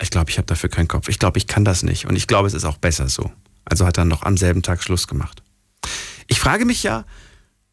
ich 0.00 0.10
glaube, 0.10 0.30
ich 0.30 0.38
habe 0.38 0.46
dafür 0.46 0.68
keinen 0.68 0.88
Kopf, 0.88 1.08
ich 1.08 1.18
glaube, 1.18 1.38
ich 1.38 1.46
kann 1.46 1.64
das 1.64 1.82
nicht 1.82 2.06
und 2.06 2.16
ich 2.16 2.26
glaube, 2.26 2.48
es 2.48 2.54
ist 2.54 2.64
auch 2.64 2.78
besser 2.78 3.08
so. 3.08 3.30
Also 3.64 3.86
hat 3.86 3.98
er 3.98 4.04
noch 4.04 4.22
am 4.22 4.36
selben 4.36 4.62
Tag 4.62 4.82
Schluss 4.82 5.06
gemacht. 5.06 5.42
Ich 6.26 6.40
frage 6.40 6.64
mich 6.64 6.82
ja, 6.82 7.04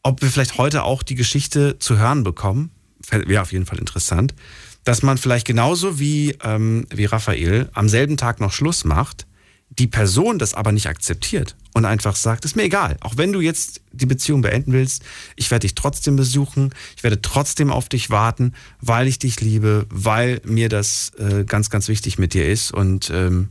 ob 0.04 0.22
wir 0.22 0.30
vielleicht 0.30 0.58
heute 0.58 0.84
auch 0.84 1.04
die 1.04 1.16
Geschichte 1.16 1.78
zu 1.80 1.98
hören 1.98 2.24
bekommen, 2.24 2.72
wäre 3.10 3.42
auf 3.42 3.52
jeden 3.52 3.66
Fall 3.66 3.80
interessant, 3.80 4.36
dass 4.84 5.04
man 5.04 5.18
vielleicht 5.18 5.46
genauso 5.46 6.00
wie, 6.00 6.36
ähm, 6.44 6.86
wie 6.90 7.06
Raphael 7.06 7.70
am 7.74 7.90
selben 7.90 8.18
Tag 8.18 8.40
noch 8.40 8.52
Schluss 8.52 8.86
macht, 8.86 9.26
die 9.70 9.88
Person 9.88 10.40
das 10.40 10.54
aber 10.54 10.72
nicht 10.72 10.88
akzeptiert 10.88 11.56
und 11.74 11.86
einfach 11.86 12.16
sagt, 12.16 12.44
ist 12.44 12.56
mir 12.56 12.64
egal, 12.64 12.98
auch 13.02 13.18
wenn 13.18 13.32
du 13.32 13.40
jetzt 13.40 13.82
die 13.92 14.06
Beziehung 14.06 14.42
beenden 14.42 14.74
willst, 14.74 15.04
ich 15.36 15.52
werde 15.52 15.62
dich 15.62 15.76
trotzdem 15.76 16.16
besuchen, 16.16 16.74
ich 16.98 17.04
werde 17.04 17.22
trotzdem 17.22 17.72
auf 17.72 17.88
dich 17.88 18.10
warten, 18.10 18.54
weil 18.82 19.08
ich 19.08 19.20
dich 19.20 19.40
liebe, 19.42 19.86
weil 19.90 20.42
mir 20.44 20.70
das 20.70 21.12
äh, 21.18 21.44
ganz, 21.46 21.70
ganz 21.70 21.88
wichtig 21.88 22.18
mit 22.18 22.34
dir 22.34 22.50
ist 22.50 22.72
und 22.72 23.10
ähm, 23.14 23.50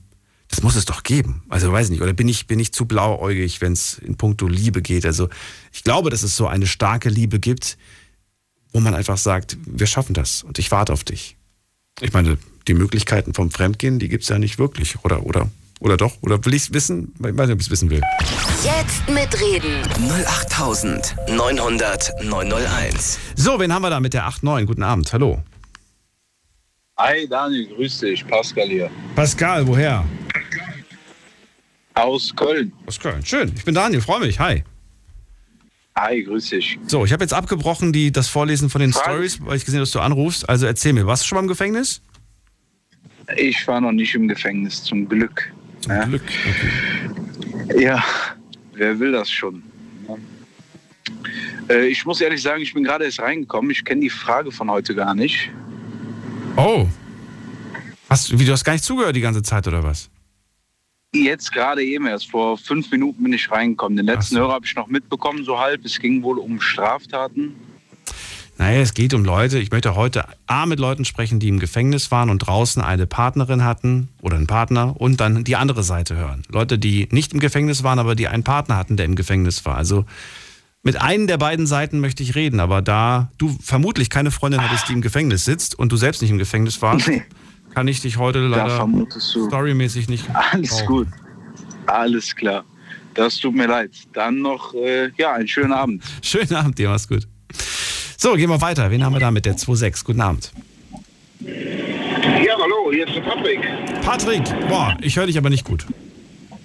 das 0.48 0.62
muss 0.62 0.76
es 0.76 0.86
doch 0.86 1.02
geben. 1.02 1.42
Also 1.48 1.70
weiß 1.70 1.86
ich 1.86 1.92
nicht, 1.92 2.02
oder 2.02 2.14
bin 2.14 2.28
ich, 2.28 2.46
bin 2.46 2.58
ich 2.58 2.72
zu 2.72 2.86
blauäugig, 2.86 3.60
wenn 3.60 3.74
es 3.74 3.98
in 3.98 4.16
puncto 4.16 4.48
Liebe 4.48 4.80
geht. 4.82 5.04
Also 5.04 5.28
ich 5.72 5.84
glaube, 5.84 6.10
dass 6.10 6.22
es 6.22 6.36
so 6.36 6.46
eine 6.46 6.66
starke 6.66 7.10
Liebe 7.10 7.38
gibt, 7.38 7.76
wo 8.72 8.80
man 8.80 8.94
einfach 8.94 9.18
sagt, 9.18 9.58
wir 9.66 9.86
schaffen 9.86 10.14
das 10.14 10.42
und 10.42 10.58
ich 10.58 10.70
warte 10.70 10.92
auf 10.92 11.04
dich. 11.04 11.36
Ich 12.00 12.12
meine, 12.12 12.38
die 12.66 12.74
Möglichkeiten 12.74 13.34
vom 13.34 13.50
Fremdgehen, 13.50 13.98
die 13.98 14.08
gibt 14.08 14.22
es 14.22 14.28
ja 14.28 14.38
nicht 14.38 14.58
wirklich. 14.58 15.04
Oder, 15.04 15.24
oder, 15.24 15.50
oder 15.80 15.96
doch? 15.96 16.14
Oder 16.22 16.44
will 16.44 16.55
ich 16.55 16.62
es 16.62 16.72
wissen? 16.72 17.12
Ich 17.18 17.24
weiß 17.24 17.46
nicht, 17.46 17.55
ob 17.55 17.60
ich 17.60 17.66
es 17.66 17.70
wissen 17.70 17.90
will. 17.90 18.02
Jetzt 18.64 19.09
mitreden. 19.09 19.82
08900 20.26 22.24
901. 22.24 23.18
So, 23.36 23.60
wen 23.60 23.72
haben 23.72 23.82
wir 23.82 23.90
da 23.90 24.00
mit 24.00 24.14
der 24.14 24.28
8.9? 24.28 24.64
Guten 24.64 24.82
Abend, 24.82 25.12
hallo. 25.12 25.42
Hi 26.98 27.28
Daniel, 27.28 27.68
grüß 27.68 28.00
dich, 28.00 28.26
Pascal 28.26 28.68
hier. 28.68 28.90
Pascal, 29.14 29.66
woher? 29.66 30.05
Aus 31.94 32.34
Köln. 32.34 32.72
Aus 32.86 32.98
Köln. 32.98 33.24
Schön, 33.24 33.52
ich 33.56 33.64
bin 33.64 33.74
Daniel, 33.74 34.00
freue 34.00 34.20
mich. 34.20 34.40
Hi. 34.40 34.64
Hi, 35.96 36.22
grüß 36.22 36.50
dich. 36.50 36.78
So, 36.86 37.05
ich 37.05 37.12
habe 37.12 37.24
jetzt 37.24 37.34
abgebrochen 37.34 37.92
die, 37.92 38.12
das 38.12 38.28
Vorlesen 38.28 38.70
von 38.70 38.80
den. 38.80 38.92
Stories, 38.92 39.44
weil 39.44 39.56
ich 39.56 39.64
gesehen 39.64 39.78
habe, 39.78 39.84
dass 39.84 39.90
du 39.90 40.00
anrufst. 40.00 40.48
Also 40.48 40.66
erzähl 40.66 40.92
mir, 40.92 41.06
warst 41.06 41.24
du 41.24 41.26
schon 41.26 41.36
mal 41.36 41.42
im 41.42 41.48
Gefängnis? 41.48 42.00
Ich 43.36 43.66
war 43.66 43.80
noch 43.80 43.92
nicht 43.92 44.14
im 44.14 44.28
Gefängnis, 44.28 44.82
zum 44.84 45.09
Glück. 45.09 45.52
Zum 45.80 45.92
ja. 45.92 46.05
Glück. 46.05 46.22
Ja, 47.76 48.05
wer 48.74 48.98
will 48.98 49.12
das 49.12 49.30
schon? 49.30 49.62
Äh, 51.68 51.86
ich 51.86 52.05
muss 52.05 52.20
ehrlich 52.20 52.42
sagen, 52.42 52.62
ich 52.62 52.74
bin 52.74 52.84
gerade 52.84 53.05
erst 53.05 53.20
reingekommen. 53.20 53.70
Ich 53.70 53.84
kenne 53.84 54.00
die 54.00 54.10
Frage 54.10 54.50
von 54.50 54.70
heute 54.70 54.94
gar 54.94 55.14
nicht. 55.14 55.50
Oh. 56.56 56.86
Hast, 58.09 58.38
wie, 58.38 58.44
du 58.44 58.52
hast 58.52 58.64
gar 58.64 58.72
nicht 58.72 58.84
zugehört 58.84 59.14
die 59.14 59.20
ganze 59.20 59.42
Zeit, 59.42 59.66
oder 59.66 59.82
was? 59.82 60.10
Jetzt 61.14 61.52
gerade 61.52 61.82
eben 61.82 62.06
erst, 62.06 62.30
vor 62.30 62.59
fünf 62.59 62.90
Minuten 62.90 63.22
bin 63.22 63.32
ich 63.32 63.50
reingekommen. 63.50 63.96
Den 63.96 64.06
letzten 64.06 64.36
Hörer 64.36 64.52
habe 64.52 64.66
ich 64.66 64.74
noch 64.74 64.88
mitbekommen, 64.88 65.44
so 65.44 65.59
halb. 65.59 65.84
Es 65.84 65.98
ging 65.98 66.22
wohl 66.22 66.38
um 66.38 66.60
Straftaten. 66.60 67.55
Naja, 68.59 68.80
es 68.80 68.93
geht 68.93 69.14
um 69.14 69.24
Leute. 69.24 69.60
Ich 69.60 69.70
möchte 69.70 69.94
heute 69.94 70.24
A 70.48 70.66
mit 70.66 70.80
Leuten 70.80 71.05
sprechen, 71.05 71.39
die 71.39 71.47
im 71.47 71.60
Gefängnis 71.60 72.10
waren 72.10 72.28
und 72.28 72.40
draußen 72.40 72.82
eine 72.82 73.06
Partnerin 73.06 73.62
hatten 73.62 74.09
oder 74.20 74.36
einen 74.36 74.48
Partner 74.48 75.01
und 75.01 75.20
dann 75.20 75.44
die 75.44 75.55
andere 75.55 75.85
Seite 75.85 76.16
hören. 76.16 76.43
Leute, 76.48 76.76
die 76.76 77.09
nicht 77.12 77.32
im 77.32 77.39
Gefängnis 77.39 77.85
waren, 77.85 78.01
aber 78.01 78.16
die 78.16 78.26
einen 78.26 78.43
Partner 78.43 78.76
hatten, 78.76 78.97
der 78.97 79.06
im 79.06 79.14
Gefängnis 79.14 79.64
war. 79.64 79.76
Also 79.76 80.06
mit 80.82 81.01
einem 81.01 81.28
der 81.28 81.39
beiden 81.39 81.68
Seiten 81.68 82.01
möchte 82.01 82.24
ich 82.24 82.35
reden, 82.35 82.59
aber 82.59 82.82
da 82.82 83.30
du 83.39 83.56
vermutlich 83.62 84.10
keine 84.10 84.32
Freundin 84.32 84.60
hattest, 84.60 84.89
die 84.89 84.93
im 84.93 85.02
Gefängnis 85.02 85.44
sitzt 85.44 85.78
und 85.78 85.93
du 85.93 85.97
selbst 85.97 86.20
nicht 86.20 86.32
im 86.32 86.39
Gefängnis 86.39 86.82
warst, 86.82 87.09
kann 87.74 87.86
ich 87.86 88.01
dich 88.01 88.16
heute 88.16 88.40
leider 88.40 88.89
storymäßig 89.20 90.09
nicht. 90.09 90.28
Alles 90.35 90.70
brauchen. 90.70 90.86
gut. 90.86 91.09
Alles 91.86 92.35
klar. 92.35 92.64
Das 93.14 93.36
tut 93.36 93.55
mir 93.55 93.68
leid. 93.68 93.93
Dann 94.12 94.40
noch, 94.43 94.74
äh, 94.74 95.10
ja, 95.16 95.35
einen 95.35 95.47
schönen 95.48 95.72
Abend. 95.72 96.02
Schönen 96.22 96.55
Abend 96.55 96.76
dir, 96.76 96.89
mach's 96.89 97.06
gut. 97.06 97.28
So, 98.20 98.34
gehen 98.34 98.50
wir 98.50 98.60
weiter. 98.60 98.90
Wen 98.90 99.04
haben 99.04 99.12
wir 99.12 99.20
da 99.20 99.30
mit 99.30 99.46
der 99.46 99.54
2.6? 99.56 100.04
Guten 100.04 100.20
Abend. 100.20 100.52
Ja, 101.38 102.56
hallo, 102.58 102.90
hier 102.90 103.06
ist 103.06 103.14
der 103.14 103.20
Patrick. 103.20 103.60
Patrick, 104.02 104.68
boah, 104.68 104.96
ich 105.00 105.16
höre 105.16 105.26
dich 105.26 105.38
aber 105.38 105.50
nicht 105.50 105.64
gut. 105.64 105.86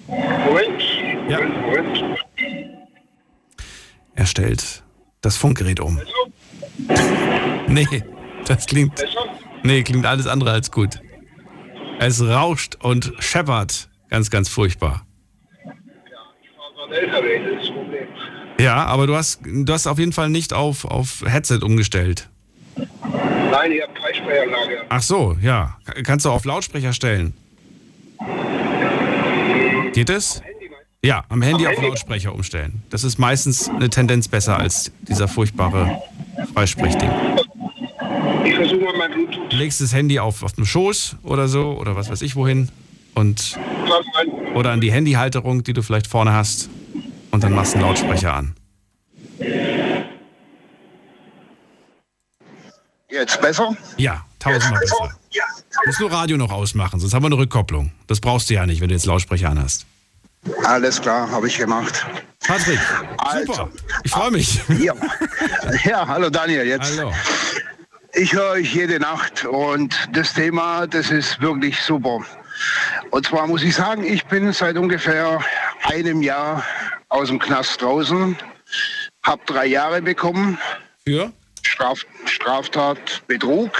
Moment. 0.07 0.81
Ja. 1.29 1.39
Moment, 1.41 2.01
Moment. 2.01 2.19
Er 4.15 4.25
stellt 4.25 4.83
das 5.21 5.37
Funkgerät 5.37 5.79
um. 5.79 6.01
Nee, 7.67 8.03
das 8.47 8.65
klingt. 8.65 9.05
Nee, 9.61 9.83
klingt 9.83 10.07
alles 10.07 10.25
andere 10.25 10.53
als 10.53 10.71
gut. 10.71 11.01
Es 11.99 12.19
rauscht 12.19 12.77
und 12.81 13.13
scheppert. 13.19 13.89
Ganz, 14.09 14.31
ganz 14.31 14.49
furchtbar. 14.49 15.05
So 15.63 16.83
ein 16.85 16.91
LKW, 16.91 17.39
das 17.39 17.63
ist 17.63 17.69
das 17.69 17.72
Problem. 17.72 17.72
Ja, 18.59 18.85
aber 18.85 19.07
du 19.07 19.15
hast, 19.15 19.41
du 19.43 19.73
hast 19.73 19.87
auf 19.87 19.99
jeden 19.99 20.13
Fall 20.13 20.29
nicht 20.29 20.53
auf, 20.53 20.85
auf 20.85 21.23
Headset 21.25 21.59
umgestellt. 21.63 22.29
Nein, 22.75 23.71
ich 23.71 23.81
habe 23.81 23.93
Freisprechanlage. 23.99 24.85
Ach 24.89 25.01
so, 25.01 25.37
ja. 25.41 25.77
Kannst 26.03 26.25
du 26.25 26.29
auf 26.29 26.45
Lautsprecher 26.45 26.93
stellen? 26.93 27.33
Geht 29.93 30.09
es? 30.09 30.41
Ja, 31.03 31.25
am 31.29 31.41
Handy 31.41 31.67
auf 31.67 31.81
Lautsprecher 31.81 32.33
umstellen. 32.33 32.81
Das 32.89 33.03
ist 33.03 33.19
meistens 33.19 33.69
eine 33.69 33.89
Tendenz 33.89 34.27
besser 34.27 34.57
als 34.57 34.91
dieser 35.01 35.27
furchtbare 35.27 36.01
Freisprechding. 36.53 37.09
Ich 38.45 38.55
versuche 38.55 38.85
mal 38.85 38.97
mein 38.97 39.11
Bluetooth. 39.11 39.51
Du 39.51 39.57
legst 39.57 39.81
das 39.81 39.93
Handy 39.93 40.19
auf, 40.19 40.43
auf 40.43 40.53
den 40.53 40.65
Schoß 40.65 41.17
oder 41.23 41.47
so 41.47 41.77
oder 41.77 41.95
was 41.95 42.09
weiß 42.09 42.21
ich 42.21 42.35
wohin 42.35 42.69
und 43.15 43.59
oder 44.55 44.71
an 44.71 44.79
die 44.79 44.91
Handyhalterung, 44.91 45.63
die 45.63 45.73
du 45.73 45.81
vielleicht 45.81 46.07
vorne 46.07 46.33
hast 46.33 46.69
und 47.33 47.43
dann 47.43 47.53
machst 47.53 47.73
du 47.73 47.79
einen 47.79 47.87
Lautsprecher 47.87 48.33
an. 48.33 48.55
Jetzt 53.09 53.41
besser? 53.41 53.75
Ja, 53.97 54.23
tausendmal 54.39 54.79
besser. 54.79 55.09
Du 55.31 55.87
musst 55.87 55.99
nur 55.99 56.11
Radio 56.11 56.37
noch 56.37 56.51
ausmachen, 56.51 56.99
sonst 56.99 57.13
haben 57.13 57.23
wir 57.23 57.27
eine 57.27 57.37
Rückkopplung. 57.37 57.91
Das 58.05 58.19
brauchst 58.21 58.49
du 58.49 58.53
ja 58.53 58.65
nicht, 58.67 58.81
wenn 58.81 58.87
du 58.87 58.93
jetzt 58.93 59.07
Lautsprecher 59.07 59.49
an 59.49 59.61
hast. 59.61 59.87
Alles 60.63 61.01
klar, 61.01 61.29
habe 61.31 61.47
ich 61.47 61.57
gemacht. 61.57 62.05
Patrick, 62.45 62.79
super. 63.45 63.69
Ich 64.03 64.11
freue 64.11 64.31
mich. 64.31 64.61
Ja. 64.79 64.93
ja, 65.85 66.07
hallo 66.07 66.29
Daniel. 66.29 66.67
Jetzt. 66.67 66.99
Hallo. 66.99 67.11
Ich 68.13 68.33
höre 68.33 68.51
euch 68.51 68.75
jede 68.75 68.99
Nacht 68.99 69.45
und 69.45 69.97
das 70.11 70.33
Thema, 70.35 70.85
das 70.85 71.09
ist 71.09 71.41
wirklich 71.41 71.81
super. 71.81 72.19
Und 73.09 73.25
zwar 73.25 73.47
muss 73.47 73.63
ich 73.63 73.75
sagen, 73.75 74.03
ich 74.03 74.23
bin 74.25 74.53
seit 74.53 74.77
ungefähr 74.77 75.39
einem 75.83 76.21
Jahr 76.21 76.63
aus 77.13 77.27
dem 77.27 77.37
Knast 77.37 77.79
draußen, 77.81 78.35
habe 79.23 79.41
drei 79.45 79.67
Jahre 79.67 80.01
bekommen. 80.01 80.57
Für? 81.05 81.31
Straf, 81.61 82.05
Straftat 82.25 83.21
Betrug 83.27 83.71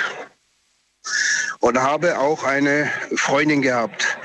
und 1.60 1.82
habe 1.82 2.18
auch 2.20 2.44
eine 2.44 2.90
Freundin 3.16 3.62
gehabt. 3.62 4.18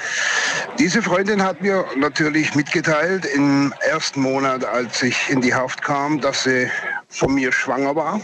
Diese 0.78 1.00
Freundin 1.02 1.42
hat 1.42 1.62
mir 1.62 1.86
natürlich 1.96 2.54
mitgeteilt 2.54 3.24
im 3.24 3.72
ersten 3.80 4.20
Monat, 4.20 4.64
als 4.64 5.02
ich 5.02 5.30
in 5.30 5.40
die 5.40 5.54
Haft 5.54 5.82
kam, 5.82 6.20
dass 6.20 6.44
sie 6.44 6.70
von 7.08 7.34
mir 7.34 7.50
schwanger 7.50 7.96
war. 7.96 8.20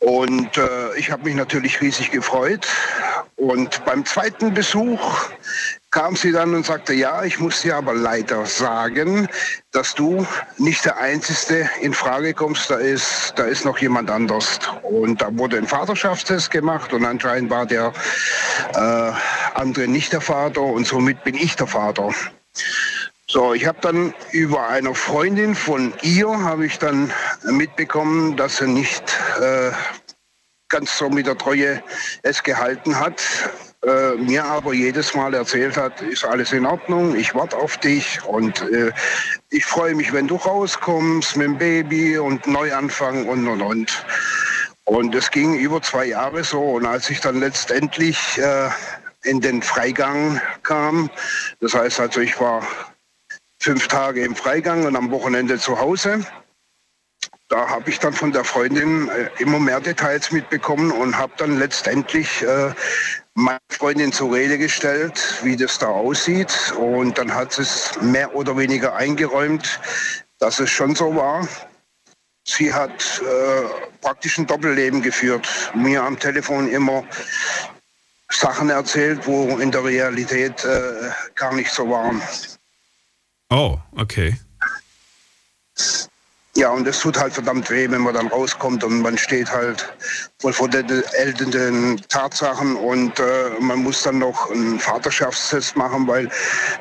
Und 0.00 0.56
äh, 0.56 0.96
ich 0.96 1.10
habe 1.10 1.24
mich 1.24 1.34
natürlich 1.34 1.80
riesig 1.80 2.10
gefreut. 2.10 2.66
Und 3.36 3.84
beim 3.84 4.04
zweiten 4.04 4.52
Besuch 4.54 5.30
kam 5.92 6.16
sie 6.16 6.32
dann 6.32 6.54
und 6.54 6.66
sagte, 6.66 6.94
ja, 6.94 7.22
ich 7.22 7.38
muss 7.38 7.60
dir 7.60 7.76
aber 7.76 7.94
leider 7.94 8.46
sagen, 8.46 9.28
dass 9.72 9.94
du 9.94 10.26
nicht 10.56 10.86
der 10.86 10.96
Einzige 10.96 11.68
in 11.82 11.92
Frage 11.92 12.32
kommst, 12.32 12.70
da 12.70 12.76
ist, 12.76 13.34
da 13.36 13.44
ist 13.44 13.64
noch 13.66 13.78
jemand 13.78 14.10
anders. 14.10 14.58
Und 14.82 15.20
da 15.20 15.28
wurde 15.36 15.58
ein 15.58 15.66
Vaterschaftstest 15.66 16.50
gemacht 16.50 16.92
und 16.94 17.04
anscheinend 17.04 17.50
war 17.50 17.66
der 17.66 17.92
äh, 18.74 19.12
andere 19.54 19.86
nicht 19.86 20.12
der 20.14 20.22
Vater 20.22 20.62
und 20.62 20.86
somit 20.86 21.22
bin 21.24 21.34
ich 21.34 21.56
der 21.56 21.66
Vater. 21.66 22.10
So, 23.28 23.52
ich 23.52 23.66
habe 23.66 23.78
dann 23.82 24.14
über 24.30 24.68
eine 24.68 24.94
Freundin 24.94 25.54
von 25.54 25.92
ihr 26.02 26.28
habe 26.42 26.66
ich 26.66 26.78
dann 26.78 27.12
mitbekommen, 27.44 28.36
dass 28.36 28.56
sie 28.56 28.66
nicht 28.66 29.04
äh, 29.40 29.70
ganz 30.68 30.96
so 30.96 31.10
mit 31.10 31.26
der 31.26 31.36
Treue 31.36 31.82
es 32.22 32.42
gehalten 32.42 32.98
hat. 32.98 33.22
Äh, 33.84 34.14
mir 34.14 34.44
aber 34.44 34.74
jedes 34.74 35.12
Mal 35.12 35.34
erzählt 35.34 35.76
hat, 35.76 36.00
ist 36.02 36.24
alles 36.24 36.52
in 36.52 36.66
Ordnung, 36.66 37.16
ich 37.16 37.34
warte 37.34 37.56
auf 37.56 37.76
dich 37.78 38.24
und 38.24 38.62
äh, 38.70 38.92
ich 39.50 39.64
freue 39.64 39.96
mich, 39.96 40.12
wenn 40.12 40.28
du 40.28 40.36
rauskommst 40.36 41.36
mit 41.36 41.46
dem 41.48 41.58
Baby 41.58 42.16
und 42.16 42.46
Neuanfang 42.46 43.26
und 43.26 43.48
und 43.48 43.60
und. 43.60 44.06
Und 44.84 45.14
es 45.16 45.32
ging 45.32 45.58
über 45.58 45.82
zwei 45.82 46.04
Jahre 46.06 46.44
so 46.44 46.62
und 46.62 46.86
als 46.86 47.10
ich 47.10 47.20
dann 47.20 47.40
letztendlich 47.40 48.38
äh, 48.38 48.68
in 49.24 49.40
den 49.40 49.62
Freigang 49.62 50.40
kam, 50.62 51.10
das 51.58 51.74
heißt 51.74 51.98
also 51.98 52.20
ich 52.20 52.40
war 52.40 52.64
fünf 53.58 53.88
Tage 53.88 54.22
im 54.24 54.36
Freigang 54.36 54.84
und 54.86 54.94
am 54.94 55.10
Wochenende 55.10 55.58
zu 55.58 55.80
Hause. 55.80 56.24
Da 57.48 57.68
habe 57.68 57.90
ich 57.90 57.98
dann 57.98 58.12
von 58.12 58.30
der 58.30 58.44
Freundin 58.44 59.08
äh, 59.08 59.28
immer 59.38 59.58
mehr 59.58 59.80
Details 59.80 60.30
mitbekommen 60.30 60.92
und 60.92 61.18
habe 61.18 61.32
dann 61.36 61.58
letztendlich 61.58 62.42
äh, 62.42 62.70
meine 63.34 63.60
Freundin 63.70 64.12
zur 64.12 64.34
Rede 64.34 64.58
gestellt, 64.58 65.40
wie 65.42 65.56
das 65.56 65.78
da 65.78 65.88
aussieht. 65.88 66.72
Und 66.78 67.18
dann 67.18 67.34
hat 67.34 67.58
es 67.58 67.92
mehr 68.00 68.34
oder 68.34 68.56
weniger 68.56 68.94
eingeräumt, 68.94 69.80
dass 70.38 70.60
es 70.60 70.70
schon 70.70 70.94
so 70.94 71.14
war. 71.14 71.46
Sie 72.44 72.72
hat 72.72 73.20
äh, 73.20 73.62
praktisch 74.00 74.38
ein 74.38 74.46
Doppelleben 74.46 75.00
geführt, 75.00 75.48
mir 75.74 76.02
am 76.02 76.18
Telefon 76.18 76.68
immer 76.68 77.04
Sachen 78.30 78.70
erzählt, 78.70 79.26
wo 79.26 79.58
in 79.58 79.70
der 79.70 79.84
Realität 79.84 80.64
äh, 80.64 81.10
gar 81.34 81.54
nicht 81.54 81.70
so 81.70 81.88
waren. 81.88 82.20
Oh, 83.50 83.78
okay. 83.96 84.36
Ja, 86.54 86.68
und 86.70 86.86
es 86.86 87.00
tut 87.00 87.18
halt 87.18 87.32
verdammt 87.32 87.70
weh, 87.70 87.90
wenn 87.90 88.02
man 88.02 88.12
dann 88.12 88.26
rauskommt 88.26 88.84
und 88.84 89.00
man 89.00 89.16
steht 89.16 89.50
halt 89.50 89.90
voll 90.38 90.52
vor 90.52 90.68
den 90.68 91.02
älteren 91.14 91.98
Tatsachen 92.10 92.76
und 92.76 93.18
äh, 93.18 93.24
man 93.58 93.78
muss 93.78 94.02
dann 94.02 94.18
noch 94.18 94.50
einen 94.50 94.78
Vaterschaftstest 94.78 95.76
machen, 95.76 96.06
weil 96.06 96.28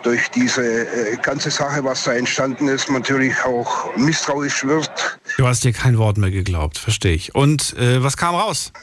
durch 0.03 0.27
diese 0.31 0.61
äh, 0.61 1.15
ganze 1.21 1.51
Sache, 1.51 1.85
was 1.85 2.03
da 2.03 2.11
entstanden 2.11 2.67
ist, 2.67 2.89
natürlich 2.89 3.33
auch 3.45 3.95
misstrauisch 3.95 4.65
wird. 4.65 4.91
Du 5.37 5.47
hast 5.47 5.63
dir 5.63 5.71
kein 5.71 5.97
Wort 5.97 6.17
mehr 6.17 6.31
geglaubt, 6.31 6.77
verstehe 6.77 7.13
ich. 7.13 7.33
Und 7.33 7.73
äh, 7.77 8.03
was 8.03 8.17
kam 8.17 8.35
raus? 8.35 8.73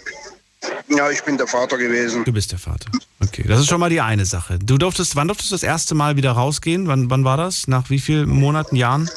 Ja, 0.88 1.10
ich 1.10 1.22
bin 1.22 1.36
der 1.36 1.46
Vater 1.46 1.76
gewesen. 1.76 2.24
Du 2.24 2.32
bist 2.32 2.50
der 2.50 2.58
Vater. 2.58 2.90
Okay, 3.20 3.44
das 3.46 3.60
ist 3.60 3.68
schon 3.68 3.78
mal 3.78 3.90
die 3.90 4.00
eine 4.00 4.24
Sache. 4.24 4.58
Du 4.58 4.78
durftest, 4.78 5.16
wann 5.16 5.28
durftest 5.28 5.50
du 5.50 5.54
das 5.54 5.62
erste 5.62 5.94
Mal 5.94 6.16
wieder 6.16 6.32
rausgehen? 6.32 6.88
Wann, 6.88 7.10
wann 7.10 7.24
war 7.24 7.36
das? 7.36 7.68
Nach 7.68 7.90
wie 7.90 7.98
vielen 7.98 8.28
Monaten, 8.28 8.74
Jahren? 8.74 9.10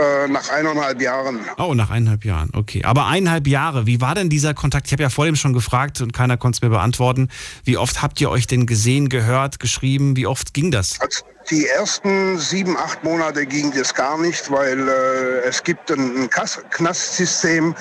Äh, 0.00 0.28
nach 0.28 0.50
eineinhalb 0.50 1.00
Jahren. 1.00 1.40
Oh, 1.58 1.74
nach 1.74 1.90
eineinhalb 1.90 2.24
Jahren, 2.24 2.50
okay. 2.54 2.84
Aber 2.84 3.06
eineinhalb 3.06 3.46
Jahre, 3.46 3.86
wie 3.86 4.00
war 4.00 4.14
denn 4.14 4.28
dieser 4.28 4.54
Kontakt? 4.54 4.86
Ich 4.86 4.92
habe 4.92 5.02
ja 5.02 5.10
vor 5.10 5.24
dem 5.24 5.36
schon 5.36 5.52
gefragt 5.52 6.00
und 6.00 6.12
keiner 6.12 6.36
konnte 6.36 6.56
es 6.56 6.62
mir 6.62 6.70
beantworten. 6.70 7.28
Wie 7.64 7.76
oft 7.76 8.02
habt 8.02 8.20
ihr 8.20 8.30
euch 8.30 8.46
denn 8.46 8.66
gesehen, 8.66 9.08
gehört, 9.08 9.60
geschrieben? 9.60 10.16
Wie 10.16 10.26
oft 10.26 10.54
ging 10.54 10.70
das? 10.70 11.00
Also 11.00 11.24
die 11.50 11.66
ersten 11.66 12.38
sieben, 12.38 12.76
acht 12.76 13.02
Monate 13.02 13.44
ging 13.46 13.72
das 13.72 13.94
gar 13.94 14.18
nicht, 14.18 14.50
weil 14.50 14.88
äh, 14.88 15.48
es 15.48 15.62
gibt 15.62 15.90
ein, 15.90 16.28
Knastsystem. 16.30 17.74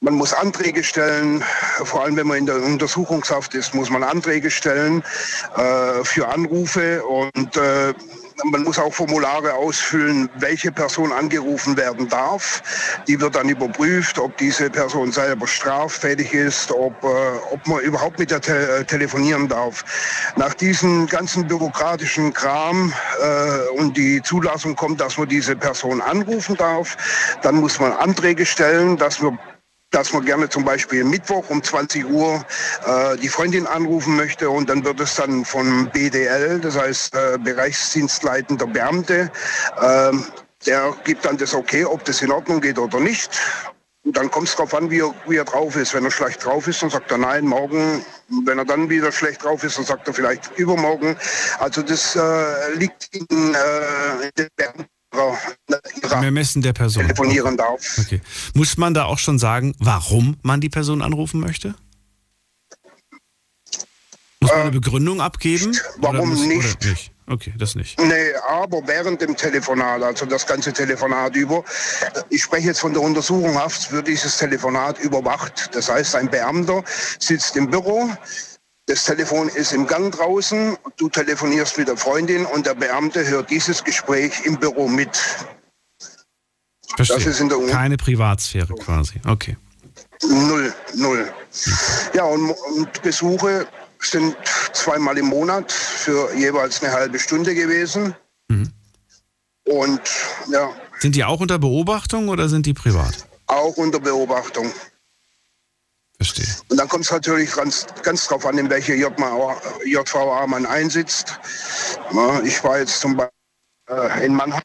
Man 0.00 0.14
muss 0.14 0.32
Anträge 0.32 0.82
stellen, 0.82 1.44
vor 1.84 2.04
allem 2.04 2.16
wenn 2.16 2.26
man 2.26 2.38
in 2.38 2.46
der 2.46 2.62
Untersuchungshaft 2.62 3.54
ist, 3.54 3.74
muss 3.74 3.90
man 3.90 4.02
Anträge 4.02 4.50
stellen 4.50 5.02
äh, 5.56 6.04
für 6.04 6.28
Anrufe 6.28 7.04
und 7.04 7.56
äh, 7.56 7.92
man 8.44 8.62
muss 8.62 8.78
auch 8.78 8.92
Formulare 8.92 9.54
ausfüllen, 9.54 10.28
welche 10.38 10.72
Person 10.72 11.12
angerufen 11.12 11.76
werden 11.76 12.08
darf. 12.08 12.62
Die 13.06 13.20
wird 13.20 13.34
dann 13.34 13.48
überprüft, 13.48 14.18
ob 14.18 14.36
diese 14.38 14.70
Person 14.70 15.12
selber 15.12 15.46
straffällig 15.46 16.32
ist, 16.32 16.70
ob, 16.72 16.92
äh, 17.02 17.06
ob 17.52 17.66
man 17.66 17.80
überhaupt 17.80 18.18
mit 18.18 18.30
der 18.30 18.40
te 18.40 18.80
äh, 18.80 18.84
telefonieren 18.84 19.48
darf. 19.48 19.84
Nach 20.36 20.54
diesem 20.54 21.06
ganzen 21.06 21.46
bürokratischen 21.46 22.32
Kram 22.32 22.92
äh, 23.22 23.78
und 23.78 23.96
die 23.96 24.22
Zulassung 24.22 24.76
kommt, 24.76 25.00
dass 25.00 25.18
man 25.18 25.28
diese 25.28 25.56
Person 25.56 26.00
anrufen 26.00 26.56
darf, 26.56 26.96
dann 27.42 27.56
muss 27.56 27.78
man 27.80 27.92
Anträge 27.92 28.46
stellen, 28.46 28.96
dass 28.96 29.20
wir 29.20 29.36
dass 29.90 30.12
man 30.12 30.24
gerne 30.24 30.48
zum 30.48 30.64
Beispiel 30.64 31.04
Mittwoch 31.04 31.48
um 31.50 31.62
20 31.62 32.06
Uhr 32.06 32.44
äh, 32.86 33.16
die 33.16 33.28
Freundin 33.28 33.66
anrufen 33.66 34.16
möchte 34.16 34.48
und 34.48 34.68
dann 34.70 34.84
wird 34.84 35.00
es 35.00 35.16
dann 35.16 35.44
vom 35.44 35.90
BDL, 35.90 36.60
das 36.60 36.78
heißt 36.78 37.14
äh, 37.14 37.38
Bereichsdienstleitender 37.38 38.66
Beamte, 38.66 39.30
äh, 39.80 40.12
der 40.66 40.94
gibt 41.04 41.24
dann 41.24 41.36
das 41.36 41.54
Okay, 41.54 41.84
ob 41.84 42.04
das 42.04 42.22
in 42.22 42.30
Ordnung 42.30 42.60
geht 42.60 42.78
oder 42.78 43.00
nicht. 43.00 43.30
Und 44.02 44.16
dann 44.16 44.30
kommt 44.30 44.48
es 44.48 44.56
darauf 44.56 44.74
an, 44.74 44.90
wie 44.90 45.00
er, 45.00 45.14
wie 45.26 45.36
er 45.36 45.44
drauf 45.44 45.76
ist. 45.76 45.92
Wenn 45.92 46.04
er 46.04 46.10
schlecht 46.10 46.44
drauf 46.44 46.66
ist, 46.66 46.82
dann 46.82 46.88
sagt 46.88 47.10
er 47.10 47.18
nein, 47.18 47.46
morgen. 47.46 48.04
Wenn 48.44 48.58
er 48.58 48.64
dann 48.64 48.88
wieder 48.88 49.12
schlecht 49.12 49.44
drauf 49.44 49.62
ist, 49.62 49.76
dann 49.76 49.84
sagt 49.84 50.08
er 50.08 50.14
vielleicht 50.14 50.50
übermorgen. 50.56 51.16
Also 51.58 51.82
das 51.82 52.16
äh, 52.16 52.74
liegt 52.74 53.14
in, 53.14 53.26
äh, 53.30 54.24
in 54.24 54.30
den 54.38 54.48
Beamten 54.56 54.86
Ermessen 56.10 56.62
der 56.62 56.72
Person. 56.72 57.04
telefonieren 57.04 57.56
darf. 57.56 57.98
Okay. 57.98 58.20
Muss 58.54 58.76
man 58.76 58.94
da 58.94 59.04
auch 59.04 59.18
schon 59.18 59.38
sagen, 59.38 59.74
warum 59.78 60.36
man 60.42 60.60
die 60.60 60.68
Person 60.68 61.02
anrufen 61.02 61.40
möchte? 61.40 61.74
Muss 64.40 64.50
man 64.52 64.60
eine 64.62 64.70
Begründung 64.70 65.20
abgeben? 65.20 65.76
warum 65.98 66.30
muss, 66.30 66.46
nicht? 66.46 66.84
Nicht? 66.84 67.12
Okay, 67.26 67.52
das 67.56 67.76
nicht. 67.76 68.00
Nee, 68.00 68.32
aber 68.48 68.80
während 68.86 69.20
dem 69.20 69.36
Telefonat, 69.36 70.02
also 70.02 70.26
das 70.26 70.44
ganze 70.46 70.72
Telefonat 70.72 71.36
über, 71.36 71.62
ich 72.28 72.42
spreche 72.42 72.68
jetzt 72.68 72.80
von 72.80 72.92
der 72.92 73.02
Untersuchungshaft, 73.02 73.92
wird 73.92 74.08
dieses 74.08 74.36
Telefonat 74.38 74.98
überwacht. 74.98 75.70
Das 75.72 75.88
heißt, 75.88 76.16
ein 76.16 76.28
Beamter 76.28 76.82
sitzt 77.20 77.56
im 77.56 77.70
Büro, 77.70 78.10
das 78.90 79.04
Telefon 79.04 79.48
ist 79.48 79.72
im 79.72 79.86
Gang 79.86 80.12
draußen, 80.12 80.76
du 80.96 81.08
telefonierst 81.08 81.78
mit 81.78 81.86
der 81.86 81.96
Freundin 81.96 82.44
und 82.44 82.66
der 82.66 82.74
Beamte 82.74 83.24
hört 83.26 83.48
dieses 83.48 83.84
Gespräch 83.84 84.44
im 84.44 84.56
Büro 84.58 84.88
mit. 84.88 85.10
Verstehe. 86.96 87.16
Das 87.18 87.26
ist 87.26 87.40
in 87.40 87.48
der 87.48 87.58
Un- 87.58 87.68
Keine 87.70 87.96
Privatsphäre 87.96 88.74
quasi. 88.74 89.20
Okay. 89.26 89.56
Null, 90.22 90.74
null. 90.94 91.32
Ja, 92.14 92.24
und, 92.24 92.50
und 92.50 93.02
Besuche 93.02 93.66
sind 94.00 94.34
zweimal 94.72 95.16
im 95.18 95.26
Monat 95.26 95.70
für 95.70 96.34
jeweils 96.34 96.82
eine 96.82 96.92
halbe 96.92 97.18
Stunde 97.20 97.54
gewesen. 97.54 98.14
Mhm. 98.48 98.72
Und 99.64 100.00
ja, 100.50 100.68
Sind 100.98 101.14
die 101.14 101.24
auch 101.24 101.38
unter 101.40 101.58
Beobachtung 101.60 102.28
oder 102.28 102.48
sind 102.48 102.66
die 102.66 102.74
privat? 102.74 103.26
auch 103.46 103.76
unter 103.76 103.98
Beobachtung. 104.00 104.70
Verstehe. 106.20 106.54
Und 106.68 106.76
dann 106.76 106.86
kommt 106.86 107.06
es 107.06 107.10
natürlich 107.10 107.50
ganz, 107.50 107.86
ganz 108.02 108.26
drauf 108.26 108.44
an, 108.44 108.58
in 108.58 108.68
welche 108.68 108.94
JVA, 108.94 109.56
JVA 109.86 110.46
man 110.46 110.66
einsitzt. 110.66 111.40
Ich 112.44 112.62
war 112.62 112.78
jetzt 112.78 113.00
zum 113.00 113.16
Beispiel 113.16 113.32
äh, 113.88 114.26
in 114.26 114.34
Mannheim, 114.34 114.60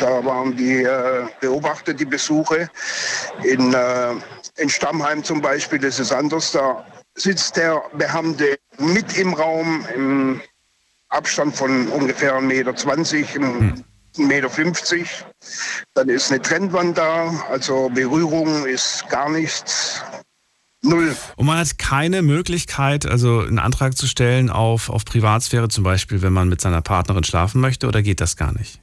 da 0.00 0.24
waren 0.24 0.56
die 0.56 0.82
äh, 0.82 1.28
beobachtet, 1.40 2.00
die 2.00 2.04
Besuche. 2.04 2.68
In, 3.44 3.72
äh, 3.72 4.14
in 4.56 4.68
Stammheim 4.68 5.22
zum 5.22 5.40
Beispiel, 5.40 5.78
das 5.78 6.00
ist 6.00 6.10
anders, 6.10 6.50
da 6.50 6.84
sitzt 7.14 7.56
der 7.56 7.80
Beamte 7.92 8.58
mit 8.78 9.16
im 9.16 9.32
Raum 9.34 9.86
im 9.94 10.42
Abstand 11.10 11.54
von 11.54 11.86
ungefähr 11.88 12.34
1,20 12.34 12.42
Meter, 12.42 12.72
Hm. 13.46 13.84
1,50 14.16 14.96
Meter. 14.96 15.06
Dann 15.94 16.08
ist 16.08 16.32
eine 16.32 16.42
Trennwand 16.42 16.98
da, 16.98 17.28
also 17.48 17.88
Berührung 17.90 18.66
ist 18.66 19.08
gar 19.08 19.30
nichts. 19.30 20.02
Null. 20.84 21.16
Und 21.36 21.46
man 21.46 21.58
hat 21.58 21.78
keine 21.78 22.22
Möglichkeit, 22.22 23.06
also 23.06 23.40
einen 23.40 23.58
Antrag 23.58 23.96
zu 23.96 24.06
stellen 24.06 24.50
auf, 24.50 24.90
auf 24.90 25.04
Privatsphäre, 25.04 25.68
zum 25.68 25.82
Beispiel, 25.84 26.22
wenn 26.22 26.32
man 26.32 26.48
mit 26.48 26.60
seiner 26.60 26.82
Partnerin 26.82 27.24
schlafen 27.24 27.60
möchte, 27.60 27.86
oder 27.88 28.02
geht 28.02 28.20
das 28.20 28.36
gar 28.36 28.52
nicht? 28.52 28.80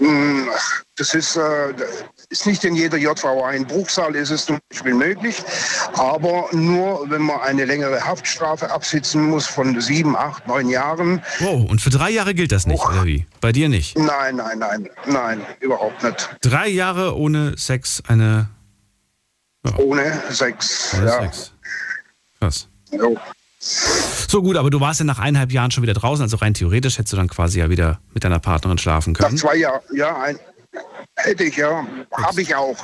Mm, 0.00 0.48
Das 0.96 1.14
ist, 1.14 1.36
äh, 1.36 1.72
ist 2.28 2.44
nicht 2.46 2.62
in 2.64 2.74
jeder 2.74 2.98
JVA. 2.98 3.52
In 3.52 3.66
Bruchsal 3.66 4.14
ist 4.14 4.28
es 4.28 4.44
zum 4.44 4.58
Beispiel 4.68 4.92
möglich, 4.92 5.42
aber 5.94 6.48
nur, 6.52 7.08
wenn 7.08 7.22
man 7.22 7.40
eine 7.40 7.64
längere 7.64 8.04
Haftstrafe 8.04 8.70
absitzen 8.70 9.22
muss 9.30 9.46
von 9.46 9.80
sieben, 9.80 10.14
acht, 10.14 10.46
neun 10.46 10.68
Jahren. 10.68 11.22
Wow, 11.38 11.70
und 11.70 11.80
für 11.80 11.88
drei 11.88 12.10
Jahre 12.10 12.34
gilt 12.34 12.52
das 12.52 12.66
nicht, 12.66 12.84
oder 12.84 13.06
wie? 13.06 13.26
Bei 13.40 13.50
dir 13.52 13.70
nicht? 13.70 13.96
Nein, 13.96 14.36
nein, 14.36 14.58
nein, 14.58 14.90
nein, 15.06 15.40
überhaupt 15.60 16.02
nicht. 16.02 16.28
Drei 16.42 16.68
Jahre 16.68 17.16
ohne 17.16 17.56
Sex, 17.56 18.02
eine. 18.06 18.50
Ohne 19.76 20.22
Sex. 20.30 20.94
Ohne 20.94 21.06
ja. 21.06 21.22
Sex. 21.22 21.52
Krass. 22.38 22.68
Jo. 22.92 23.16
So 23.60 24.42
gut, 24.42 24.56
aber 24.56 24.70
du 24.70 24.80
warst 24.80 25.00
ja 25.00 25.06
nach 25.06 25.18
eineinhalb 25.18 25.52
Jahren 25.52 25.70
schon 25.70 25.82
wieder 25.82 25.92
draußen, 25.92 26.22
also 26.22 26.38
rein 26.38 26.54
theoretisch 26.54 26.96
hättest 26.96 27.12
du 27.12 27.16
dann 27.18 27.28
quasi 27.28 27.58
ja 27.58 27.68
wieder 27.68 28.00
mit 28.14 28.24
deiner 28.24 28.38
Partnerin 28.38 28.78
schlafen 28.78 29.12
Nach 29.12 29.20
können. 29.20 29.36
zwei 29.36 29.56
Jahren, 29.56 29.82
ja, 29.92 30.16
ein, 30.18 30.38
hätte 31.16 31.44
ich 31.44 31.56
ja, 31.56 31.86
habe 32.12 32.40
ich 32.40 32.54
auch. 32.54 32.76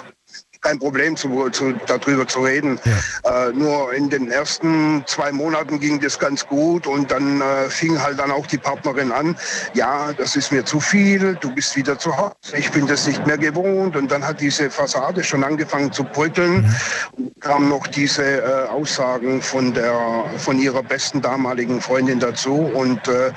Kein 0.66 0.80
Problem, 0.80 1.16
zu, 1.16 1.48
zu, 1.51 1.74
darüber 1.86 2.26
zu 2.26 2.40
reden. 2.40 2.80
Äh, 3.22 3.52
nur 3.52 3.94
in 3.94 4.10
den 4.10 4.32
ersten 4.32 5.05
zwei 5.06 5.30
Monaten 5.30 5.78
ging 5.78 6.01
das 6.01 6.18
ganz 6.18 6.44
gut 6.44 6.88
und 6.88 7.12
dann 7.12 7.40
äh, 7.40 7.70
fing 7.70 8.02
halt 8.02 8.18
dann 8.18 8.32
auch 8.32 8.48
die 8.48 8.59
Partnerin 8.59 9.12
an, 9.12 9.36
ja, 9.74 10.12
das 10.12 10.34
ist 10.34 10.51
mir 10.51 10.64
zu 10.64 10.80
viel, 10.80 11.36
du 11.40 11.55
bist 11.55 11.76
wieder 11.76 12.01
zu 12.01 12.16
Hause, 12.16 12.56
ich 12.56 12.72
bin 12.72 12.88
das 12.88 13.06
nicht 13.06 13.24
mehr 13.28 13.38
gewohnt. 13.38 13.94
Und 13.94 14.10
dann 14.10 14.26
hat 14.26 14.40
diese 14.40 14.68
Fassade 14.68 15.22
schon 15.22 15.44
angefangen 15.44 15.93
zu 15.93 16.02
bröckeln. 16.02 16.68
Und 17.12 17.40
kamen 17.40 17.68
noch 17.68 17.86
diese 17.86 18.24
äh, 18.24 18.66
Aussagen 18.66 19.40
von, 19.43 19.72
der, 19.72 20.24
von 20.38 20.59
ihrer 20.59 20.82
besten 20.82 21.22
damaligen 21.22 21.80
Freundin 21.80 22.18
dazu. 22.18 22.55
Und 22.55 23.06
äh, 23.06 23.30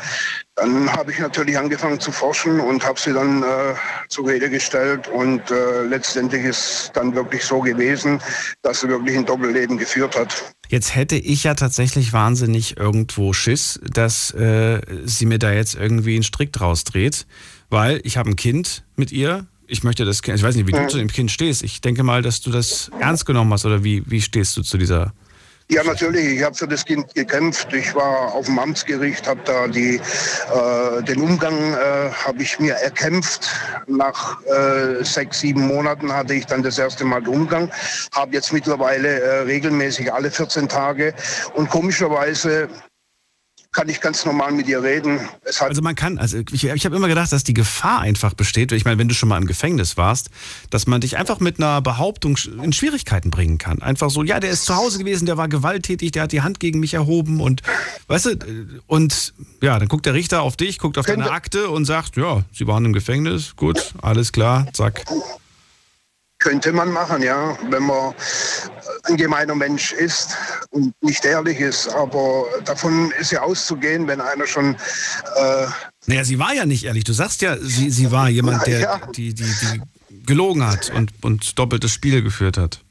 dann 0.60 0.92
habe 0.92 1.12
ich 1.12 1.20
natürlich 1.20 1.58
angefangen 1.58 2.00
zu 2.00 2.12
forschen 2.12 2.60
und 2.60 2.86
habe 2.86 3.00
sie 3.00 3.14
dann 3.14 3.44
äh, 3.44 3.74
zur 4.10 4.28
Rede 4.28 4.50
gestellt. 4.50 5.08
Und 5.08 5.50
äh, 5.52 5.84
letztendlich 5.84 6.44
ist 6.44 6.92
dann 6.94 7.16
wirklich 7.16 7.44
so 7.44 7.60
gewesen, 7.62 8.22
dass 8.62 8.82
sie 8.82 8.90
wirklich 8.90 9.18
ein 9.18 9.26
Doppelleben 9.26 9.78
geführt 9.78 10.18
hat. 10.18 10.44
Jetzt 10.68 10.96
hätte 10.96 11.16
ich 11.16 11.44
ja 11.44 11.56
tatsächlich 11.56 12.14
wahnsinnig 12.14 12.78
irgendwo 12.78 13.34
Schiss, 13.34 13.80
dass 13.92 14.32
äh, 14.34 14.82
sie 15.06 15.26
mir 15.26 15.40
da 15.40 15.52
jetzt 15.52 15.76
irgendwie 15.76 16.16
einen 16.16 16.24
Strick 16.24 16.54
draus 16.54 16.84
dreht, 16.84 17.26
weil 17.70 18.02
ich 18.04 18.18
habe 18.18 18.30
ein 18.30 18.36
Kind 18.36 18.84
mit 18.96 19.12
ihr. 19.12 19.48
Ich 19.66 19.84
möchte 19.84 20.04
das 20.04 20.22
Kind, 20.22 20.38
ich 20.38 20.44
weiß 20.44 20.56
nicht, 20.56 20.68
wie 20.68 20.72
du 20.72 20.88
zu 20.88 20.98
dem 20.98 21.10
Kind 21.10 21.32
stehst. 21.32 21.64
Ich 21.64 21.82
denke 21.82 22.04
mal, 22.04 22.22
dass 22.22 22.42
du 22.42 22.52
das 22.52 22.92
ernst 23.00 23.26
genommen 23.26 23.54
hast 23.54 23.66
oder 23.66 23.84
wie, 23.84 24.04
wie 24.08 24.22
stehst 24.22 24.58
du 24.58 24.62
zu 24.62 24.78
dieser 24.78 25.14
Ja, 25.72 25.84
natürlich. 25.84 26.38
Ich 26.38 26.44
habe 26.44 26.56
für 26.56 26.68
das 26.68 26.84
Kind 26.84 27.14
gekämpft. 27.14 27.72
Ich 27.74 27.94
war 27.94 28.34
auf 28.34 28.48
dem 28.48 28.58
Amtsgericht, 28.58 29.28
habe 29.28 29.42
da 29.46 29.68
die, 29.68 29.98
äh, 29.98 31.04
den 31.04 31.22
Umgang 31.22 31.54
äh, 31.76 32.10
habe 32.10 32.42
ich 32.42 32.60
mir 32.60 32.74
erkämpft. 32.74 33.48
Nach 33.86 34.42
äh, 34.46 35.04
sechs, 35.04 35.42
sieben 35.42 35.68
Monaten 35.68 36.12
hatte 36.12 36.34
ich 36.34 36.48
dann 36.48 36.64
das 36.64 36.80
erste 36.80 37.06
Mal 37.06 37.22
den 37.22 37.36
Umgang. 37.36 37.72
Habe 38.16 38.34
jetzt 38.34 38.52
mittlerweile 38.52 39.20
äh, 39.22 39.40
regelmäßig 39.42 40.12
alle 40.12 40.32
14 40.32 40.68
Tage. 40.68 41.14
Und 41.54 41.70
komischerweise 41.70 42.68
kann 43.72 43.88
ich 43.88 44.02
ganz 44.02 44.26
normal 44.26 44.52
mit 44.52 44.68
ihr 44.68 44.82
reden. 44.82 45.20
Also 45.60 45.82
man 45.82 45.94
kann, 45.94 46.18
also 46.18 46.40
ich, 46.52 46.64
ich 46.64 46.86
habe 46.86 46.96
immer 46.96 47.08
gedacht, 47.08 47.32
dass 47.32 47.44
die 47.44 47.54
Gefahr 47.54 48.00
einfach 48.00 48.34
besteht, 48.34 48.72
ich 48.72 48.84
meine, 48.84 48.98
wenn 48.98 49.08
du 49.08 49.14
schon 49.14 49.30
mal 49.30 49.38
im 49.38 49.46
Gefängnis 49.46 49.96
warst, 49.96 50.30
dass 50.72 50.88
man 50.88 51.02
dich 51.02 51.18
einfach 51.18 51.40
mit 51.40 51.60
einer 51.60 51.82
Behauptung 51.82 52.38
in 52.64 52.74
Schwierigkeiten 52.74 53.30
bringen 53.30 53.60
kann. 53.60 53.82
Einfach 53.82 54.10
so, 54.10 54.24
ja, 54.24 54.40
der 54.40 54.50
ist 54.50 54.66
zu 54.66 54.76
Hause 54.76 54.98
gewesen, 54.98 55.28
der 55.28 55.38
war 55.38 55.48
gewalttätig, 55.48 56.12
der 56.12 56.24
hat 56.24 56.32
die 56.32 56.42
Hand 56.42 56.60
gegen 56.60 56.80
mich 56.80 56.96
erhoben 56.96 57.42
und 57.42 57.62
weißt 58.08 58.26
du, 58.26 58.80
und 58.88 59.34
ja, 59.62 59.78
dann 59.78 59.88
guckt 59.88 60.08
der 60.08 60.16
Richter 60.16 60.42
auf 60.42 60.58
dich, 60.58 60.80
guckt 60.80 60.98
auf 60.98 61.06
deine 61.06 61.30
Akte 61.32 61.70
und 61.70 61.86
sagt, 61.86 62.18
ja, 62.18 62.44
sie 62.52 62.66
waren 62.66 62.86
im 62.86 62.94
Gefängnis, 62.94 63.56
gut, 63.56 63.94
alles 64.02 64.32
klar, 64.32 64.66
zack. 64.74 65.06
Könnte 66.40 66.72
man 66.72 66.90
machen, 66.92 67.22
ja, 67.22 67.58
wenn 67.70 67.84
man 67.84 68.14
ein 69.04 69.18
gemeiner 69.18 69.56
Mensch 69.56 69.92
ist 69.92 70.36
und 70.70 70.94
nicht 71.02 71.26
ehrlich 71.26 71.60
ist. 71.60 71.90
Aber 71.90 72.46
davon 72.64 73.12
ist 73.20 73.32
ja 73.32 73.42
auszugehen, 73.42 74.08
wenn 74.08 74.22
einer 74.22 74.48
schon. 74.48 74.76
Äh, 75.36 75.68
naja, 76.08 76.24
sie 76.24 76.40
war 76.40 76.54
ja 76.54 76.66
nicht 76.66 76.86
ehrlich. 76.86 77.04
Du 77.04 77.14
sagst 77.14 77.42
ja, 77.42 77.58
sie, 77.58 77.90
sie 77.90 78.12
war 78.12 78.30
jemand, 78.30 78.66
der 78.68 78.80
Ja. 78.80 79.02
die, 79.16 79.34
die, 79.34 79.44
die 79.44 79.82
gelogen 80.26 80.66
hat 80.66 80.92
und, 80.96 81.12
und 81.22 81.60
doppeltes 81.60 81.92
Spiel 81.92 82.22
geführt 82.22 82.58
hat. 82.58 82.82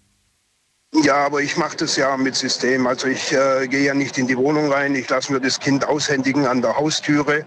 Ja, 0.94 1.27
aber 1.27 1.43
ich 1.43 1.56
mache 1.56 1.77
das 1.77 1.97
ja 1.97 2.16
mit 2.16 2.35
System. 2.35 2.86
Also 2.86 3.09
ich 3.09 3.32
äh, 3.32 3.69
gehe 3.69 3.85
ja 3.85 3.94
nicht 3.94 4.16
in 4.16 4.27
die 4.27 4.36
Wohnung 4.36 4.73
rein. 4.73 4.94
Ich 4.94 5.09
lasse 5.09 5.32
mir 5.32 5.40
das 5.40 5.60
Kind 5.60 5.86
aushändigen 5.86 6.47
an 6.47 6.62
der 6.62 6.77
Haustüre. 6.77 7.47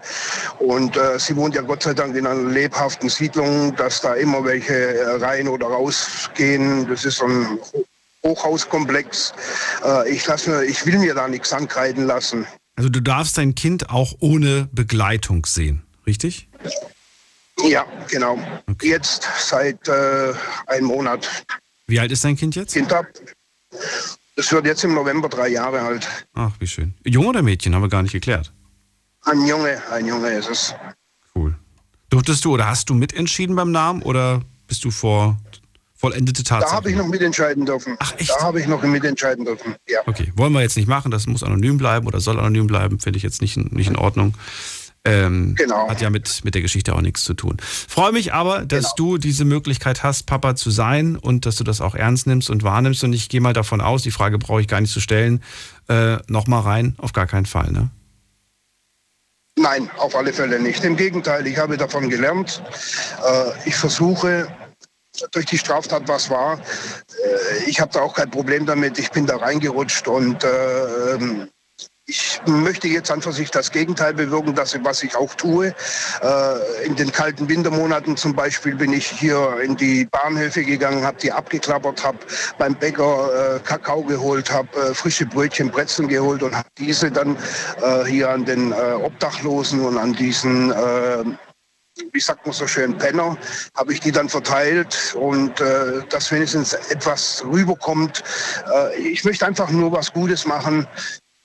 Und 0.60 0.96
äh, 0.96 1.18
sie 1.18 1.34
wohnt 1.34 1.56
ja 1.56 1.62
Gott 1.62 1.82
sei 1.82 1.92
Dank 1.92 2.14
in 2.14 2.26
einer 2.26 2.40
lebhaften 2.40 3.08
Siedlung, 3.08 3.74
dass 3.74 4.00
da 4.00 4.14
immer 4.14 4.44
welche 4.44 4.74
äh, 4.74 5.16
rein 5.16 5.48
oder 5.48 5.66
rausgehen. 5.66 6.88
Das 6.88 7.04
ist 7.04 7.18
so 7.18 7.26
ein 7.26 7.58
Hochhauskomplex. 8.24 9.34
Äh, 9.84 10.10
ich, 10.10 10.24
lass 10.26 10.46
mir, 10.46 10.62
ich 10.62 10.86
will 10.86 10.98
mir 10.98 11.14
da 11.14 11.26
nichts 11.26 11.52
ankreiden 11.52 12.06
lassen. 12.06 12.46
Also 12.76 12.88
du 12.88 13.00
darfst 13.00 13.38
dein 13.38 13.56
Kind 13.56 13.90
auch 13.90 14.14
ohne 14.20 14.68
Begleitung 14.72 15.46
sehen, 15.46 15.82
richtig? 16.06 16.48
Ja, 17.64 17.84
genau. 18.08 18.38
Jetzt 18.80 19.28
seit 19.38 19.88
äh, 19.88 20.32
einem 20.66 20.86
Monat. 20.86 21.28
Wie 21.92 22.00
alt 22.00 22.10
ist 22.10 22.24
dein 22.24 22.36
Kind 22.36 22.56
jetzt? 22.56 22.72
Kind 22.72 22.90
ab. 22.90 23.04
Das 24.34 24.50
wird 24.50 24.64
jetzt 24.64 24.82
im 24.82 24.94
November 24.94 25.28
drei 25.28 25.48
Jahre 25.48 25.82
alt. 25.82 26.08
Ach, 26.32 26.52
wie 26.58 26.66
schön. 26.66 26.94
Junge 27.04 27.28
oder 27.28 27.42
Mädchen, 27.42 27.74
haben 27.74 27.82
wir 27.82 27.90
gar 27.90 28.02
nicht 28.02 28.12
geklärt. 28.12 28.50
Ein 29.20 29.46
Junge, 29.46 29.78
ein 29.90 30.06
Junge 30.06 30.30
ist 30.30 30.48
es. 30.48 30.74
Durftest 32.08 32.46
du 32.46 32.54
oder 32.54 32.66
hast 32.66 32.88
du 32.88 32.94
mitentschieden 32.94 33.54
beim 33.54 33.72
Namen 33.72 34.00
oder 34.02 34.40
bist 34.68 34.86
du 34.86 34.90
vor 34.90 35.36
vollendete 35.94 36.42
Da 36.42 36.60
Tatsachen? 36.60 36.76
habe 36.76 36.90
ich 36.90 36.96
noch 36.96 37.08
mitentscheiden 37.08 37.66
dürfen. 37.66 37.94
Ach, 37.98 38.14
echt? 38.16 38.30
Da 38.30 38.40
habe 38.42 38.58
ich 38.58 38.66
noch 38.66 38.82
mitentscheiden 38.82 39.44
dürfen. 39.44 39.74
Ja. 39.86 40.00
Okay, 40.06 40.32
wollen 40.34 40.54
wir 40.54 40.62
jetzt 40.62 40.78
nicht 40.78 40.88
machen, 40.88 41.10
das 41.10 41.26
muss 41.26 41.42
anonym 41.42 41.76
bleiben 41.76 42.06
oder 42.06 42.20
soll 42.20 42.38
anonym 42.38 42.68
bleiben, 42.68 43.00
finde 43.00 43.18
ich 43.18 43.22
jetzt 43.22 43.42
nicht, 43.42 43.58
nicht 43.58 43.88
in 43.88 43.96
Ordnung. 43.96 44.32
Ähm, 45.04 45.54
Genau. 45.56 45.88
Hat 45.88 46.00
ja 46.00 46.10
mit, 46.10 46.44
mit 46.44 46.54
der 46.54 46.62
Geschichte 46.62 46.94
auch 46.94 47.00
nichts 47.00 47.24
zu 47.24 47.34
tun. 47.34 47.56
Freue 47.60 48.12
mich 48.12 48.32
aber, 48.32 48.64
dass 48.64 48.94
Genau. 48.94 49.12
du 49.12 49.18
diese 49.18 49.44
Möglichkeit 49.44 50.02
hast, 50.02 50.26
Papa 50.26 50.54
zu 50.54 50.70
sein 50.70 51.16
und 51.16 51.44
dass 51.46 51.56
du 51.56 51.64
das 51.64 51.80
auch 51.80 51.94
ernst 51.94 52.26
nimmst 52.26 52.50
und 52.50 52.62
wahrnimmst. 52.62 53.02
Und 53.02 53.12
ich 53.12 53.28
gehe 53.28 53.40
mal 53.40 53.52
davon 53.52 53.80
aus, 53.80 54.02
die 54.02 54.10
Frage 54.12 54.38
brauche 54.38 54.60
ich 54.60 54.68
gar 54.68 54.80
nicht 54.80 54.92
zu 54.92 55.00
stellen, 55.00 55.42
äh, 55.88 56.18
nochmal 56.28 56.62
rein, 56.62 56.94
auf 56.98 57.12
gar 57.12 57.26
keinen 57.26 57.46
Fall, 57.46 57.72
ne? 57.72 57.90
Nein, 59.58 59.90
auf 59.98 60.14
alle 60.16 60.32
Fälle 60.32 60.58
nicht. 60.60 60.82
Im 60.84 60.96
Gegenteil, 60.96 61.46
ich 61.46 61.58
habe 61.58 61.76
davon 61.76 62.08
gelernt. 62.08 62.62
Äh, 63.26 63.68
ich 63.68 63.74
versuche 63.74 64.48
durch 65.32 65.44
die 65.46 65.58
Straftat, 65.58 66.08
was 66.08 66.30
war, 66.30 66.58
äh, 66.58 67.64
ich 67.66 67.80
habe 67.80 67.92
da 67.92 68.00
auch 68.00 68.14
kein 68.14 68.30
Problem 68.30 68.64
damit. 68.64 68.98
Ich 68.98 69.10
bin 69.10 69.26
da 69.26 69.36
reingerutscht 69.36 70.08
und 70.08 70.42
äh, 70.42 71.14
ähm, 71.14 71.48
ich 72.06 72.40
möchte 72.46 72.88
jetzt 72.88 73.10
an 73.10 73.22
für 73.22 73.32
sich 73.32 73.50
das 73.50 73.70
Gegenteil 73.70 74.12
bewirken, 74.12 74.54
dass, 74.54 74.76
was 74.82 75.02
ich 75.02 75.14
auch 75.14 75.34
tue. 75.34 75.74
Äh, 76.20 76.86
in 76.86 76.96
den 76.96 77.12
kalten 77.12 77.48
Wintermonaten 77.48 78.16
zum 78.16 78.34
Beispiel 78.34 78.74
bin 78.74 78.92
ich 78.92 79.06
hier 79.06 79.60
in 79.62 79.76
die 79.76 80.06
Bahnhöfe 80.06 80.64
gegangen, 80.64 81.04
habe 81.04 81.18
die 81.18 81.30
abgeklappert, 81.30 82.02
habe 82.04 82.18
beim 82.58 82.74
Bäcker 82.74 83.56
äh, 83.56 83.60
Kakao 83.60 84.02
geholt, 84.02 84.50
habe 84.50 84.68
äh, 84.78 84.94
frische 84.94 85.26
Brötchen, 85.26 85.70
Brezeln 85.70 86.08
geholt 86.08 86.42
und 86.42 86.56
habe 86.56 86.68
diese 86.76 87.10
dann 87.10 87.36
äh, 87.82 88.04
hier 88.04 88.30
an 88.30 88.44
den 88.44 88.72
äh, 88.72 88.74
Obdachlosen 88.74 89.80
und 89.80 89.96
an 89.96 90.12
diesen 90.12 90.72
äh, 90.72 91.24
wie 92.12 92.20
sagt 92.20 92.46
man 92.46 92.54
so 92.54 92.66
schön, 92.66 92.96
Penner, 92.96 93.36
habe 93.76 93.92
ich 93.92 94.00
die 94.00 94.12
dann 94.12 94.28
verteilt 94.28 95.14
und 95.14 95.60
äh, 95.60 96.02
dass 96.08 96.32
wenigstens 96.32 96.72
etwas 96.72 97.44
rüberkommt. 97.44 98.22
Äh, 98.72 98.96
ich 98.96 99.24
möchte 99.24 99.46
einfach 99.46 99.70
nur 99.70 99.92
was 99.92 100.12
Gutes 100.12 100.46
machen. 100.46 100.86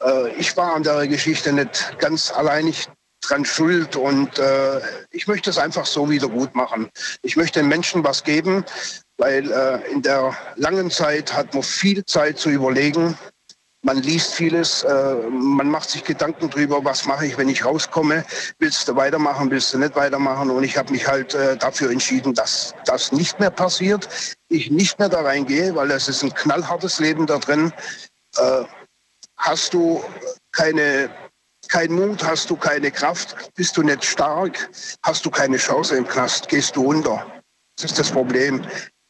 Äh, 0.03 0.29
ich 0.37 0.55
war 0.57 0.75
an 0.75 0.83
der 0.83 1.07
Geschichte 1.07 1.53
nicht 1.53 1.97
ganz 1.99 2.31
alleinig 2.31 2.87
dran 3.21 3.45
schuld 3.45 3.95
und 3.95 4.37
äh, 4.39 4.79
ich 5.11 5.27
möchte 5.27 5.49
es 5.49 5.57
einfach 5.57 5.85
so 5.85 6.09
wieder 6.09 6.27
gut 6.29 6.55
machen. 6.55 6.89
Ich 7.23 7.35
möchte 7.35 7.59
den 7.59 7.69
Menschen 7.69 8.03
was 8.03 8.23
geben, 8.23 8.63
weil 9.17 9.51
äh, 9.51 9.91
in 9.91 10.01
der 10.01 10.35
langen 10.55 10.89
Zeit 10.91 11.33
hat 11.33 11.53
man 11.53 11.63
viel 11.63 12.05
Zeit 12.05 12.37
zu 12.37 12.49
überlegen, 12.49 13.17
man 13.83 14.01
liest 14.01 14.33
vieles, 14.33 14.83
äh, 14.83 15.15
man 15.29 15.69
macht 15.69 15.89
sich 15.89 16.03
Gedanken 16.03 16.49
drüber, 16.49 16.83
was 16.83 17.05
mache 17.05 17.25
ich, 17.25 17.37
wenn 17.37 17.47
ich 17.47 17.63
rauskomme. 17.63 18.25
Willst 18.59 18.87
du 18.87 18.95
weitermachen, 18.95 19.49
willst 19.51 19.73
du 19.73 19.77
nicht 19.77 19.95
weitermachen? 19.95 20.49
Und 20.49 20.63
ich 20.63 20.77
habe 20.77 20.91
mich 20.91 21.07
halt 21.07 21.33
äh, 21.35 21.55
dafür 21.55 21.91
entschieden, 21.91 22.33
dass 22.33 22.73
das 22.85 23.11
nicht 23.11 23.39
mehr 23.39 23.51
passiert. 23.51 24.09
Ich 24.49 24.71
nicht 24.71 24.99
mehr 24.99 25.09
da 25.09 25.21
reingehe, 25.21 25.75
weil 25.75 25.91
es 25.91 26.09
ist 26.09 26.23
ein 26.23 26.33
knallhartes 26.33 26.99
Leben 26.99 27.27
da 27.27 27.37
drin. 27.37 27.71
Hast 29.37 29.73
du 29.73 30.03
keine, 30.51 31.09
keinen 31.69 31.95
Mut, 31.95 32.23
hast 32.23 32.49
du 32.49 32.55
keine 32.55 32.91
Kraft, 32.91 33.53
bist 33.55 33.77
du 33.77 33.83
nicht 33.83 34.03
stark, 34.03 34.69
hast 35.03 35.25
du 35.25 35.29
keine 35.29 35.57
Chance 35.57 35.95
im 35.95 36.07
Knast, 36.07 36.49
gehst 36.49 36.75
du 36.75 36.87
unter. 36.87 37.25
Das 37.75 37.91
ist 37.91 37.99
das 37.99 38.11
Problem. 38.11 38.65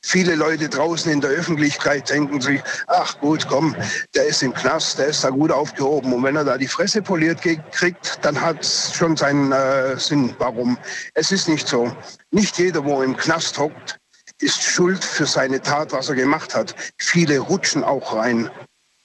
Viele 0.06 0.36
Leute 0.36 0.70
draußen 0.70 1.12
in 1.12 1.22
der 1.22 1.32
Öffentlichkeit 1.32 2.10
denken 2.10 2.40
sich, 2.40 2.62
ach 2.88 3.20
gut, 3.20 3.48
komm, 3.48 3.76
der 4.16 4.28
ist 4.28 4.44
im 4.44 4.54
Knast, 4.54 4.99
der 4.99 5.08
ist 5.08 5.24
da 5.24 5.30
gut 5.30 5.52
aufgehoben. 5.52 6.14
Und 6.14 6.24
wenn 6.24 6.36
er 6.36 6.45
da 6.45 6.58
die 6.58 6.68
Fresse 6.68 7.02
poliert 7.02 7.41
kriegt, 7.41 8.20
dann 8.24 8.40
hat 8.40 8.62
es 8.62 8.94
schon 8.94 9.18
seinen 9.18 9.52
äh, 9.52 9.98
Sinn. 9.98 10.36
Warum? 10.38 10.78
Es 11.14 11.32
ist 11.32 11.49
nicht 11.49 11.68
so. 11.68 11.91
Nicht 12.32 12.58
jeder, 12.58 12.86
wo 12.86 13.02
im 13.02 13.18
Knast 13.18 13.58
hockt, 13.58 13.98
ist 14.40 14.62
schuld 14.62 15.04
für 15.04 15.26
seine 15.26 15.62
Tat, 15.62 15.91
was 15.91 16.10
er 16.10 16.16
gemacht 16.16 16.56
hat. 16.56 16.76
Viele 16.99 17.40
rutschen 17.40 17.84
auch 17.84 18.16
rein. 18.16 18.49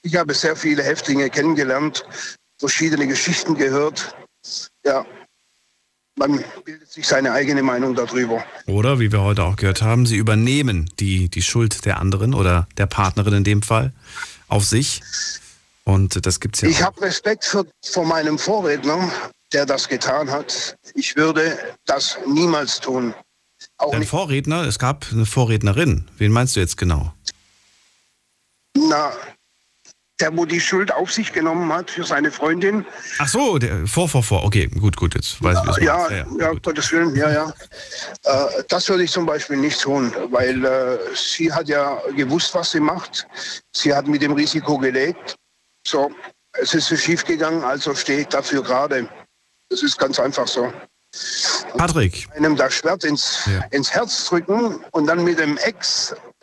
Ich 0.03 0.15
habe 0.15 0.33
sehr 0.33 0.55
viele 0.55 0.83
Häftlinge 0.83 1.29
kennengelernt, 1.29 2.05
verschiedene 2.59 3.07
Geschichten 3.07 3.55
gehört. 3.55 4.15
Ja, 4.85 5.05
man 6.17 6.43
bildet 6.65 6.91
sich 6.91 7.07
seine 7.07 7.31
eigene 7.31 7.63
Meinung 7.63 7.95
darüber. 7.95 8.43
Oder, 8.67 8.99
wie 8.99 9.11
wir 9.11 9.21
heute 9.21 9.43
auch 9.43 9.55
gehört 9.55 9.81
haben, 9.81 10.05
sie 10.05 10.17
übernehmen 10.17 10.89
die, 10.99 11.29
die 11.29 11.41
Schuld 11.41 11.85
der 11.85 11.99
anderen 11.99 12.33
oder 12.33 12.67
der 12.77 12.85
Partnerin 12.85 13.33
in 13.33 13.43
dem 13.43 13.61
Fall 13.61 13.93
auf 14.49 14.65
sich. 14.65 15.01
Und 15.85 16.25
das 16.25 16.39
gibt's 16.39 16.61
ja 16.61 16.67
Ich 16.69 16.81
auch. 16.81 16.87
habe 16.87 17.01
Respekt 17.01 17.45
für, 17.45 17.65
vor 17.83 18.05
meinem 18.05 18.37
Vorredner, 18.37 19.09
der 19.53 19.65
das 19.65 19.87
getan 19.87 20.29
hat. 20.29 20.77
Ich 20.93 21.15
würde 21.15 21.57
das 21.85 22.17
niemals 22.27 22.79
tun. 22.79 23.13
Dein 23.91 24.03
Vorredner, 24.03 24.65
es 24.67 24.79
gab 24.79 25.07
eine 25.11 25.25
Vorrednerin. 25.25 26.09
Wen 26.17 26.31
meinst 26.31 26.55
du 26.55 26.59
jetzt 26.59 26.77
genau? 26.77 27.13
Na, 28.75 29.13
der, 30.23 30.35
wo 30.37 30.45
die 30.45 30.59
Schuld 30.61 30.91
auf 30.93 31.11
sich 31.11 31.33
genommen 31.33 31.71
hat 31.73 31.91
für 31.91 32.03
seine 32.05 32.31
Freundin. 32.31 32.85
Ach 33.19 33.27
so, 33.27 33.57
der, 33.57 33.85
vor, 33.85 34.07
vor, 34.07 34.23
vor. 34.23 34.43
Okay, 34.45 34.67
gut, 34.67 34.95
gut, 34.95 35.15
jetzt 35.15 35.43
weiß 35.43 35.57
ich, 35.65 35.75
wie 35.75 35.79
du 35.81 35.85
Ja, 35.85 36.07
meinst. 36.09 36.39
ja, 36.39 36.53
Gottes 36.53 36.91
Willen, 36.93 37.13
ja, 37.15 37.29
ja. 37.29 37.53
Äh, 38.23 38.63
das 38.69 38.87
würde 38.87 39.03
ich 39.03 39.11
zum 39.11 39.25
Beispiel 39.25 39.57
nicht 39.57 39.81
tun, 39.81 40.13
weil 40.31 40.63
äh, 40.63 40.97
sie 41.13 41.51
hat 41.51 41.67
ja 41.67 41.97
gewusst, 42.15 42.55
was 42.55 42.71
sie 42.71 42.79
macht. 42.79 43.27
Sie 43.75 43.93
hat 43.93 44.07
mit 44.07 44.21
dem 44.21 44.31
Risiko 44.31 44.77
gelebt. 44.77 45.35
So, 45.85 46.09
es 46.53 46.73
ist 46.73 46.87
so 46.87 46.95
schief 46.95 47.25
gegangen, 47.25 47.61
also 47.63 47.93
stehe 47.93 48.21
ich 48.21 48.27
dafür 48.27 48.63
gerade. 48.63 49.07
Das 49.69 49.83
ist 49.83 49.97
ganz 49.99 50.19
einfach 50.19 50.47
so. 50.47 50.71
Patrick. 51.77 52.27
Einem 52.35 52.55
das 52.55 52.73
Schwert 52.75 53.03
ins, 53.03 53.47
ins 53.71 53.91
Herz 53.91 54.25
drücken 54.25 54.83
und 54.91 55.05
dann 55.05 55.23
mit 55.23 55.37
dem 55.37 55.57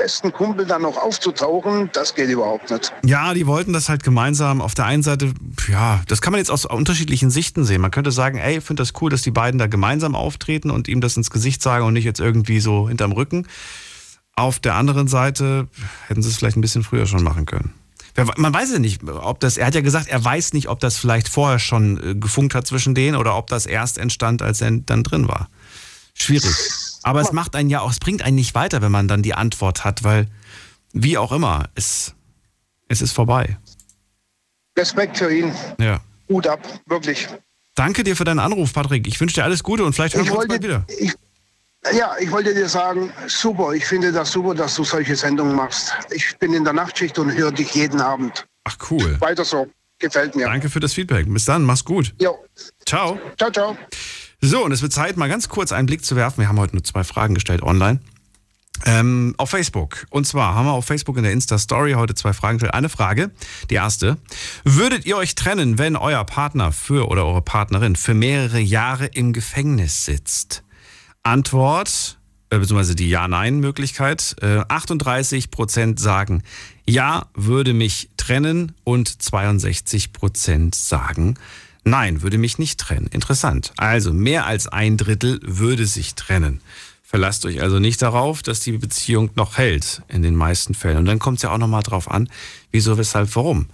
Ex-besten 0.00 0.32
Kumpel 0.32 0.66
dann 0.66 0.82
noch 0.82 0.96
aufzutauchen, 0.96 1.90
das 1.92 2.14
geht 2.14 2.30
überhaupt 2.30 2.70
nicht. 2.70 2.92
Ja, 3.04 3.34
die 3.34 3.46
wollten 3.46 3.72
das 3.72 3.88
halt 3.88 4.02
gemeinsam. 4.02 4.62
Auf 4.62 4.74
der 4.74 4.86
einen 4.86 5.02
Seite, 5.02 5.32
ja, 5.68 6.02
das 6.08 6.22
kann 6.22 6.32
man 6.32 6.38
jetzt 6.38 6.50
aus 6.50 6.64
unterschiedlichen 6.64 7.30
Sichten 7.30 7.64
sehen. 7.64 7.82
Man 7.82 7.90
könnte 7.90 8.10
sagen, 8.10 8.38
ey, 8.38 8.58
ich 8.58 8.64
finde 8.64 8.82
das 8.82 8.92
cool, 9.00 9.10
dass 9.10 9.22
die 9.22 9.30
beiden 9.30 9.58
da 9.58 9.66
gemeinsam 9.66 10.14
auftreten 10.14 10.70
und 10.70 10.88
ihm 10.88 11.00
das 11.00 11.16
ins 11.16 11.30
Gesicht 11.30 11.62
sagen 11.62 11.84
und 11.84 11.92
nicht 11.92 12.04
jetzt 12.04 12.20
irgendwie 12.20 12.60
so 12.60 12.88
hinterm 12.88 13.12
Rücken. 13.12 13.46
Auf 14.36 14.58
der 14.58 14.74
anderen 14.74 15.06
Seite 15.06 15.68
hätten 16.06 16.22
sie 16.22 16.30
es 16.30 16.36
vielleicht 16.38 16.56
ein 16.56 16.62
bisschen 16.62 16.82
früher 16.82 17.06
schon 17.06 17.22
machen 17.22 17.44
können. 17.44 17.74
Man 18.36 18.52
weiß 18.52 18.72
ja 18.72 18.78
nicht, 18.78 19.02
ob 19.06 19.38
das, 19.40 19.56
er 19.56 19.66
hat 19.66 19.74
ja 19.74 19.82
gesagt, 19.82 20.08
er 20.08 20.24
weiß 20.24 20.54
nicht, 20.54 20.68
ob 20.68 20.80
das 20.80 20.96
vielleicht 20.96 21.28
vorher 21.28 21.58
schon 21.58 22.02
äh, 22.02 22.14
gefunkt 22.14 22.54
hat 22.54 22.66
zwischen 22.66 22.94
denen 22.94 23.16
oder 23.16 23.36
ob 23.36 23.46
das 23.48 23.66
erst 23.66 23.98
entstand, 23.98 24.42
als 24.42 24.60
er 24.60 24.72
dann 24.72 25.04
drin 25.04 25.28
war. 25.28 25.48
Schwierig. 26.14 26.50
Aber 27.02 27.20
es 27.20 27.32
macht 27.32 27.56
einen 27.56 27.70
ja 27.70 27.80
auch, 27.80 27.90
es 27.90 27.98
bringt 27.98 28.22
einen 28.22 28.36
nicht 28.36 28.54
weiter, 28.54 28.82
wenn 28.82 28.92
man 28.92 29.08
dann 29.08 29.22
die 29.22 29.34
Antwort 29.34 29.84
hat, 29.84 30.04
weil 30.04 30.26
wie 30.92 31.16
auch 31.18 31.32
immer, 31.32 31.68
es, 31.74 32.14
es 32.88 33.00
ist 33.00 33.12
vorbei. 33.12 33.58
Respekt 34.76 35.18
für 35.18 35.32
ihn. 35.34 35.52
Ja. 35.78 36.00
Hut 36.28 36.46
ab, 36.46 36.60
wirklich. 36.86 37.28
Danke 37.74 38.04
dir 38.04 38.16
für 38.16 38.24
deinen 38.24 38.38
Anruf, 38.40 38.72
Patrick. 38.72 39.06
Ich 39.06 39.20
wünsche 39.20 39.36
dir 39.36 39.44
alles 39.44 39.62
Gute 39.62 39.84
und 39.84 39.92
vielleicht 39.94 40.14
hören 40.14 40.24
Ich 40.24 40.30
wir 40.30 40.38
uns 40.38 40.48
wollte, 40.48 40.60
bald 40.60 40.88
wieder. 40.88 40.98
ich, 40.98 41.14
ja, 41.96 42.12
ich 42.20 42.30
wollte 42.30 42.52
dir 42.54 42.68
sagen, 42.68 43.10
super, 43.26 43.72
ich 43.72 43.86
finde 43.86 44.12
das 44.12 44.32
super, 44.32 44.54
dass 44.54 44.74
du 44.74 44.84
solche 44.84 45.16
Sendungen 45.16 45.54
machst. 45.56 45.92
Ich 46.10 46.36
bin 46.38 46.52
in 46.52 46.64
der 46.64 46.72
Nachtschicht 46.74 47.18
und 47.18 47.32
höre 47.32 47.52
dich 47.52 47.72
jeden 47.74 48.00
Abend. 48.00 48.46
Ach 48.64 48.76
cool. 48.90 49.18
Weiter 49.20 49.44
so, 49.44 49.66
gefällt 49.98 50.34
mir. 50.36 50.46
Danke 50.46 50.68
für 50.68 50.80
das 50.80 50.92
Feedback. 50.92 51.26
Bis 51.32 51.46
dann, 51.46 51.62
mach's 51.62 51.84
gut. 51.84 52.14
Jo. 52.20 52.36
Ciao. 52.84 53.18
Ciao, 53.38 53.50
ciao. 53.50 53.76
So, 54.42 54.64
und 54.64 54.72
es 54.72 54.80
wird 54.80 54.92
Zeit, 54.92 55.18
mal 55.18 55.28
ganz 55.28 55.50
kurz 55.50 55.70
einen 55.70 55.86
Blick 55.86 56.04
zu 56.04 56.16
werfen. 56.16 56.40
Wir 56.40 56.48
haben 56.48 56.58
heute 56.58 56.74
nur 56.74 56.84
zwei 56.84 57.04
Fragen 57.04 57.34
gestellt 57.34 57.62
online. 57.62 58.00
Ähm, 58.86 59.34
auf 59.36 59.50
Facebook. 59.50 60.06
Und 60.08 60.26
zwar 60.26 60.54
haben 60.54 60.64
wir 60.64 60.72
auf 60.72 60.86
Facebook 60.86 61.18
in 61.18 61.24
der 61.24 61.32
Insta-Story 61.32 61.92
heute 61.92 62.14
zwei 62.14 62.32
Fragen 62.32 62.56
gestellt. 62.56 62.72
Eine 62.72 62.88
Frage, 62.88 63.30
die 63.68 63.74
erste. 63.74 64.16
Würdet 64.64 65.04
ihr 65.04 65.18
euch 65.18 65.34
trennen, 65.34 65.76
wenn 65.76 65.94
euer 65.96 66.24
Partner 66.24 66.72
für 66.72 67.08
oder 67.08 67.26
eure 67.26 67.42
Partnerin 67.42 67.96
für 67.96 68.14
mehrere 68.14 68.60
Jahre 68.60 69.06
im 69.06 69.34
Gefängnis 69.34 70.06
sitzt? 70.06 70.62
Antwort, 71.22 72.18
äh, 72.48 72.58
beziehungsweise 72.58 72.94
die 72.94 73.10
Ja-Nein-Möglichkeit. 73.10 74.36
Äh, 74.40 74.60
38% 74.60 76.00
sagen, 76.00 76.42
ja, 76.86 77.26
würde 77.34 77.74
mich 77.74 78.08
trennen 78.16 78.72
und 78.84 79.10
62% 79.10 80.74
sagen, 80.74 81.36
nein, 81.84 82.22
würde 82.22 82.38
mich 82.38 82.58
nicht 82.58 82.78
trennen. 82.78 83.06
Interessant. 83.06 83.72
Also 83.76 84.12
mehr 84.12 84.46
als 84.46 84.66
ein 84.66 84.96
Drittel 84.96 85.40
würde 85.42 85.86
sich 85.86 86.14
trennen. 86.14 86.60
Verlasst 87.02 87.44
euch 87.44 87.60
also 87.60 87.80
nicht 87.80 88.00
darauf, 88.02 88.42
dass 88.42 88.60
die 88.60 88.78
Beziehung 88.78 89.30
noch 89.34 89.58
hält, 89.58 90.02
in 90.06 90.22
den 90.22 90.36
meisten 90.36 90.74
Fällen. 90.74 90.98
Und 90.98 91.06
dann 91.06 91.18
kommt 91.18 91.38
es 91.38 91.42
ja 91.42 91.50
auch 91.50 91.58
nochmal 91.58 91.82
drauf 91.82 92.08
an, 92.08 92.28
wieso, 92.70 92.98
weshalb, 92.98 93.34
warum. 93.34 93.66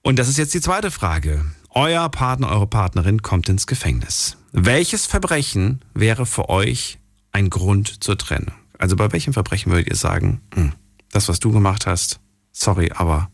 Und 0.00 0.18
das 0.18 0.28
ist 0.28 0.38
jetzt 0.38 0.54
die 0.54 0.62
zweite 0.62 0.90
Frage. 0.90 1.44
Euer 1.68 2.08
Partner, 2.08 2.50
eure 2.50 2.66
Partnerin 2.66 3.20
kommt 3.20 3.48
ins 3.48 3.66
Gefängnis. 3.66 4.36
Welches 4.52 5.06
Verbrechen 5.06 5.82
wäre 5.92 6.24
für 6.24 6.48
euch 6.48 6.98
ein 7.32 7.50
Grund 7.50 8.02
zur 8.02 8.16
Trennung? 8.16 8.54
Also 8.78 8.96
bei 8.96 9.12
welchem 9.12 9.32
Verbrechen 9.32 9.72
würdet 9.72 9.88
ihr 9.88 9.96
sagen, 9.96 10.40
hm, 10.54 10.72
das, 11.10 11.28
was 11.28 11.40
du 11.40 11.52
gemacht 11.52 11.86
hast, 11.86 12.20
sorry, 12.52 12.92
aber. 12.94 13.28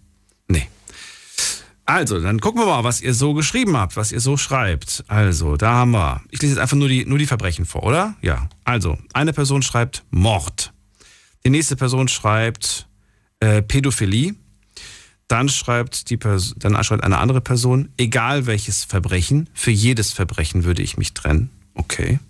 Also, 1.91 2.21
dann 2.21 2.39
gucken 2.41 2.61
wir 2.61 2.67
mal, 2.67 2.85
was 2.85 3.01
ihr 3.01 3.13
so 3.13 3.35
geschrieben 3.35 3.77
habt, 3.77 3.97
was 3.97 4.13
ihr 4.13 4.21
so 4.21 4.37
schreibt. 4.37 5.03
Also, 5.09 5.57
da 5.57 5.73
haben 5.73 5.91
wir. 5.91 6.23
Ich 6.31 6.41
lese 6.41 6.55
jetzt 6.55 6.63
einfach 6.63 6.77
nur 6.77 6.87
die, 6.87 7.05
nur 7.05 7.19
die 7.19 7.27
Verbrechen 7.27 7.65
vor, 7.65 7.83
oder? 7.83 8.15
Ja. 8.23 8.49
Also, 8.63 8.97
eine 9.13 9.33
Person 9.33 9.61
schreibt 9.61 10.05
Mord. 10.11 10.73
Die 11.45 11.51
nächste 11.51 11.75
Person 11.75 12.07
schreibt 12.07 12.87
äh, 13.41 13.61
Pädophilie. 13.61 14.37
Dann 15.27 15.49
schreibt, 15.49 16.11
die 16.11 16.17
Pers 16.17 16.55
dann 16.57 16.83
schreibt 16.85 17.03
eine 17.03 17.19
andere 17.19 17.41
Person, 17.41 17.89
egal 17.97 18.47
welches 18.47 18.85
Verbrechen, 18.85 19.51
für 19.53 19.73
jedes 19.73 20.13
Verbrechen 20.13 20.63
würde 20.63 20.83
ich 20.83 20.97
mich 20.97 21.13
trennen. 21.13 21.51
Okay. 21.75 22.21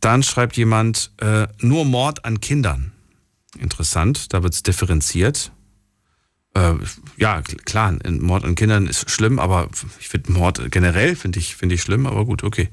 Dann 0.00 0.22
schreibt 0.22 0.56
jemand, 0.56 1.10
äh, 1.20 1.48
nur 1.60 1.84
Mord 1.84 2.24
an 2.24 2.40
Kindern. 2.40 2.92
Interessant, 3.58 4.32
da 4.32 4.42
wird 4.42 4.54
es 4.54 4.62
differenziert. 4.62 5.52
Äh, 6.58 6.74
ja, 7.16 7.40
klar, 7.42 7.96
Mord 8.08 8.44
an 8.44 8.56
Kindern 8.56 8.88
ist 8.88 9.08
schlimm, 9.10 9.38
aber 9.38 9.68
ich 10.00 10.08
finde 10.08 10.32
Mord 10.32 10.70
generell 10.72 11.14
finde 11.14 11.38
ich, 11.38 11.54
finde 11.54 11.76
ich 11.76 11.82
schlimm, 11.82 12.06
aber 12.06 12.24
gut, 12.24 12.42
okay. 12.42 12.68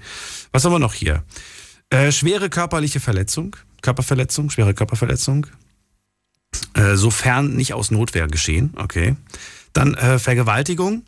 Was 0.52 0.66
haben 0.66 0.72
wir 0.72 0.80
noch 0.80 0.94
hier? 0.94 1.24
Äh, 1.92 2.12
schwere 2.12 2.50
körperliche 2.50 3.00
Verletzung, 3.00 3.56
Körperverletzung, 3.82 4.50
schwere 4.50 4.74
Körperverletzung. 4.74 5.46
Äh, 6.74 6.96
sofern 6.96 7.56
nicht 7.56 7.74
aus 7.74 7.92
Notwehr 7.92 8.28
geschehen, 8.28 8.74
okay. 8.76 9.18
Dann 9.74 9.94
äh, 9.94 10.18
Vergewaltigung. 10.18 11.04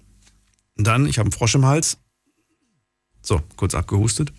Dann, 0.76 1.08
ich 1.08 1.18
habe 1.18 1.28
einen 1.28 1.32
Frosch 1.32 1.56
im 1.56 1.66
Hals. 1.66 1.98
So, 3.24 3.42
kurz 3.56 3.74
abgehustet. 3.74 4.32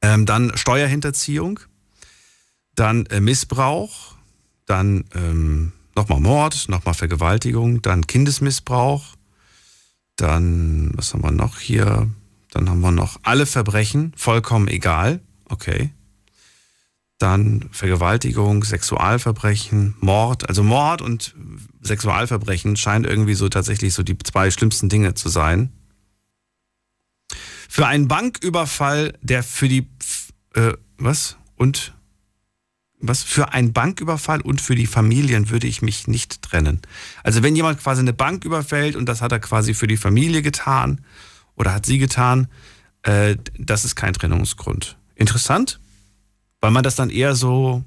Ähm, 0.00 0.24
dann 0.24 0.56
Steuerhinterziehung. 0.56 1.60
Dann 2.74 3.04
äh, 3.06 3.20
Missbrauch. 3.20 4.14
Dann 4.64 5.04
ähm, 5.14 5.72
nochmal 5.94 6.20
Mord, 6.20 6.68
nochmal 6.68 6.94
Vergewaltigung, 6.94 7.82
dann 7.82 8.06
Kindesmissbrauch, 8.06 9.04
dann, 10.16 10.92
was 10.94 11.12
haben 11.12 11.22
wir 11.22 11.30
noch 11.30 11.58
hier? 11.58 12.08
Dann 12.50 12.68
haben 12.68 12.80
wir 12.80 12.92
noch 12.92 13.18
alle 13.22 13.46
Verbrechen, 13.46 14.12
vollkommen 14.16 14.68
egal, 14.68 15.20
okay. 15.48 15.90
Dann 17.18 17.68
Vergewaltigung, 17.70 18.64
Sexualverbrechen, 18.64 19.94
Mord. 20.00 20.48
Also 20.48 20.64
Mord 20.64 21.02
und 21.02 21.34
Sexualverbrechen 21.80 22.76
scheinen 22.76 23.04
irgendwie 23.04 23.34
so 23.34 23.48
tatsächlich 23.48 23.94
so 23.94 24.02
die 24.02 24.18
zwei 24.18 24.50
schlimmsten 24.50 24.88
Dinge 24.88 25.14
zu 25.14 25.28
sein. 25.28 25.70
Für 27.68 27.86
einen 27.86 28.08
Banküberfall, 28.08 29.14
der 29.22 29.42
für 29.42 29.68
die, 29.68 29.88
äh, 30.54 30.72
was? 30.98 31.36
Und 31.56 31.94
was 33.02 33.22
für 33.22 33.52
einen 33.52 33.72
Banküberfall 33.72 34.40
und 34.40 34.60
für 34.60 34.76
die 34.76 34.86
Familien 34.86 35.50
würde 35.50 35.66
ich 35.66 35.82
mich 35.82 36.06
nicht 36.06 36.40
trennen. 36.40 36.80
Also 37.24 37.42
wenn 37.42 37.56
jemand 37.56 37.80
quasi 37.80 38.00
eine 38.00 38.12
Bank 38.12 38.44
überfällt 38.44 38.96
und 38.96 39.06
das 39.06 39.20
hat 39.20 39.32
er 39.32 39.40
quasi 39.40 39.74
für 39.74 39.88
die 39.88 39.96
Familie 39.96 40.40
getan 40.40 41.00
oder 41.56 41.74
hat 41.74 41.84
sie 41.84 41.98
getan, 41.98 42.46
äh, 43.02 43.36
das 43.58 43.84
ist 43.84 43.96
kein 43.96 44.14
Trennungsgrund. 44.14 44.96
Interessant, 45.16 45.80
weil 46.60 46.70
man 46.70 46.84
das 46.84 46.94
dann 46.94 47.10
eher 47.10 47.34
so 47.34 47.84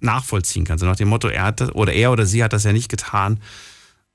nachvollziehen 0.00 0.64
kann. 0.64 0.78
So 0.78 0.86
nach 0.86 0.96
dem 0.96 1.08
Motto, 1.08 1.28
er 1.28 1.44
hat 1.44 1.60
das, 1.60 1.74
oder 1.74 1.92
er 1.92 2.12
oder 2.12 2.26
sie 2.26 2.44
hat 2.44 2.52
das 2.52 2.64
ja 2.64 2.72
nicht 2.72 2.90
getan. 2.90 3.40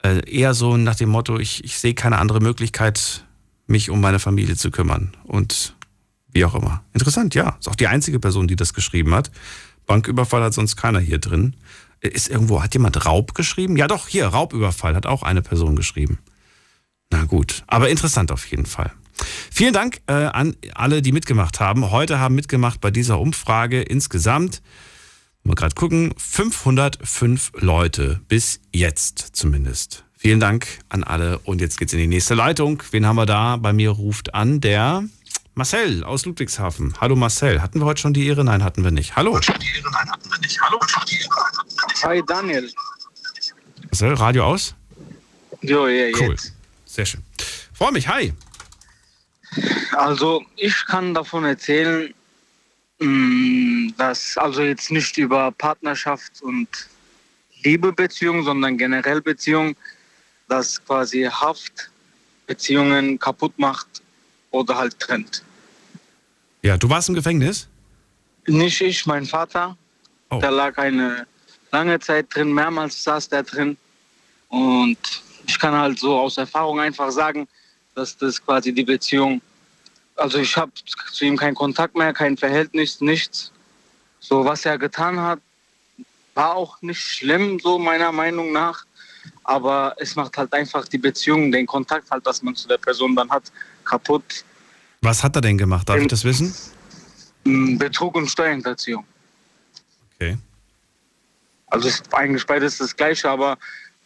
Äh, 0.04 0.22
eher 0.30 0.54
so 0.54 0.78
nach 0.78 0.96
dem 0.96 1.10
Motto, 1.10 1.40
ich, 1.40 1.64
ich 1.64 1.80
sehe 1.80 1.96
keine 1.96 2.20
andere 2.20 2.40
Möglichkeit, 2.40 3.26
mich 3.66 3.90
um 3.90 4.00
meine 4.00 4.20
Familie 4.20 4.56
zu 4.56 4.70
kümmern. 4.70 5.18
Und 5.24 5.76
wie 6.32 6.46
auch 6.46 6.56
immer. 6.56 6.84
Interessant, 6.94 7.36
ja. 7.36 7.58
Ist 7.60 7.70
auch 7.70 7.76
die 7.76 7.88
einzige 7.88 8.20
Person, 8.20 8.48
die 8.48 8.56
das 8.56 8.74
geschrieben 8.74 9.14
hat. 9.14 9.32
Banküberfall 9.86 10.44
hat 10.44 10.54
sonst 10.54 10.76
keiner 10.76 11.00
hier 11.00 11.20
drin. 11.20 11.56
Ist 12.02 12.30
irgendwo, 12.30 12.62
hat 12.62 12.74
jemand 12.74 13.06
Raub 13.06 13.34
geschrieben? 13.34 13.78
Ja 13.78 13.88
doch, 13.88 14.08
hier, 14.08 14.28
Raubüberfall 14.28 14.96
hat 14.96 15.06
auch 15.06 15.24
eine 15.24 15.42
Person 15.42 15.76
geschrieben. 15.76 16.20
Na 17.10 17.24
gut, 17.24 17.64
aber 17.68 17.90
interessant 17.90 18.32
auf 18.32 18.46
jeden 18.48 18.66
Fall. 18.66 18.92
Vielen 19.52 19.74
Dank 19.74 20.02
äh, 20.08 20.14
an 20.14 20.56
alle, 20.74 21.02
die 21.02 21.12
mitgemacht 21.12 21.60
haben. 21.60 21.92
Heute 21.92 22.20
haben 22.20 22.36
mitgemacht 22.36 22.82
bei 22.82 22.92
dieser 22.92 23.20
Umfrage 23.20 23.82
insgesamt, 23.82 24.62
mal 25.44 25.56
gerade 25.56 25.76
gucken, 25.76 26.14
505 26.18 27.52
Leute 27.60 28.22
bis 28.28 28.60
jetzt 28.74 29.30
zumindest. 29.34 30.04
Vielen 30.18 30.40
Dank 30.40 30.68
an 30.90 31.04
alle 31.04 31.40
und 31.40 31.62
jetzt 31.62 31.78
geht's 31.78 31.94
in 31.94 32.00
die 32.00 32.08
nächste 32.08 32.34
Leitung. 32.34 32.82
Wen 32.92 33.06
haben 33.06 33.18
wir 33.18 33.26
da? 33.26 33.58
Bei 33.58 33.74
mir 33.74 33.92
ruft 33.92 34.34
an 34.34 34.62
der 34.62 35.04
Marcel 35.56 36.04
aus 36.04 36.26
Ludwigshafen. 36.26 36.96
Hallo 37.00 37.16
Marcel. 37.16 37.62
Hatten 37.62 37.80
wir 37.80 37.86
heute 37.86 38.02
schon 38.02 38.14
die 38.14 38.26
Ehre? 38.28 38.44
Nein, 38.44 38.64
hatten 38.64 38.84
wir 38.84 38.92
nicht. 38.92 39.16
Hallo. 39.16 39.34
Nein, 39.34 40.12
hatten 40.12 40.32
wir 40.32 40.40
nicht. 40.40 40.60
Hallo. 40.62 40.80
Hi 42.04 42.24
Daniel. 42.26 42.72
Marcel, 43.92 44.14
Radio 44.16 44.46
aus? 44.46 44.74
Jo, 45.62 45.88
ja, 45.88 46.12
Cool. 46.18 46.32
jetzt. 46.32 46.54
Sehr 46.86 47.06
schön. 47.06 47.24
Freue 47.74 47.92
mich. 47.92 48.08
Hi. 48.08 48.34
Also 49.96 50.44
ich 50.56 50.86
kann 50.88 51.14
davon 51.14 51.46
erzählen, 51.46 52.12
mh, 53.00 53.94
dass 53.98 54.36
also 54.38 54.64
jetzt 54.64 54.90
nicht 54.90 55.18
über 55.20 55.52
Partnerschaft 55.52 56.42
und 56.42 56.68
Liebebeziehung, 57.64 58.44
sondern 58.44 58.78
generell 58.80 59.22
Beziehung, 59.22 59.76
dass 60.50 60.84
quasi 60.84 61.24
Haft 61.32 61.92
Beziehungen 62.48 63.20
kaputt 63.20 63.58
macht 63.58 63.93
oder 64.54 64.78
halt 64.78 64.98
trennt. 65.00 65.44
Ja, 66.62 66.78
du 66.78 66.90
warst 66.90 67.10
im 67.10 67.16
Gefängnis? 67.16 67.68
Nicht 68.48 68.80
ich, 68.82 69.06
mein 69.06 69.26
Vater. 69.26 69.76
Oh. 70.30 70.40
Da 70.40 70.50
lag 70.50 70.78
eine 70.78 71.28
lange 71.72 72.00
Zeit 72.00 72.34
drin, 72.34 72.54
mehrmals 72.54 73.04
saß 73.04 73.30
der 73.30 73.44
drin. 73.44 73.76
Und 74.48 74.98
ich 75.48 75.60
kann 75.60 75.74
halt 75.74 76.00
so 76.00 76.18
aus 76.18 76.38
Erfahrung 76.38 76.80
einfach 76.80 77.12
sagen, 77.12 77.48
dass 77.96 78.16
das 78.16 78.44
quasi 78.44 78.72
die 78.72 78.84
Beziehung, 78.84 79.42
also 80.16 80.38
ich 80.38 80.56
habe 80.56 80.72
zu 81.12 81.26
ihm 81.26 81.36
keinen 81.36 81.56
Kontakt 81.56 81.96
mehr, 81.96 82.14
kein 82.14 82.38
Verhältnis, 82.38 83.02
nichts. 83.02 83.52
So 84.20 84.46
was 84.46 84.66
er 84.66 84.78
getan 84.78 85.20
hat, 85.20 85.40
war 86.36 86.56
auch 86.56 86.82
nicht 86.82 87.02
schlimm, 87.02 87.60
so 87.60 87.80
meiner 87.80 88.12
Meinung 88.12 88.52
nach. 88.52 88.86
Aber 89.44 89.96
es 89.98 90.16
macht 90.16 90.38
halt 90.38 90.54
einfach 90.54 90.88
die 90.88 90.98
Beziehung, 90.98 91.52
den 91.52 91.66
Kontakt 91.66 92.10
halt, 92.12 92.26
dass 92.26 92.42
man 92.42 92.56
zu 92.56 92.68
der 92.68 92.78
Person 92.78 93.16
dann 93.16 93.30
hat, 93.30 93.52
kaputt. 93.86 94.46
Was 95.02 95.24
hat 95.24 95.36
er 95.36 95.42
denn 95.42 95.58
gemacht? 95.58 95.88
Darf 95.90 96.00
ich 96.00 96.08
das 96.08 96.24
wissen? 96.24 96.54
Betrug 97.44 98.16
und 98.16 98.30
Steuerhinterziehung. 98.30 99.06
Okay. 100.16 100.38
Also 101.68 101.88
ist 101.90 102.14
eigentlich 102.14 102.46
beides 102.46 102.78
das 102.78 102.96
Gleiche, 102.96 103.30
aber 103.30 103.58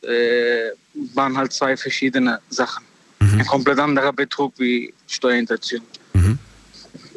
äh, 0.02 0.72
waren 1.14 1.38
halt 1.38 1.54
zwei 1.54 1.78
verschiedene 1.78 2.40
Sachen. 2.50 2.84
Ein 3.20 3.46
komplett 3.46 3.80
anderer 3.80 4.14
Betrug 4.14 4.54
wie 4.58 4.94
Steuerhinterziehung. 5.08 5.86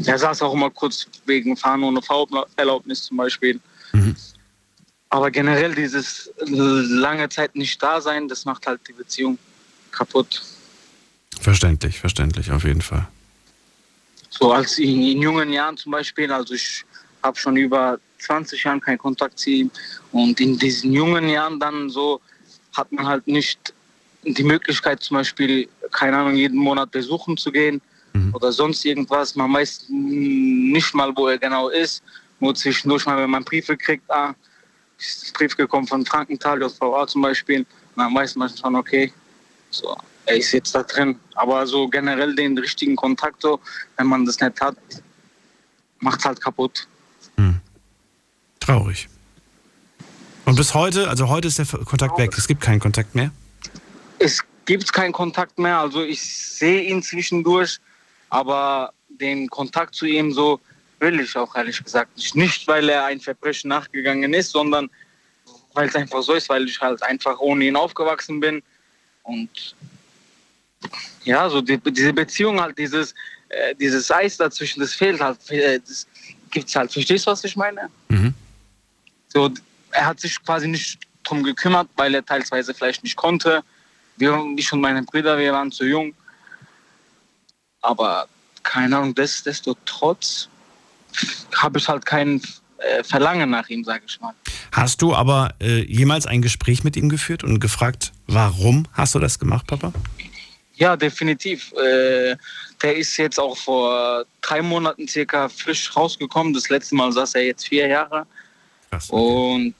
Er 0.06 0.18
saß 0.18 0.42
auch 0.42 0.54
immer 0.54 0.70
kurz 0.70 1.06
wegen 1.26 1.56
Fahren 1.56 1.82
ohne 1.82 2.00
Fahrerlaubnis 2.02 3.04
zum 3.04 3.18
Beispiel. 3.18 3.60
Aber 5.10 5.30
generell 5.30 5.74
dieses 5.74 6.30
lange 6.38 7.28
Zeit 7.28 7.54
nicht 7.56 7.82
da 7.82 8.00
sein, 8.00 8.28
das 8.28 8.44
macht 8.44 8.66
halt 8.66 8.80
die 8.88 8.92
Beziehung 8.92 9.38
kaputt. 9.90 10.42
Verständlich, 11.40 11.98
verständlich, 11.98 12.50
auf 12.52 12.64
jeden 12.64 12.82
Fall. 12.82 13.08
So 14.28 14.52
als 14.52 14.78
in, 14.78 15.02
in 15.02 15.22
jungen 15.22 15.52
Jahren 15.52 15.76
zum 15.76 15.92
Beispiel, 15.92 16.30
also 16.30 16.54
ich 16.54 16.84
habe 17.22 17.36
schon 17.38 17.56
über 17.56 17.98
20 18.18 18.62
Jahren 18.62 18.80
keinen 18.80 18.98
Kontakt 18.98 19.38
zu 19.38 19.50
ihm 19.50 19.70
und 20.12 20.40
in 20.40 20.58
diesen 20.58 20.92
jungen 20.92 21.28
Jahren 21.28 21.58
dann 21.58 21.88
so 21.90 22.20
hat 22.74 22.92
man 22.92 23.06
halt 23.06 23.26
nicht 23.26 23.74
die 24.22 24.44
Möglichkeit 24.44 25.02
zum 25.02 25.16
Beispiel, 25.16 25.68
keine 25.90 26.18
Ahnung, 26.18 26.36
jeden 26.36 26.58
Monat 26.58 26.90
besuchen 26.90 27.36
zu 27.36 27.50
gehen 27.50 27.80
oder 28.32 28.52
sonst 28.52 28.84
irgendwas. 28.84 29.34
Man 29.34 29.52
weiß 29.52 29.86
nicht 29.88 30.94
mal, 30.94 31.12
wo 31.16 31.28
er 31.28 31.38
genau 31.38 31.68
ist. 31.68 32.02
Nur 32.38 32.54
zwischendurch 32.54 33.06
mal, 33.06 33.18
wenn 33.18 33.30
man 33.30 33.44
Briefe 33.44 33.76
kriegt, 33.76 34.10
ah, 34.10 34.34
ist 34.98 35.28
ein 35.28 35.32
Brief 35.34 35.56
gekommen 35.56 35.86
von 35.86 36.04
Frankenthal, 36.04 36.60
JVA 36.60 37.06
zum 37.06 37.22
Beispiel. 37.22 37.60
Und 37.60 37.66
dann 37.96 38.14
weiß 38.14 38.36
man 38.36 38.48
schon, 38.48 38.74
okay, 38.76 39.12
so, 39.70 39.96
er 40.30 40.36
ist 40.36 40.52
jetzt 40.52 40.74
da 40.74 40.82
drin. 40.82 41.18
Aber 41.34 41.66
so 41.66 41.88
generell 41.88 42.34
den 42.34 42.56
richtigen 42.56 42.96
Kontakt, 42.96 43.42
so, 43.42 43.60
wenn 43.96 44.06
man 44.06 44.24
das 44.24 44.40
nicht 44.40 44.60
hat, 44.60 44.76
macht 45.98 46.24
halt 46.24 46.40
kaputt. 46.40 46.86
Traurig. 48.60 49.08
Und 50.44 50.56
bis 50.56 50.74
heute, 50.74 51.08
also 51.08 51.28
heute 51.28 51.48
ist 51.48 51.58
der 51.58 51.66
Kontakt 51.66 52.18
weg. 52.18 52.32
Es 52.36 52.46
gibt 52.46 52.60
keinen 52.60 52.80
Kontakt 52.80 53.14
mehr. 53.14 53.30
Es 54.18 54.42
gibt 54.64 54.92
keinen 54.92 55.12
Kontakt 55.12 55.58
mehr. 55.58 55.78
Also 55.78 56.02
ich 56.02 56.22
sehe 56.22 56.82
ihn 56.82 57.02
zwischendurch, 57.02 57.78
aber 58.28 58.92
den 59.08 59.48
Kontakt 59.48 59.94
zu 59.94 60.06
ihm 60.06 60.32
so 60.32 60.60
will 61.00 61.18
ich 61.20 61.36
auch 61.36 61.54
ehrlich 61.56 61.82
gesagt 61.82 62.16
nicht. 62.16 62.36
Nicht, 62.36 62.68
weil 62.68 62.88
er 62.88 63.06
ein 63.06 63.20
Verbrechen 63.20 63.68
nachgegangen 63.68 64.34
ist, 64.34 64.50
sondern 64.50 64.90
weil 65.72 65.88
es 65.88 65.96
einfach 65.96 66.22
so 66.22 66.34
ist, 66.34 66.48
weil 66.48 66.66
ich 66.66 66.80
halt 66.80 67.02
einfach 67.02 67.38
ohne 67.40 67.64
ihn 67.64 67.76
aufgewachsen 67.76 68.40
bin. 68.40 68.62
Und 69.22 69.74
ja, 71.24 71.48
so 71.48 71.60
die, 71.60 71.78
diese 71.78 72.12
Beziehung 72.12 72.60
halt, 72.60 72.76
dieses, 72.78 73.14
äh, 73.48 73.74
dieses 73.74 74.10
Eis 74.10 74.36
dazwischen, 74.36 74.80
das 74.80 74.94
fehlt 74.94 75.20
halt. 75.20 75.38
äh, 75.50 75.78
Das 75.80 76.06
gibt's 76.50 76.74
halt. 76.74 76.92
Verstehst 76.92 77.26
du, 77.26 77.30
was 77.30 77.44
ich 77.44 77.56
meine? 77.56 77.88
So, 79.28 79.50
er 79.92 80.06
hat 80.06 80.20
sich 80.20 80.42
quasi 80.44 80.66
nicht 80.68 80.98
drum 81.24 81.42
gekümmert, 81.42 81.88
weil 81.96 82.14
er 82.14 82.24
teilweise 82.24 82.74
vielleicht 82.74 83.04
nicht 83.04 83.16
konnte. 83.16 83.62
Wir, 84.16 84.38
ich 84.56 84.72
und 84.72 84.80
meine 84.80 85.02
Brüder, 85.02 85.38
wir 85.38 85.52
waren 85.52 85.70
zu 85.70 85.84
jung. 85.84 86.12
Aber 87.82 88.26
keine 88.62 88.96
Ahnung, 88.96 89.14
des, 89.14 89.42
desto 89.42 89.76
trotz 89.86 90.48
habe 91.56 91.78
ich 91.78 91.88
halt 91.88 92.04
kein 92.04 92.40
äh, 92.78 93.02
Verlangen 93.04 93.50
nach 93.50 93.68
ihm, 93.68 93.84
sage 93.84 94.04
ich 94.06 94.20
mal. 94.20 94.34
Hast 94.72 95.02
du 95.02 95.14
aber 95.14 95.54
äh, 95.60 95.84
jemals 95.84 96.26
ein 96.26 96.42
Gespräch 96.42 96.84
mit 96.84 96.96
ihm 96.96 97.08
geführt 97.08 97.42
und 97.42 97.58
gefragt, 97.60 98.12
warum 98.26 98.86
hast 98.92 99.14
du 99.14 99.18
das 99.18 99.38
gemacht, 99.38 99.66
Papa? 99.66 99.92
Ja, 100.80 100.96
definitiv. 100.96 101.72
Äh, 101.74 102.36
der 102.82 102.96
ist 102.96 103.14
jetzt 103.18 103.38
auch 103.38 103.54
vor 103.54 104.24
drei 104.40 104.62
Monaten 104.62 105.06
circa 105.06 105.50
frisch 105.50 105.94
rausgekommen. 105.94 106.54
Das 106.54 106.70
letzte 106.70 106.94
Mal 106.94 107.12
saß 107.12 107.34
er 107.34 107.44
jetzt 107.44 107.68
vier 107.68 107.86
Jahre. 107.86 108.26
Und 109.10 109.74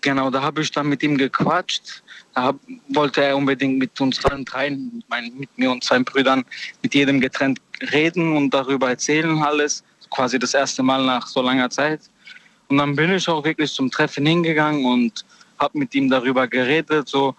genau, 0.00 0.30
da 0.30 0.40
habe 0.40 0.62
ich 0.62 0.72
dann 0.72 0.88
mit 0.88 1.02
ihm 1.02 1.18
gequatscht. 1.18 2.02
Da 2.34 2.44
hab, 2.44 2.56
wollte 2.88 3.22
er 3.22 3.36
unbedingt 3.36 3.78
mit 3.78 4.00
uns 4.00 4.24
allen 4.24 4.46
dreien, 4.46 5.04
mit, 5.10 5.34
mit 5.34 5.58
mir 5.58 5.70
und 5.70 5.84
zwei 5.84 5.98
Brüdern, 5.98 6.42
mit 6.82 6.94
jedem 6.94 7.20
getrennt 7.20 7.60
reden 7.92 8.34
und 8.34 8.48
darüber 8.54 8.88
erzählen 8.88 9.42
alles. 9.42 9.84
Quasi 10.08 10.38
das 10.38 10.54
erste 10.54 10.82
Mal 10.82 11.04
nach 11.04 11.26
so 11.26 11.42
langer 11.42 11.68
Zeit. 11.68 12.00
Und 12.68 12.78
dann 12.78 12.96
bin 12.96 13.12
ich 13.12 13.28
auch 13.28 13.44
wirklich 13.44 13.70
zum 13.70 13.90
Treffen 13.90 14.24
hingegangen 14.24 14.86
und 14.86 15.26
habe 15.58 15.78
mit 15.78 15.94
ihm 15.94 16.08
darüber 16.08 16.48
geredet. 16.48 17.06
So. 17.06 17.34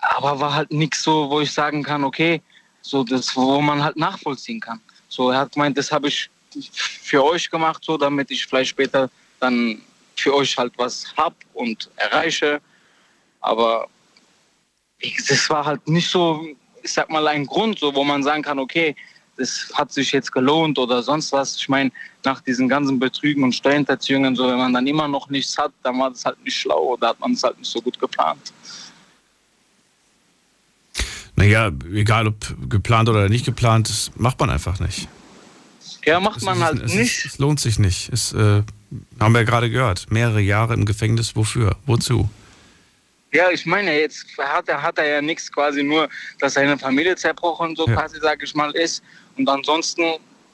Aber 0.00 0.38
war 0.40 0.54
halt 0.54 0.70
nichts 0.70 1.02
so, 1.02 1.30
wo 1.30 1.40
ich 1.40 1.52
sagen 1.52 1.82
kann, 1.82 2.04
okay, 2.04 2.42
so 2.82 3.02
das, 3.02 3.34
wo 3.34 3.60
man 3.60 3.82
halt 3.82 3.96
nachvollziehen 3.96 4.60
kann. 4.60 4.80
So, 5.08 5.30
er 5.30 5.40
hat 5.40 5.52
gemeint, 5.52 5.76
das 5.76 5.90
habe 5.90 6.08
ich 6.08 6.30
für 6.72 7.24
euch 7.24 7.50
gemacht, 7.50 7.82
so, 7.84 7.96
damit 7.96 8.30
ich 8.30 8.46
vielleicht 8.46 8.70
später 8.70 9.10
dann 9.40 9.82
für 10.16 10.34
euch 10.34 10.56
halt 10.56 10.72
was 10.76 11.06
hab 11.16 11.34
und 11.52 11.90
erreiche. 11.96 12.60
Aber 13.40 13.88
das 15.28 15.50
war 15.50 15.64
halt 15.64 15.86
nicht 15.88 16.10
so, 16.10 16.46
ich 16.82 16.92
sag 16.92 17.10
mal, 17.10 17.26
ein 17.28 17.46
Grund, 17.46 17.78
so, 17.78 17.94
wo 17.94 18.04
man 18.04 18.22
sagen 18.22 18.42
kann, 18.42 18.58
okay, 18.58 18.94
das 19.36 19.70
hat 19.74 19.92
sich 19.92 20.12
jetzt 20.12 20.32
gelohnt 20.32 20.78
oder 20.78 21.02
sonst 21.02 21.32
was. 21.32 21.56
Ich 21.56 21.68
meine, 21.68 21.92
nach 22.24 22.40
diesen 22.40 22.68
ganzen 22.68 22.98
Betrügen 22.98 23.44
und 23.44 23.54
Steuerhinterziehungen, 23.54 24.34
so, 24.34 24.48
wenn 24.48 24.58
man 24.58 24.72
dann 24.72 24.86
immer 24.86 25.08
noch 25.08 25.28
nichts 25.28 25.56
hat, 25.58 25.72
dann 25.82 25.98
war 25.98 26.10
das 26.10 26.24
halt 26.24 26.42
nicht 26.42 26.56
schlau 26.56 26.94
oder 26.94 27.08
hat 27.08 27.20
man 27.20 27.32
es 27.32 27.42
halt 27.42 27.58
nicht 27.58 27.70
so 27.70 27.80
gut 27.80 27.98
geplant. 27.98 28.52
Naja, 31.36 31.70
egal 31.92 32.26
ob 32.28 32.36
geplant 32.68 33.08
oder 33.08 33.28
nicht 33.28 33.44
geplant, 33.44 33.88
das 33.88 34.10
macht 34.16 34.40
man 34.40 34.50
einfach 34.50 34.80
nicht. 34.80 35.08
Ja, 36.04 36.18
macht 36.20 36.38
Es 36.38 36.42
man 36.44 36.62
halt 36.62 36.82
es 36.82 36.94
nicht. 36.94 37.24
Ist, 37.24 37.34
es 37.34 37.38
lohnt 37.38 37.60
sich 37.60 37.78
nicht. 37.78 38.10
Es, 38.12 38.32
äh, 38.32 38.62
haben 39.20 39.32
wir 39.34 39.40
ja 39.40 39.44
gerade 39.44 39.70
gehört. 39.70 40.10
Mehrere 40.10 40.40
Jahre 40.40 40.74
im 40.74 40.84
Gefängnis. 40.86 41.36
Wofür? 41.36 41.76
Wozu? 41.84 42.30
Ja, 43.32 43.50
ich 43.50 43.66
meine, 43.66 43.92
jetzt 44.00 44.24
hat 44.38 44.68
er, 44.68 44.80
hat 44.80 44.98
er 44.98 45.06
ja 45.06 45.20
nichts 45.20 45.52
quasi 45.52 45.82
nur, 45.82 46.08
dass 46.38 46.54
seine 46.54 46.78
Familie 46.78 47.16
zerbrochen, 47.16 47.74
so 47.76 47.86
Ja. 47.86 47.94
quasi, 47.96 48.18
sage 48.20 48.44
ich 48.44 48.54
mal, 48.54 48.70
ist. 48.70 49.02
Und 49.36 49.48
ansonsten 49.48 50.02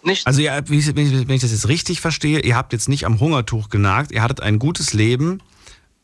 nicht. 0.02 0.26
Also, 0.26 0.40
ja, 0.40 0.59
wenn 0.66 1.30
ich 1.30 1.42
das 1.42 1.52
jetzt 1.52 1.68
richtig 1.68 2.00
verstehe, 2.00 2.40
ihr 2.40 2.56
habt 2.56 2.72
jetzt 2.72 2.88
nicht 2.88 3.04
am 3.04 3.20
Hungertuch 3.20 3.68
genagt. 3.68 4.10
Ihr 4.10 4.22
hattet 4.22 4.40
ein 4.40 4.59
gutes 4.59 4.94
Leben. 4.94 5.40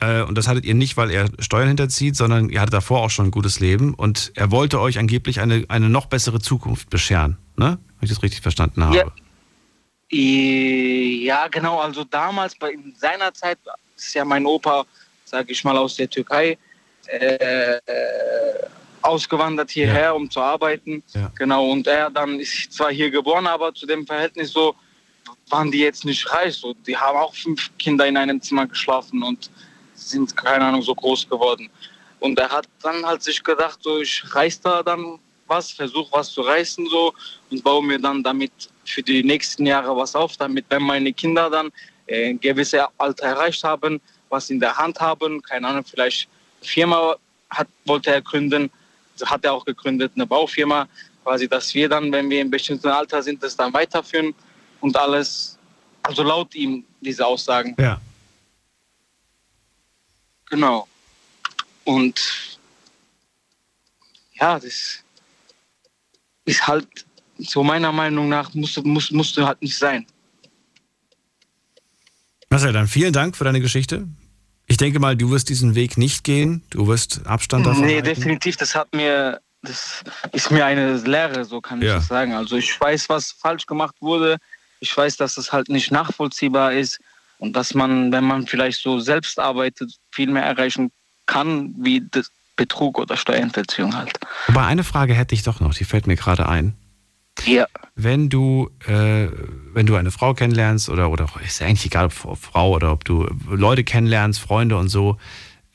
Äh, 0.00 0.22
und 0.22 0.36
das 0.36 0.48
hattet 0.48 0.64
ihr 0.64 0.74
nicht, 0.74 0.96
weil 0.96 1.10
er 1.10 1.28
Steuern 1.38 1.68
hinterzieht, 1.68 2.16
sondern 2.16 2.50
ihr 2.50 2.60
hattet 2.60 2.74
davor 2.74 3.00
auch 3.00 3.10
schon 3.10 3.26
ein 3.26 3.30
gutes 3.30 3.60
Leben. 3.60 3.94
Und 3.94 4.32
er 4.34 4.50
wollte 4.50 4.80
euch 4.80 4.98
angeblich 4.98 5.40
eine, 5.40 5.64
eine 5.68 5.88
noch 5.88 6.06
bessere 6.06 6.40
Zukunft 6.40 6.90
bescheren. 6.90 7.38
Ne? 7.56 7.78
Wenn 7.98 8.04
ich 8.06 8.10
das 8.10 8.22
richtig 8.22 8.40
verstanden 8.40 8.84
habe. 8.84 8.96
Ja. 8.96 9.04
Ja, 10.10 11.48
genau. 11.48 11.80
Also 11.80 12.04
damals, 12.04 12.54
bei 12.54 12.70
in 12.70 12.94
seiner 12.96 13.34
Zeit, 13.34 13.58
ist 13.94 14.14
ja 14.14 14.24
mein 14.24 14.46
Opa, 14.46 14.86
sage 15.24 15.52
ich 15.52 15.62
mal, 15.64 15.76
aus 15.76 15.96
der 15.96 16.08
Türkei 16.08 16.56
äh, 17.06 17.78
ausgewandert 19.02 19.70
hierher, 19.70 20.14
um 20.14 20.30
zu 20.30 20.40
arbeiten. 20.40 21.02
Ja. 21.12 21.30
Genau. 21.34 21.70
Und 21.70 21.86
er 21.86 22.08
dann 22.10 22.40
ist 22.40 22.72
zwar 22.72 22.90
hier 22.90 23.10
geboren, 23.10 23.46
aber 23.46 23.74
zu 23.74 23.86
dem 23.86 24.06
Verhältnis 24.06 24.52
so 24.52 24.74
waren 25.50 25.70
die 25.70 25.80
jetzt 25.80 26.04
nicht 26.04 26.30
reich. 26.32 26.54
So, 26.54 26.74
die 26.86 26.96
haben 26.96 27.18
auch 27.18 27.34
fünf 27.34 27.70
Kinder 27.78 28.06
in 28.06 28.16
einem 28.16 28.40
Zimmer 28.40 28.66
geschlafen 28.66 29.22
und 29.22 29.50
sind 30.10 30.36
keine 30.36 30.64
Ahnung 30.64 30.82
so 30.82 30.94
groß 30.94 31.28
geworden. 31.28 31.70
Und 32.20 32.38
er 32.38 32.48
hat 32.48 32.66
dann 32.82 33.04
halt 33.04 33.22
sich 33.22 33.42
gedacht, 33.42 33.78
so 33.82 34.00
ich 34.00 34.22
reiß 34.34 34.60
da 34.60 34.82
dann 34.82 35.18
was, 35.46 35.70
versuche 35.70 36.10
was 36.12 36.32
zu 36.32 36.42
reißen 36.42 36.86
so 36.86 37.14
und 37.50 37.62
baue 37.62 37.82
mir 37.82 37.98
dann 37.98 38.22
damit 38.22 38.52
für 38.84 39.02
die 39.02 39.22
nächsten 39.22 39.66
Jahre 39.66 39.96
was 39.96 40.14
auf, 40.14 40.36
damit 40.36 40.66
wenn 40.68 40.82
meine 40.82 41.12
Kinder 41.12 41.48
dann 41.48 41.70
äh, 42.06 42.30
ein 42.30 42.40
gewisses 42.40 42.80
Alter 42.98 43.26
erreicht 43.26 43.64
haben, 43.64 44.00
was 44.28 44.50
in 44.50 44.60
der 44.60 44.76
Hand 44.76 45.00
haben, 45.00 45.42
keine 45.42 45.68
Ahnung, 45.68 45.84
vielleicht 45.84 46.28
eine 46.60 46.68
Firma 46.68 47.16
hat, 47.50 47.68
wollte 47.86 48.10
er 48.10 48.20
gründen, 48.20 48.70
hat 49.24 49.44
er 49.44 49.54
auch 49.54 49.64
gegründet, 49.64 50.12
eine 50.14 50.26
Baufirma, 50.26 50.86
quasi, 51.24 51.48
dass 51.48 51.74
wir 51.74 51.88
dann, 51.88 52.12
wenn 52.12 52.28
wir 52.30 52.40
in 52.40 52.50
bestimmten 52.50 52.88
Alter 52.88 53.22
sind, 53.22 53.42
das 53.42 53.56
dann 53.56 53.72
weiterführen 53.72 54.34
und 54.80 54.96
alles, 54.96 55.58
also 56.02 56.22
laut 56.22 56.54
ihm 56.54 56.84
diese 57.00 57.26
Aussagen. 57.26 57.74
Ja. 57.78 58.00
Genau. 60.50 60.88
Und 61.84 62.58
ja, 64.34 64.58
das 64.58 65.02
ist 66.44 66.66
halt 66.66 66.86
so 67.38 67.62
meiner 67.62 67.92
Meinung 67.92 68.28
nach 68.28 68.52
musste, 68.54 68.82
muss, 68.82 69.10
musste 69.10 69.46
halt 69.46 69.60
nicht 69.62 69.76
sein. 69.76 70.06
Marcel, 72.50 72.72
dann 72.72 72.88
vielen 72.88 73.12
Dank 73.12 73.36
für 73.36 73.44
deine 73.44 73.60
Geschichte. 73.60 74.08
Ich 74.66 74.76
denke 74.76 75.00
mal, 75.00 75.16
du 75.16 75.30
wirst 75.30 75.48
diesen 75.48 75.74
Weg 75.74 75.96
nicht 75.96 76.24
gehen. 76.24 76.62
Du 76.70 76.86
wirst 76.86 77.26
Abstand 77.26 77.66
davon 77.66 77.84
Nee, 77.86 77.94
halten. 77.96 78.04
definitiv, 78.06 78.56
das 78.56 78.74
hat 78.74 78.92
mir, 78.94 79.40
das 79.62 80.02
ist 80.32 80.50
mir 80.50 80.64
eine 80.64 80.96
Lehre, 80.98 81.44
so 81.44 81.60
kann 81.60 81.80
ich 81.80 81.88
Ja. 81.88 81.96
das 81.96 82.08
sagen. 82.08 82.32
Also 82.34 82.56
ich 82.56 82.78
weiß, 82.80 83.08
was 83.08 83.32
falsch 83.32 83.66
gemacht 83.66 83.96
wurde. 84.00 84.38
Ich 84.80 84.94
weiß, 84.96 85.16
dass 85.16 85.36
es 85.36 85.52
halt 85.52 85.68
nicht 85.68 85.90
nachvollziehbar 85.90 86.72
ist 86.72 87.00
und 87.38 87.54
dass 87.54 87.74
man, 87.74 88.12
wenn 88.12 88.24
man 88.24 88.46
vielleicht 88.46 88.80
so 88.80 89.00
selbst 89.00 89.38
arbeitet, 89.38 89.94
viel 90.10 90.30
mehr 90.30 90.44
erreichen 90.44 90.90
kann, 91.26 91.74
wie 91.78 92.02
das 92.10 92.30
Betrug 92.56 92.98
oder 92.98 93.16
Steuerhinterziehung 93.16 93.96
halt. 93.96 94.18
Aber 94.48 94.66
eine 94.66 94.84
Frage 94.84 95.14
hätte 95.14 95.34
ich 95.34 95.42
doch 95.42 95.60
noch, 95.60 95.74
die 95.74 95.84
fällt 95.84 96.06
mir 96.06 96.16
gerade 96.16 96.48
ein. 96.48 96.74
Ja. 97.44 97.66
Wenn 97.94 98.28
du, 98.28 98.70
äh, 98.86 99.28
wenn 99.72 99.86
du 99.86 99.94
eine 99.94 100.10
Frau 100.10 100.34
kennenlernst 100.34 100.88
oder, 100.88 101.10
oder 101.10 101.28
ist 101.44 101.60
ja 101.60 101.66
eigentlich 101.66 101.86
egal, 101.86 102.06
ob 102.24 102.38
Frau 102.38 102.74
oder 102.74 102.92
ob 102.92 103.04
du 103.04 103.28
Leute 103.48 103.84
kennenlernst, 103.84 104.40
Freunde 104.40 104.76
und 104.76 104.88
so, 104.88 105.18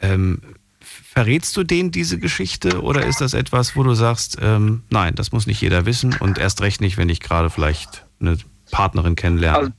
ähm, 0.01 0.41
verrätst 0.81 1.55
du 1.55 1.63
denen 1.63 1.91
diese 1.91 2.19
Geschichte 2.19 2.81
oder 2.81 3.05
ist 3.05 3.21
das 3.21 3.33
etwas, 3.33 3.75
wo 3.75 3.83
du 3.83 3.93
sagst, 3.93 4.37
ähm, 4.41 4.83
nein, 4.89 5.15
das 5.15 5.31
muss 5.31 5.47
nicht 5.47 5.61
jeder 5.61 5.85
wissen 5.85 6.15
und 6.19 6.37
erst 6.37 6.61
recht 6.61 6.81
nicht, 6.81 6.97
wenn 6.97 7.09
ich 7.09 7.19
gerade 7.21 7.49
vielleicht 7.49 8.05
eine 8.19 8.37
Partnerin 8.71 9.15
kennenlerne? 9.15 9.57
Also, 9.57 9.71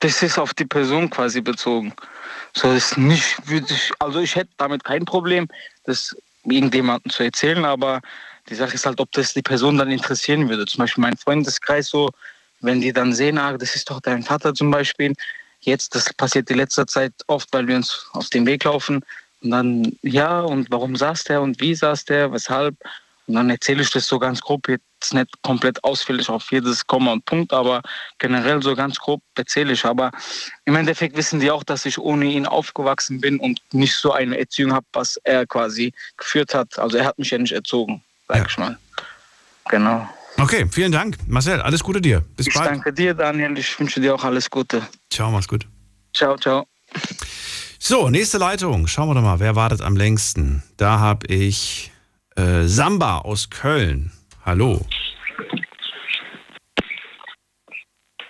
das 0.00 0.22
ist 0.22 0.38
auf 0.38 0.54
die 0.54 0.64
Person 0.64 1.10
quasi 1.10 1.40
bezogen. 1.40 1.94
So 2.52 2.72
ist 2.72 2.96
nicht, 2.96 3.48
würde 3.48 3.66
ich, 3.72 3.90
also 3.98 4.20
ich 4.20 4.34
hätte 4.34 4.50
damit 4.56 4.84
kein 4.84 5.04
Problem, 5.04 5.48
das 5.84 6.16
irgendjemandem 6.44 7.10
zu 7.10 7.22
erzählen, 7.22 7.64
aber 7.64 8.00
die 8.48 8.54
Sache 8.54 8.74
ist 8.74 8.86
halt, 8.86 9.00
ob 9.00 9.10
das 9.12 9.34
die 9.34 9.42
Person 9.42 9.78
dann 9.78 9.90
interessieren 9.90 10.48
würde. 10.48 10.66
Zum 10.66 10.78
Beispiel 10.78 11.02
mein 11.02 11.16
Freundeskreis 11.16 11.88
so, 11.88 12.10
wenn 12.60 12.80
die 12.80 12.92
dann 12.92 13.12
sehen, 13.12 13.38
ah, 13.38 13.56
das 13.56 13.74
ist 13.74 13.90
doch 13.90 14.00
dein 14.00 14.22
Vater 14.22 14.54
zum 14.54 14.70
Beispiel. 14.70 15.14
Jetzt, 15.60 15.94
das 15.94 16.12
passiert 16.14 16.48
die 16.48 16.54
letzte 16.54 16.86
Zeit 16.86 17.12
oft, 17.26 17.48
weil 17.52 17.66
wir 17.66 17.76
uns 17.76 18.06
auf 18.12 18.28
den 18.30 18.46
Weg 18.46 18.64
laufen. 18.64 19.04
Und 19.42 19.50
dann, 19.50 19.96
ja, 20.02 20.40
und 20.40 20.70
warum 20.70 20.96
saß 20.96 21.24
der 21.24 21.42
und 21.42 21.60
wie 21.60 21.74
saß 21.74 22.04
der, 22.04 22.32
weshalb? 22.32 22.76
Und 23.26 23.34
dann 23.34 23.50
erzähle 23.50 23.82
ich 23.82 23.90
das 23.90 24.06
so 24.06 24.18
ganz 24.18 24.40
grob, 24.40 24.68
jetzt 24.68 25.12
nicht 25.12 25.30
komplett 25.42 25.82
ausführlich 25.84 26.28
auf 26.28 26.50
jedes 26.52 26.86
Komma 26.86 27.12
und 27.12 27.24
Punkt, 27.24 27.52
aber 27.52 27.82
generell 28.18 28.62
so 28.62 28.74
ganz 28.74 28.98
grob 28.98 29.20
erzähle 29.34 29.72
ich. 29.72 29.84
Aber 29.84 30.10
im 30.64 30.76
Endeffekt 30.76 31.16
wissen 31.16 31.40
die 31.40 31.50
auch, 31.50 31.64
dass 31.64 31.86
ich 31.86 31.98
ohne 31.98 32.26
ihn 32.26 32.46
aufgewachsen 32.46 33.20
bin 33.20 33.38
und 33.38 33.60
nicht 33.72 33.94
so 33.94 34.12
eine 34.12 34.38
Erziehung 34.38 34.72
habe, 34.72 34.86
was 34.92 35.16
er 35.24 35.46
quasi 35.46 35.92
geführt 36.16 36.54
hat. 36.54 36.78
Also 36.78 36.98
er 36.98 37.04
hat 37.06 37.18
mich 37.18 37.30
ja 37.30 37.38
nicht 37.38 37.52
erzogen, 37.52 38.02
sag 38.28 38.36
Ja. 38.38 38.46
ich 38.48 38.58
mal. 38.58 38.78
Genau. 39.68 40.08
Okay, 40.38 40.66
vielen 40.70 40.92
Dank. 40.92 41.16
Marcel, 41.26 41.60
alles 41.62 41.82
Gute 41.82 42.00
dir. 42.00 42.22
Bis 42.36 42.46
Ich 42.46 42.54
bald. 42.54 42.66
danke 42.68 42.92
dir, 42.92 43.14
Daniel. 43.14 43.56
Ich 43.58 43.78
wünsche 43.80 44.00
dir 44.00 44.14
auch 44.14 44.22
alles 44.22 44.50
Gute. 44.50 44.86
Ciao, 45.10 45.30
mach's 45.30 45.48
gut. 45.48 45.66
Ciao, 46.14 46.36
ciao. 46.36 46.66
So, 47.78 48.10
nächste 48.10 48.38
Leitung. 48.38 48.86
Schauen 48.86 49.08
wir 49.08 49.14
doch 49.14 49.22
mal, 49.22 49.40
wer 49.40 49.56
wartet 49.56 49.80
am 49.80 49.96
längsten? 49.96 50.62
Da 50.76 50.98
habe 50.98 51.26
ich 51.28 51.90
äh, 52.36 52.62
Samba 52.64 53.18
aus 53.18 53.50
Köln. 53.50 54.12
Hallo. 54.44 54.80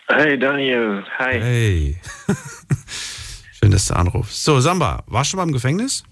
Hey 0.09 0.39
Daniel, 0.39 1.05
hi. 1.19 1.41
Hey. 1.41 2.01
Schön, 3.59 3.71
dass 3.73 3.87
du 3.87 3.95
anrufst. 3.97 4.45
So, 4.45 4.61
Samba, 4.61 5.03
warst 5.07 5.29
du 5.29 5.31
schon 5.33 5.39
mal 5.39 5.47
im 5.49 5.53
Gefängnis? 5.53 6.05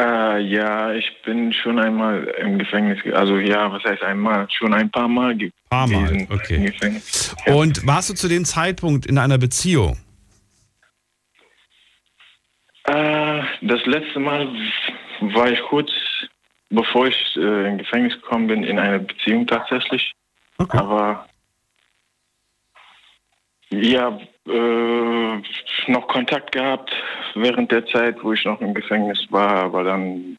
Äh, 0.00 0.38
ja, 0.40 0.92
ich 0.92 1.04
bin 1.24 1.52
schon 1.52 1.78
einmal 1.78 2.24
im 2.40 2.58
Gefängnis, 2.58 3.02
ge- 3.02 3.12
also 3.12 3.36
ja, 3.38 3.70
was 3.70 3.82
heißt 3.84 4.02
einmal? 4.02 4.48
Schon 4.50 4.72
ein 4.72 4.90
paar 4.90 5.08
Mal 5.08 5.36
ge 5.36 5.50
Paar 5.68 5.86
Mal, 5.86 6.26
okay. 6.30 6.56
im 6.56 6.66
Gefängnis. 6.66 7.34
Und 7.46 7.86
warst 7.86 8.08
du 8.10 8.14
zu 8.14 8.28
dem 8.28 8.44
Zeitpunkt 8.44 9.04
in 9.06 9.18
einer 9.18 9.38
Beziehung? 9.38 9.98
Äh, 12.84 13.42
das 13.62 13.84
letzte 13.86 14.18
Mal 14.20 14.48
war 15.34 15.50
ich 15.50 15.60
kurz, 15.68 15.90
bevor 16.72 17.06
ich 17.06 17.36
äh, 17.36 17.68
im 17.68 17.78
Gefängnis 17.78 18.14
gekommen 18.14 18.48
bin, 18.48 18.64
in 18.64 18.78
einer 18.78 18.98
Beziehung 18.98 19.46
tatsächlich. 19.46 20.12
Aber 20.58 21.26
ja, 23.70 24.18
äh, 24.46 25.42
noch 25.86 26.08
Kontakt 26.08 26.52
gehabt 26.52 26.90
während 27.34 27.70
der 27.72 27.86
Zeit, 27.86 28.22
wo 28.22 28.32
ich 28.32 28.44
noch 28.44 28.60
im 28.60 28.74
Gefängnis 28.74 29.26
war, 29.30 29.64
aber 29.64 29.84
dann 29.84 30.36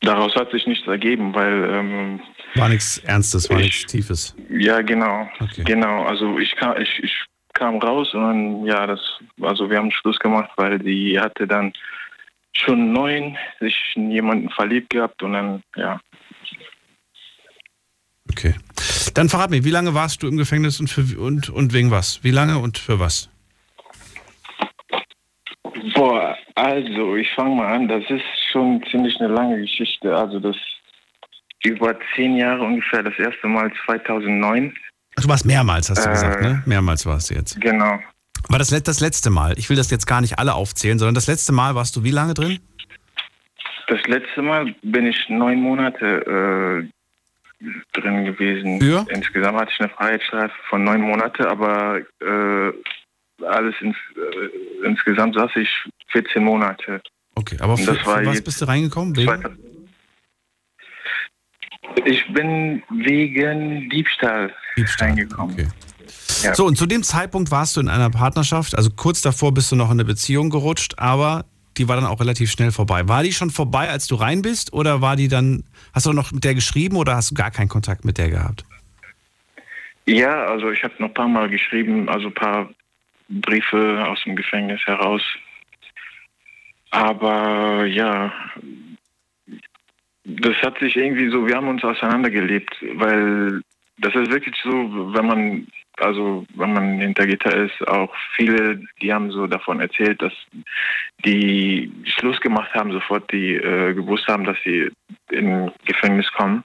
daraus 0.00 0.34
hat 0.34 0.50
sich 0.50 0.66
nichts 0.66 0.86
ergeben, 0.86 1.34
weil 1.34 1.70
ähm, 1.70 2.20
War 2.54 2.68
nichts 2.68 2.98
Ernstes, 2.98 3.48
war 3.50 3.58
nichts 3.58 3.86
Tiefes. 3.86 4.36
ja, 4.50 4.80
genau. 4.82 5.28
Genau. 5.64 6.04
Also 6.04 6.38
ich 6.38 6.54
kam, 6.56 6.80
ich, 6.80 7.02
ich 7.02 7.24
kam 7.52 7.78
raus 7.78 8.12
und 8.14 8.22
dann, 8.22 8.64
ja, 8.64 8.86
das, 8.86 9.00
also 9.40 9.70
wir 9.70 9.78
haben 9.78 9.90
Schluss 9.90 10.18
gemacht, 10.18 10.50
weil 10.56 10.78
die 10.78 11.18
hatte 11.18 11.46
dann 11.46 11.72
schon 12.52 12.92
neuen, 12.92 13.36
sich 13.60 13.76
in 13.94 14.10
jemanden 14.10 14.50
verliebt 14.50 14.90
gehabt 14.90 15.22
und 15.22 15.32
dann, 15.32 15.62
ja. 15.76 16.00
Dann 19.14 19.28
verrat 19.28 19.50
mir, 19.50 19.64
wie 19.64 19.70
lange 19.70 19.94
warst 19.94 20.22
du 20.22 20.28
im 20.28 20.36
Gefängnis 20.36 20.80
und, 20.80 20.88
für, 20.88 21.18
und, 21.20 21.50
und 21.50 21.72
wegen 21.72 21.90
was? 21.90 22.22
Wie 22.22 22.30
lange 22.30 22.58
und 22.58 22.78
für 22.78 22.98
was? 22.98 23.28
Boah, 25.94 26.36
also 26.54 27.16
ich 27.16 27.28
fange 27.34 27.56
mal 27.56 27.74
an, 27.74 27.88
das 27.88 28.04
ist 28.08 28.22
schon 28.50 28.82
ziemlich 28.90 29.18
eine 29.20 29.28
lange 29.32 29.60
Geschichte. 29.60 30.14
Also 30.16 30.40
das 30.40 30.56
über 31.64 31.96
zehn 32.14 32.36
Jahre 32.36 32.62
ungefähr, 32.62 33.02
das 33.02 33.18
erste 33.18 33.46
Mal 33.46 33.72
2009. 33.86 34.72
Ach, 35.16 35.22
Du 35.22 35.28
warst 35.28 35.44
mehrmals, 35.44 35.90
hast 35.90 36.04
du 36.04 36.08
Äh, 36.08 36.12
gesagt, 36.12 36.42
ne? 36.42 36.62
Mehrmals 36.66 37.04
warst 37.04 37.30
du 37.30 37.34
jetzt. 37.34 37.60
Genau. 37.60 38.00
War 38.48 38.58
das 38.58 38.68
das 38.68 39.00
letzte 39.00 39.30
Mal? 39.30 39.58
Ich 39.58 39.68
will 39.70 39.76
das 39.76 39.90
jetzt 39.90 40.06
gar 40.06 40.20
nicht 40.20 40.38
alle 40.38 40.54
aufzählen, 40.54 40.98
sondern 40.98 41.14
das 41.14 41.26
letzte 41.26 41.52
Mal 41.52 41.74
warst 41.74 41.96
du 41.96 42.04
wie 42.04 42.10
lange 42.10 42.34
drin? 42.34 42.58
Das 43.88 44.02
letzte 44.06 44.42
Mal 44.42 44.74
bin 44.82 45.06
ich 45.06 45.28
neun 45.28 45.60
Monate 45.60 46.88
äh, 47.60 47.68
drin 47.92 48.24
gewesen. 48.24 48.80
Für? 48.80 49.06
Insgesamt 49.10 49.58
hatte 49.58 49.72
ich 49.72 49.80
eine 49.80 49.88
Freiheitsstrafe 49.90 50.54
von 50.68 50.84
neun 50.84 51.00
Monate, 51.00 51.48
aber 51.48 52.00
äh, 52.20 52.72
alles 53.44 53.74
ins, 53.80 53.96
äh, 54.16 54.86
insgesamt 54.86 55.34
saß 55.34 55.50
ich 55.56 55.68
14 56.08 56.44
Monate. 56.44 57.00
Okay, 57.34 57.56
aber 57.60 57.76
für, 57.76 57.94
das 57.94 58.06
war 58.06 58.18
für 58.18 58.26
was 58.26 58.42
bist 58.42 58.60
du 58.60 58.66
reingekommen? 58.66 59.16
Wegen? 59.16 59.58
Ich 62.04 62.32
bin 62.32 62.82
wegen 62.90 63.90
Diebstahl, 63.90 64.54
reingekommen. 64.98 65.54
Okay. 65.54 65.68
Ja. 66.42 66.54
So, 66.54 66.66
und 66.66 66.76
zu 66.76 66.86
dem 66.86 67.02
Zeitpunkt 67.02 67.50
warst 67.50 67.76
du 67.76 67.80
in 67.80 67.88
einer 67.88 68.10
Partnerschaft, 68.10 68.76
also 68.76 68.90
kurz 68.90 69.22
davor 69.22 69.54
bist 69.54 69.70
du 69.70 69.76
noch 69.76 69.86
in 69.86 69.92
eine 69.92 70.04
Beziehung 70.04 70.50
gerutscht, 70.50 70.94
aber 70.98 71.44
die 71.76 71.88
war 71.88 71.96
dann 71.96 72.04
auch 72.06 72.20
relativ 72.20 72.50
schnell 72.50 72.72
vorbei. 72.72 73.08
War 73.08 73.22
die 73.22 73.32
schon 73.32 73.50
vorbei, 73.50 73.88
als 73.88 74.06
du 74.06 74.16
rein 74.16 74.42
bist, 74.42 74.72
oder 74.72 75.00
war 75.00 75.16
die 75.16 75.28
dann, 75.28 75.64
hast 75.94 76.06
du 76.06 76.12
noch 76.12 76.32
mit 76.32 76.44
der 76.44 76.54
geschrieben 76.54 76.96
oder 76.96 77.16
hast 77.16 77.30
du 77.30 77.34
gar 77.34 77.50
keinen 77.50 77.68
Kontakt 77.68 78.04
mit 78.04 78.18
der 78.18 78.30
gehabt? 78.30 78.64
Ja, 80.06 80.46
also 80.46 80.70
ich 80.70 80.82
habe 80.82 80.94
noch 80.98 81.08
ein 81.08 81.14
paar 81.14 81.28
Mal 81.28 81.48
geschrieben, 81.48 82.08
also 82.08 82.26
ein 82.26 82.34
paar 82.34 82.68
Briefe 83.28 84.04
aus 84.06 84.22
dem 84.24 84.36
Gefängnis 84.36 84.80
heraus. 84.84 85.22
Aber 86.90 87.86
ja, 87.86 88.32
das 90.24 90.56
hat 90.62 90.78
sich 90.78 90.96
irgendwie 90.96 91.30
so, 91.30 91.46
wir 91.46 91.56
haben 91.56 91.68
uns 91.68 91.82
auseinandergelebt, 91.82 92.74
weil 92.96 93.62
das 93.98 94.14
ist 94.14 94.30
wirklich 94.30 94.56
so, 94.62 94.70
wenn 94.70 95.26
man, 95.26 95.66
also 95.98 96.44
wenn 96.54 96.72
man 96.72 96.98
hinter 97.00 97.26
Gitter 97.26 97.54
ist, 97.54 97.86
auch 97.86 98.12
viele, 98.36 98.80
die 99.00 99.12
haben 99.12 99.30
so 99.30 99.46
davon 99.46 99.80
erzählt, 99.80 100.20
dass 100.22 100.32
die 101.24 101.92
Schluss 102.04 102.40
gemacht 102.40 102.72
haben, 102.74 102.92
sofort 102.92 103.30
die 103.32 103.54
äh, 103.54 103.94
gewusst 103.94 104.26
haben, 104.26 104.44
dass 104.44 104.56
sie 104.64 104.90
in 105.30 105.70
Gefängnis 105.84 106.30
kommen. 106.32 106.64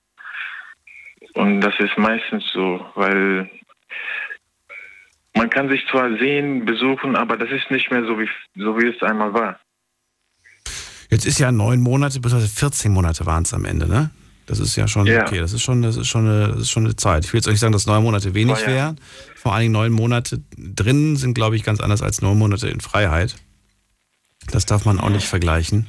Und 1.33 1.61
das 1.61 1.73
ist 1.79 1.97
meistens 1.97 2.43
so, 2.53 2.85
weil 2.95 3.49
man 5.35 5.49
kann 5.49 5.69
sich 5.69 5.85
zwar 5.91 6.17
sehen, 6.17 6.65
besuchen, 6.65 7.15
aber 7.15 7.37
das 7.37 7.51
ist 7.51 7.69
nicht 7.69 7.91
mehr 7.91 8.03
so 8.03 8.19
wie, 8.19 8.29
so 8.55 8.79
wie 8.79 8.87
es 8.87 9.01
einmal 9.03 9.33
war. 9.33 9.59
Jetzt 11.09 11.25
ist 11.25 11.39
ja 11.39 11.51
neun 11.51 11.81
Monate, 11.81 12.19
beziehungsweise 12.19 12.53
14 12.53 12.91
Monate 12.91 13.25
waren 13.25 13.43
es 13.43 13.53
am 13.53 13.65
Ende, 13.65 13.87
ne? 13.87 14.09
Das 14.48 14.60
ist 14.60 14.76
ja 14.76 14.88
schon, 14.88 15.06
Ja. 15.06 15.22
okay, 15.28 15.40
das 15.40 15.53
ist 15.53 15.61
schon, 15.61 15.82
das 15.84 15.98
ist 15.98 16.07
schon 16.07 16.26
eine, 16.28 16.48
das 16.48 16.61
ist 16.61 16.72
schon 16.72 16.86
eine 16.86 16.95
Zeit. 16.95 17.26
Ich 17.26 17.34
will 17.34 17.38
jetzt 17.40 17.48
euch 17.48 17.60
sagen, 17.60 17.74
dass 17.74 17.86
neun 17.86 18.02
Monate 18.02 18.34
wenig 18.34 18.56
Oh 18.57 18.61
ja. 18.61 18.68
wären. 18.68 18.99
Vor 19.36 19.53
allen 19.53 19.61
Dingen 19.64 19.74
neun 19.74 19.91
Monate 19.91 20.41
drin 20.57 21.15
sind, 21.18 21.34
glaube 21.36 21.56
ich, 21.57 21.64
ganz 21.64 21.80
anders 21.82 22.02
als 22.02 22.22
neun 22.22 22.38
Monate 22.38 22.69
in 22.69 22.80
Freiheit. 22.80 23.36
Das 24.52 24.65
darf 24.65 24.86
man 24.86 24.99
auch 24.99 25.10
nicht 25.10 25.28
vergleichen. 25.28 25.88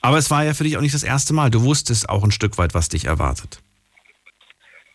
Aber 0.00 0.18
es 0.18 0.30
war 0.30 0.44
ja 0.44 0.52
für 0.54 0.64
dich 0.64 0.76
auch 0.76 0.80
nicht 0.82 0.94
das 0.94 1.04
erste 1.04 1.32
Mal. 1.32 1.50
Du 1.50 1.62
wusstest 1.62 2.08
auch 2.08 2.24
ein 2.24 2.30
Stück 2.32 2.58
weit, 2.58 2.74
was 2.74 2.88
dich 2.88 3.04
erwartet. 3.06 3.62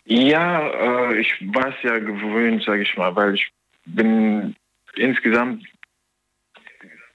Ja, 0.06 0.68
äh, 1.12 1.20
ich 1.20 1.32
war 1.54 1.70
es 1.70 1.76
ja 1.84 1.98
gewöhnt, 2.00 2.64
sage 2.66 2.82
ich 2.82 2.98
mal, 2.98 3.16
weil 3.16 3.36
ich 3.36 3.48
bin 3.86 4.56
insgesamt 4.96 5.64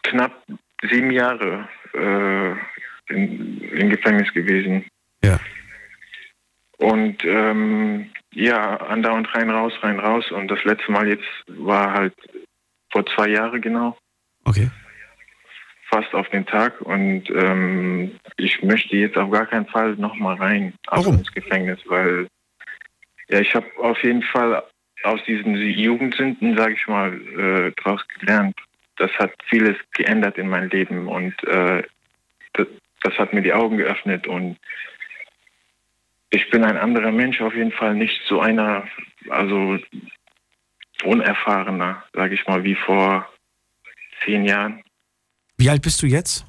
knapp 0.02 0.32
sieben 0.90 1.10
Jahre 1.10 1.68
äh, 1.92 2.52
in, 3.12 3.60
im 3.60 3.90
Gefängnis 3.90 4.32
gewesen. 4.32 4.84
Ja. 5.22 5.38
Und 6.78 7.24
ähm, 7.24 8.10
ja, 8.32 8.76
andauernd 8.76 9.32
rein, 9.34 9.50
raus, 9.50 9.72
rein, 9.82 10.00
raus. 10.00 10.30
Und 10.30 10.48
das 10.48 10.62
letzte 10.64 10.90
Mal 10.90 11.08
jetzt 11.08 11.24
war 11.46 11.92
halt 11.92 12.14
vor 12.90 13.06
zwei 13.06 13.28
Jahren 13.28 13.60
genau. 13.60 13.96
Okay. 14.44 14.70
Fast 15.88 16.12
auf 16.14 16.28
den 16.30 16.46
Tag. 16.46 16.80
Und 16.80 17.30
ähm, 17.30 18.18
ich 18.36 18.62
möchte 18.62 18.96
jetzt 18.96 19.16
auf 19.16 19.30
gar 19.30 19.46
keinen 19.46 19.66
Fall 19.66 19.94
nochmal 19.96 20.36
rein 20.36 20.74
also 20.88 21.10
ins 21.10 21.32
Gefängnis, 21.32 21.78
weil 21.86 22.26
ja, 23.28 23.40
ich 23.40 23.54
habe 23.54 23.66
auf 23.78 24.02
jeden 24.02 24.22
Fall 24.22 24.62
aus 25.04 25.20
diesen 25.26 25.56
Jugendsünden, 25.56 26.56
sage 26.56 26.74
ich 26.74 26.86
mal, 26.86 27.12
äh, 27.14 27.72
draus 27.82 28.00
gelernt. 28.18 28.56
Das 28.96 29.10
hat 29.18 29.32
vieles 29.48 29.76
geändert 29.92 30.38
in 30.38 30.48
meinem 30.48 30.70
Leben 30.70 31.08
und 31.08 31.34
äh, 31.44 31.82
das, 32.54 32.66
das 33.02 33.18
hat 33.18 33.32
mir 33.32 33.42
die 33.42 33.52
Augen 33.52 33.76
geöffnet 33.76 34.26
und 34.26 34.56
ich 36.34 36.50
bin 36.50 36.64
ein 36.64 36.76
anderer 36.76 37.12
Mensch, 37.12 37.40
auf 37.40 37.54
jeden 37.54 37.70
Fall 37.72 37.94
nicht 37.94 38.20
so 38.28 38.40
einer, 38.40 38.84
also 39.30 39.78
unerfahrener, 41.04 42.02
sage 42.12 42.34
ich 42.34 42.46
mal, 42.46 42.64
wie 42.64 42.74
vor 42.74 43.28
zehn 44.24 44.44
Jahren. 44.44 44.82
Wie 45.56 45.70
alt 45.70 45.82
bist 45.82 46.02
du 46.02 46.06
jetzt? 46.06 46.44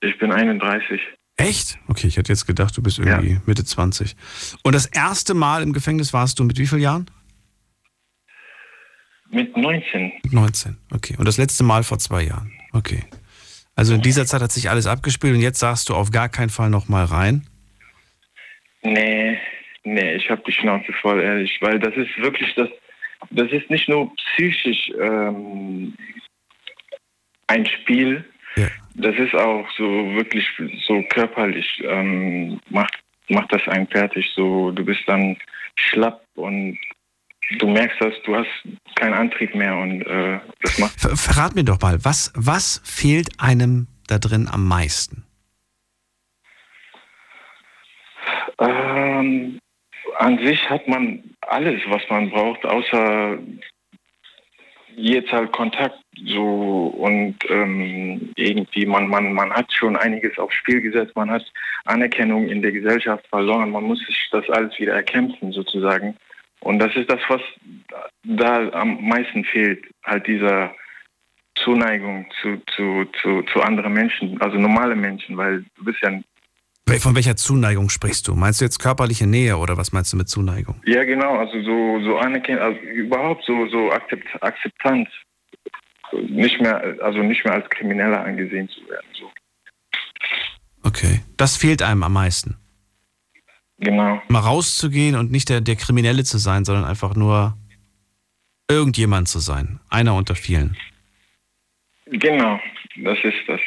Ich 0.00 0.18
bin 0.18 0.32
31. 0.32 1.00
Echt? 1.36 1.78
Okay, 1.88 2.06
ich 2.06 2.16
hätte 2.18 2.30
jetzt 2.30 2.46
gedacht, 2.46 2.76
du 2.76 2.82
bist 2.82 2.98
irgendwie 2.98 3.40
Mitte 3.46 3.64
20. 3.64 4.14
Und 4.62 4.74
das 4.74 4.86
erste 4.86 5.32
Mal 5.34 5.62
im 5.62 5.72
Gefängnis 5.72 6.12
warst 6.12 6.38
du 6.38 6.44
mit 6.44 6.58
wie 6.58 6.66
vielen 6.66 6.82
Jahren? 6.82 7.10
Mit 9.30 9.56
19. 9.56 10.12
Mit 10.22 10.32
19. 10.32 10.76
Okay. 10.92 11.16
Und 11.16 11.26
das 11.26 11.38
letzte 11.38 11.64
Mal 11.64 11.82
vor 11.82 11.98
zwei 11.98 12.22
Jahren. 12.22 12.52
Okay. 12.72 13.02
Also 13.74 13.94
in 13.94 14.02
dieser 14.02 14.26
Zeit 14.26 14.42
hat 14.42 14.52
sich 14.52 14.68
alles 14.68 14.86
abgespielt 14.86 15.34
und 15.34 15.40
jetzt 15.40 15.58
sagst 15.58 15.88
du 15.88 15.94
auf 15.94 16.10
gar 16.10 16.28
keinen 16.28 16.50
Fall 16.50 16.70
nochmal 16.70 17.06
rein. 17.06 17.46
Nee, 18.84 19.38
nee, 19.82 20.14
ich 20.14 20.30
habe 20.30 20.42
die 20.46 20.52
Schnauze 20.52 20.92
voll, 20.92 21.20
ehrlich, 21.20 21.58
weil 21.60 21.78
das 21.78 21.94
ist 21.96 22.16
wirklich 22.18 22.54
das, 22.54 22.68
das 23.30 23.50
ist 23.50 23.68
nicht 23.70 23.88
nur 23.88 24.14
psychisch 24.16 24.90
ähm, 25.00 25.94
ein 27.46 27.66
Spiel, 27.66 28.24
das 28.94 29.16
ist 29.16 29.34
auch 29.34 29.66
so 29.76 29.84
wirklich 30.14 30.46
so 30.86 31.02
körperlich, 31.10 31.66
ähm, 31.84 32.60
macht, 32.70 32.98
macht 33.28 33.52
das 33.52 33.66
einen 33.68 33.88
fertig. 33.88 34.30
So, 34.34 34.70
du 34.70 34.84
bist 34.84 35.00
dann 35.06 35.36
schlapp 35.76 36.22
und 36.36 36.78
du 37.58 37.68
merkst, 37.68 38.00
dass 38.00 38.14
du 38.24 38.36
hast 38.36 38.48
keinen 38.94 39.14
Antrieb 39.14 39.54
mehr 39.54 39.76
und 39.76 40.02
äh, 40.02 40.38
das 40.62 40.78
macht. 40.78 41.00
Ver 41.00 41.16
verrat 41.16 41.54
mir 41.54 41.64
doch 41.64 41.80
mal, 41.80 42.04
was, 42.04 42.32
was 42.36 42.80
fehlt 42.84 43.28
einem 43.38 43.88
da 44.06 44.18
drin 44.18 44.48
am 44.50 44.66
meisten? 44.66 45.23
Ähm, 48.58 49.58
an 50.18 50.38
sich 50.38 50.68
hat 50.70 50.86
man 50.86 51.22
alles, 51.40 51.80
was 51.88 52.02
man 52.08 52.30
braucht, 52.30 52.64
außer 52.64 53.38
jetzt 54.96 55.32
halt 55.32 55.52
Kontakt 55.52 55.98
so 56.24 56.94
und 56.96 57.36
ähm, 57.48 58.30
irgendwie 58.36 58.86
man, 58.86 59.08
man, 59.08 59.32
man 59.32 59.52
hat 59.52 59.72
schon 59.72 59.96
einiges 59.96 60.38
aufs 60.38 60.54
Spiel 60.54 60.80
gesetzt, 60.80 61.16
man 61.16 61.30
hat 61.30 61.44
Anerkennung 61.84 62.48
in 62.48 62.62
der 62.62 62.72
Gesellschaft 62.72 63.26
verloren, 63.28 63.70
man 63.70 63.84
muss 63.84 63.98
sich 64.06 64.28
das 64.30 64.48
alles 64.50 64.78
wieder 64.78 64.94
erkämpfen 64.94 65.52
sozusagen. 65.52 66.16
Und 66.60 66.78
das 66.78 66.94
ist 66.96 67.10
das, 67.10 67.20
was 67.28 67.42
da 68.22 68.68
am 68.70 69.06
meisten 69.06 69.44
fehlt, 69.44 69.84
halt 70.04 70.26
dieser 70.26 70.74
Zuneigung 71.56 72.26
zu, 72.40 72.60
zu, 72.74 73.04
zu, 73.20 73.42
zu 73.42 73.60
anderen 73.60 73.92
Menschen, 73.92 74.40
also 74.40 74.58
normale 74.58 74.96
Menschen, 74.96 75.36
weil 75.36 75.64
du 75.76 75.84
bist 75.84 76.00
ja 76.02 76.10
von 76.98 77.14
welcher 77.14 77.36
Zuneigung 77.36 77.88
sprichst 77.88 78.28
du? 78.28 78.34
Meinst 78.34 78.60
du 78.60 78.64
jetzt 78.64 78.78
körperliche 78.78 79.26
Nähe 79.26 79.56
oder 79.56 79.76
was 79.76 79.92
meinst 79.92 80.12
du 80.12 80.16
mit 80.16 80.28
Zuneigung? 80.28 80.80
Ja, 80.86 81.04
genau, 81.04 81.38
also 81.38 81.60
so, 81.62 82.00
so 82.04 82.18
Anerkennung, 82.18 82.62
also 82.62 82.80
überhaupt 82.80 83.44
so, 83.44 83.66
so 83.68 83.90
Akzept, 83.90 84.26
Akzeptanz. 84.42 85.08
Nicht 86.28 86.60
mehr, 86.60 86.96
also 87.00 87.18
nicht 87.18 87.44
mehr 87.44 87.54
als 87.54 87.68
Krimineller 87.70 88.24
angesehen 88.24 88.68
zu 88.68 88.80
werden. 88.88 89.06
So. 89.18 89.30
Okay. 90.82 91.20
Das 91.36 91.56
fehlt 91.56 91.82
einem 91.82 92.02
am 92.02 92.12
meisten. 92.12 92.56
Genau. 93.78 94.22
Mal 94.28 94.40
rauszugehen 94.40 95.16
und 95.16 95.32
nicht 95.32 95.48
der, 95.48 95.60
der 95.60 95.76
Kriminelle 95.76 96.24
zu 96.24 96.38
sein, 96.38 96.64
sondern 96.64 96.84
einfach 96.84 97.16
nur 97.16 97.56
irgendjemand 98.68 99.28
zu 99.28 99.40
sein. 99.40 99.80
Einer 99.90 100.14
unter 100.14 100.34
vielen. 100.34 100.76
Genau, 102.06 102.60
das 103.02 103.18
ist 103.24 103.34
das. 103.48 103.60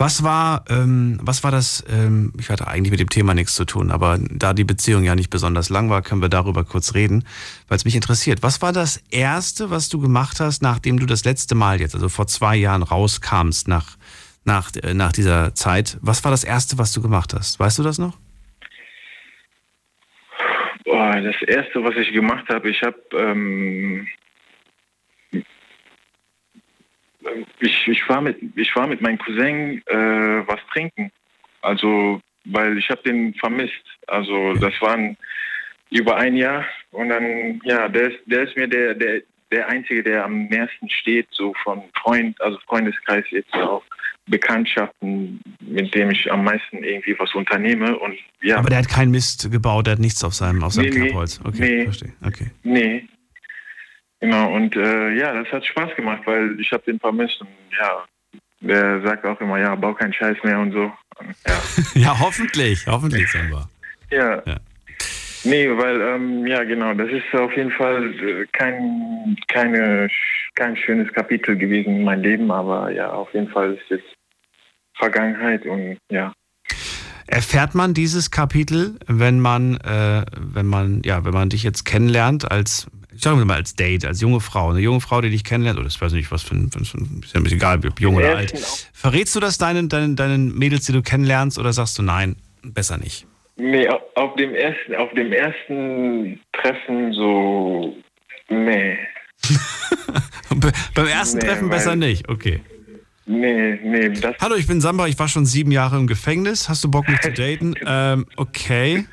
Was 0.00 0.22
war, 0.22 0.64
ähm, 0.70 1.18
was 1.22 1.44
war 1.44 1.50
das? 1.50 1.84
Ähm, 1.90 2.32
ich 2.38 2.48
hatte 2.48 2.66
eigentlich 2.66 2.90
mit 2.90 3.00
dem 3.00 3.10
Thema 3.10 3.34
nichts 3.34 3.54
zu 3.54 3.66
tun, 3.66 3.90
aber 3.90 4.18
da 4.30 4.54
die 4.54 4.64
Beziehung 4.64 5.04
ja 5.04 5.14
nicht 5.14 5.28
besonders 5.28 5.68
lang 5.68 5.90
war, 5.90 6.00
können 6.00 6.22
wir 6.22 6.30
darüber 6.30 6.64
kurz 6.64 6.94
reden, 6.94 7.24
weil 7.68 7.76
es 7.76 7.84
mich 7.84 7.94
interessiert. 7.94 8.42
Was 8.42 8.62
war 8.62 8.72
das 8.72 9.02
Erste, 9.10 9.70
was 9.70 9.90
du 9.90 10.00
gemacht 10.00 10.40
hast, 10.40 10.62
nachdem 10.62 10.98
du 10.98 11.04
das 11.04 11.24
letzte 11.24 11.54
Mal 11.54 11.80
jetzt, 11.80 11.94
also 11.94 12.08
vor 12.08 12.26
zwei 12.26 12.56
Jahren 12.56 12.82
rauskamst 12.82 13.68
nach, 13.68 13.98
nach, 14.44 14.70
äh, 14.82 14.94
nach 14.94 15.12
dieser 15.12 15.54
Zeit? 15.54 15.98
Was 16.00 16.24
war 16.24 16.30
das 16.30 16.44
Erste, 16.44 16.78
was 16.78 16.92
du 16.92 17.02
gemacht 17.02 17.34
hast? 17.34 17.60
Weißt 17.60 17.78
du 17.78 17.82
das 17.82 17.98
noch? 17.98 18.16
Boah, 20.84 21.20
das 21.20 21.36
Erste, 21.46 21.84
was 21.84 21.94
ich 21.96 22.12
gemacht 22.12 22.48
habe, 22.48 22.70
ich 22.70 22.82
habe 22.82 22.96
ähm, 23.12 24.08
ich, 27.60 27.88
ich 27.88 28.08
war 28.08 28.20
mit 28.20 28.36
ich 28.56 28.74
war 28.76 28.86
mit 28.86 29.00
meinem 29.00 29.18
Cousin 29.18 29.82
äh, 29.86 29.96
was 30.46 30.60
trinken. 30.72 31.10
Also 31.62 32.20
weil 32.44 32.78
ich 32.78 32.88
habe 32.90 33.02
den 33.02 33.34
vermisst. 33.34 33.84
Also 34.06 34.54
das 34.54 34.72
waren 34.80 35.16
über 35.90 36.16
ein 36.16 36.36
Jahr 36.36 36.64
und 36.92 37.08
dann 37.08 37.60
ja, 37.64 37.88
der 37.88 38.10
ist 38.10 38.18
der 38.26 38.42
ist 38.42 38.56
mir 38.56 38.68
der 38.68 38.94
der 38.94 39.22
der 39.52 39.68
einzige, 39.68 40.02
der 40.04 40.24
am 40.24 40.44
nächsten 40.46 40.88
steht, 40.88 41.26
so 41.32 41.52
von 41.64 41.82
Freund, 42.00 42.40
also 42.40 42.56
Freundeskreis 42.68 43.24
jetzt 43.30 43.52
auch 43.54 43.82
Bekanntschaften, 44.26 45.40
mit 45.60 45.92
dem 45.94 46.10
ich 46.10 46.30
am 46.30 46.44
meisten 46.44 46.84
irgendwie 46.84 47.16
was 47.18 47.34
unternehme 47.34 47.98
und 47.98 48.14
ja. 48.42 48.58
Aber 48.58 48.70
der 48.70 48.78
hat 48.78 48.88
keinen 48.88 49.10
Mist 49.10 49.50
gebaut, 49.50 49.86
der 49.86 49.94
hat 49.94 50.00
nichts 50.00 50.22
auf 50.24 50.34
seinem 50.34 50.62
auf 50.62 50.72
seinem 50.72 50.90
Nee, 50.90 50.98
nee. 50.98 51.04
Kerbholz. 51.06 51.40
Okay, 51.44 51.76
Nee. 51.78 51.84
verstehe. 51.84 52.12
Okay. 52.24 52.50
Nee. 52.62 53.08
Genau, 54.20 54.54
und 54.54 54.76
äh, 54.76 55.14
ja, 55.14 55.32
das 55.32 55.50
hat 55.52 55.64
Spaß 55.64 55.96
gemacht, 55.96 56.22
weil 56.26 56.58
ich 56.60 56.70
habe 56.72 56.82
den 56.84 57.00
vermisst 57.00 57.40
und 57.40 57.48
ja, 57.78 58.04
der 58.60 59.00
sagt 59.02 59.24
auch 59.24 59.40
immer, 59.40 59.58
ja, 59.58 59.74
bau 59.74 59.94
keinen 59.94 60.12
Scheiß 60.12 60.36
mehr 60.44 60.58
und 60.58 60.72
so. 60.72 60.92
Und, 61.18 61.34
ja. 61.46 61.60
ja, 62.00 62.18
hoffentlich, 62.18 62.86
hoffentlich, 62.86 63.30
Samba. 63.30 63.68
ja. 64.10 64.42
Nee, 65.42 65.70
weil, 65.70 66.00
ähm, 66.02 66.46
ja, 66.46 66.64
genau, 66.64 66.92
das 66.92 67.08
ist 67.10 67.34
auf 67.34 67.56
jeden 67.56 67.70
Fall 67.70 68.12
äh, 68.20 68.46
kein, 68.52 69.36
keine, 69.48 70.08
kein 70.54 70.76
schönes 70.76 71.10
Kapitel 71.14 71.56
gewesen 71.56 71.96
in 71.96 72.04
meinem 72.04 72.22
Leben, 72.22 72.50
aber 72.50 72.90
ja, 72.90 73.10
auf 73.10 73.32
jeden 73.32 73.48
Fall 73.48 73.74
ist 73.74 73.88
jetzt 73.88 74.16
Vergangenheit 74.98 75.64
und 75.64 75.96
ja. 76.10 76.32
Erfährt 77.26 77.74
man 77.74 77.94
dieses 77.94 78.30
Kapitel, 78.30 78.98
wenn 79.06 79.40
man, 79.40 79.76
äh, 79.78 80.24
wenn 80.36 80.66
man, 80.66 81.00
ja, 81.04 81.24
wenn 81.24 81.32
man 81.32 81.48
dich 81.48 81.62
jetzt 81.62 81.84
kennenlernt 81.84 82.50
als, 82.50 82.88
ich 83.20 83.24
sage 83.24 83.44
mal 83.44 83.56
als 83.56 83.74
Date, 83.74 84.06
als 84.06 84.22
junge 84.22 84.40
Frau, 84.40 84.70
eine 84.70 84.80
junge 84.80 85.02
Frau, 85.02 85.20
die 85.20 85.28
dich 85.28 85.44
kennenlernt, 85.44 85.78
oder 85.78 85.88
ich 85.88 86.00
weiß 86.00 86.12
nicht, 86.12 86.32
was 86.32 86.42
für 86.42 86.54
ein, 86.54 86.70
für 86.70 86.78
ein 86.78 87.20
ist 87.22 87.34
ja 87.34 87.40
ein 87.40 87.42
bisschen 87.42 87.58
egal, 87.58 87.78
ob 87.86 88.00
jung 88.00 88.14
oder 88.14 88.34
alt. 88.34 88.54
Verrätst 88.94 89.36
du 89.36 89.40
das 89.40 89.58
deinen, 89.58 89.90
deinen, 89.90 90.16
deinen 90.16 90.56
Mädels, 90.56 90.86
die 90.86 90.92
du 90.92 91.02
kennenlernst, 91.02 91.58
oder 91.58 91.74
sagst 91.74 91.98
du 91.98 92.02
nein, 92.02 92.36
besser 92.62 92.96
nicht? 92.96 93.26
Nee, 93.56 93.86
au- 93.90 94.00
auf 94.14 94.36
dem 94.36 94.54
ersten, 94.54 94.94
auf 94.94 95.10
dem 95.12 95.34
ersten 95.34 96.40
Treffen 96.54 97.12
so, 97.12 97.94
nee. 98.48 98.96
Be 100.56 100.72
beim 100.94 101.06
ersten 101.06 101.38
Nee, 101.40 101.44
Treffen 101.46 101.68
besser 101.68 101.96
nicht, 101.96 102.26
okay. 102.30 102.60
Nee, 103.26 103.78
nee, 103.84 104.08
das. 104.08 104.34
Hallo, 104.40 104.54
ich 104.56 104.66
bin 104.66 104.80
Samba, 104.80 105.06
ich 105.08 105.18
war 105.18 105.28
schon 105.28 105.44
sieben 105.44 105.72
Jahre 105.72 105.98
im 105.98 106.06
Gefängnis. 106.06 106.70
Hast 106.70 106.82
du 106.84 106.90
Bock, 106.90 107.06
mich 107.06 107.20
zu 107.20 107.30
daten? 107.34 107.74
ähm, 107.86 108.24
okay. 108.36 109.04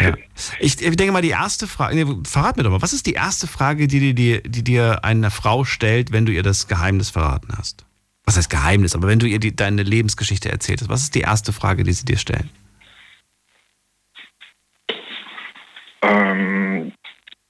Ja. 0.00 0.14
Ich, 0.58 0.80
ich 0.80 0.96
denke 0.96 1.12
mal, 1.12 1.20
die 1.22 1.30
erste 1.30 1.66
Frage, 1.66 1.94
nee, 1.94 2.14
verrat 2.24 2.56
mir 2.56 2.62
doch 2.62 2.70
mal, 2.70 2.80
was 2.80 2.92
ist 2.94 3.06
die 3.06 3.12
erste 3.12 3.46
Frage, 3.46 3.86
die, 3.86 4.00
dir- 4.00 4.14
die, 4.42 4.50
die 4.50 4.64
dir 4.64 5.04
eine 5.04 5.30
Frau 5.30 5.64
stellt, 5.64 6.10
wenn 6.12 6.24
du 6.24 6.32
ihr 6.32 6.42
das 6.42 6.68
Geheimnis 6.68 7.10
verraten 7.10 7.52
hast? 7.56 7.84
Was 8.24 8.36
heißt 8.36 8.48
Geheimnis? 8.48 8.94
Aber 8.94 9.08
wenn 9.08 9.18
du 9.18 9.26
ihr 9.26 9.40
die, 9.40 9.54
deine 9.54 9.82
Lebensgeschichte 9.82 10.50
erzählt 10.50 10.80
hast, 10.80 10.88
was 10.88 11.02
ist 11.02 11.14
die 11.14 11.20
erste 11.20 11.52
Frage, 11.52 11.84
die 11.84 11.92
sie 11.92 12.04
dir 12.04 12.16
stellen? 12.16 12.48
Ähm, 16.02 16.92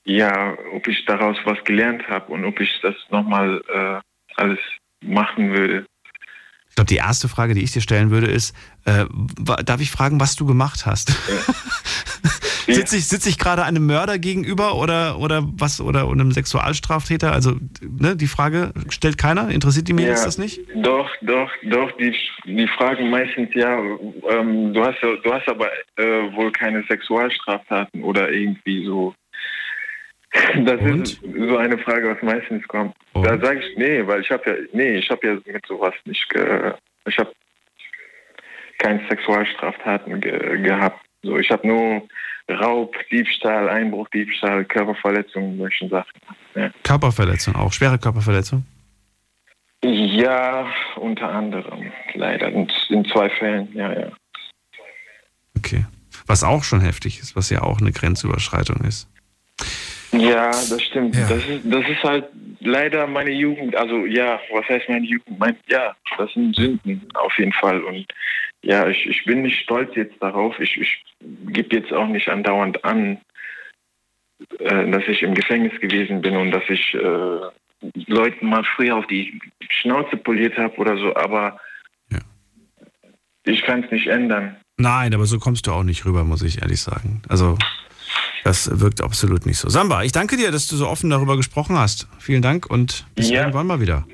ja, 0.04 0.56
ob 0.72 0.88
ich 0.88 1.04
daraus 1.04 1.36
was 1.44 1.62
gelernt 1.64 2.08
habe 2.08 2.32
und 2.32 2.44
ob 2.44 2.58
ich 2.58 2.80
das 2.82 2.94
nochmal 3.10 3.62
äh, 3.72 4.00
alles 4.36 4.58
machen 5.02 5.50
würde. 5.50 5.86
Ich 6.80 6.86
glaube, 6.86 7.02
die 7.02 7.06
erste 7.08 7.28
Frage, 7.28 7.52
die 7.52 7.62
ich 7.62 7.72
dir 7.72 7.82
stellen 7.82 8.10
würde, 8.10 8.26
ist, 8.28 8.54
äh, 8.86 9.04
darf 9.66 9.82
ich 9.82 9.90
fragen, 9.90 10.18
was 10.18 10.34
du 10.36 10.46
gemacht 10.46 10.86
hast? 10.86 11.12
sitze 12.66 12.96
ich, 12.96 13.06
sitz 13.06 13.26
ich 13.26 13.36
gerade 13.38 13.64
einem 13.64 13.84
Mörder 13.84 14.18
gegenüber 14.18 14.76
oder, 14.76 15.18
oder 15.18 15.42
was 15.58 15.82
oder 15.82 16.08
einem 16.08 16.32
Sexualstraftäter? 16.32 17.32
Also, 17.32 17.56
ne, 17.82 18.16
die 18.16 18.28
Frage 18.28 18.72
stellt 18.88 19.18
keiner? 19.18 19.50
Interessiert 19.50 19.88
die 19.88 19.92
mir 19.92 20.04
ja, 20.06 20.08
jetzt 20.12 20.24
das 20.24 20.38
nicht? 20.38 20.60
Doch, 20.74 21.10
doch, 21.20 21.50
doch, 21.68 21.90
die, 21.98 22.14
die 22.46 22.66
fragen 22.68 23.10
meistens 23.10 23.50
ja, 23.54 23.78
ähm, 24.30 24.72
du, 24.72 24.82
hast, 24.82 25.02
ja- 25.02 25.16
du 25.22 25.34
hast 25.34 25.48
aber 25.48 25.68
äh, 25.96 26.32
wohl 26.34 26.50
keine 26.52 26.82
Sexualstraftaten 26.88 28.02
oder 28.02 28.30
irgendwie 28.30 28.86
so. 28.86 29.14
Das 30.64 30.80
ist 30.80 31.20
so 31.22 31.56
eine 31.56 31.76
Frage, 31.78 32.10
was 32.14 32.22
meistens 32.22 32.66
kommt. 32.68 32.94
Da 33.14 33.38
sage 33.38 33.60
ich, 33.60 33.76
nee, 33.76 34.06
weil 34.06 34.20
ich 34.20 34.30
habe 34.30 34.42
ja, 34.48 34.56
nee, 34.72 34.98
ich 34.98 35.10
habe 35.10 35.26
ja 35.26 35.52
mit 35.52 35.66
sowas 35.66 35.94
nicht, 36.04 36.28
ge, 36.30 36.72
ich 37.06 37.18
habe 37.18 37.32
keine 38.78 39.00
Sexualstraftaten 39.08 40.20
ge, 40.20 40.62
gehabt. 40.62 41.04
So, 41.22 41.36
ich 41.36 41.50
habe 41.50 41.66
nur 41.66 42.08
Raub, 42.48 42.94
Diebstahl, 43.10 43.68
Einbruch, 43.68 44.08
Diebstahl, 44.10 44.64
Körperverletzung, 44.64 45.58
solche 45.58 45.88
Sachen. 45.88 46.20
Ja. 46.54 46.70
Körperverletzung 46.84 47.54
auch, 47.56 47.72
schwere 47.72 47.98
Körperverletzung? 47.98 48.64
Ja, 49.82 50.70
unter 50.96 51.28
anderem, 51.28 51.92
leider. 52.14 52.48
In, 52.48 52.70
in 52.90 53.04
zwei 53.06 53.30
Fällen, 53.30 53.68
ja, 53.74 53.92
ja. 53.98 54.12
Okay. 55.56 55.84
Was 56.26 56.44
auch 56.44 56.64
schon 56.64 56.80
heftig 56.80 57.18
ist, 57.18 57.34
was 57.34 57.50
ja 57.50 57.62
auch 57.62 57.80
eine 57.80 57.92
Grenzüberschreitung 57.92 58.84
ist. 58.86 59.08
Ja, 60.12 60.50
das 60.50 60.82
stimmt. 60.82 61.16
Das, 61.16 61.46
ist, 61.46 61.60
das 61.64 61.88
ist 61.88 62.02
halt 62.02 62.26
leider 62.60 63.06
meine 63.06 63.30
Jugend. 63.30 63.76
Also 63.76 64.06
ja, 64.06 64.40
was 64.52 64.68
heißt 64.68 64.88
meine 64.88 65.06
Jugend? 65.06 65.38
Mein, 65.38 65.56
ja, 65.68 65.94
das 66.18 66.32
sind 66.32 66.56
Sünden 66.56 67.06
auf 67.14 67.36
jeden 67.38 67.52
Fall. 67.52 67.82
Und 67.84 68.06
ja, 68.62 68.88
ich, 68.88 69.06
ich 69.06 69.24
bin 69.24 69.42
nicht 69.42 69.60
stolz 69.60 69.94
jetzt 69.94 70.20
darauf. 70.20 70.58
Ich, 70.58 70.76
ich 70.76 71.04
gebe 71.52 71.76
jetzt 71.76 71.92
auch 71.92 72.08
nicht 72.08 72.28
andauernd 72.28 72.84
an, 72.84 73.18
äh, 74.58 74.90
dass 74.90 75.04
ich 75.06 75.22
im 75.22 75.34
Gefängnis 75.34 75.78
gewesen 75.80 76.20
bin 76.20 76.36
und 76.36 76.50
dass 76.50 76.64
ich 76.68 76.94
äh, 76.94 77.40
Leuten 78.06 78.46
mal 78.46 78.64
früher 78.64 78.96
auf 78.96 79.06
die 79.06 79.40
Schnauze 79.68 80.16
poliert 80.16 80.58
habe 80.58 80.76
oder 80.76 80.96
so. 80.98 81.14
Aber 81.14 81.58
ich 83.44 83.62
kann 83.62 83.84
es 83.84 83.90
nicht 83.90 84.06
ändern. 84.06 84.56
Nein, 84.76 85.14
aber 85.14 85.26
so 85.26 85.38
kommst 85.38 85.66
du 85.66 85.72
auch 85.72 85.82
nicht 85.82 86.04
rüber, 86.04 86.24
muss 86.24 86.42
ich 86.42 86.62
ehrlich 86.62 86.80
sagen. 86.80 87.22
Also, 87.28 87.58
das 88.44 88.80
wirkt 88.80 89.00
absolut 89.00 89.46
nicht 89.46 89.58
so. 89.58 89.68
Samba, 89.68 90.02
ich 90.02 90.12
danke 90.12 90.36
dir, 90.36 90.50
dass 90.50 90.66
du 90.66 90.76
so 90.76 90.88
offen 90.88 91.10
darüber 91.10 91.36
gesprochen 91.36 91.78
hast. 91.78 92.06
Vielen 92.18 92.42
Dank 92.42 92.66
und 92.66 93.06
bis 93.14 93.30
Ja. 93.30 93.40
irgendwann 93.40 93.66
mal 93.66 93.80
wieder. 93.80 94.06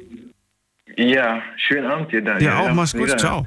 Ja, 0.97 1.43
schönen 1.57 1.87
Abend 1.91 2.11
dir, 2.13 2.23
Daniel. 2.23 2.43
Ja, 2.47 2.61
auch, 2.61 2.73
mach's 2.73 2.93
gut, 2.93 3.03
wieder. 3.07 3.17
ciao. 3.19 3.47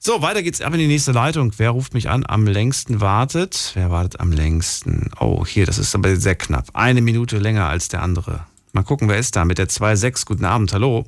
So, 0.00 0.20
weiter 0.22 0.42
geht's 0.42 0.60
ab 0.60 0.72
in 0.72 0.80
die 0.80 0.86
nächste 0.88 1.12
Leitung. 1.12 1.52
Wer 1.58 1.70
ruft 1.70 1.94
mich 1.94 2.08
an? 2.08 2.24
Am 2.26 2.46
längsten 2.46 3.00
wartet. 3.00 3.70
Wer 3.74 3.90
wartet 3.90 4.18
am 4.20 4.32
längsten? 4.32 5.10
Oh, 5.20 5.46
hier, 5.46 5.64
das 5.66 5.78
ist 5.78 5.94
aber 5.94 6.16
sehr 6.16 6.34
knapp. 6.34 6.70
Eine 6.74 7.02
Minute 7.02 7.38
länger 7.38 7.68
als 7.68 7.88
der 7.88 8.02
andere. 8.02 8.46
Mal 8.72 8.82
gucken, 8.82 9.08
wer 9.08 9.18
ist 9.18 9.36
da 9.36 9.44
mit 9.44 9.58
der 9.58 9.68
2.6. 9.68 10.24
Guten 10.26 10.44
Abend, 10.44 10.72
hallo. 10.72 11.06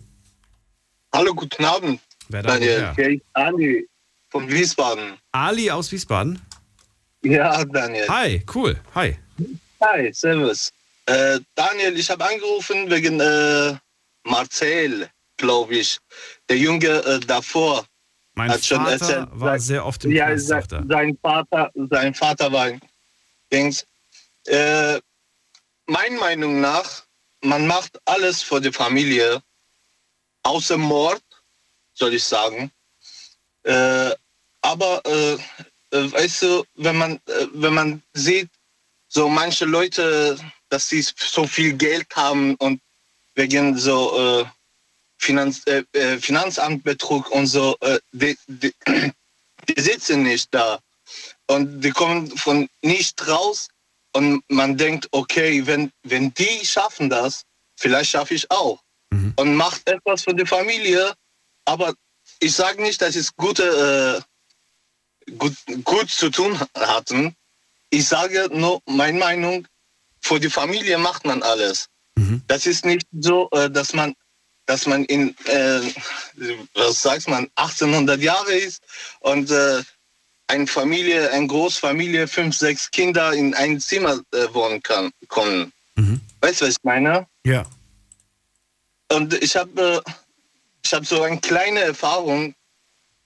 Hallo, 1.12 1.34
guten 1.34 1.64
Abend. 1.64 2.00
Wer 2.28 2.42
da 2.42 2.52
Daniel, 2.52 2.92
ist 2.96 3.22
Ali 3.32 3.88
von 4.30 4.48
Wiesbaden. 4.48 5.14
Ali 5.32 5.70
aus 5.70 5.90
Wiesbaden? 5.90 6.40
Ja, 7.24 7.64
Daniel. 7.64 8.06
Hi, 8.08 8.44
cool. 8.54 8.78
Hi. 8.94 9.18
Hi, 9.80 10.12
servus. 10.12 10.70
Äh, 11.06 11.40
Daniel, 11.54 11.98
ich 11.98 12.10
habe 12.10 12.24
angerufen 12.24 12.90
wegen 12.90 13.18
äh, 13.18 13.74
Marcel, 14.24 15.08
glaube 15.38 15.76
ich. 15.76 15.98
Der 16.50 16.58
Junge 16.58 16.86
äh, 16.86 17.20
davor 17.20 17.86
Mein 18.34 18.50
hat 18.50 18.62
schon 18.62 18.78
Vater 18.78 18.92
erzählt. 18.92 19.28
war 19.32 19.58
sehr 19.58 19.86
oft 19.86 20.04
im 20.04 20.10
ja, 20.12 20.26
Knast, 20.26 20.70
sein, 20.70 20.90
er. 20.90 21.16
Vater, 21.22 21.70
sein 21.90 22.14
Vater 22.14 22.52
war 22.52 22.64
ein 22.64 22.80
Dings. 23.50 23.86
Äh, 24.46 25.00
meiner 25.86 26.20
Meinung 26.20 26.60
nach, 26.60 27.04
man 27.40 27.66
macht 27.66 27.98
alles 28.04 28.42
für 28.42 28.60
die 28.60 28.72
Familie, 28.72 29.42
außer 30.42 30.76
Mord, 30.76 31.22
soll 31.94 32.12
ich 32.12 32.24
sagen. 32.24 32.70
Äh, 33.62 34.10
aber 34.60 35.00
äh, 35.06 35.38
weißt 35.94 36.42
du, 36.42 36.64
wenn 36.74 36.96
man 36.96 37.16
äh, 37.26 37.46
wenn 37.52 37.74
man 37.74 38.02
sieht, 38.12 38.50
so 39.08 39.28
manche 39.28 39.64
Leute, 39.64 40.36
dass 40.68 40.88
sie 40.88 41.02
so 41.02 41.46
viel 41.46 41.74
Geld 41.74 42.06
haben 42.16 42.56
und 42.56 42.80
wegen 43.34 43.76
so 43.78 43.98
äh, 44.18 44.44
Finanz, 45.18 45.62
äh, 45.66 45.84
äh, 45.92 46.18
Finanzamtbetrug 46.18 47.30
und 47.30 47.46
so, 47.46 47.76
äh, 47.80 47.98
die, 48.12 48.36
die, 48.46 48.74
die 49.68 49.80
sitzen 49.80 50.22
nicht 50.24 50.48
da. 50.52 50.80
Und 51.46 51.80
die 51.82 51.90
kommen 51.90 52.36
von 52.36 52.68
nicht 52.82 53.26
raus 53.28 53.68
und 54.12 54.42
man 54.48 54.76
denkt, 54.76 55.08
okay, 55.12 55.66
wenn 55.66 55.92
wenn 56.02 56.32
die 56.34 56.64
schaffen 56.64 57.10
das, 57.10 57.42
vielleicht 57.76 58.10
schaffe 58.10 58.34
ich 58.34 58.50
auch. 58.50 58.80
Und 59.36 59.54
macht 59.54 59.88
etwas 59.88 60.24
für 60.24 60.34
die 60.34 60.46
Familie, 60.46 61.12
aber 61.66 61.94
ich 62.40 62.52
sage 62.52 62.82
nicht, 62.82 63.00
dass 63.00 63.14
es 63.14 63.34
gute 63.36 63.62
äh, 63.62 64.33
gut, 65.38 65.54
gut 65.84 66.10
zu 66.10 66.30
tun 66.30 66.58
hatten. 66.74 67.34
Ich 67.90 68.06
sage 68.08 68.48
nur 68.52 68.80
meine 68.86 69.18
Meinung, 69.18 69.66
für 70.20 70.40
die 70.40 70.50
Familie 70.50 70.98
macht 70.98 71.24
man 71.24 71.42
alles. 71.42 71.88
Das 72.46 72.66
ist 72.66 72.84
nicht 72.84 73.06
so, 73.12 73.48
äh, 73.52 73.70
dass 73.70 73.92
man 73.92 74.14
dass 74.66 74.86
man 74.86 75.04
in, 75.04 75.36
äh, 75.44 75.80
was 76.74 77.02
sagt 77.02 77.28
man, 77.28 77.50
1800 77.56 78.18
Jahre 78.20 78.54
ist 78.54 78.82
und 79.20 79.50
äh, 79.50 79.82
eine 80.46 80.66
Familie, 80.66 81.30
eine 81.32 81.46
Großfamilie, 81.46 82.26
fünf, 82.26 82.56
sechs 82.56 82.90
Kinder 82.90 83.34
in 83.34 83.52
einem 83.54 83.78
Zimmer 83.78 84.20
äh, 84.32 84.46
wohnen 84.54 84.82
kann, 84.82 85.10
können. 85.28 85.70
Weißt 86.40 86.60
du, 86.60 86.64
was 86.66 86.72
ich 86.72 86.82
meine? 86.82 87.26
Ja. 87.44 87.66
Und 89.12 89.34
ich 89.42 89.54
habe 89.56 90.02
äh, 90.06 90.10
ich 90.84 90.92
habe 90.92 91.04
so 91.04 91.22
eine 91.22 91.40
kleine 91.40 91.80
Erfahrung 91.80 92.54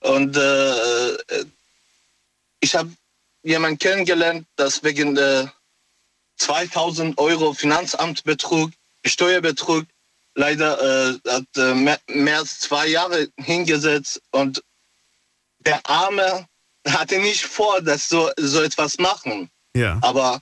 und 0.01 0.37
äh, 0.37 1.13
äh, 1.15 1.45
ich 2.61 2.75
habe 2.75 2.91
jemanden 3.43 3.79
kennengelernt, 3.79 4.47
das 4.57 4.83
wegen 4.83 5.17
äh, 5.17 5.47
2000 6.39 7.19
Euro 7.19 7.53
Finanzamtbetrug, 7.53 8.71
Steuerbetrug, 9.05 9.87
leider 10.35 10.81
äh, 10.81 11.19
hat 11.29 11.45
äh, 11.57 11.75
mehr, 11.75 11.99
mehr 12.09 12.39
als 12.39 12.61
zwei 12.61 12.87
Jahre 12.87 13.29
hingesetzt 13.37 14.21
und 14.31 14.63
der 15.61 15.81
Arme 15.89 16.47
hatte 16.87 17.19
nicht 17.19 17.45
vor, 17.45 17.81
dass 17.83 18.09
so, 18.09 18.31
so 18.39 18.63
etwas 18.63 18.99
machen. 18.99 19.51
Ja. 19.75 19.99
Aber, 20.03 20.41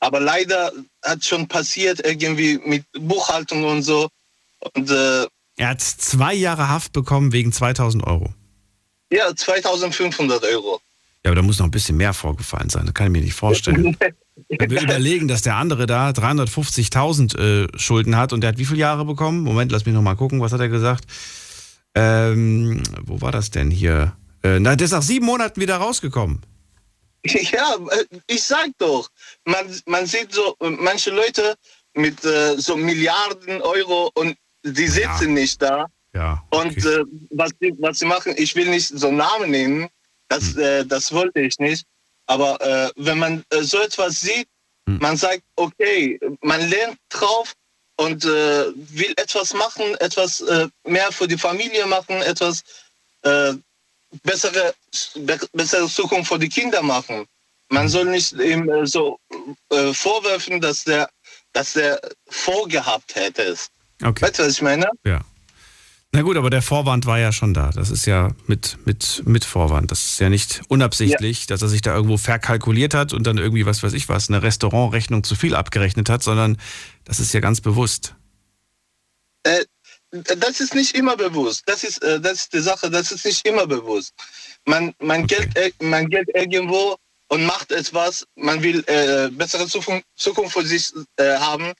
aber 0.00 0.20
leider 0.20 0.72
hat 1.04 1.24
schon 1.24 1.48
passiert 1.48 2.04
irgendwie 2.04 2.58
mit 2.58 2.84
Buchhaltung 2.92 3.64
und 3.64 3.82
so. 3.82 4.08
Und 4.74 4.90
äh, 4.90 5.26
Er 5.56 5.68
hat 5.68 5.80
zwei 5.80 6.34
Jahre 6.34 6.68
Haft 6.68 6.92
bekommen 6.92 7.32
wegen 7.32 7.52
2000 7.52 8.04
Euro. 8.04 8.34
ja, 9.10 9.34
2500 9.34 10.42
Euro. 10.44 10.80
Ja, 11.24 11.30
aber 11.30 11.36
da 11.36 11.42
muss 11.42 11.58
noch 11.58 11.66
ein 11.66 11.72
bisschen 11.72 11.96
mehr 11.96 12.14
vorgefallen 12.14 12.70
sein. 12.70 12.86
Das 12.86 12.94
kann 12.94 13.06
ich 13.06 13.12
mir 13.12 13.22
nicht 13.22 13.34
vorstellen. 13.34 13.96
Wenn 14.48 14.70
wir 14.70 14.82
überlegen, 14.82 15.26
dass 15.26 15.42
der 15.42 15.56
andere 15.56 15.86
da 15.86 16.10
350.000 16.10 17.38
äh, 17.38 17.78
Schulden 17.78 18.16
hat 18.16 18.32
und 18.32 18.40
der 18.40 18.48
hat 18.48 18.58
wie 18.58 18.64
viele 18.64 18.80
Jahre 18.80 19.04
bekommen? 19.04 19.42
Moment, 19.42 19.72
lass 19.72 19.84
mich 19.84 19.94
noch 19.94 20.02
mal 20.02 20.14
gucken. 20.14 20.40
Was 20.40 20.52
hat 20.52 20.60
er 20.60 20.68
gesagt? 20.68 21.04
Ähm, 21.94 22.82
wo 23.02 23.20
war 23.20 23.32
das 23.32 23.50
denn 23.50 23.70
hier? 23.70 24.16
Äh, 24.42 24.60
na, 24.60 24.76
der 24.76 24.84
ist 24.84 24.92
nach 24.92 25.02
sieben 25.02 25.26
Monaten 25.26 25.60
wieder 25.60 25.76
rausgekommen. 25.76 26.40
Ja, 27.24 27.76
äh, 27.90 28.04
ich 28.28 28.44
sag 28.44 28.68
doch, 28.78 29.08
man, 29.44 29.66
man 29.86 30.06
sieht 30.06 30.32
so 30.32 30.54
äh, 30.60 30.70
manche 30.70 31.10
Leute 31.10 31.56
mit 31.94 32.24
äh, 32.24 32.56
so 32.56 32.76
Milliarden 32.76 33.60
Euro 33.60 34.10
und 34.14 34.36
die 34.64 34.86
sitzen 34.86 35.34
nicht 35.34 35.60
da. 35.60 35.86
Ja. 36.14 36.42
Und 36.50 36.76
äh, 36.84 37.04
was, 37.30 37.50
sie, 37.60 37.74
was 37.80 37.98
sie 37.98 38.06
machen, 38.06 38.34
ich 38.36 38.54
will 38.54 38.70
nicht 38.70 38.88
so 38.88 39.10
Namen 39.10 39.50
nennen, 39.50 39.88
das, 40.28 40.56
äh, 40.56 40.84
das 40.84 41.12
wollte 41.12 41.40
ich 41.40 41.58
nicht. 41.58 41.86
Aber 42.26 42.60
äh, 42.60 42.90
wenn 42.96 43.18
man 43.18 43.44
äh, 43.50 43.62
so 43.62 43.80
etwas 43.80 44.20
sieht, 44.20 44.48
man 45.00 45.18
sagt, 45.18 45.42
okay, 45.56 46.18
man 46.40 46.66
lernt 46.70 46.98
drauf 47.10 47.52
und 47.96 48.24
äh, 48.24 48.64
will 48.74 49.12
etwas 49.16 49.52
machen, 49.52 49.94
etwas 50.00 50.40
äh, 50.40 50.66
mehr 50.84 51.12
für 51.12 51.28
die 51.28 51.36
Familie 51.36 51.84
machen, 51.86 52.22
etwas 52.22 52.62
äh, 53.22 53.52
bessere, 54.22 54.74
be 55.16 55.38
bessere 55.52 55.88
Zukunft 55.88 56.32
für 56.32 56.38
die 56.38 56.48
Kinder 56.48 56.82
machen. 56.82 57.26
Man 57.68 57.88
soll 57.88 58.06
nicht 58.06 58.32
ihm 58.32 58.86
so 58.86 59.18
vorwerfen, 59.92 60.58
dass 60.58 60.84
der, 60.84 61.10
dass 61.52 61.74
der 61.74 62.00
vorgehabt 62.30 63.14
hätte. 63.14 63.56
Okay. 64.02 64.22
Weißt 64.22 64.38
du, 64.38 64.44
was 64.44 64.52
ich 64.52 64.62
meine? 64.62 64.88
Ja. 65.04 65.20
Na 66.12 66.22
gut, 66.22 66.38
aber 66.38 66.48
der 66.48 66.62
Vorwand 66.62 67.04
war 67.04 67.18
ja 67.18 67.32
schon 67.32 67.52
da. 67.52 67.70
Das 67.70 67.90
ist 67.90 68.06
ja 68.06 68.30
mit, 68.46 68.78
mit, 68.86 69.22
mit 69.26 69.44
Vorwand. 69.44 69.90
Das 69.90 70.06
ist 70.06 70.20
ja 70.20 70.30
nicht 70.30 70.62
unabsichtlich, 70.68 71.46
dass 71.46 71.60
er 71.60 71.68
sich 71.68 71.82
da 71.82 71.94
irgendwo 71.94 72.16
verkalkuliert 72.16 72.94
hat 72.94 73.12
und 73.12 73.26
dann 73.26 73.36
irgendwie, 73.36 73.66
was 73.66 73.82
weiß 73.82 73.92
ich 73.92 74.08
was, 74.08 74.30
eine 74.30 74.42
Restaurantrechnung 74.42 75.22
zu 75.22 75.36
viel 75.36 75.54
abgerechnet 75.54 76.08
hat, 76.08 76.22
sondern 76.22 76.56
das 77.04 77.20
ist 77.20 77.34
ja 77.34 77.40
ganz 77.40 77.60
bewusst. 77.60 78.14
Äh, 79.42 79.66
das 80.10 80.60
ist 80.60 80.74
nicht 80.74 80.96
immer 80.96 81.14
bewusst. 81.14 81.64
Das 81.66 81.84
ist, 81.84 82.02
äh, 82.02 82.18
das 82.18 82.38
ist 82.38 82.54
die 82.54 82.60
Sache, 82.60 82.90
das 82.90 83.12
ist 83.12 83.26
nicht 83.26 83.46
immer 83.46 83.66
bewusst. 83.66 84.14
Man, 84.64 84.94
man, 85.00 85.26
Geld, 85.26 85.54
äh, 85.58 85.72
man 85.82 86.08
Geld 86.08 86.30
irgendwo 86.34 86.96
und 87.28 87.44
macht 87.44 87.70
etwas, 87.70 88.26
man 88.34 88.62
will 88.62 88.82
äh, 88.86 89.28
bessere 89.30 89.66
Zukunft, 89.66 90.06
Zukunft 90.16 90.54
für 90.54 90.64
sich 90.64 90.90
äh, 91.16 91.36
haben. 91.36 91.74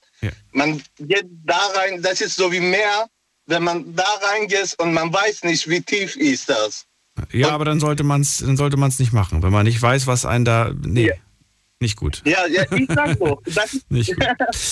Man 0.51 0.83
geht 0.99 1.25
da 1.45 1.59
rein, 1.75 2.01
das 2.03 2.21
ist 2.21 2.35
so 2.35 2.51
wie 2.51 2.59
Meer, 2.59 3.07
wenn 3.49 3.63
man 3.63 3.95
da 3.95 4.07
reingeht 4.21 4.75
und 4.77 4.93
man 4.93 5.11
weiß 5.11 5.43
nicht, 5.43 5.67
wie 5.67 5.81
tief 5.81 6.15
ist 6.15 6.49
das. 6.49 6.85
Ja, 7.31 7.49
aber 7.49 7.65
dann 7.65 7.79
sollte 7.79 8.03
man 8.03 8.21
es 8.21 8.37
dann 8.37 8.55
sollte 8.55 8.77
man 8.77 8.89
es 8.89 8.99
nicht 8.99 9.11
machen, 9.11 9.43
wenn 9.43 9.51
man 9.51 9.65
nicht 9.65 9.81
weiß, 9.81 10.07
was 10.07 10.25
einen 10.25 10.45
da. 10.45 10.71
Nee, 10.81 11.11
nicht 11.79 11.97
gut. 11.97 12.21
Ja, 12.25 12.45
ja 12.47 12.63
ich 12.71 12.87
sag 12.87 13.17
ist, 13.73 13.91
Nicht 13.91 14.15
gut. 14.15 14.27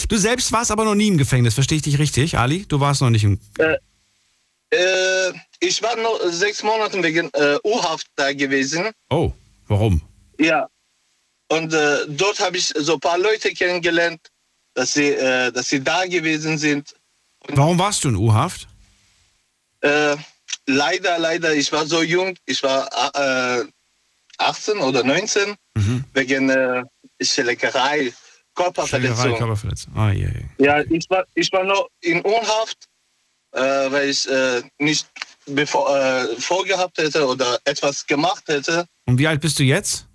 Du 0.09 0.17
selbst 0.17 0.51
warst 0.51 0.71
aber 0.71 0.85
noch 0.85 0.95
nie 0.95 1.07
im 1.07 1.17
Gefängnis, 1.17 1.53
verstehe 1.53 1.77
ich 1.77 1.81
dich 1.81 1.99
richtig, 1.99 2.37
Ali? 2.37 2.65
Du 2.67 2.79
warst 2.79 3.01
noch 3.01 3.09
nicht 3.09 3.23
im. 3.23 3.39
äh, 3.57 3.77
äh, 4.69 5.33
ich 5.59 5.81
war 5.81 5.95
nur 5.95 6.31
sechs 6.31 6.61
Monate 6.63 7.01
wegen 7.01 7.29
äh, 7.33 7.57
U-Haft 7.63 8.07
da 8.15 8.33
gewesen. 8.33 8.89
Oh, 9.09 9.31
warum? 9.67 10.01
Ja. 10.39 10.67
Und 11.49 11.73
äh, 11.73 11.99
dort 12.09 12.39
habe 12.39 12.57
ich 12.57 12.67
so 12.67 12.93
ein 12.93 12.99
paar 12.99 13.17
Leute 13.17 13.51
kennengelernt, 13.53 14.19
dass 14.73 14.93
sie, 14.93 15.11
äh, 15.11 15.51
dass 15.51 15.69
sie 15.69 15.81
da 15.81 16.05
gewesen 16.05 16.57
sind. 16.57 16.93
Warum 17.49 17.79
warst 17.79 18.03
du 18.03 18.09
in 18.09 18.15
U-Haft? 18.15 18.67
Äh, 19.81 20.15
leider, 20.65 21.17
leider, 21.19 21.53
ich 21.53 21.71
war 21.71 21.85
so 21.85 22.01
jung, 22.01 22.35
ich 22.45 22.61
war 22.63 22.89
äh, 23.15 23.65
18 24.37 24.77
oder 24.79 25.03
19, 25.03 25.55
wegen 26.13 26.49
äh, 26.49 26.83
Schlägerei, 27.21 28.13
Körperverletzung. 28.55 29.15
Schlägerei, 29.17 29.37
Körperverletzung. 29.37 29.95
Ah, 29.95 30.11
je, 30.11 30.27
je. 30.27 30.65
Ja, 30.65 30.81
ich 30.81 31.09
war, 31.09 31.25
ich 31.35 31.51
war 31.51 31.63
noch 31.63 31.89
in 32.01 32.21
Unhaft, 32.21 32.87
äh, 33.51 33.61
weil 33.61 34.09
ich 34.09 34.29
äh, 34.29 34.61
nicht 34.79 35.07
bevor, 35.45 35.95
äh, 35.95 36.35
vorgehabt 36.39 36.97
hätte 36.97 37.25
oder 37.27 37.59
etwas 37.63 38.05
gemacht 38.05 38.43
hätte. 38.47 38.85
Und 39.05 39.17
wie 39.17 39.27
alt 39.27 39.41
bist 39.41 39.59
du 39.59 39.63
jetzt? 39.63 40.07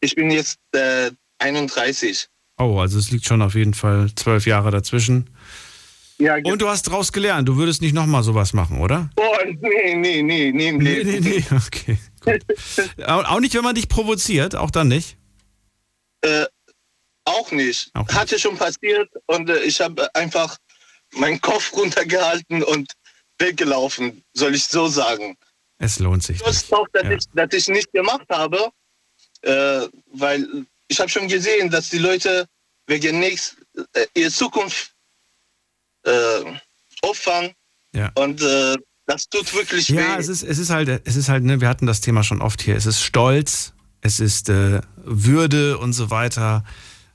Ich 0.00 0.14
bin 0.14 0.30
jetzt 0.30 0.58
äh, 0.72 1.10
31. 1.38 2.28
Oh, 2.58 2.78
also 2.78 2.98
es 2.98 3.10
liegt 3.10 3.26
schon 3.26 3.42
auf 3.42 3.54
jeden 3.54 3.74
Fall 3.74 4.10
zwölf 4.14 4.46
Jahre 4.46 4.70
dazwischen. 4.70 5.28
Ja, 6.18 6.36
Und 6.36 6.62
du 6.62 6.68
hast 6.68 6.86
daraus 6.86 7.12
gelernt, 7.12 7.46
du 7.48 7.56
würdest 7.56 7.82
nicht 7.82 7.92
nochmal 7.94 8.22
sowas 8.22 8.52
machen, 8.54 8.80
oder? 8.80 9.10
Oh, 9.16 9.36
nee, 9.60 9.94
nee, 9.94 10.22
nee, 10.22 10.50
nee, 10.50 10.72
Nee, 10.72 11.02
Leben. 11.02 11.20
nee, 11.20 11.20
nee, 11.20 11.44
okay. 11.66 11.98
Auch 13.04 13.40
nicht, 13.40 13.54
wenn 13.54 13.62
man 13.64 13.74
dich 13.74 13.88
provoziert, 13.88 14.56
auch 14.56 14.70
dann 14.70 14.88
nicht? 14.88 15.18
Äh, 16.22 16.46
auch 17.24 17.50
nicht. 17.52 17.90
Hatte 17.94 18.38
schon 18.38 18.56
passiert 18.56 19.10
und 19.26 19.50
äh, 19.50 19.62
ich 19.64 19.80
habe 19.80 20.12
einfach 20.14 20.56
meinen 21.14 21.40
Kopf 21.40 21.72
runtergehalten 21.74 22.62
und 22.62 22.92
weggelaufen, 23.38 24.22
soll 24.32 24.54
ich 24.54 24.64
so 24.64 24.86
sagen. 24.88 25.36
Es 25.78 25.98
lohnt 25.98 26.22
sich. 26.22 26.38
Das 26.38 26.56
ist 26.56 26.72
auch, 26.72 26.86
dass, 26.92 27.04
ich, 27.04 27.24
dass 27.34 27.52
ich 27.52 27.68
nicht 27.68 27.92
gemacht 27.92 28.26
habe, 28.30 28.70
äh, 29.42 29.86
weil 30.12 30.64
ich 30.88 30.98
habe 30.98 31.10
schon 31.10 31.28
gesehen, 31.28 31.68
dass 31.70 31.90
die 31.90 31.98
Leute 31.98 32.46
wegen 32.86 33.18
nichts 33.20 33.56
äh, 33.92 34.06
ihre 34.14 34.30
Zukunft 34.30 34.92
opfern. 37.02 37.52
Ja. 37.92 38.10
Und 38.14 38.42
äh, 38.42 38.76
das 39.06 39.28
tut 39.28 39.54
wirklich 39.54 39.88
Ja, 39.88 40.16
weh. 40.16 40.20
es 40.20 40.28
ist, 40.28 40.42
es 40.42 40.58
ist 40.58 40.70
halt, 40.70 41.02
es 41.04 41.16
ist 41.16 41.28
halt, 41.28 41.44
ne, 41.44 41.60
wir 41.60 41.68
hatten 41.68 41.86
das 41.86 42.00
Thema 42.00 42.22
schon 42.22 42.42
oft 42.42 42.60
hier. 42.62 42.76
Es 42.76 42.86
ist 42.86 43.00
Stolz, 43.02 43.72
es 44.00 44.20
ist 44.20 44.48
äh, 44.48 44.80
Würde 44.96 45.78
und 45.78 45.92
so 45.92 46.10
weiter. 46.10 46.64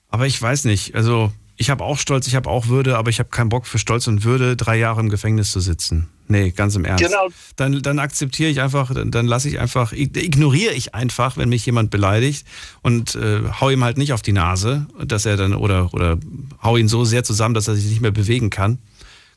Aber 0.08 0.26
ich 0.28 0.42
weiß 0.42 0.66
nicht, 0.66 0.96
also 0.96 1.32
ich 1.62 1.70
habe 1.70 1.84
auch 1.84 2.00
Stolz, 2.00 2.26
ich 2.28 2.36
habe 2.36 2.50
auch 2.50 2.68
Würde, 2.68 2.98
aber 2.98 3.12
ich 3.12 3.20
habe 3.20 3.30
keinen 3.30 3.50
Bock 3.50 3.68
für 3.68 3.78
Stolz 3.78 4.08
und 4.08 4.24
Würde, 4.24 4.58
drei 4.58 4.78
Jahre 4.78 5.00
im 5.00 5.10
Gefängnis 5.10 5.52
zu 5.52 5.60
sitzen. 5.60 6.08
Nee, 6.28 6.50
ganz 6.52 6.76
im 6.76 6.86
Ernst. 6.86 7.04
Genau. 7.04 7.28
Dann, 7.56 7.82
dann 7.84 8.00
akzeptiere 8.00 8.50
ich 8.50 8.62
einfach, 8.62 8.94
dann, 8.94 9.12
dann 9.12 9.28
lasse 9.28 9.48
ich 9.48 9.60
einfach, 9.60 9.94
ig- 9.94 10.18
ignoriere 10.18 10.74
ich 10.74 10.96
einfach, 10.96 11.38
wenn 11.38 11.50
mich 11.50 11.66
jemand 11.66 11.92
beleidigt 11.92 12.48
und 12.82 13.14
äh, 13.16 13.42
hau 13.60 13.70
ihm 13.70 13.84
halt 13.84 13.98
nicht 13.98 14.12
auf 14.12 14.22
die 14.24 14.32
Nase, 14.32 14.88
dass 15.06 15.26
er 15.26 15.38
dann, 15.38 15.54
oder, 15.54 15.94
oder 15.94 16.18
hau 16.64 16.78
ihn 16.78 16.88
so 16.88 17.06
sehr 17.06 17.24
zusammen, 17.24 17.54
dass 17.54 17.68
er 17.68 17.76
sich 17.76 17.86
nicht 17.86 18.02
mehr 18.02 18.12
bewegen 18.12 18.50
kann. 18.50 18.80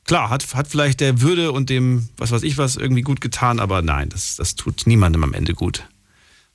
Klar, 0.06 0.30
hat, 0.30 0.54
hat 0.54 0.68
vielleicht 0.68 1.00
der 1.00 1.20
Würde 1.20 1.52
und 1.52 1.68
dem, 1.68 2.08
was 2.16 2.30
weiß 2.30 2.42
ich 2.42 2.56
was, 2.58 2.76
irgendwie 2.76 3.02
gut 3.02 3.20
getan, 3.20 3.60
aber 3.60 3.82
nein, 3.82 4.08
das, 4.08 4.36
das 4.36 4.54
tut 4.54 4.86
niemandem 4.86 5.24
am 5.24 5.34
Ende 5.34 5.52
gut. 5.54 5.86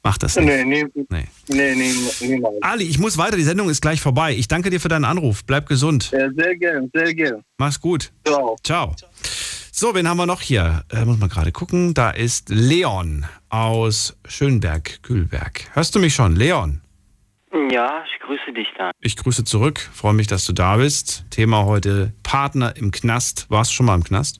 Macht 0.03 0.23
das 0.23 0.35
nicht. 0.37 0.45
Nee, 0.45 0.63
nee, 0.63 0.85
Nee. 1.09 1.27
nee, 1.49 1.75
nee, 1.75 2.27
niemals. 2.27 2.55
Ali, 2.61 2.85
ich 2.85 2.99
muss 2.99 3.17
weiter, 3.17 3.35
die 3.35 3.43
Sendung 3.43 3.69
ist 3.69 3.81
gleich 3.81 3.99
vorbei. 3.99 4.33
Ich 4.33 4.47
danke 4.47 4.69
dir 4.69 4.79
für 4.79 4.87
deinen 4.87 5.05
Anruf. 5.05 5.43
Bleib 5.45 5.67
gesund. 5.67 6.11
Ja, 6.11 6.29
sehr 6.31 6.55
gern, 6.55 6.89
sehr 6.93 7.13
gern. 7.13 7.43
Mach's 7.57 7.79
gut. 7.81 8.11
Ciao. 8.25 8.55
Ciao. 8.63 8.95
So, 9.71 9.93
wen 9.95 10.07
haben 10.07 10.17
wir 10.17 10.25
noch 10.25 10.41
hier? 10.41 10.83
Äh, 10.91 11.03
muss 11.05 11.19
mal 11.19 11.27
gerade 11.29 11.51
gucken. 11.51 11.93
Da 11.93 12.11
ist 12.11 12.49
Leon 12.49 13.25
aus 13.49 14.17
Schönberg-Kühlberg. 14.27 15.69
Hörst 15.73 15.95
du 15.95 15.99
mich 15.99 16.13
schon? 16.13 16.35
Leon? 16.35 16.81
Ja, 17.71 18.03
ich 18.05 18.21
grüße 18.21 18.53
dich 18.53 18.67
da. 18.77 18.91
Ich 19.01 19.15
grüße 19.17 19.43
zurück. 19.43 19.79
Freue 19.93 20.13
mich, 20.13 20.27
dass 20.27 20.45
du 20.45 20.53
da 20.53 20.77
bist. 20.77 21.25
Thema 21.31 21.65
heute 21.65 22.13
Partner 22.23 22.75
im 22.77 22.91
Knast. 22.91 23.47
Warst 23.49 23.71
du 23.71 23.75
schon 23.75 23.85
mal 23.87 23.95
im 23.95 24.03
Knast? 24.03 24.39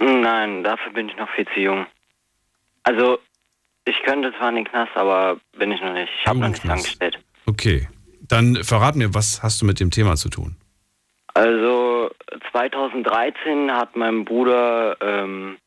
Nein, 0.00 0.64
dafür 0.64 0.92
bin 0.92 1.08
ich 1.08 1.16
noch 1.16 1.28
viel 1.36 1.46
zu 1.54 1.60
jung. 1.60 1.86
Also, 2.82 3.18
ich 3.84 4.02
könnte 4.02 4.32
zwar 4.36 4.48
in 4.50 4.56
den 4.56 4.64
Knast, 4.64 4.96
aber 4.96 5.38
bin 5.58 5.70
ich 5.70 5.80
noch 5.80 5.92
nicht. 5.92 6.10
Ich 6.20 6.26
habe 6.26 6.38
noch 6.38 6.48
nichts 6.48 6.68
angestellt. 6.68 7.18
Okay. 7.46 7.88
Dann 8.26 8.56
verrat 8.64 8.96
mir, 8.96 9.12
was 9.12 9.42
hast 9.42 9.60
du 9.60 9.66
mit 9.66 9.80
dem 9.80 9.90
Thema 9.90 10.16
zu 10.16 10.30
tun? 10.30 10.56
Also, 11.34 12.10
2013 12.52 13.70
hat 13.72 13.96
mein 13.96 14.24
Bruder 14.24 14.96
ähm, 15.00 15.58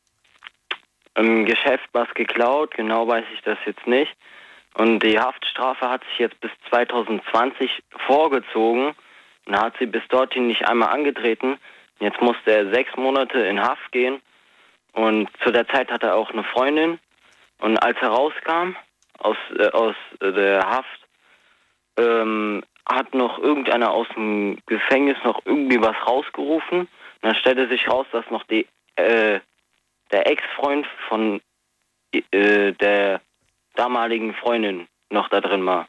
im 1.14 1.44
Geschäft 1.44 1.88
was 1.92 2.08
geklaut. 2.14 2.74
Genau 2.74 3.06
weiß 3.06 3.24
ich 3.34 3.42
das 3.42 3.58
jetzt 3.64 3.86
nicht. 3.86 4.12
Und 4.74 5.00
die 5.00 5.18
Haftstrafe 5.18 5.88
hat 5.88 6.02
sich 6.10 6.18
jetzt 6.18 6.40
bis 6.40 6.50
2020 6.70 7.70
vorgezogen 8.06 8.94
und 9.46 9.56
hat 9.56 9.74
sie 9.78 9.86
bis 9.86 10.02
dorthin 10.08 10.46
nicht 10.46 10.66
einmal 10.66 10.90
angetreten. 10.90 11.58
Jetzt 12.00 12.20
musste 12.20 12.50
er 12.50 12.72
sechs 12.72 12.96
Monate 12.96 13.38
in 13.40 13.60
Haft 13.60 13.92
gehen. 13.92 14.20
Und 14.92 15.28
zu 15.42 15.50
der 15.50 15.68
Zeit 15.68 15.90
hatte 15.90 16.06
er 16.06 16.16
auch 16.16 16.30
eine 16.30 16.44
Freundin. 16.44 16.98
Und 17.58 17.76
als 17.78 17.96
er 18.00 18.08
rauskam 18.08 18.76
aus, 19.18 19.36
äh, 19.58 19.68
aus 19.68 19.96
äh, 20.20 20.32
der 20.32 20.60
Haft, 20.60 21.08
ähm, 21.96 22.62
hat 22.86 23.14
noch 23.14 23.38
irgendeiner 23.38 23.90
aus 23.90 24.06
dem 24.16 24.58
Gefängnis 24.66 25.16
noch 25.24 25.40
irgendwie 25.44 25.80
was 25.80 25.96
rausgerufen. 26.06 26.80
Und 26.80 26.88
dann 27.22 27.34
stellte 27.34 27.68
sich 27.68 27.88
raus, 27.88 28.06
dass 28.12 28.24
noch 28.30 28.44
die, 28.44 28.66
äh, 28.96 29.40
der 30.10 30.26
Ex-Freund 30.26 30.86
von 31.08 31.40
äh, 32.12 32.72
der 32.72 33.20
damaligen 33.74 34.34
Freundin 34.34 34.88
noch 35.10 35.28
da 35.28 35.40
drin 35.40 35.64
war. 35.66 35.88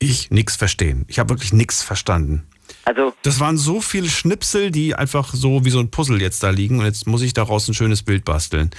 Ich 0.00 0.30
nix 0.30 0.56
verstehen. 0.56 1.04
Ich 1.08 1.18
habe 1.18 1.30
wirklich 1.30 1.52
nix 1.52 1.82
verstanden. 1.82 2.48
Also, 2.84 3.14
Das 3.22 3.40
waren 3.40 3.56
so 3.58 3.80
viele 3.80 4.08
Schnipsel, 4.08 4.70
die 4.70 4.94
einfach 4.94 5.30
so 5.34 5.64
wie 5.64 5.70
so 5.70 5.80
ein 5.80 5.90
Puzzle 5.90 6.20
jetzt 6.20 6.42
da 6.42 6.50
liegen 6.50 6.78
und 6.78 6.84
jetzt 6.84 7.06
muss 7.06 7.22
ich 7.22 7.32
daraus 7.32 7.66
ein 7.66 7.74
schönes 7.74 8.02
Bild 8.02 8.24
basteln. 8.24 8.70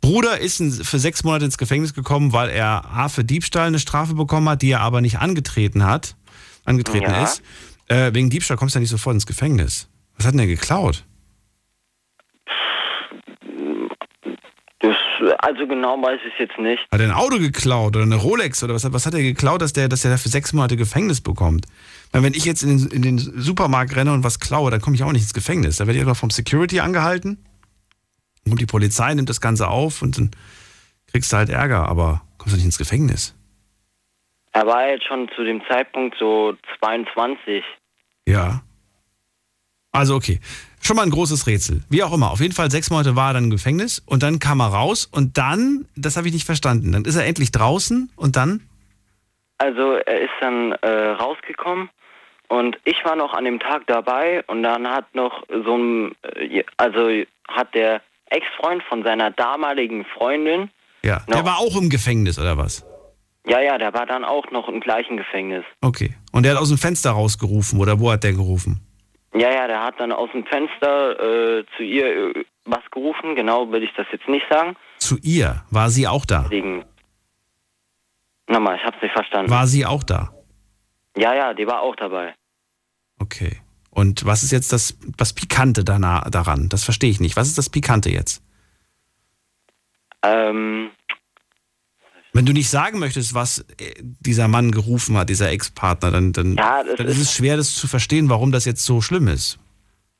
Bruder 0.00 0.38
ist 0.38 0.62
für 0.86 0.98
sechs 0.98 1.24
Monate 1.24 1.44
ins 1.44 1.58
Gefängnis 1.58 1.94
gekommen, 1.94 2.32
weil 2.32 2.48
er 2.48 2.84
A 2.90 3.08
für 3.08 3.22
Diebstahl 3.24 3.66
eine 3.66 3.78
Strafe 3.78 4.14
bekommen 4.14 4.48
hat, 4.48 4.62
die 4.62 4.70
er 4.70 4.80
aber 4.80 5.00
nicht 5.00 5.18
angetreten 5.18 5.84
hat, 5.84 6.16
angetreten 6.64 7.10
Ja. 7.10 7.24
ist. 7.24 7.42
Äh, 7.88 8.14
wegen 8.14 8.30
Diebstahl 8.30 8.56
kommst 8.56 8.74
du 8.74 8.78
ja 8.78 8.80
nicht 8.80 8.90
sofort 8.90 9.14
ins 9.14 9.26
Gefängnis. 9.26 9.88
Was 10.16 10.26
hat 10.26 10.32
denn 10.34 10.40
er 10.40 10.46
geklaut? 10.46 11.04
das, 14.82 14.96
also 15.40 15.66
genau 15.66 16.00
weiß 16.00 16.20
ich 16.26 16.38
jetzt 16.38 16.58
nicht. 16.58 16.80
Hat 16.90 17.00
er 17.00 17.06
ein 17.08 17.12
Auto 17.14 17.38
geklaut 17.38 17.96
oder 17.96 18.04
eine 18.04 18.14
Rolex 18.16 18.62
oder 18.64 18.72
was, 18.74 18.84
hat- 18.84 18.92
was 18.94 19.04
hat 19.04 19.12
er 19.14 19.20
geklaut, 19.22 19.60
dass 19.60 19.72
der, 19.74 19.88
dass 19.88 20.04
er 20.04 20.12
dafür 20.12 20.30
sechs 20.30 20.52
Monate 20.54 20.76
Gefängnis 20.76 21.20
bekommt? 21.20 21.66
Weil 22.12 22.22
wenn 22.22 22.32
ich 22.34 22.44
jetzt 22.46 22.62
in 22.62 22.78
den, 22.78 22.86
in 22.90 23.02
den 23.02 23.18
Supermarkt 23.18 23.94
renne 23.94 24.12
und 24.14 24.24
was 24.24 24.40
klaue, 24.40 24.70
dann 24.70 24.80
komme 24.80 24.96
ich 24.96 25.02
auch 25.02 25.12
nicht 25.12 25.22
ins 25.22 25.34
Gefängnis. 25.34 25.76
Da 25.76 25.86
werde 25.86 25.98
ich 25.98 26.02
einfach 26.06 26.16
vom 26.18 26.30
Security 26.30 26.80
angehalten 26.80 27.44
und 28.48 28.60
die 28.60 28.66
Polizei 28.66 29.12
nimmt 29.14 29.28
das 29.28 29.40
Ganze 29.40 29.68
auf 29.68 30.02
und 30.02 30.18
dann 30.18 30.30
kriegst 31.10 31.32
du 31.32 31.36
halt 31.36 31.48
Ärger, 31.48 31.88
aber 31.88 32.22
kommst 32.38 32.54
du 32.54 32.56
nicht 32.56 32.66
ins 32.66 32.78
Gefängnis. 32.78 33.34
Er 34.52 34.66
war 34.66 34.88
jetzt 34.88 35.06
schon 35.06 35.28
zu 35.36 35.44
dem 35.44 35.62
Zeitpunkt 35.68 36.16
so 36.18 36.54
22. 36.80 37.62
Ja. 38.26 38.62
Also 39.92 40.14
okay. 40.14 40.40
Schon 40.82 40.96
mal 40.96 41.02
ein 41.02 41.10
großes 41.10 41.46
Rätsel. 41.46 41.82
Wie 41.90 42.02
auch 42.02 42.12
immer. 42.12 42.30
Auf 42.30 42.40
jeden 42.40 42.54
Fall 42.54 42.70
sechs 42.70 42.90
Monate 42.90 43.14
war 43.14 43.30
er 43.30 43.34
dann 43.34 43.44
im 43.44 43.50
Gefängnis 43.50 44.02
und 44.06 44.22
dann 44.22 44.38
kam 44.38 44.60
er 44.60 44.68
raus 44.68 45.06
und 45.06 45.36
dann, 45.36 45.86
das 45.94 46.16
habe 46.16 46.26
ich 46.28 46.32
nicht 46.32 46.46
verstanden, 46.46 46.92
dann 46.92 47.04
ist 47.04 47.16
er 47.16 47.26
endlich 47.26 47.52
draußen 47.52 48.10
und 48.16 48.36
dann? 48.36 48.62
Also 49.58 49.92
er 49.92 50.20
ist 50.22 50.32
dann 50.40 50.72
äh, 50.72 51.10
rausgekommen 51.10 51.90
und 52.48 52.78
ich 52.84 53.04
war 53.04 53.14
noch 53.14 53.34
an 53.34 53.44
dem 53.44 53.60
Tag 53.60 53.86
dabei 53.86 54.42
und 54.46 54.62
dann 54.62 54.88
hat 54.88 55.14
noch 55.14 55.44
so 55.48 55.76
ein, 55.76 56.14
äh, 56.22 56.64
also 56.78 57.10
hat 57.46 57.74
der 57.74 58.00
Ex-Freund 58.30 58.82
von 58.88 59.02
seiner 59.04 59.30
damaligen 59.30 60.04
Freundin, 60.04 60.70
Ja. 61.02 61.22
Der 61.28 61.44
war 61.44 61.58
auch 61.58 61.76
im 61.76 61.88
Gefängnis 61.90 62.38
oder 62.38 62.56
was? 62.56 62.84
ja, 63.46 63.60
ja, 63.60 63.78
der 63.78 63.92
war 63.94 64.06
dann 64.06 64.24
auch 64.24 64.50
noch 64.50 64.68
im 64.68 64.80
gleichen 64.80 65.16
Gefängnis. 65.16 65.64
Okay. 65.82 66.14
Und 66.32 66.44
der 66.44 66.52
hat 66.52 66.60
aus 66.60 66.68
dem 66.68 66.78
Fenster 66.78 67.10
rausgerufen 67.12 67.80
oder 67.80 67.98
wo 68.00 68.10
hat 68.12 68.22
der 68.24 68.32
gerufen? 68.32 68.80
Ja, 69.34 69.50
ja, 69.52 69.66
der 69.66 69.82
hat 69.82 69.94
dann 69.98 70.12
aus 70.12 70.28
dem 70.32 70.44
Fenster 70.44 71.58
äh, 71.58 71.64
zu 71.76 71.82
ihr 71.82 72.06
äh, 72.36 72.44
was 72.64 72.82
gerufen, 72.90 73.34
genau 73.36 73.70
will 73.72 73.82
ich 73.82 73.90
das 73.96 74.06
jetzt 74.12 74.28
nicht 74.28 74.44
sagen. 74.50 74.76
Zu 74.98 75.16
ihr. 75.22 75.62
War 75.70 75.88
sie 75.90 76.06
auch 76.06 76.24
da? 76.26 76.50
Wegen. 76.50 76.84
Nochmal, 78.48 78.76
ich 78.76 78.84
hab's 78.84 79.00
nicht 79.00 79.12
verstanden. 79.12 79.50
War 79.50 79.66
sie 79.66 79.86
auch 79.86 80.02
da? 80.02 80.32
Ja, 81.16 81.34
ja, 81.34 81.54
die 81.54 81.66
war 81.66 81.80
auch 81.80 81.96
dabei. 81.96 82.34
Okay. 83.18 83.60
Und 83.90 84.24
was 84.24 84.42
ist 84.42 84.52
jetzt 84.52 84.72
das, 84.72 84.96
das 85.16 85.32
Pikante 85.32 85.82
dana- 85.84 86.28
daran? 86.30 86.68
Das 86.68 86.84
verstehe 86.84 87.10
ich 87.10 87.20
nicht. 87.20 87.36
Was 87.36 87.48
ist 87.48 87.58
das 87.58 87.68
Pikante 87.68 88.10
jetzt? 88.10 88.42
Ähm, 90.22 90.90
Wenn 92.32 92.46
du 92.46 92.52
nicht 92.52 92.68
sagen 92.70 92.98
möchtest, 92.98 93.34
was 93.34 93.60
äh, 93.78 93.94
dieser 93.98 94.48
Mann 94.48 94.70
gerufen 94.70 95.16
hat, 95.16 95.28
dieser 95.28 95.50
Ex-Partner, 95.50 96.10
dann, 96.10 96.32
dann, 96.32 96.56
Ja, 96.56 96.84
dann 96.84 97.06
ist 97.06 97.18
es 97.18 97.32
schwer, 97.34 97.56
das 97.56 97.74
zu 97.74 97.88
verstehen, 97.88 98.28
warum 98.28 98.52
das 98.52 98.64
jetzt 98.64 98.84
so 98.84 99.00
schlimm 99.00 99.28
ist. 99.28 99.58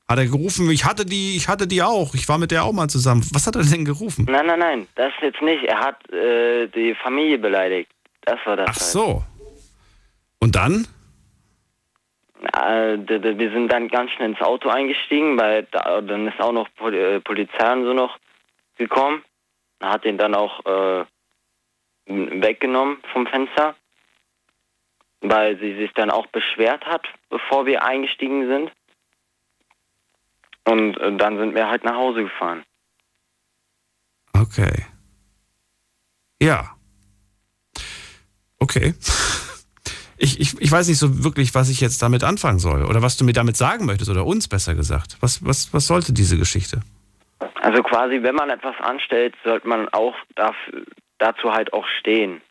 Hat 0.09 0.19
er 0.19 0.27
gerufen, 0.27 0.69
ich 0.71 0.85
hatte 0.85 1.07
die, 1.07 1.37
ich 1.37 1.47
hatte 1.47 1.69
die 1.69 1.83
auch, 1.85 2.15
ich 2.15 2.29
war 2.29 2.39
mit 2.39 2.51
der 2.51 2.65
auch 2.65 2.73
mal 2.73 2.89
zusammen. 2.89 3.25
Was 3.33 3.47
hat 3.47 3.55
er 3.55 3.63
denn 3.63 3.85
gerufen? 3.85 4.25
nein, 4.29 4.47
nein, 4.47 4.59
nein, 4.59 4.87
das 4.97 5.13
jetzt 5.23 5.41
nicht. 5.43 5.63
Er 5.65 5.79
hat 5.79 6.11
äh, 6.11 6.67
die 6.67 6.97
Familie 7.01 7.39
beleidigt. 7.39 7.91
Das 8.23 8.39
war 8.45 8.57
das. 8.57 8.67
Ach 8.71 8.75
so. 8.81 9.25
Und 10.41 10.57
dann? 10.57 10.89
Äh, 12.43 12.99
wir 13.07 13.51
sind 13.53 13.69
dann 13.69 13.89
ganz 13.89 14.11
schnell 14.13 14.31
ins 14.31 14.41
Auto 14.41 14.69
eingestiegen, 14.69 15.39
weil 15.39 15.65
da, 15.71 16.01
dann 16.01 16.29
ist 16.29 16.41
auch 16.41 16.53
noch 16.53 16.69
äh, 16.81 17.21
Polizei 17.21 17.73
und 17.73 17.85
so 17.85 17.93
noch 17.93 18.19
gekommen. 18.77 19.23
Hat 19.83 20.05
ihn 20.05 20.19
dann 20.19 20.35
auch 20.35 20.65
äh, 20.65 21.05
weggenommen 22.07 22.99
vom 23.13 23.27
Fenster, 23.27 23.75
weil 25.21 25.59
sie 25.59 25.77
sich 25.77 25.93
dann 25.93 26.11
auch 26.11 26.27
beschwert 26.29 26.85
hat, 26.87 27.07
bevor 27.29 27.67
wir 27.67 27.85
eingestiegen 27.85 28.47
sind. 28.47 28.73
Und 30.65 30.97
äh, 30.99 31.17
dann 31.17 31.39
sind 31.39 31.55
wir 31.55 31.69
halt 31.69 31.85
nach 31.85 31.97
Hause 31.97 32.25
gefahren. 32.25 32.65
Okay. 34.33 34.87
Ja. 36.41 36.75
Okay. 38.59 38.95
Ich, 40.23 40.39
ich, 40.39 40.61
ich 40.61 40.71
weiß 40.71 40.87
nicht 40.89 40.99
so 40.99 41.25
wirklich, 41.25 41.55
was 41.55 41.71
ich 41.71 41.81
jetzt 41.81 42.03
damit 42.03 42.25
anfangen 42.25 42.59
soll. 42.59 42.85
Oder 42.85 43.01
was 43.01 43.17
du 43.17 43.25
mir 43.25 43.33
damit 43.33 43.57
sagen 43.57 43.87
möchtest. 43.87 44.11
Oder 44.11 44.27
uns 44.27 44.49
besser 44.49 44.75
gesagt. 44.75 45.17
Was, 45.21 45.45
was, 45.45 45.73
was 45.73 45.87
sollte 45.87 46.13
diese 46.13 46.37
Geschichte? 46.37 46.83
Also 47.63 47.83
quasi, 47.83 48.23
wenn 48.23 48.35
man 48.35 48.51
etwas 48.51 48.75
anstellt, 48.81 49.35
sollte 49.45 49.67
man 49.67 49.89
auch 49.89 50.15
dafür, 50.37 50.85
dazu 51.19 51.53
halt 51.53 51.73
auch 51.73 51.87
stehen. 51.99 52.43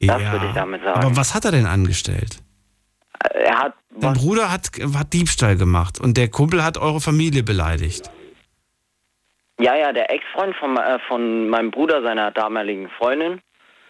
Das 0.00 0.20
würde 0.20 0.46
ich 0.48 0.52
damit 0.54 0.82
sagen. 0.82 1.00
Aber 1.00 1.16
was 1.16 1.34
hat 1.34 1.44
er 1.46 1.52
denn 1.52 1.66
angestellt? 1.66 2.42
Er 3.34 3.58
hat 3.58 3.74
Dein 3.98 4.14
Bruder 4.14 4.50
hat, 4.52 4.70
hat 4.94 5.12
Diebstahl 5.12 5.56
gemacht 5.56 5.98
und 6.00 6.16
der 6.16 6.28
Kumpel 6.28 6.62
hat 6.62 6.78
eure 6.78 7.00
Familie 7.00 7.42
beleidigt. 7.42 8.10
Ja, 9.58 9.76
ja, 9.76 9.92
der 9.92 10.10
Ex-Freund 10.10 10.56
von, 10.56 10.76
äh, 10.76 10.98
von 11.08 11.48
meinem 11.48 11.70
Bruder, 11.70 12.02
seiner 12.02 12.30
damaligen 12.30 12.88
Freundin, 12.90 13.40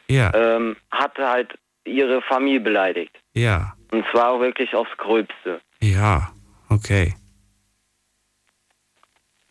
Ja. 0.08 0.32
ähm, 0.34 0.76
hatte 0.90 1.28
halt 1.28 1.58
ihre 1.90 2.22
Familie 2.22 2.60
beleidigt. 2.60 3.14
Ja. 3.34 3.74
Und 3.92 4.04
zwar 4.12 4.30
auch 4.30 4.40
wirklich 4.40 4.74
aufs 4.74 4.96
Gröbste. 4.96 5.60
Ja, 5.80 6.30
okay. 6.68 7.14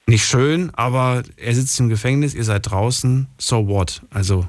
Nicht 0.08 0.26
schön, 0.26 0.72
aber 0.74 1.22
er 1.38 1.54
sitzt 1.54 1.80
im 1.80 1.90
Gefängnis, 1.90 2.34
ihr 2.34 2.44
seid 2.44 2.70
draußen, 2.70 3.28
so 3.38 3.68
what? 3.68 4.02
Also. 4.10 4.48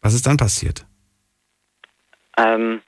Was 0.00 0.14
ist 0.14 0.26
dann 0.26 0.38
passiert? 0.38 0.86
Ähm, 2.38 2.80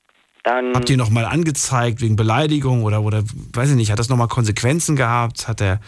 dann. 0.42 0.74
Habt 0.74 0.88
ihr 0.88 0.96
nochmal 0.96 1.26
angezeigt 1.26 2.00
wegen 2.00 2.16
Beleidigung 2.16 2.82
oder, 2.84 3.02
oder 3.02 3.22
weiß 3.52 3.70
ich 3.70 3.76
nicht, 3.76 3.90
hat 3.90 3.98
das 3.98 4.08
nochmal 4.08 4.28
Konsequenzen 4.28 4.96
gehabt? 4.96 5.48
Hat 5.48 5.60
er 5.60 5.80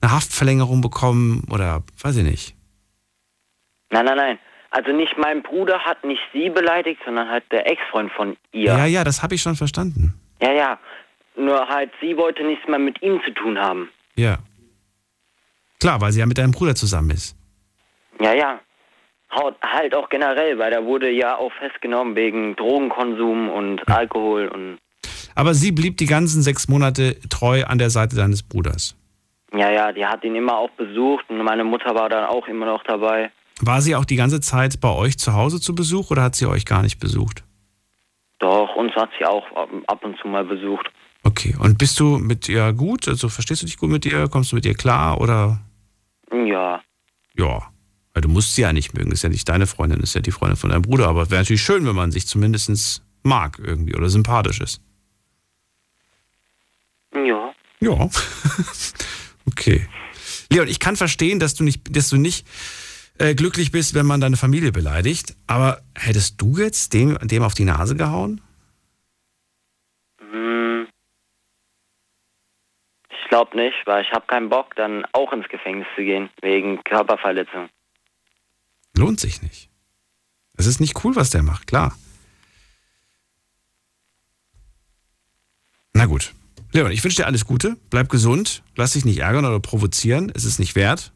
eine 0.00 0.12
Haftverlängerung 0.12 0.80
bekommen 0.80 1.44
oder 1.50 1.82
weiß 2.00 2.16
ich 2.18 2.24
nicht? 2.24 2.54
Nein, 3.90 4.04
nein, 4.04 4.16
nein. 4.16 4.38
Also 4.74 4.90
nicht 4.90 5.16
mein 5.18 5.42
Bruder 5.42 5.78
hat 5.80 6.02
nicht 6.02 6.22
sie 6.32 6.48
beleidigt, 6.48 7.00
sondern 7.04 7.28
halt 7.28 7.44
der 7.52 7.70
Ex-Freund 7.70 8.10
von 8.12 8.36
ihr. 8.52 8.72
Ja, 8.72 8.86
ja, 8.86 9.04
das 9.04 9.22
habe 9.22 9.34
ich 9.34 9.42
schon 9.42 9.54
verstanden. 9.54 10.14
ja, 10.40 10.52
ja. 10.52 10.78
Nur 11.34 11.66
halt, 11.68 11.90
sie 12.02 12.14
wollte 12.18 12.42
nichts 12.44 12.66
mehr 12.68 12.78
mit 12.78 13.00
ihm 13.02 13.18
zu 13.24 13.30
tun 13.32 13.58
haben. 13.58 13.88
Ja. 14.16 14.36
Klar, 15.80 15.98
weil 16.02 16.12
sie 16.12 16.20
ja 16.20 16.26
mit 16.26 16.36
deinem 16.36 16.52
Bruder 16.52 16.74
zusammen 16.74 17.10
ist. 17.10 17.34
Ja, 18.20 18.34
ja. 18.34 18.60
Halt 19.62 19.94
auch 19.94 20.10
generell, 20.10 20.58
weil 20.58 20.70
da 20.70 20.84
wurde 20.84 21.10
ja 21.10 21.36
auch 21.36 21.52
festgenommen 21.54 22.14
wegen 22.16 22.54
Drogenkonsum 22.56 23.48
und 23.48 23.88
Alkohol 23.88 24.48
und 24.48 24.76
Aber 25.34 25.54
sie 25.54 25.72
blieb 25.72 25.96
die 25.96 26.06
ganzen 26.06 26.42
sechs 26.42 26.68
Monate 26.68 27.16
treu 27.30 27.64
an 27.64 27.78
der 27.78 27.88
Seite 27.88 28.14
deines 28.14 28.42
Bruders. 28.42 28.94
ja, 29.54 29.70
ja, 29.70 29.90
die 29.92 30.04
hat 30.04 30.22
ihn 30.24 30.34
immer 30.36 30.58
auch 30.58 30.70
besucht 30.72 31.24
und 31.30 31.38
meine 31.42 31.64
Mutter 31.64 31.94
war 31.94 32.10
dann 32.10 32.26
auch 32.26 32.46
immer 32.46 32.66
noch 32.66 32.82
dabei. 32.84 33.30
War 33.64 33.80
sie 33.80 33.94
auch 33.94 34.04
die 34.04 34.16
ganze 34.16 34.40
Zeit 34.40 34.80
bei 34.80 34.90
euch 34.90 35.18
zu 35.18 35.34
Hause 35.34 35.60
zu 35.60 35.74
Besuch 35.74 36.10
oder 36.10 36.22
hat 36.22 36.34
sie 36.34 36.46
euch 36.46 36.64
gar 36.66 36.82
nicht 36.82 36.98
besucht? 36.98 37.44
Doch, 38.40 38.74
uns 38.74 38.92
hat 38.96 39.10
sie 39.18 39.24
auch 39.24 39.44
ab- 39.54 39.70
ab 39.86 40.04
und 40.04 40.18
zu 40.20 40.26
mal 40.26 40.44
besucht. 40.44 40.90
Okay, 41.22 41.54
und 41.60 41.78
bist 41.78 42.00
du 42.00 42.18
mit 42.18 42.48
ihr 42.48 42.72
gut? 42.72 43.06
Also 43.06 43.28
verstehst 43.28 43.62
du 43.62 43.66
dich 43.66 43.76
gut 43.78 43.88
mit 43.90 44.04
ihr? 44.04 44.26
Kommst 44.28 44.50
du 44.50 44.56
mit 44.56 44.66
ihr 44.66 44.74
klar 44.74 45.20
oder? 45.20 45.60
Ja. 46.32 46.82
Ja. 47.36 47.68
Weil 48.12 48.22
du 48.22 48.28
musst 48.28 48.56
sie 48.56 48.62
ja 48.62 48.72
nicht 48.72 48.94
mögen. 48.94 49.12
Ist 49.12 49.22
ja 49.22 49.28
nicht 49.28 49.48
deine 49.48 49.68
Freundin, 49.68 50.00
ist 50.00 50.14
ja 50.14 50.20
die 50.20 50.32
Freundin 50.32 50.56
von 50.56 50.70
deinem 50.70 50.82
Bruder. 50.82 51.06
Aber 51.06 51.22
es 51.22 51.30
wäre 51.30 51.42
natürlich 51.42 51.62
schön, 51.62 51.86
wenn 51.86 51.94
man 51.94 52.10
sich 52.10 52.26
zumindest 52.26 53.02
mag 53.22 53.60
irgendwie 53.62 53.94
oder 53.94 54.08
sympathisch 54.10 54.60
ist. 54.60 54.80
Ja. 57.14 57.52
Ja. 57.80 58.08
okay. 59.46 59.86
Leon, 60.50 60.68
ich 60.68 60.80
kann 60.80 60.96
verstehen, 60.96 61.38
dass 61.38 61.54
du 61.54 61.62
nicht, 61.64 61.94
dass 61.96 62.08
du 62.08 62.16
nicht 62.16 62.46
äh, 63.18 63.34
glücklich 63.34 63.72
bist, 63.72 63.94
wenn 63.94 64.06
man 64.06 64.20
deine 64.20 64.36
Familie 64.36 64.72
beleidigt. 64.72 65.36
Aber 65.46 65.82
hättest 65.94 66.40
du 66.40 66.56
jetzt 66.58 66.92
dem, 66.92 67.18
dem 67.18 67.42
auf 67.42 67.54
die 67.54 67.64
Nase 67.64 67.96
gehauen? 67.96 68.40
Hm. 70.20 70.86
Ich 73.10 73.28
glaube 73.28 73.56
nicht, 73.56 73.76
weil 73.86 74.02
ich 74.02 74.12
habe 74.12 74.26
keinen 74.26 74.48
Bock, 74.48 74.74
dann 74.76 75.04
auch 75.12 75.32
ins 75.32 75.48
Gefängnis 75.48 75.86
zu 75.96 76.02
gehen, 76.02 76.30
wegen 76.40 76.82
Körperverletzung. 76.84 77.68
Lohnt 78.96 79.20
sich 79.20 79.42
nicht. 79.42 79.70
Es 80.56 80.66
ist 80.66 80.80
nicht 80.80 81.04
cool, 81.04 81.16
was 81.16 81.30
der 81.30 81.42
macht, 81.42 81.66
klar. 81.66 81.96
Na 85.94 86.06
gut. 86.06 86.32
Leon, 86.72 86.90
ich 86.90 87.04
wünsche 87.04 87.18
dir 87.18 87.26
alles 87.26 87.44
Gute. 87.44 87.76
Bleib 87.90 88.08
gesund. 88.08 88.62
Lass 88.76 88.92
dich 88.94 89.04
nicht 89.04 89.18
ärgern 89.18 89.44
oder 89.44 89.60
provozieren. 89.60 90.32
Es 90.34 90.44
ist 90.44 90.58
nicht 90.58 90.74
wert. 90.74 91.12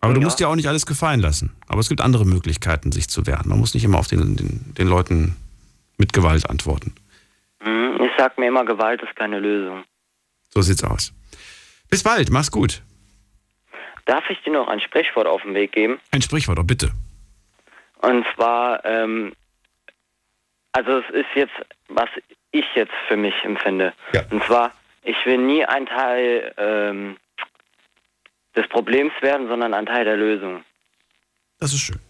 Aber 0.00 0.14
du 0.14 0.20
Ja. 0.20 0.24
musst 0.24 0.40
dir 0.40 0.48
auch 0.48 0.54
nicht 0.56 0.68
alles 0.68 0.86
gefallen 0.86 1.20
lassen. 1.20 1.54
Aber 1.68 1.80
es 1.80 1.88
gibt 1.88 2.00
andere 2.00 2.24
Möglichkeiten, 2.24 2.90
sich 2.92 3.08
zu 3.08 3.26
wehren. 3.26 3.48
Man 3.48 3.58
muss 3.58 3.74
nicht 3.74 3.84
immer 3.84 3.98
auf 3.98 4.06
den, 4.06 4.36
den, 4.36 4.74
den 4.74 4.88
Leuten 4.88 5.36
mit 5.98 6.12
Gewalt 6.12 6.48
antworten. 6.48 6.94
Hm. 7.60 8.00
Ich 8.02 8.10
sag 8.16 8.38
mir 8.38 8.48
immer, 8.48 8.64
Gewalt 8.64 9.02
ist 9.02 9.14
keine 9.16 9.38
Lösung. 9.40 9.84
So 10.48 10.62
sieht's 10.62 10.82
aus. 10.82 11.12
Bis 11.90 12.02
bald. 12.02 12.30
Mach's 12.30 12.50
gut. 12.50 12.82
Darf 14.06 14.24
ich 14.30 14.42
dir 14.42 14.52
noch 14.52 14.68
ein 14.68 14.80
Sprichwort 14.80 15.26
auf 15.26 15.42
den 15.42 15.54
Weg 15.54 15.72
geben? 15.72 16.00
Ein 16.10 16.22
Sprichwort, 16.22 16.58
oh 16.58 16.64
bitte. 16.64 16.90
Und 18.02 18.24
zwar, 18.34 18.82
ähm, 18.86 19.32
also 20.72 20.98
es 20.98 21.10
ist 21.14 21.26
jetzt, 21.34 21.52
was 21.88 22.08
ich 22.52 22.64
jetzt 22.74 22.92
für 23.08 23.16
mich 23.16 23.34
empfinde. 23.44 23.92
Und 24.30 24.42
zwar, 24.44 24.72
ich 25.02 25.16
will 25.26 25.38
nie 25.38 25.64
ein 25.64 25.86
Teil 25.86 26.54
ähm, 26.56 27.16
des 28.56 28.68
Problems 28.68 29.12
werden, 29.20 29.48
sondern 29.48 29.74
ein 29.74 29.86
Teil 29.86 30.04
der 30.04 30.16
Lösung. 30.16 30.64
Das 31.58 31.72
ist 31.72 31.80
schön. 31.80 32.00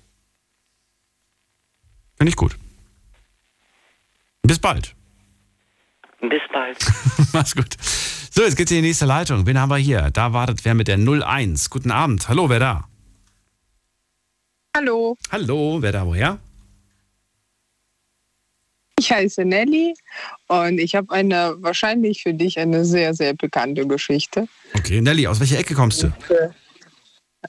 Finde 2.16 2.30
ich 2.30 2.36
gut. 2.36 2.56
Bis 4.42 4.58
bald. 4.58 4.94
Bis 6.20 6.42
bald. 6.52 6.78
Mach's 7.32 7.54
gut. 7.54 7.76
So, 8.30 8.42
jetzt 8.42 8.56
geht's 8.56 8.70
in 8.70 8.82
die 8.82 8.88
nächste 8.88 9.06
Leitung. 9.06 9.46
Wen 9.46 9.58
haben 9.58 9.70
wir 9.70 9.76
hier? 9.76 10.10
Da 10.12 10.32
wartet 10.32 10.64
wer 10.64 10.74
mit 10.74 10.88
der 10.88 10.98
01. 10.98 11.70
Guten 11.70 11.90
Abend. 11.90 12.28
Hallo, 12.28 12.48
wer 12.48 12.58
da? 12.58 12.84
Hallo, 14.76 15.16
Hallo, 15.32 15.82
wer 15.82 15.92
da 15.92 16.06
woher? 16.06 16.38
Ich 19.00 19.10
heiße 19.10 19.44
Nelly 19.44 19.94
und 20.48 20.78
ich 20.78 20.94
habe 20.94 21.12
eine 21.12 21.54
wahrscheinlich 21.58 22.22
für 22.22 22.34
dich 22.34 22.58
eine 22.58 22.84
sehr, 22.84 23.14
sehr 23.14 23.34
bekannte 23.34 23.86
Geschichte 23.86 24.46
Okay, 24.74 25.00
Nelly, 25.00 25.26
aus 25.26 25.40
welcher 25.40 25.58
Ecke 25.58 25.74
kommst 25.74 26.02
du? 26.02 26.12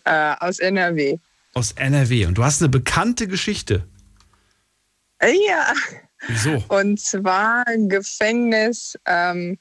äh, 0.05 0.35
aus 0.39 0.59
NRW. 0.59 1.17
Aus 1.53 1.73
NRW. 1.73 2.25
Und 2.25 2.37
du 2.37 2.43
hast 2.43 2.61
eine 2.61 2.69
bekannte 2.69 3.27
Geschichte. 3.27 3.85
Äh, 5.19 5.33
Ja, 5.47 5.73
Wieso? 6.27 6.63
und 6.69 6.99
zwar 6.99 7.65
im 7.73 7.89
Gefängnis. 7.89 8.97
Ähm, 9.05 9.57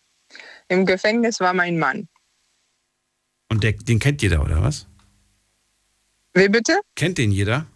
Im 0.68 0.86
Gefängnis 0.86 1.40
war 1.40 1.52
mein 1.52 1.78
Mann. 1.78 2.08
Und 3.48 3.64
der, 3.64 3.72
den 3.72 3.98
kennt 3.98 4.22
jeder, 4.22 4.40
oder 4.42 4.62
was? 4.62 4.86
Wie 6.34 6.48
bitte? 6.48 6.78
Kennt 6.94 7.18
den 7.18 7.32
jeder? 7.32 7.66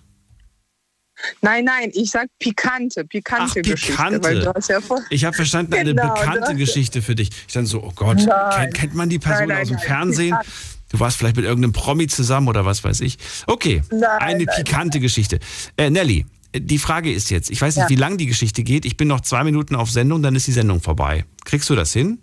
Nein, 1.40 1.64
nein, 1.64 1.90
ich 1.94 2.10
sag 2.10 2.28
pikante, 2.38 3.04
pikante, 3.04 3.60
Ach, 3.60 3.70
Geschichte. 3.70 3.92
pikante. 3.92 4.52
Ja 4.68 4.80
Ich 5.10 5.24
habe 5.24 5.34
verstanden, 5.36 5.74
eine 5.74 5.94
Genau, 5.94 6.14
bekannte 6.14 6.40
das- 6.40 6.56
Geschichte 6.56 7.02
für 7.02 7.14
dich. 7.14 7.30
Ich 7.46 7.52
dann 7.54 7.66
so, 7.66 7.82
oh 7.82 7.92
Gott, 7.94 8.18
kennt, 8.54 8.74
kennt 8.74 8.94
man 8.94 9.08
die 9.08 9.18
Person 9.18 9.48
Nein, 9.48 9.56
nein, 9.56 9.62
aus 9.62 9.68
dem 9.68 9.78
Fernsehen? 9.78 10.30
pikant. 10.30 10.46
Du 10.90 11.00
warst 11.00 11.16
vielleicht 11.16 11.36
mit 11.36 11.44
irgendeinem 11.44 11.72
Promi 11.72 12.06
zusammen 12.06 12.46
oder 12.48 12.64
was 12.64 12.84
weiß 12.84 13.00
ich. 13.00 13.18
Okay, 13.46 13.82
eine 14.20 14.46
pikante 14.46 15.00
Geschichte. 15.00 15.40
Äh, 15.76 15.90
Nelly, 15.90 16.24
die 16.56 16.78
Frage 16.78 17.12
ist 17.12 17.30
jetzt, 17.30 17.50
ich 17.50 17.60
weiß 17.60 17.74
nicht, 17.76 17.84
Ja. 17.84 17.88
wie 17.90 17.96
lang 17.96 18.16
die 18.16 18.26
Geschichte 18.26 18.62
geht. 18.62 18.84
Ich 18.84 18.96
bin 18.96 19.08
noch 19.08 19.20
zwei 19.22 19.42
Minuten 19.42 19.74
auf 19.74 19.90
Sendung, 19.90 20.22
dann 20.22 20.36
ist 20.36 20.46
die 20.46 20.52
Sendung 20.52 20.80
vorbei. 20.80 21.24
Kriegst 21.44 21.68
du 21.68 21.74
das 21.74 21.92
hin? 21.92 22.18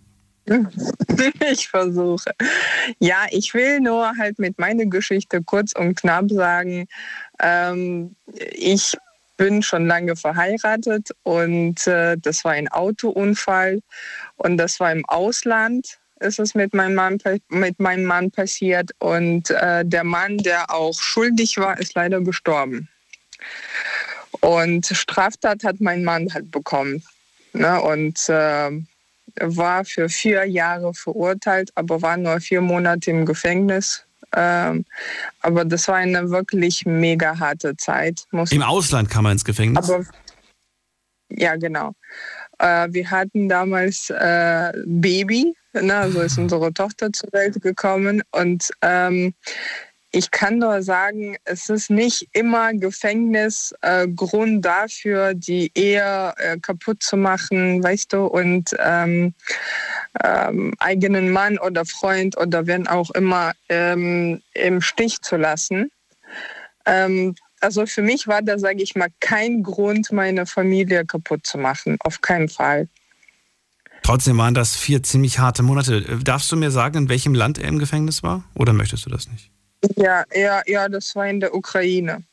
ich 1.51 1.67
versuche. 1.67 2.31
Ja, 2.99 3.25
ich 3.29 3.53
will 3.53 3.79
nur 3.79 4.11
halt 4.17 4.39
mit 4.39 4.59
meiner 4.59 4.85
Geschichte 4.85 5.41
kurz 5.43 5.73
und 5.73 5.95
knapp 5.95 6.29
sagen, 6.31 6.87
ähm, 7.39 8.15
ich 8.53 8.97
bin 9.37 9.63
schon 9.63 9.87
lange 9.87 10.15
verheiratet 10.15 11.09
und 11.23 11.87
äh, 11.87 12.17
das 12.17 12.43
war 12.43 12.51
ein 12.51 12.67
Autounfall 12.67 13.81
und 14.37 14.57
das 14.57 14.79
war 14.79 14.91
im 14.91 15.05
Ausland 15.05 15.97
ist 16.21 16.39
es 16.39 16.53
mit 16.53 16.73
meinem 16.73 16.95
Mann, 16.95 17.17
mit 17.49 17.79
meinem 17.79 18.05
Mann 18.05 18.31
passiert 18.31 18.91
und 18.99 19.49
äh, 19.49 19.83
der 19.83 20.03
Mann, 20.03 20.37
der 20.37 20.71
auch 20.71 20.99
schuldig 20.99 21.57
war, 21.57 21.79
ist 21.79 21.95
leider 21.95 22.21
gestorben. 22.21 22.87
Und 24.39 24.85
Straftat 24.85 25.63
hat 25.63 25.81
mein 25.81 26.03
Mann 26.03 26.31
halt 26.33 26.51
bekommen. 26.51 27.03
Ne? 27.53 27.81
Und 27.81 28.29
äh, 28.29 28.71
war 29.39 29.85
für 29.85 30.09
vier 30.09 30.45
Jahre 30.45 30.93
verurteilt, 30.93 31.71
aber 31.75 32.01
war 32.01 32.17
nur 32.17 32.39
vier 32.39 32.61
Monate 32.61 33.11
im 33.11 33.25
Gefängnis. 33.25 34.05
Ähm, 34.35 34.85
aber 35.41 35.65
das 35.65 35.87
war 35.87 35.95
eine 35.95 36.29
wirklich 36.29 36.85
mega 36.85 37.37
harte 37.37 37.75
Zeit. 37.75 38.25
Muss 38.31 38.51
Im 38.51 38.61
Ausland 38.61 39.09
kam 39.09 39.25
er 39.25 39.33
ins 39.33 39.43
Gefängnis. 39.43 39.89
aber 39.89 40.05
ja, 41.29 41.55
genau. 41.55 41.93
Äh, 42.59 42.87
wir 42.91 43.09
hatten 43.09 43.49
damals 43.49 44.09
äh, 44.09 44.71
Baby, 44.85 45.53
ne? 45.73 45.95
also 45.95 46.21
ist 46.21 46.37
unsere 46.37 46.73
Tochter 46.73 47.11
zur 47.11 47.31
Welt 47.33 47.61
gekommen. 47.61 48.21
Und 48.31 48.69
ähm, 48.81 49.33
ich 50.11 50.29
kann 50.29 50.57
nur 50.57 50.83
sagen, 50.83 51.37
es 51.45 51.69
ist 51.69 51.89
nicht 51.89 52.27
immer 52.33 52.73
Gefängnis 52.73 53.73
äh, 53.81 54.07
Grund 54.07 54.65
dafür, 54.65 55.33
die 55.33 55.71
Ehe 55.73 56.33
äh, 56.37 56.57
kaputt 56.59 57.01
zu 57.01 57.15
machen, 57.15 57.81
weißt 57.81 58.11
du, 58.11 58.25
und 58.25 58.75
ähm, 58.79 59.33
ähm, 60.23 60.73
eigenen 60.79 61.31
Mann 61.31 61.57
oder 61.57 61.85
Freund 61.85 62.37
oder 62.37 62.67
wen 62.67 62.87
auch 62.87 63.09
immer 63.11 63.53
ähm, 63.69 64.41
im 64.53 64.81
Stich 64.81 65.21
zu 65.21 65.37
lassen. 65.37 65.89
Ähm, 66.85 67.35
also 67.61 67.85
für 67.85 68.01
mich 68.01 68.27
war 68.27 68.41
da, 68.41 68.59
sage 68.59 68.81
ich 68.83 68.95
mal, 68.95 69.09
kein 69.21 69.63
Grund, 69.63 70.11
meine 70.11 70.45
Familie 70.45 71.05
kaputt 71.05 71.45
zu 71.45 71.57
machen. 71.57 71.97
Auf 72.01 72.19
keinen 72.19 72.49
Fall. 72.49 72.89
Trotzdem 74.03 74.37
waren 74.37 74.55
das 74.55 74.75
vier 74.75 75.03
ziemlich 75.03 75.39
harte 75.39 75.63
Monate. 75.63 75.97
Äh, 75.97 76.23
Darfst 76.23 76.51
du 76.51 76.57
mir 76.57 76.71
sagen, 76.71 76.97
in 76.97 77.09
welchem 77.09 77.33
Land 77.33 77.59
er 77.59 77.69
im 77.69 77.79
Gefängnis 77.79 78.23
war? 78.23 78.43
Oder 78.55 78.73
möchtest 78.73 79.05
du 79.05 79.09
das 79.09 79.29
nicht? 79.29 79.51
Ja, 79.95 80.23
ja, 80.33 80.61
ja, 80.65 80.89
das 80.89 81.15
war 81.15 81.27
in 81.27 81.39
der 81.39 81.53
Ukraine. 81.55 82.23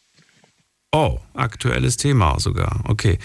Oh, 0.93 1.19
aktuelles 1.35 1.97
Thema 1.99 2.39
sogar. 2.41 2.81
Okay. 2.89 3.19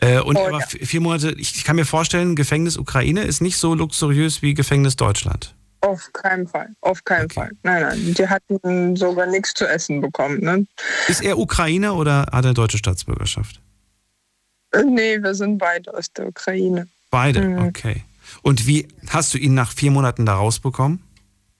Äh, 0.00 0.20
und 0.20 0.36
Oh, 0.36 0.40
er 0.46 0.52
war 0.52 0.60
ja. 0.60 0.66
vi- 0.66 0.84
vier 0.84 1.00
Monate, 1.00 1.32
ich 1.38 1.62
kann 1.64 1.76
mir 1.76 1.84
vorstellen, 1.84 2.34
Gefängnis 2.34 2.76
Ukraine 2.76 3.22
ist 3.22 3.40
nicht 3.40 3.56
so 3.56 3.74
luxuriös 3.74 4.42
wie 4.42 4.54
Gefängnis 4.54 4.96
Deutschland. 4.96 5.54
Auf 5.80 6.12
keinen 6.12 6.48
Fall, 6.48 6.70
auf 6.80 7.04
keinen 7.04 7.28
Fall. 7.30 7.50
Nein, 7.62 7.82
nein, 7.82 8.14
die 8.14 8.26
hatten 8.28 8.96
sogar 8.96 9.26
nichts 9.26 9.54
zu 9.54 9.66
essen 9.68 10.00
bekommen. 10.00 10.40
Ne? 10.40 10.66
Ist 11.08 11.22
er 11.22 11.38
Ukrainer 11.38 11.94
oder 11.94 12.26
hat 12.32 12.44
er 12.46 12.54
deutsche 12.54 12.78
Staatsbürgerschaft? 12.78 13.60
Äh, 14.72 14.82
Nee, 14.82 15.22
wir 15.22 15.34
sind 15.34 15.58
beide 15.58 15.92
aus 15.94 16.10
der 16.12 16.26
Ukraine. 16.28 16.88
Beide, 17.10 17.42
Mhm. 17.42 17.58
okay. 17.66 18.02
Und 18.42 18.66
wie 18.66 18.88
hast 19.08 19.34
du 19.34 19.38
ihn 19.38 19.54
nach 19.54 19.70
vier 19.72 19.90
Monaten 19.92 20.26
da 20.26 20.34
rausbekommen? 20.34 21.00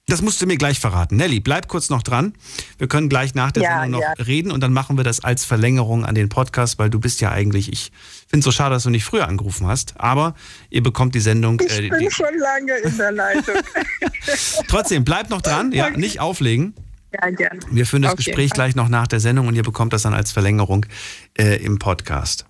Das 0.07 0.21
musst 0.21 0.43
du 0.43 0.47
mir 0.47 0.59
gleich 0.59 0.81
verraten. 0.81 1.17
Nelly, 1.17 1.41
bleib 1.41 1.67
kurz 1.67 1.89
noch 1.89 2.03
dran. 2.03 2.35
Wir 2.77 2.89
können 2.89 3.09
gleich 3.09 3.35
nach 3.35 3.53
der 3.53 3.63
Ja, 3.63 3.81
Sendung 3.81 4.03
noch 4.03 4.19
ja. 4.19 4.25
reden 4.25 4.53
und 4.53 4.61
dann 4.61 4.75
machen 4.75 4.99
wir 4.99 5.05
das 5.05 5.25
als 5.25 5.47
Verlängerung 5.47 6.05
an 6.05 6.15
den 6.15 6.29
Podcast, 6.29 6.79
weil 6.79 6.91
du 6.91 7.01
bist 7.01 7.23
ja 7.23 7.31
eigentlich, 7.31 7.73
ich 7.73 7.91
finde 8.29 8.41
es 8.41 8.45
so 8.45 8.53
schade, 8.53 8.75
dass 8.75 8.83
du 8.83 8.91
nicht 8.91 9.05
früher 9.05 9.27
angerufen 9.27 9.67
hast, 9.67 9.99
aber 9.99 10.35
ihr 10.69 10.83
bekommt 10.83 11.15
die 11.15 11.21
Sendung. 11.21 11.59
Ich 11.65 11.79
äh, 11.79 11.89
bin 11.89 12.01
die, 12.01 12.11
schon 12.11 12.37
lange 12.39 12.77
in 12.85 12.99
der 12.99 13.13
Leitung. 13.13 13.55
trotzdem, 14.69 15.05
bleib 15.05 15.31
noch 15.31 15.41
dran, 15.41 15.73
ja, 15.73 15.89
nicht 15.89 16.21
auflegen. 16.21 16.75
ja, 17.11 17.31
gerne. 17.31 17.61
Wir 17.71 17.87
führen 17.87 18.03
das 18.03 18.13
jeden 18.13 18.25
Gespräch 18.25 18.51
gleich 18.51 18.75
noch 18.75 18.91
nach 18.91 19.07
der 19.07 19.21
Sendung 19.21 19.49
und 19.49 19.55
ihr 19.55 19.63
bekommt 19.63 19.95
das 19.95 20.03
dann 20.03 20.13
als 20.13 20.33
Verlängerung 20.33 20.85
äh, 21.39 21.65
im 21.65 21.79
Podcast. 21.79 22.45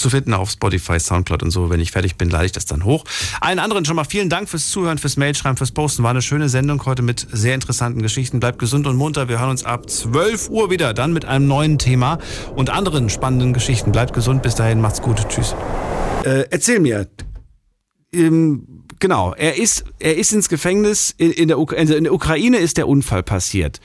Zu 0.00 0.08
finden 0.08 0.32
auf 0.32 0.50
Spotify, 0.50 0.98
Soundcloud 0.98 1.42
und 1.42 1.50
so. 1.50 1.68
Wenn 1.68 1.78
ich 1.78 1.92
fertig 1.92 2.16
bin, 2.16 2.30
lade 2.30 2.46
ich 2.46 2.52
das 2.52 2.64
dann 2.64 2.86
hoch. 2.86 3.04
Allen 3.42 3.58
anderen 3.58 3.84
schon 3.84 3.96
mal 3.96 4.04
vielen 4.04 4.30
Dank 4.30 4.48
fürs 4.48 4.70
Zuhören, 4.70 4.96
fürs 4.96 5.18
Mailschreiben, 5.18 5.58
fürs 5.58 5.72
Posten. 5.72 6.02
War 6.02 6.10
eine 6.10 6.22
schöne 6.22 6.48
Sendung 6.48 6.82
heute 6.86 7.02
mit 7.02 7.26
sehr 7.30 7.54
interessanten 7.54 8.00
Geschichten. 8.00 8.40
Bleibt 8.40 8.58
gesund 8.58 8.86
und 8.86 8.96
munter. 8.96 9.28
Wir 9.28 9.40
hören 9.40 9.50
uns 9.50 9.62
ab 9.62 9.90
12 9.90 10.48
Uhr 10.48 10.70
wieder, 10.70 10.94
dann 10.94 11.12
mit 11.12 11.26
einem 11.26 11.46
neuen 11.46 11.78
Thema 11.78 12.18
und 12.56 12.70
anderen 12.70 13.10
spannenden 13.10 13.52
Geschichten. 13.52 13.92
Bleibt 13.92 14.14
gesund. 14.14 14.42
Bis 14.42 14.54
dahin, 14.54 14.80
macht's 14.80 15.02
gut. 15.02 15.28
Tschüss. 15.28 15.54
Äh, 16.24 16.46
erzähl 16.48 16.80
mir, 16.80 17.06
ähm, 18.14 18.84
genau, 19.00 19.34
er 19.34 19.58
ist, 19.58 19.84
er 19.98 20.16
ist 20.16 20.32
ins 20.32 20.48
Gefängnis, 20.48 21.14
in, 21.18 21.30
in, 21.30 21.48
der, 21.48 21.58
also 21.58 21.94
in 21.94 22.04
der 22.04 22.14
Ukraine 22.14 22.56
ist 22.56 22.78
der 22.78 22.88
Unfall 22.88 23.22
passiert. 23.22 23.80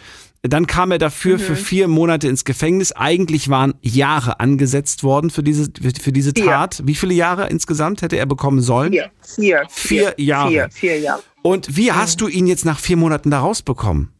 Dann 0.49 0.67
kam 0.67 0.91
er 0.91 0.97
dafür 0.97 1.37
Mhm. 1.37 1.41
für 1.41 1.55
vier 1.55 1.87
Monate 1.87 2.27
ins 2.27 2.45
Gefängnis. 2.45 2.91
Eigentlich 2.91 3.49
waren 3.49 3.75
Jahre 3.81 4.39
angesetzt 4.39 5.03
worden 5.03 5.29
für 5.29 5.43
diese, 5.43 5.69
für 6.01 6.11
diese 6.11 6.33
Tat. 6.33 6.81
Wie 6.85 6.95
viele 6.95 7.13
Jahre 7.13 7.49
insgesamt 7.49 8.01
hätte 8.01 8.17
er 8.17 8.25
bekommen 8.25 8.61
sollen? 8.61 8.91
Vier. 8.91 9.11
Vier. 9.21 9.63
Vier 9.69 10.13
Jahre. 10.17 10.49
Vier, 10.49 10.69
vier 10.71 10.99
Jahre. 10.99 11.23
Und 11.41 11.77
wie 11.77 11.91
hast 11.91 12.21
du 12.21 12.27
ihn 12.27 12.47
jetzt 12.47 12.65
nach 12.65 12.79
vier 12.79 12.97
Monaten 12.97 13.31
da 13.31 13.39
rausbekommen? 13.39 14.11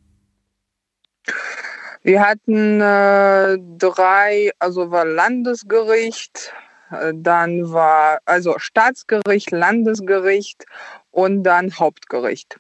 Wir 2.03 2.22
hatten 2.22 2.81
äh, 2.81 3.57
drei, 3.80 4.52
also 4.60 4.91
war 4.91 5.06
Landesgericht, 5.06 6.53
äh, 6.91 7.14
dann 7.15 7.72
war 7.72 8.19
also 8.26 8.56
Staatsgericht, 8.60 9.49
Landesgericht 9.49 10.65
und 11.10 11.43
dann 11.43 11.73
Hauptgericht. 11.80 12.60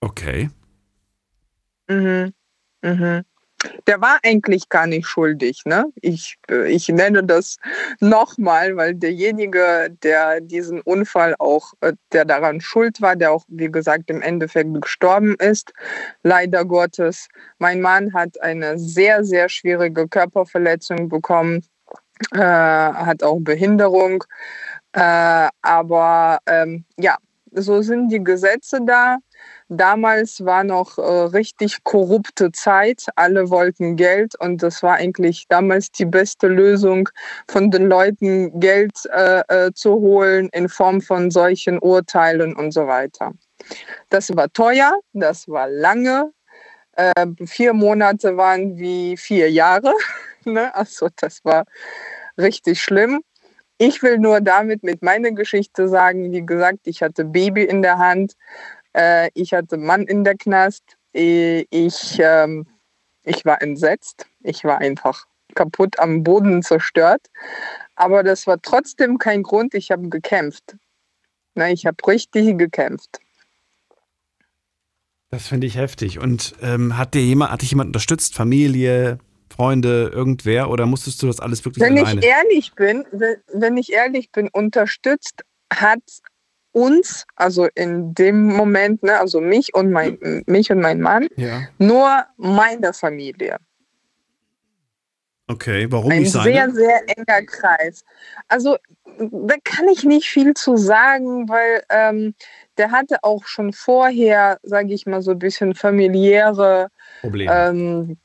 Okay. 0.00 0.50
Mhm. 1.88 2.32
Mhm. 2.82 3.24
Der 3.86 4.00
war 4.00 4.18
eigentlich 4.22 4.68
gar 4.68 4.86
nicht 4.86 5.06
schuldig. 5.06 5.62
Ne? 5.64 5.86
Ich, 6.02 6.36
äh, 6.50 6.70
ich 6.70 6.88
nenne 6.88 7.24
das 7.24 7.56
nochmal, 8.00 8.76
weil 8.76 8.94
derjenige, 8.94 9.88
der 10.02 10.40
diesen 10.42 10.80
Unfall 10.82 11.34
auch, 11.38 11.72
äh, 11.80 11.94
der 12.12 12.26
daran 12.26 12.60
schuld 12.60 13.00
war, 13.00 13.16
der 13.16 13.32
auch, 13.32 13.44
wie 13.48 13.70
gesagt, 13.70 14.10
im 14.10 14.20
Endeffekt 14.20 14.82
gestorben 14.82 15.34
ist, 15.38 15.72
leider 16.22 16.64
Gottes. 16.66 17.28
Mein 17.58 17.80
Mann 17.80 18.12
hat 18.12 18.40
eine 18.42 18.78
sehr, 18.78 19.24
sehr 19.24 19.48
schwierige 19.48 20.08
Körperverletzung 20.08 21.08
bekommen, 21.08 21.64
äh, 22.32 22.38
hat 22.38 23.22
auch 23.22 23.38
Behinderung. 23.40 24.24
Äh, 24.92 25.48
aber 25.62 26.38
ähm, 26.46 26.84
ja, 26.98 27.16
so 27.52 27.82
sind 27.82 28.10
die 28.10 28.22
Gesetze 28.22 28.80
da. 28.84 29.18
Damals 29.68 30.44
war 30.44 30.62
noch 30.62 30.98
äh, 30.98 31.02
richtig 31.02 31.82
korrupte 31.84 32.52
Zeit. 32.52 33.06
Alle 33.16 33.48
wollten 33.50 33.96
Geld 33.96 34.38
und 34.38 34.62
das 34.62 34.82
war 34.82 34.94
eigentlich 34.94 35.46
damals 35.48 35.90
die 35.90 36.04
beste 36.04 36.48
Lösung, 36.48 37.08
von 37.48 37.70
den 37.70 37.88
Leuten 37.88 38.60
Geld 38.60 38.92
äh, 39.12 39.42
äh, 39.48 39.72
zu 39.72 39.94
holen 39.94 40.48
in 40.52 40.68
Form 40.68 41.00
von 41.00 41.30
solchen 41.30 41.78
Urteilen 41.78 42.54
und 42.54 42.72
so 42.72 42.86
weiter. 42.86 43.32
Das 44.10 44.34
war 44.36 44.52
teuer, 44.52 44.92
das 45.12 45.48
war 45.48 45.68
lange. 45.68 46.32
Äh, 46.96 47.26
vier 47.46 47.72
Monate 47.72 48.36
waren 48.36 48.76
wie 48.78 49.16
vier 49.16 49.50
Jahre. 49.50 49.94
ne? 50.44 50.74
Also 50.74 51.08
das 51.16 51.44
war 51.44 51.64
richtig 52.38 52.82
schlimm. 52.82 53.22
Ich 53.78 54.02
will 54.02 54.18
nur 54.18 54.40
damit 54.40 54.84
mit 54.84 55.02
meiner 55.02 55.32
Geschichte 55.32 55.88
sagen, 55.88 56.30
wie 56.32 56.46
gesagt, 56.46 56.80
ich 56.84 57.02
hatte 57.02 57.24
Baby 57.24 57.64
in 57.64 57.82
der 57.82 57.98
Hand, 57.98 58.34
äh, 58.94 59.30
ich 59.34 59.52
hatte 59.52 59.76
Mann 59.76 60.06
in 60.06 60.24
der 60.24 60.36
Knast, 60.36 60.82
ich, 61.12 62.18
ähm, 62.18 62.66
ich 63.22 63.44
war 63.44 63.62
entsetzt, 63.62 64.26
ich 64.42 64.64
war 64.64 64.78
einfach 64.78 65.26
kaputt 65.54 65.98
am 65.98 66.24
Boden 66.24 66.62
zerstört, 66.62 67.28
aber 67.94 68.22
das 68.22 68.46
war 68.46 68.60
trotzdem 68.60 69.18
kein 69.18 69.42
Grund, 69.42 69.74
ich 69.74 69.90
habe 69.90 70.08
gekämpft. 70.08 70.76
Na, 71.54 71.70
ich 71.70 71.86
habe 71.86 71.96
richtig 72.06 72.58
gekämpft. 72.58 73.20
Das 75.30 75.48
finde 75.48 75.66
ich 75.66 75.76
heftig. 75.76 76.18
Und 76.18 76.54
ähm, 76.62 76.96
hat 76.96 77.14
dir 77.14 77.22
jemand, 77.22 77.52
hat 77.52 77.62
dich 77.62 77.70
jemand 77.70 77.88
unterstützt? 77.88 78.34
Familie, 78.34 79.18
Freunde, 79.50 80.10
irgendwer? 80.12 80.70
Oder 80.70 80.86
musstest 80.86 81.22
du 81.22 81.26
das 81.26 81.40
alles 81.40 81.64
wirklich 81.64 81.84
Wenn 81.84 81.98
alleine? 81.98 82.20
ich 82.20 82.26
ehrlich 82.26 82.72
bin, 82.74 83.04
wenn, 83.12 83.36
wenn 83.52 83.76
ich 83.76 83.92
ehrlich 83.92 84.30
bin, 84.30 84.48
unterstützt 84.48 85.44
hat 85.72 86.02
uns, 86.74 87.24
also 87.36 87.68
in 87.74 88.14
dem 88.14 88.48
Moment, 88.48 89.02
ne, 89.02 89.18
also 89.18 89.40
mich 89.40 89.74
und 89.74 89.90
mein, 89.90 90.18
mich 90.46 90.70
und 90.70 90.80
mein 90.80 91.00
Mann, 91.00 91.28
ja. 91.36 91.62
nur 91.78 92.24
meine 92.36 92.92
Familie. 92.92 93.56
Okay, 95.46 95.86
warum 95.90 96.10
Ein 96.10 96.24
sehr, 96.24 96.42
seine? 96.42 96.72
sehr 96.72 97.02
enger 97.16 97.42
Kreis. 97.46 98.02
Also 98.48 98.78
da 99.18 99.54
kann 99.62 99.88
ich 99.88 100.04
nicht 100.04 100.28
viel 100.28 100.54
zu 100.54 100.76
sagen, 100.76 101.48
weil 101.48 101.82
ähm, 101.90 102.34
der 102.78 102.90
hatte 102.90 103.18
auch 103.22 103.44
schon 103.46 103.72
vorher, 103.72 104.58
sage 104.62 104.92
ich 104.94 105.06
mal, 105.06 105.22
so 105.22 105.32
ein 105.32 105.38
bisschen 105.38 105.74
familiäre 105.74 106.88
Probleme. 107.20 107.52
ähm, 107.52 108.16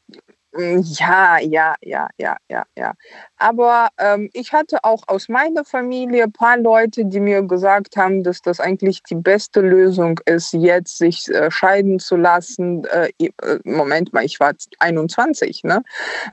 ja, 0.58 1.38
ja, 1.40 1.76
ja, 1.82 2.10
ja, 2.18 2.38
ja, 2.50 2.66
ja. 2.76 2.94
Aber 3.38 3.90
ähm, 4.00 4.30
ich 4.34 4.52
hatte 4.52 4.84
auch 4.84 5.04
aus 5.08 5.30
meiner 5.30 5.64
Familie 5.64 6.24
ein 6.24 6.32
paar 6.32 6.58
Leute, 6.58 7.06
die 7.06 7.20
mir 7.20 7.44
gesagt 7.44 7.96
haben, 7.98 8.24
dass 8.24 8.42
das 8.42 8.60
eigentlich 8.60 9.04
die 9.04 9.16
beste 9.16 9.62
Lösung 9.62 10.20
ist, 10.26 10.54
jetzt 10.54 10.98
sich 10.98 11.28
äh, 11.30 11.52
scheiden 11.52 12.00
zu 12.00 12.16
lassen. 12.16 12.84
Äh, 12.86 13.12
äh, 13.20 13.60
Moment 13.64 14.12
mal, 14.12 14.26
ich 14.26 14.40
war 14.40 14.54
21, 14.80 15.64
ne? 15.64 15.84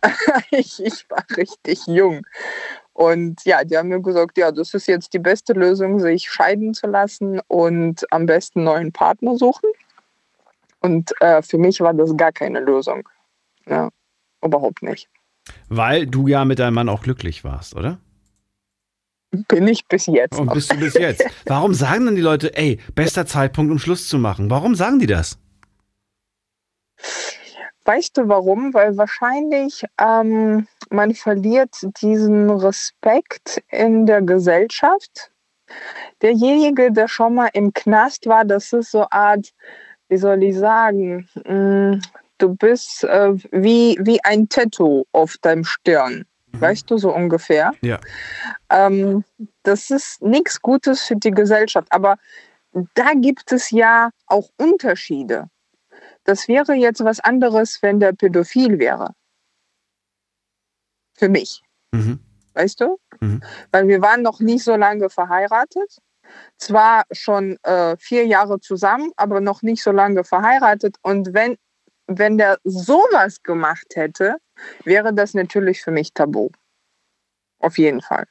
ich, 0.51 0.82
ich 0.82 1.10
war 1.10 1.24
richtig 1.36 1.86
jung. 1.86 2.26
Und 2.94 3.44
ja, 3.44 3.64
die 3.64 3.76
haben 3.76 3.88
mir 3.88 4.01
gesagt, 4.01 4.38
ja, 4.38 4.51
das 4.51 4.72
ist 4.72 4.88
jetzt 4.88 5.12
die 5.12 5.18
beste 5.18 5.52
Lösung, 5.52 6.01
sich 6.01 6.30
scheiden 6.30 6.72
zu 6.72 6.86
lassen 6.86 7.40
und 7.48 8.10
am 8.10 8.24
besten 8.24 8.60
einen 8.60 8.64
neuen 8.64 8.93
Partner 8.93 9.36
suchen. 9.36 9.68
Und 10.80 11.12
äh, 11.20 11.43
für 11.43 11.59
mich 11.59 11.80
war 11.80 11.93
das 11.93 12.16
gar 12.16 12.32
keine 12.32 12.60
Lösung. 12.60 13.06
Ja, 13.66 13.90
überhaupt 14.47 14.82
nicht. 14.82 15.09
Weil 15.68 16.06
du 16.06 16.27
ja 16.27 16.44
mit 16.44 16.59
deinem 16.59 16.74
Mann 16.74 16.89
auch 16.89 17.02
glücklich 17.02 17.44
warst, 17.44 17.77
oder? 17.77 17.98
Bin 19.48 19.68
ich 19.68 19.86
bis 19.86 20.06
jetzt. 20.06 20.39
Und 20.39 20.52
bist 20.52 20.73
du 20.73 20.78
bis 20.78 20.94
jetzt. 20.94 21.24
Warum 21.47 21.74
sagen 21.74 22.06
dann 22.06 22.16
die 22.16 22.23
Leute, 22.23 22.56
ey, 22.56 22.78
bester 22.94 23.27
Zeitpunkt, 23.27 23.70
um 23.70 23.78
Schluss 23.78 24.09
zu 24.09 24.18
machen? 24.18 24.51
Warum 24.51 24.74
sagen 24.74 24.98
die 24.98 25.06
das? 25.06 25.39
Weißt 27.85 28.16
du 28.16 28.28
warum? 28.28 28.74
Weil 28.74 28.97
wahrscheinlich 28.97 29.85
ähm, 30.01 30.66
man 30.90 31.14
verliert 31.14 31.77
diesen 32.01 32.51
Respekt 32.51 33.62
in 33.70 34.06
der 34.06 34.23
Gesellschaft. 34.23 35.31
Derjenige, 36.23 36.93
der 36.93 37.09
schon 37.09 37.35
mal 37.35 37.51
im 37.52 37.73
Knast 37.73 38.27
war, 38.27 38.44
das 38.44 38.73
ist 38.73 38.90
so 38.90 39.01
eine 39.01 39.12
Art, 39.12 39.52
wie 40.09 40.16
soll 40.16 40.43
ich 40.43 40.56
sagen, 40.56 41.28
mh, 41.44 42.01
du 42.39 42.55
bist 42.55 43.05
äh, 43.05 43.35
wie, 43.51 43.99
wie 44.01 44.23
ein 44.25 44.49
Tattoo 44.49 45.05
auf 45.13 45.37
deinem 45.39 45.65
Stirn. 45.65 46.25
Weißt 46.53 46.91
du, 46.91 46.97
so 46.97 47.15
ungefähr. 47.15 47.73
Ja. 47.83 48.01
Ähm, 48.71 49.25
das 49.63 49.91
ist 49.91 50.23
nichts 50.23 50.63
Gutes 50.63 51.03
für 51.03 51.17
die 51.17 51.31
Gesellschaft. 51.31 51.89
Aber 51.91 52.17
da 52.95 53.13
gibt 53.15 53.53
es 53.53 53.71
ja 53.71 54.11
auch 54.27 54.49
Unterschiede. 54.57 55.51
Das 56.25 56.49
wäre 56.49 56.75
jetzt 56.75 57.05
was 57.05 57.21
anderes, 57.21 57.83
wenn 57.83 58.01
der 58.01 58.13
pädophil 58.13 58.79
wäre. 58.79 59.13
Für 61.15 61.29
mich. 61.29 61.63
Mhm. 61.93 62.21
Weißt 62.55 62.81
du? 62.81 62.99
Mhm. 63.21 63.43
Weil 63.71 63.89
wir 63.89 64.01
waren 64.01 64.23
noch 64.23 64.41
nicht 64.41 64.65
so 64.65 64.77
lange 64.77 65.11
verheiratet. 65.11 65.99
zwar 66.59 67.05
schon 67.13 67.57
äh, 67.63 67.97
vier 67.99 68.27
Jahre 68.27 68.61
zusammen, 68.61 69.13
aber 69.17 69.41
noch 69.41 69.63
nicht 69.63 69.83
so 69.83 69.93
lange 69.93 70.25
verheiratet. 70.25 70.97
Und 71.03 71.35
wenn, 71.35 71.57
wenn 72.07 72.39
der 72.39 72.59
sowas 72.65 73.43
gemacht 73.43 73.87
hätte, 73.95 74.37
wäre 74.85 75.12
das 75.12 75.35
natürlich 75.35 75.83
für 75.83 75.91
mich 75.91 76.12
tabu. 76.12 76.51
Auf 77.61 77.78
jeden 77.78 78.01
Fall. 78.01 78.27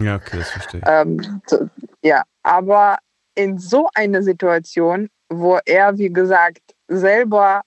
Ja, 0.00 0.16
okay, 0.16 0.38
das 0.38 0.50
verstehe 0.50 0.80
ich. 0.80 0.86
Ähm, 0.88 1.42
so, 1.46 1.68
ja, 2.02 2.22
aber 2.42 2.98
in 3.34 3.58
so 3.58 3.88
einer 3.94 4.22
Situation, 4.22 5.10
wo 5.28 5.58
er, 5.64 5.98
wie 5.98 6.12
gesagt, 6.12 6.74
selber 6.88 7.62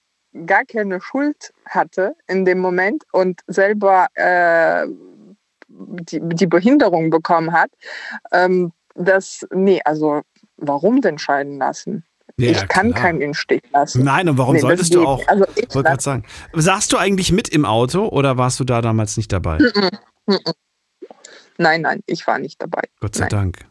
gar 0.46 0.64
keine 0.64 1.00
Schuld 1.00 1.52
hatte 1.66 2.16
in 2.26 2.44
dem 2.44 2.58
Moment 2.58 3.04
und 3.12 3.40
selber 3.46 4.08
äh, 4.14 4.86
die, 5.68 6.20
die 6.20 6.46
Behinderung 6.46 7.10
bekommen 7.10 7.52
hat, 7.52 7.70
ähm, 8.32 8.72
das, 8.94 9.46
nee, 9.52 9.80
also 9.84 10.22
warum 10.56 11.00
denn 11.00 11.18
scheiden 11.18 11.58
lassen? 11.58 12.04
Ja, 12.38 12.50
ich 12.50 12.68
kann 12.68 12.90
klar. 12.90 13.02
keinen 13.02 13.20
im 13.20 13.34
Stich 13.34 13.62
lassen. 13.72 14.02
Nein, 14.02 14.28
und 14.28 14.38
warum 14.38 14.54
Nee, 14.54 14.60
solltest 14.60 14.92
du 14.94 15.06
auch? 15.06 15.26
Also 15.28 15.44
ich 15.54 15.72
wollte 15.74 15.88
gerade 15.88 16.02
sagen. 16.02 16.24
Saßt 16.52 16.92
du 16.92 16.96
eigentlich 16.96 17.30
mit 17.30 17.48
im 17.48 17.64
Auto 17.64 18.08
oder 18.08 18.36
warst 18.38 18.58
du 18.58 18.64
da 18.64 18.82
damals 18.82 19.16
nicht 19.16 19.32
dabei? 19.32 19.58
Mhm, 19.58 19.90
mhm. 20.26 20.38
Nein, 21.58 21.82
nein, 21.82 22.00
ich 22.06 22.26
war 22.26 22.40
nicht 22.40 22.60
dabei. 22.60 22.82
Gott 23.00 23.14
sei 23.14 23.22
nein. 23.22 23.30
Dank. 23.30 23.66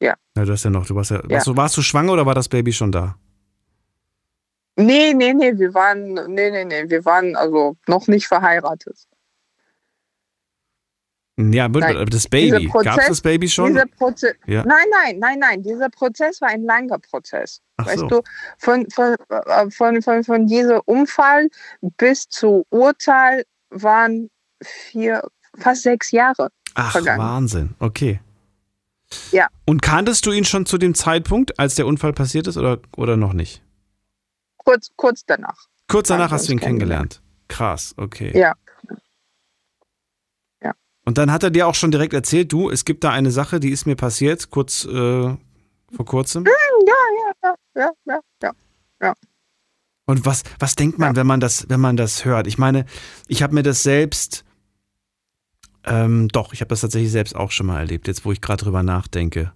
Ja. 0.00 0.14
Ja, 0.36 0.44
du 0.44 0.52
hast 0.52 0.62
ja 0.64 0.70
noch, 0.70 0.86
du 0.86 0.94
warst 0.94 1.10
ja, 1.10 1.16
Ja. 1.16 1.30
Warst, 1.30 1.46
du, 1.48 1.56
warst 1.56 1.76
du 1.76 1.82
schwanger 1.82 2.12
oder 2.12 2.26
war 2.26 2.34
das 2.34 2.48
Baby 2.48 2.72
schon 2.72 2.92
da? 2.92 3.16
Nee, 4.76 5.14
nee, 5.14 5.32
nee, 5.32 5.58
wir 5.58 5.72
waren, 5.74 6.14
nee, 6.14 6.50
nee, 6.50 6.64
nee, 6.64 6.88
wir 6.88 7.04
waren 7.04 7.34
also 7.34 7.76
noch 7.88 8.06
nicht 8.08 8.28
verheiratet. 8.28 9.08
Ja, 11.38 11.66
aber 11.66 11.80
Nein. 11.80 12.06
das 12.06 12.26
Baby. 12.28 12.66
Gab 12.66 12.98
es 12.98 13.08
das 13.08 13.20
Baby 13.20 13.48
schon? 13.48 13.76
Ja. 13.76 13.84
Nein, 14.64 14.86
nein, 14.90 15.18
nein, 15.18 15.38
nein. 15.38 15.62
Dieser 15.62 15.90
Prozess 15.90 16.40
war 16.40 16.48
ein 16.48 16.64
langer 16.64 16.98
Prozess. 16.98 17.60
Ach 17.76 17.86
weißt 17.86 17.98
so. 17.98 18.08
du, 18.08 18.22
von, 18.58 18.88
von, 18.90 19.16
äh, 19.28 19.70
von, 19.70 20.00
von, 20.00 20.24
von 20.24 20.46
diesem 20.46 20.80
Unfall 20.86 21.48
bis 21.98 22.28
zu 22.28 22.64
Urteil 22.70 23.44
waren 23.68 24.30
vier, 24.62 25.22
fast 25.58 25.82
sechs 25.82 26.10
Jahre 26.10 26.48
Ach, 26.74 26.92
vergangen. 26.92 27.20
Wahnsinn. 27.20 27.74
Okay. 27.80 28.20
Ja, 29.30 29.48
Und 29.66 29.82
kanntest 29.82 30.26
du 30.26 30.32
ihn 30.32 30.44
schon 30.44 30.66
zu 30.66 30.78
dem 30.78 30.94
Zeitpunkt, 30.94 31.58
als 31.58 31.74
der 31.74 31.86
Unfall 31.86 32.12
passiert 32.12 32.46
ist 32.46 32.56
oder, 32.56 32.78
oder 32.96 33.16
noch 33.16 33.34
nicht? 33.34 33.62
kurz, 34.66 34.90
kurz 34.96 35.24
danach. 35.24 35.66
Kurz 35.88 36.08
danach 36.08 36.30
hast 36.30 36.48
du 36.48 36.52
ihn 36.52 36.60
kennengelernt. 36.60 37.20
kennengelernt. 37.20 37.22
Krass, 37.48 37.94
okay. 37.96 38.36
Ja. 38.36 38.54
Und 41.06 41.18
dann 41.18 41.30
hat 41.30 41.44
er 41.44 41.50
dir 41.50 41.68
auch 41.68 41.76
schon 41.76 41.92
direkt 41.92 42.12
erzählt, 42.12 42.52
du, 42.52 42.68
es 42.68 42.84
gibt 42.84 43.04
da 43.04 43.10
eine 43.10 43.30
Sache, 43.30 43.60
die 43.60 43.70
ist 43.70 43.86
mir 43.86 43.94
passiert, 43.94 44.50
kurz 44.50 44.84
äh, 44.84 44.88
vor 44.90 46.04
kurzem. 46.04 46.44
Ja, 46.44 46.52
ja, 46.86 47.32
ja, 47.42 47.54
ja, 47.76 47.90
ja, 48.06 48.20
ja. 48.42 48.52
ja. 49.00 49.14
Und 50.04 50.26
was, 50.26 50.42
was 50.58 50.74
denkt 50.74 50.98
man, 50.98 51.14
wenn 51.14 51.26
man 51.26 51.38
das, 51.38 51.68
wenn 51.68 51.80
man 51.80 51.96
das 51.96 52.24
hört? 52.24 52.48
Ich 52.48 52.58
meine, 52.58 52.86
ich 53.28 53.42
habe 53.44 53.54
mir 53.54 53.62
das 53.62 53.84
selbst, 53.84 54.44
ähm, 55.84 56.26
doch, 56.28 56.52
ich 56.52 56.60
habe 56.60 56.70
das 56.70 56.80
tatsächlich 56.80 57.12
selbst 57.12 57.36
auch 57.36 57.52
schon 57.52 57.66
mal 57.66 57.78
erlebt, 57.78 58.08
jetzt 58.08 58.24
wo 58.24 58.32
ich 58.32 58.40
gerade 58.40 58.64
drüber 58.64 58.82
nachdenke. 58.82 59.52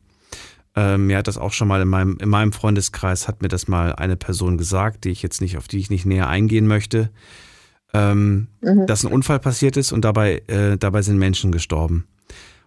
Ähm, 0.76 1.08
mir 1.08 1.18
hat 1.18 1.26
das 1.26 1.36
auch 1.36 1.52
schon 1.52 1.66
mal 1.66 1.82
in 1.82 1.88
meinem, 1.88 2.16
in 2.20 2.28
meinem 2.28 2.52
Freundeskreis, 2.52 3.26
hat 3.26 3.42
mir 3.42 3.48
das 3.48 3.66
mal 3.66 3.92
eine 3.92 4.16
Person 4.16 4.56
gesagt, 4.56 5.02
die 5.02 5.10
ich 5.10 5.20
jetzt 5.20 5.40
nicht, 5.40 5.56
auf 5.56 5.66
die 5.66 5.78
ich 5.78 5.90
nicht 5.90 6.06
näher 6.06 6.28
eingehen 6.28 6.68
möchte, 6.68 7.10
ähm, 7.94 8.48
Mhm. 8.60 8.86
dass 8.86 9.04
ein 9.04 9.12
Unfall 9.12 9.38
passiert 9.40 9.76
ist 9.76 9.92
und 9.92 10.04
dabei, 10.04 10.42
äh, 10.46 10.76
dabei 10.78 11.02
sind 11.02 11.18
Menschen 11.18 11.50
gestorben. 11.52 12.06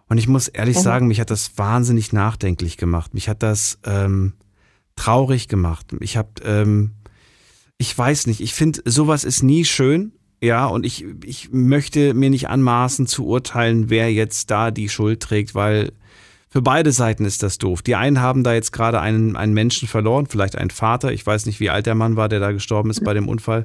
Und 0.08 0.18
ich 0.18 0.28
muss 0.28 0.48
ehrlich 0.48 0.76
Mhm. 0.76 0.82
sagen, 0.82 1.06
mich 1.08 1.20
hat 1.20 1.30
das 1.30 1.56
wahnsinnig 1.56 2.12
nachdenklich 2.12 2.76
gemacht. 2.76 3.14
Mich 3.14 3.28
hat 3.28 3.42
das 3.42 3.78
ähm, 3.84 4.34
traurig 4.96 5.48
gemacht. 5.48 5.86
Ich 6.00 6.16
habe, 6.16 6.28
ähm, 6.44 6.92
ich 7.78 7.96
weiß 7.96 8.26
nicht, 8.26 8.40
ich 8.40 8.54
finde, 8.54 8.82
sowas 8.84 9.24
ist 9.24 9.42
nie 9.42 9.64
schön. 9.64 10.12
Ja, 10.42 10.66
und 10.66 10.84
ich, 10.84 11.06
ich 11.24 11.50
möchte 11.52 12.12
mir 12.12 12.28
nicht 12.28 12.48
anmaßen 12.50 13.06
zu 13.06 13.24
urteilen, 13.26 13.88
wer 13.88 14.12
jetzt 14.12 14.50
da 14.50 14.70
die 14.70 14.90
Schuld 14.90 15.20
trägt, 15.20 15.54
weil 15.54 15.92
für 16.50 16.60
beide 16.60 16.92
Seiten 16.92 17.24
ist 17.24 17.42
das 17.42 17.56
doof. 17.56 17.80
Die 17.80 17.94
einen 17.96 18.20
haben 18.20 18.44
da 18.44 18.52
jetzt 18.52 18.70
gerade 18.72 19.00
einen, 19.00 19.36
einen 19.36 19.54
Menschen 19.54 19.88
verloren, 19.88 20.26
vielleicht 20.26 20.56
einen 20.56 20.70
Vater. 20.70 21.12
Ich 21.12 21.26
weiß 21.26 21.46
nicht, 21.46 21.60
wie 21.60 21.70
alt 21.70 21.86
der 21.86 21.94
Mann 21.94 22.16
war, 22.16 22.28
der 22.28 22.40
da 22.40 22.52
gestorben 22.52 22.90
ist 22.90 23.02
bei 23.02 23.14
dem 23.14 23.26
Unfall. 23.26 23.64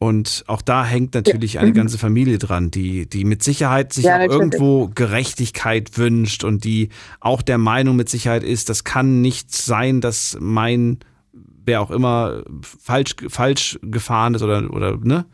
Und 0.00 0.44
auch 0.46 0.62
da 0.62 0.84
hängt 0.84 1.14
natürlich 1.14 1.58
eine 1.58 1.72
ganze 1.72 1.98
Familie 1.98 2.38
dran, 2.38 2.70
die, 2.70 3.08
die 3.08 3.24
mit 3.24 3.42
Sicherheit 3.42 3.92
sich 3.92 4.04
Ja, 4.04 4.22
irgendwo 4.22 4.88
Gerechtigkeit 4.94 5.98
wünscht 5.98 6.44
und 6.44 6.62
die 6.62 6.90
auch 7.18 7.42
der 7.42 7.58
Meinung 7.58 7.96
mit 7.96 8.08
Sicherheit 8.08 8.44
ist, 8.44 8.68
das 8.68 8.84
kann 8.84 9.20
nicht 9.22 9.52
sein, 9.52 10.00
dass 10.00 10.36
mein, 10.40 11.00
wer 11.32 11.80
auch 11.80 11.90
immer, 11.90 12.44
falsch, 12.62 13.16
falsch 13.28 13.76
gefahren 13.82 14.34
ist 14.34 14.42
oder, 14.42 14.72
oder, 14.72 14.96
ne? 14.98 15.26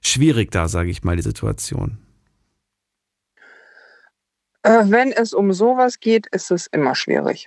Schwierig 0.00 0.50
da, 0.50 0.66
sage 0.66 0.90
ich 0.90 1.04
mal, 1.04 1.14
die 1.14 1.22
Situation. 1.22 1.98
Äh, 4.64 4.82
wenn 4.86 5.12
es 5.12 5.32
um 5.32 5.52
sowas 5.52 6.00
geht, 6.00 6.26
ist 6.28 6.50
es 6.50 6.66
immer 6.66 6.96
schwierig. 6.96 7.46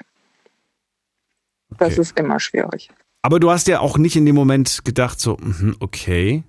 Das 1.77 1.93
Okay. 1.93 2.01
ist 2.01 2.17
immer 2.17 2.39
schwierig. 2.39 2.89
Aber 3.25 3.39
du 3.39 3.49
hast 3.49 3.67
ja 3.67 3.79
auch 3.79 3.97
nicht 3.97 4.15
in 4.15 4.27
dem 4.27 4.35
Moment 4.35 4.85
gedacht, 4.85 5.19
so, 5.19 5.35
mhm, 5.41 5.75
okay, 5.79 6.43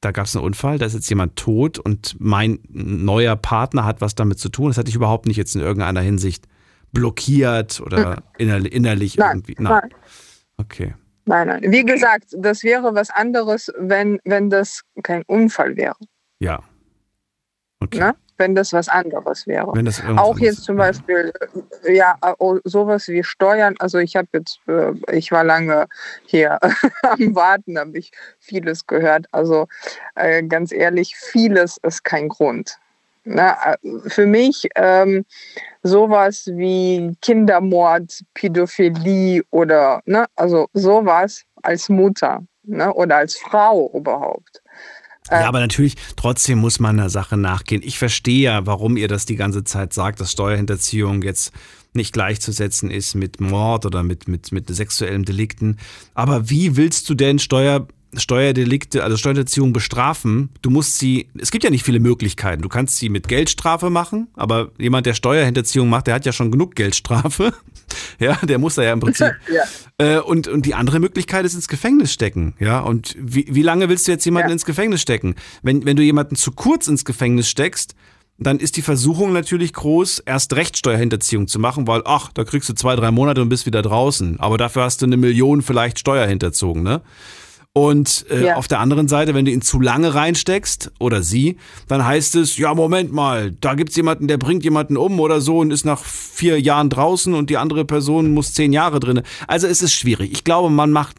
da 0.00 0.12
gab 0.12 0.24
es 0.24 0.34
einen 0.34 0.46
Unfall, 0.46 0.78
da 0.78 0.86
ist 0.86 0.94
jetzt 0.94 1.10
jemand 1.10 1.36
tot 1.36 1.78
und 1.78 2.16
mein 2.18 2.58
neuer 2.70 3.36
Partner 3.36 3.84
hat 3.84 4.00
was 4.00 4.14
damit 4.14 4.38
zu 4.38 4.48
tun. 4.48 4.68
Das 4.68 4.78
hat 4.78 4.86
dich 4.86 4.94
überhaupt 4.94 5.26
nicht 5.26 5.36
jetzt 5.36 5.54
in 5.54 5.60
irgendeiner 5.60 6.00
Hinsicht 6.00 6.48
blockiert 6.90 7.82
oder 7.82 8.22
innerlich, 8.38 8.72
innerlich 8.72 9.18
Nein, 9.18 9.36
irgendwie. 9.36 9.56
nein. 9.58 9.90
Okay. 10.56 10.94
Nein, 11.26 11.48
nein. 11.48 11.64
Wie 11.70 11.84
gesagt, 11.84 12.28
das 12.38 12.62
wäre 12.62 12.94
was 12.94 13.10
anderes, 13.10 13.70
wenn, 13.78 14.18
wenn 14.24 14.48
das 14.48 14.84
kein 15.02 15.22
Unfall 15.26 15.76
wäre. 15.76 15.96
Ja. 16.38 16.62
Ne? 17.92 18.16
Wenn 18.38 18.54
das 18.54 18.72
was 18.72 18.88
anderes 18.88 19.46
wäre. 19.46 19.72
Auch 20.18 20.38
jetzt 20.38 20.64
zum 20.64 20.76
Beispiel, 20.76 21.32
äh, 21.84 21.96
ja, 21.96 22.16
oh, 22.38 22.58
sowas 22.64 23.08
wie 23.08 23.22
Steuern. 23.22 23.74
Also 23.78 23.98
ich 23.98 24.16
habe 24.16 24.28
jetzt, 24.32 24.60
äh, 24.68 24.92
ich 25.12 25.32
war 25.32 25.44
lange 25.44 25.86
hier 26.24 26.58
am 27.02 27.34
Warten, 27.34 27.78
habe 27.78 27.98
ich 27.98 28.12
vieles 28.38 28.86
gehört. 28.86 29.26
Also 29.32 29.68
äh, 30.14 30.42
ganz 30.42 30.72
ehrlich, 30.72 31.16
vieles 31.16 31.78
ist 31.82 32.04
kein 32.04 32.28
Grund. 32.28 32.78
Äh, 33.26 33.76
Für 34.06 34.26
mich 34.26 34.68
ähm, 34.76 35.24
sowas 35.82 36.48
wie 36.52 37.16
Kindermord, 37.22 38.22
Pädophilie 38.34 39.42
oder 39.50 40.00
ne, 40.06 40.26
also 40.36 40.68
sowas 40.74 41.42
als 41.62 41.88
Mutter 41.88 42.42
ne, 42.64 42.92
oder 42.92 43.16
als 43.16 43.36
Frau 43.36 43.90
überhaupt. 43.94 44.62
Ja, 45.30 45.48
aber 45.48 45.60
natürlich, 45.60 45.94
trotzdem 46.16 46.58
muss 46.58 46.80
man 46.80 46.96
der 46.96 47.10
Sache 47.10 47.36
nachgehen. 47.36 47.82
Ich 47.84 47.98
verstehe 47.98 48.42
ja, 48.42 48.66
warum 48.66 48.96
ihr 48.96 49.08
das 49.08 49.26
die 49.26 49.36
ganze 49.36 49.64
Zeit 49.64 49.92
sagt, 49.92 50.20
dass 50.20 50.32
Steuerhinterziehung 50.32 51.22
jetzt 51.22 51.52
nicht 51.94 52.12
gleichzusetzen 52.12 52.90
ist 52.90 53.14
mit 53.14 53.40
Mord 53.40 53.86
oder 53.86 54.02
mit, 54.02 54.28
mit, 54.28 54.52
mit 54.52 54.68
sexuellen 54.68 55.24
Delikten. 55.24 55.78
Aber 56.14 56.48
wie 56.50 56.76
willst 56.76 57.08
du 57.08 57.14
denn 57.14 57.38
Steuer, 57.38 57.88
Steuerdelikte, 58.14 59.02
also 59.04 59.16
Steuerhinterziehung 59.16 59.72
bestrafen? 59.72 60.50
Du 60.62 60.70
musst 60.70 60.98
sie, 60.98 61.28
es 61.38 61.50
gibt 61.50 61.64
ja 61.64 61.70
nicht 61.70 61.84
viele 61.84 62.00
Möglichkeiten. 62.00 62.62
Du 62.62 62.68
kannst 62.68 62.96
sie 62.98 63.08
mit 63.08 63.28
Geldstrafe 63.28 63.90
machen, 63.90 64.28
aber 64.34 64.70
jemand, 64.78 65.06
der 65.06 65.14
Steuerhinterziehung 65.14 65.88
macht, 65.88 66.06
der 66.06 66.14
hat 66.14 66.26
ja 66.26 66.32
schon 66.32 66.50
genug 66.50 66.74
Geldstrafe. 66.74 67.52
Ja, 68.18 68.36
der 68.42 68.58
muss 68.58 68.74
da 68.74 68.82
ja 68.82 68.92
im 68.92 68.98
Prinzip. 68.98 69.32
ja. 69.52 69.62
Äh, 69.98 70.20
und, 70.20 70.48
und 70.48 70.66
die 70.66 70.74
andere 70.74 70.98
Möglichkeit 70.98 71.44
ist 71.44 71.54
ins 71.54 71.68
Gefängnis 71.68 72.12
stecken. 72.12 72.54
Ja, 72.58 72.80
und 72.80 73.14
wie, 73.16 73.46
wie 73.48 73.62
lange 73.62 73.88
willst 73.88 74.08
du 74.08 74.12
jetzt 74.12 74.24
jemanden 74.24 74.50
ins 74.50 74.64
Gefängnis 74.64 75.02
stecken? 75.02 75.36
Wenn, 75.62 75.84
wenn 75.84 75.96
du 75.96 76.02
jemanden 76.02 76.34
zu 76.34 76.50
kurz 76.50 76.88
ins 76.88 77.04
Gefängnis 77.04 77.48
steckst, 77.48 77.94
dann 78.38 78.58
ist 78.58 78.76
die 78.76 78.82
Versuchung 78.82 79.32
natürlich 79.32 79.72
groß, 79.72 80.20
erst 80.20 80.54
recht 80.54 80.76
Steuerhinterziehung 80.76 81.48
zu 81.48 81.58
machen, 81.58 81.86
weil, 81.86 82.02
ach, 82.04 82.30
da 82.34 82.44
kriegst 82.44 82.68
du 82.68 82.74
zwei, 82.74 82.96
drei 82.96 83.10
Monate 83.10 83.40
und 83.40 83.48
bist 83.48 83.66
wieder 83.66 83.82
draußen. 83.82 84.38
Aber 84.40 84.58
dafür 84.58 84.82
hast 84.82 85.00
du 85.00 85.06
eine 85.06 85.16
Million 85.16 85.62
vielleicht 85.62 85.98
Steuer 85.98 86.26
hinterzogen, 86.26 86.82
ne? 86.82 87.02
Und 87.76 88.24
äh, 88.30 88.42
Ja. 88.42 88.56
auf 88.56 88.68
der 88.68 88.80
anderen 88.80 89.06
Seite, 89.06 89.34
wenn 89.34 89.44
du 89.44 89.50
ihn 89.50 89.60
zu 89.60 89.78
lange 89.82 90.14
reinsteckst 90.14 90.92
oder 90.98 91.22
sie, 91.22 91.58
dann 91.88 92.06
heißt 92.06 92.34
es, 92.36 92.56
ja, 92.56 92.72
Moment 92.72 93.12
mal, 93.12 93.50
da 93.50 93.74
gibt's 93.74 93.94
jemanden, 93.96 94.28
der 94.28 94.38
bringt 94.38 94.64
jemanden 94.64 94.96
um 94.96 95.20
oder 95.20 95.42
so 95.42 95.58
und 95.58 95.70
ist 95.70 95.84
nach 95.84 96.02
vier 96.02 96.58
Jahren 96.58 96.88
draußen 96.88 97.34
und 97.34 97.50
die 97.50 97.58
andere 97.58 97.84
Person 97.84 98.32
muss 98.32 98.54
zehn 98.54 98.72
Jahre 98.72 98.98
drinne. 98.98 99.24
Also 99.46 99.66
es 99.66 99.82
ist 99.82 99.92
schwierig. 99.92 100.32
Ich 100.32 100.42
glaube, 100.42 100.70
man 100.70 100.90
macht 100.90 101.18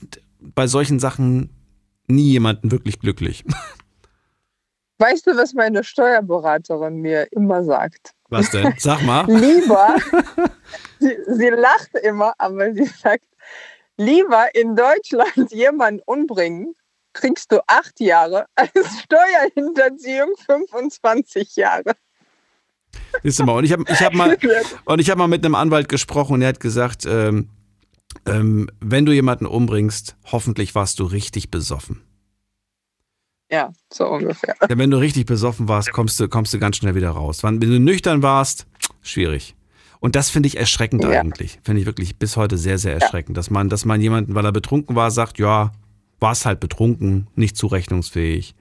bei 0.56 0.66
solchen 0.66 0.98
Sachen 0.98 1.52
nie 2.08 2.32
jemanden 2.32 2.72
wirklich 2.72 3.00
glücklich. 3.02 3.46
Weißt 4.98 5.28
du, 5.28 5.38
was 5.38 5.54
meine 5.54 5.84
Steuerberaterin 5.84 6.96
mir 6.96 7.28
immer 7.34 7.64
sagt? 7.64 8.14
Was 8.30 8.50
denn? 8.50 8.74
Sag 8.80 9.04
mal. 9.04 9.26
Lieber, 9.28 9.96
sie, 11.00 11.16
sie 11.28 11.50
lacht 11.50 11.92
immer, 12.04 12.34
aber 12.40 12.74
sie 12.74 12.86
sagt, 12.86 13.26
lieber 13.98 14.54
in 14.56 14.76
Deutschland 14.76 15.52
jemanden 15.52 16.02
umbringen, 16.06 16.74
kriegst 17.14 17.52
du 17.52 17.60
acht 17.68 18.00
Jahre, 18.00 18.46
als 18.56 18.72
Steuerhinterziehung 19.04 20.34
25 20.46 21.56
Jahre. 21.56 21.96
Siehst 23.24 23.40
du 23.40 23.44
mal, 23.44 23.54
und 23.54 23.64
ich 23.64 23.74
habe 23.74 23.84
ich 23.88 24.02
hab 24.02 24.14
mal, 24.14 24.38
und 24.86 25.00
ich 25.00 25.10
hab 25.10 25.18
mal 25.18 25.28
mit 25.28 25.44
einem 25.44 25.56
Anwalt 25.56 25.90
gesprochen 25.90 26.34
und 26.34 26.42
er 26.42 26.50
hat 26.50 26.60
gesagt, 26.60 27.06
ähm, 27.06 27.50
ähm, 28.26 28.70
wenn 28.80 29.06
du 29.06 29.12
jemanden 29.12 29.46
umbringst, 29.46 30.16
hoffentlich 30.32 30.74
warst 30.76 31.00
du 31.00 31.04
richtig 31.06 31.52
besoffen. 31.52 32.02
Ja, 33.50 33.72
so 33.92 34.08
ungefähr. 34.08 34.56
Denn 34.68 34.78
wenn 34.78 34.92
du 34.92 34.98
richtig 34.98 35.26
besoffen 35.26 35.68
warst, 35.68 35.92
kommst 35.92 36.20
du, 36.20 36.28
kommst 36.28 36.54
du 36.54 36.60
ganz 36.60 36.78
schnell 36.78 36.96
wieder 36.96 37.12
raus. 37.12 37.44
Wenn 37.44 37.60
du 37.60 37.80
nüchtern 37.80 38.22
warst, 38.22 38.66
schwierig. 39.02 39.56
Und 40.08 40.16
das 40.16 40.30
finde 40.30 40.48
ich 40.48 40.56
erschreckend 40.58 41.04
Ja. 41.04 41.20
eigentlich. 41.20 41.60
Finde 41.66 41.82
ich 41.82 41.86
wirklich 41.86 42.16
bis 42.18 42.38
heute 42.38 42.58
sehr, 42.58 42.78
sehr 42.78 42.94
erschreckend, 42.94 43.36
dass 43.36 43.50
man, 43.50 43.68
dass 43.68 43.84
man 43.84 44.00
jemanden, 44.00 44.36
weil 44.36 44.46
er 44.46 44.54
betrunken 44.54 44.96
war, 44.96 45.12
sagt, 45.12 45.38
ja, 45.38 45.74
war 46.22 46.32
es 46.32 46.46
halt 46.46 46.62
betrunken, 46.62 47.28
nicht 47.36 47.58
zurechnungsfähig. 47.58 48.56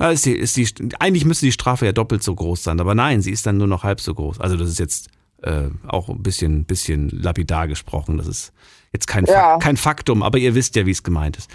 Ja, 0.00 0.10
ist 0.12 0.26
die, 0.26 0.36
ist 0.36 0.56
die, 0.56 0.68
eigentlich 1.00 1.24
müsste 1.24 1.44
die 1.44 1.50
Strafe 1.50 1.86
ja 1.86 1.90
doppelt 1.92 2.22
so 2.22 2.32
groß 2.36 2.62
sein, 2.62 2.78
aber 2.78 2.94
nein, 2.94 3.20
sie 3.20 3.32
ist 3.32 3.46
dann 3.46 3.56
nur 3.56 3.66
noch 3.66 3.82
halb 3.82 4.00
so 4.00 4.14
groß. 4.14 4.38
Also 4.40 4.56
das 4.56 4.68
ist 4.68 4.78
jetzt 4.78 5.08
äh, 5.42 5.70
auch 5.88 6.08
ein 6.08 6.22
bisschen, 6.22 6.66
bisschen 6.66 7.08
lapidar 7.10 7.66
gesprochen. 7.66 8.16
Das 8.18 8.28
ist 8.28 8.52
jetzt 8.92 9.08
kein, 9.08 9.24
Ja. 9.24 9.54
Fak 9.54 9.62
kein 9.62 9.76
Faktum, 9.76 10.22
aber 10.22 10.38
ihr 10.38 10.54
wisst 10.54 10.76
ja, 10.76 10.86
wie 10.86 10.92
es 10.92 11.02
gemeint 11.02 11.36
ist. 11.36 11.50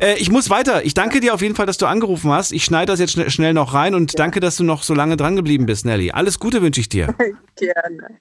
Äh, 0.00 0.14
ich 0.18 0.30
muss 0.30 0.48
weiter. 0.48 0.84
Ich 0.84 0.94
danke 0.94 1.18
dir 1.18 1.34
auf 1.34 1.42
jeden 1.42 1.56
Fall, 1.56 1.66
dass 1.66 1.76
du 1.76 1.86
angerufen 1.86 2.30
hast. 2.30 2.52
Ich 2.52 2.64
schneide 2.64 2.92
das 2.92 3.00
jetzt 3.00 3.14
schnell, 3.14 3.30
schnell 3.30 3.52
noch 3.52 3.74
rein 3.74 3.96
und 3.96 4.16
danke, 4.16 4.38
dass 4.38 4.56
du 4.56 4.62
noch 4.62 4.84
so 4.84 4.94
lange 4.94 5.16
dran 5.16 5.34
geblieben 5.34 5.66
bist, 5.66 5.84
Nelly. 5.84 6.12
Alles 6.12 6.38
Gute 6.38 6.62
wünsche 6.62 6.80
ich 6.80 6.88
dir. 6.88 7.12
Gerne. 7.56 8.20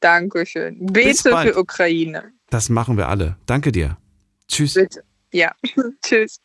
Dankeschön. 0.00 0.86
Bete 0.86 1.36
für 1.36 1.58
Ukraine. 1.58 2.32
Das 2.50 2.68
machen 2.68 2.96
wir 2.96 3.08
alle. 3.08 3.36
Danke 3.46 3.72
dir. 3.72 3.98
Tschüss. 4.48 4.74
Bitte. 4.74 5.02
Ja. 5.32 5.52
Tschüss. 6.04 6.40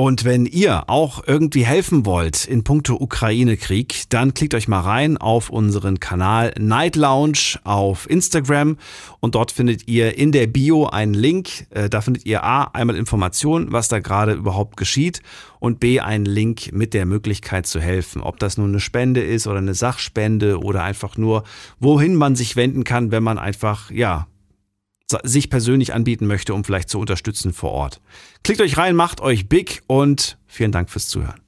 Und 0.00 0.24
wenn 0.24 0.46
ihr 0.46 0.88
auch 0.88 1.24
irgendwie 1.26 1.66
helfen 1.66 2.06
wollt 2.06 2.46
in 2.46 2.64
puncto 2.64 2.94
Ukraine-Krieg, 2.94 4.04
dann 4.08 4.32
klickt 4.32 4.54
euch 4.54 4.66
mal 4.66 4.80
rein 4.80 5.18
auf 5.18 5.50
unseren 5.50 6.00
Kanal 6.00 6.54
Night 6.58 6.96
Lounge 6.96 7.58
auf 7.64 8.08
Instagram 8.08 8.78
und 9.20 9.34
dort 9.34 9.52
findet 9.52 9.88
ihr 9.88 10.16
in 10.16 10.32
der 10.32 10.46
Bio 10.46 10.86
einen 10.86 11.12
Link. 11.12 11.66
Äh, 11.68 11.90
Da 11.90 12.00
findet 12.00 12.24
ihr 12.24 12.42
A, 12.42 12.64
einmal 12.72 12.96
Informationen, 12.96 13.72
was 13.72 13.88
da 13.88 13.98
gerade 13.98 14.32
überhaupt 14.32 14.78
geschieht 14.78 15.20
und 15.58 15.80
B, 15.80 16.00
einen 16.00 16.24
Link 16.24 16.72
mit 16.72 16.94
der 16.94 17.04
Möglichkeit 17.04 17.66
zu 17.66 17.78
helfen. 17.78 18.22
Ob 18.22 18.38
das 18.38 18.56
nun 18.56 18.70
eine 18.70 18.80
Spende 18.80 19.22
ist 19.22 19.46
oder 19.46 19.58
eine 19.58 19.74
Sachspende 19.74 20.60
oder 20.60 20.82
einfach 20.82 21.18
nur, 21.18 21.44
wohin 21.78 22.14
man 22.14 22.36
sich 22.36 22.56
wenden 22.56 22.84
kann, 22.84 23.10
wenn 23.10 23.22
man 23.22 23.38
einfach, 23.38 23.90
ja, 23.90 24.28
sich 25.22 25.50
persönlich 25.50 25.92
anbieten 25.92 26.26
möchte, 26.26 26.54
um 26.54 26.64
vielleicht 26.64 26.88
zu 26.88 26.98
unterstützen 26.98 27.52
vor 27.52 27.70
Ort. 27.72 28.00
Klickt 28.42 28.60
euch 28.60 28.76
rein, 28.76 28.96
macht 28.96 29.20
euch 29.20 29.48
big 29.48 29.82
und 29.86 30.38
vielen 30.46 30.72
Dank 30.72 30.90
fürs 30.90 31.08
Zuhören. 31.08 31.40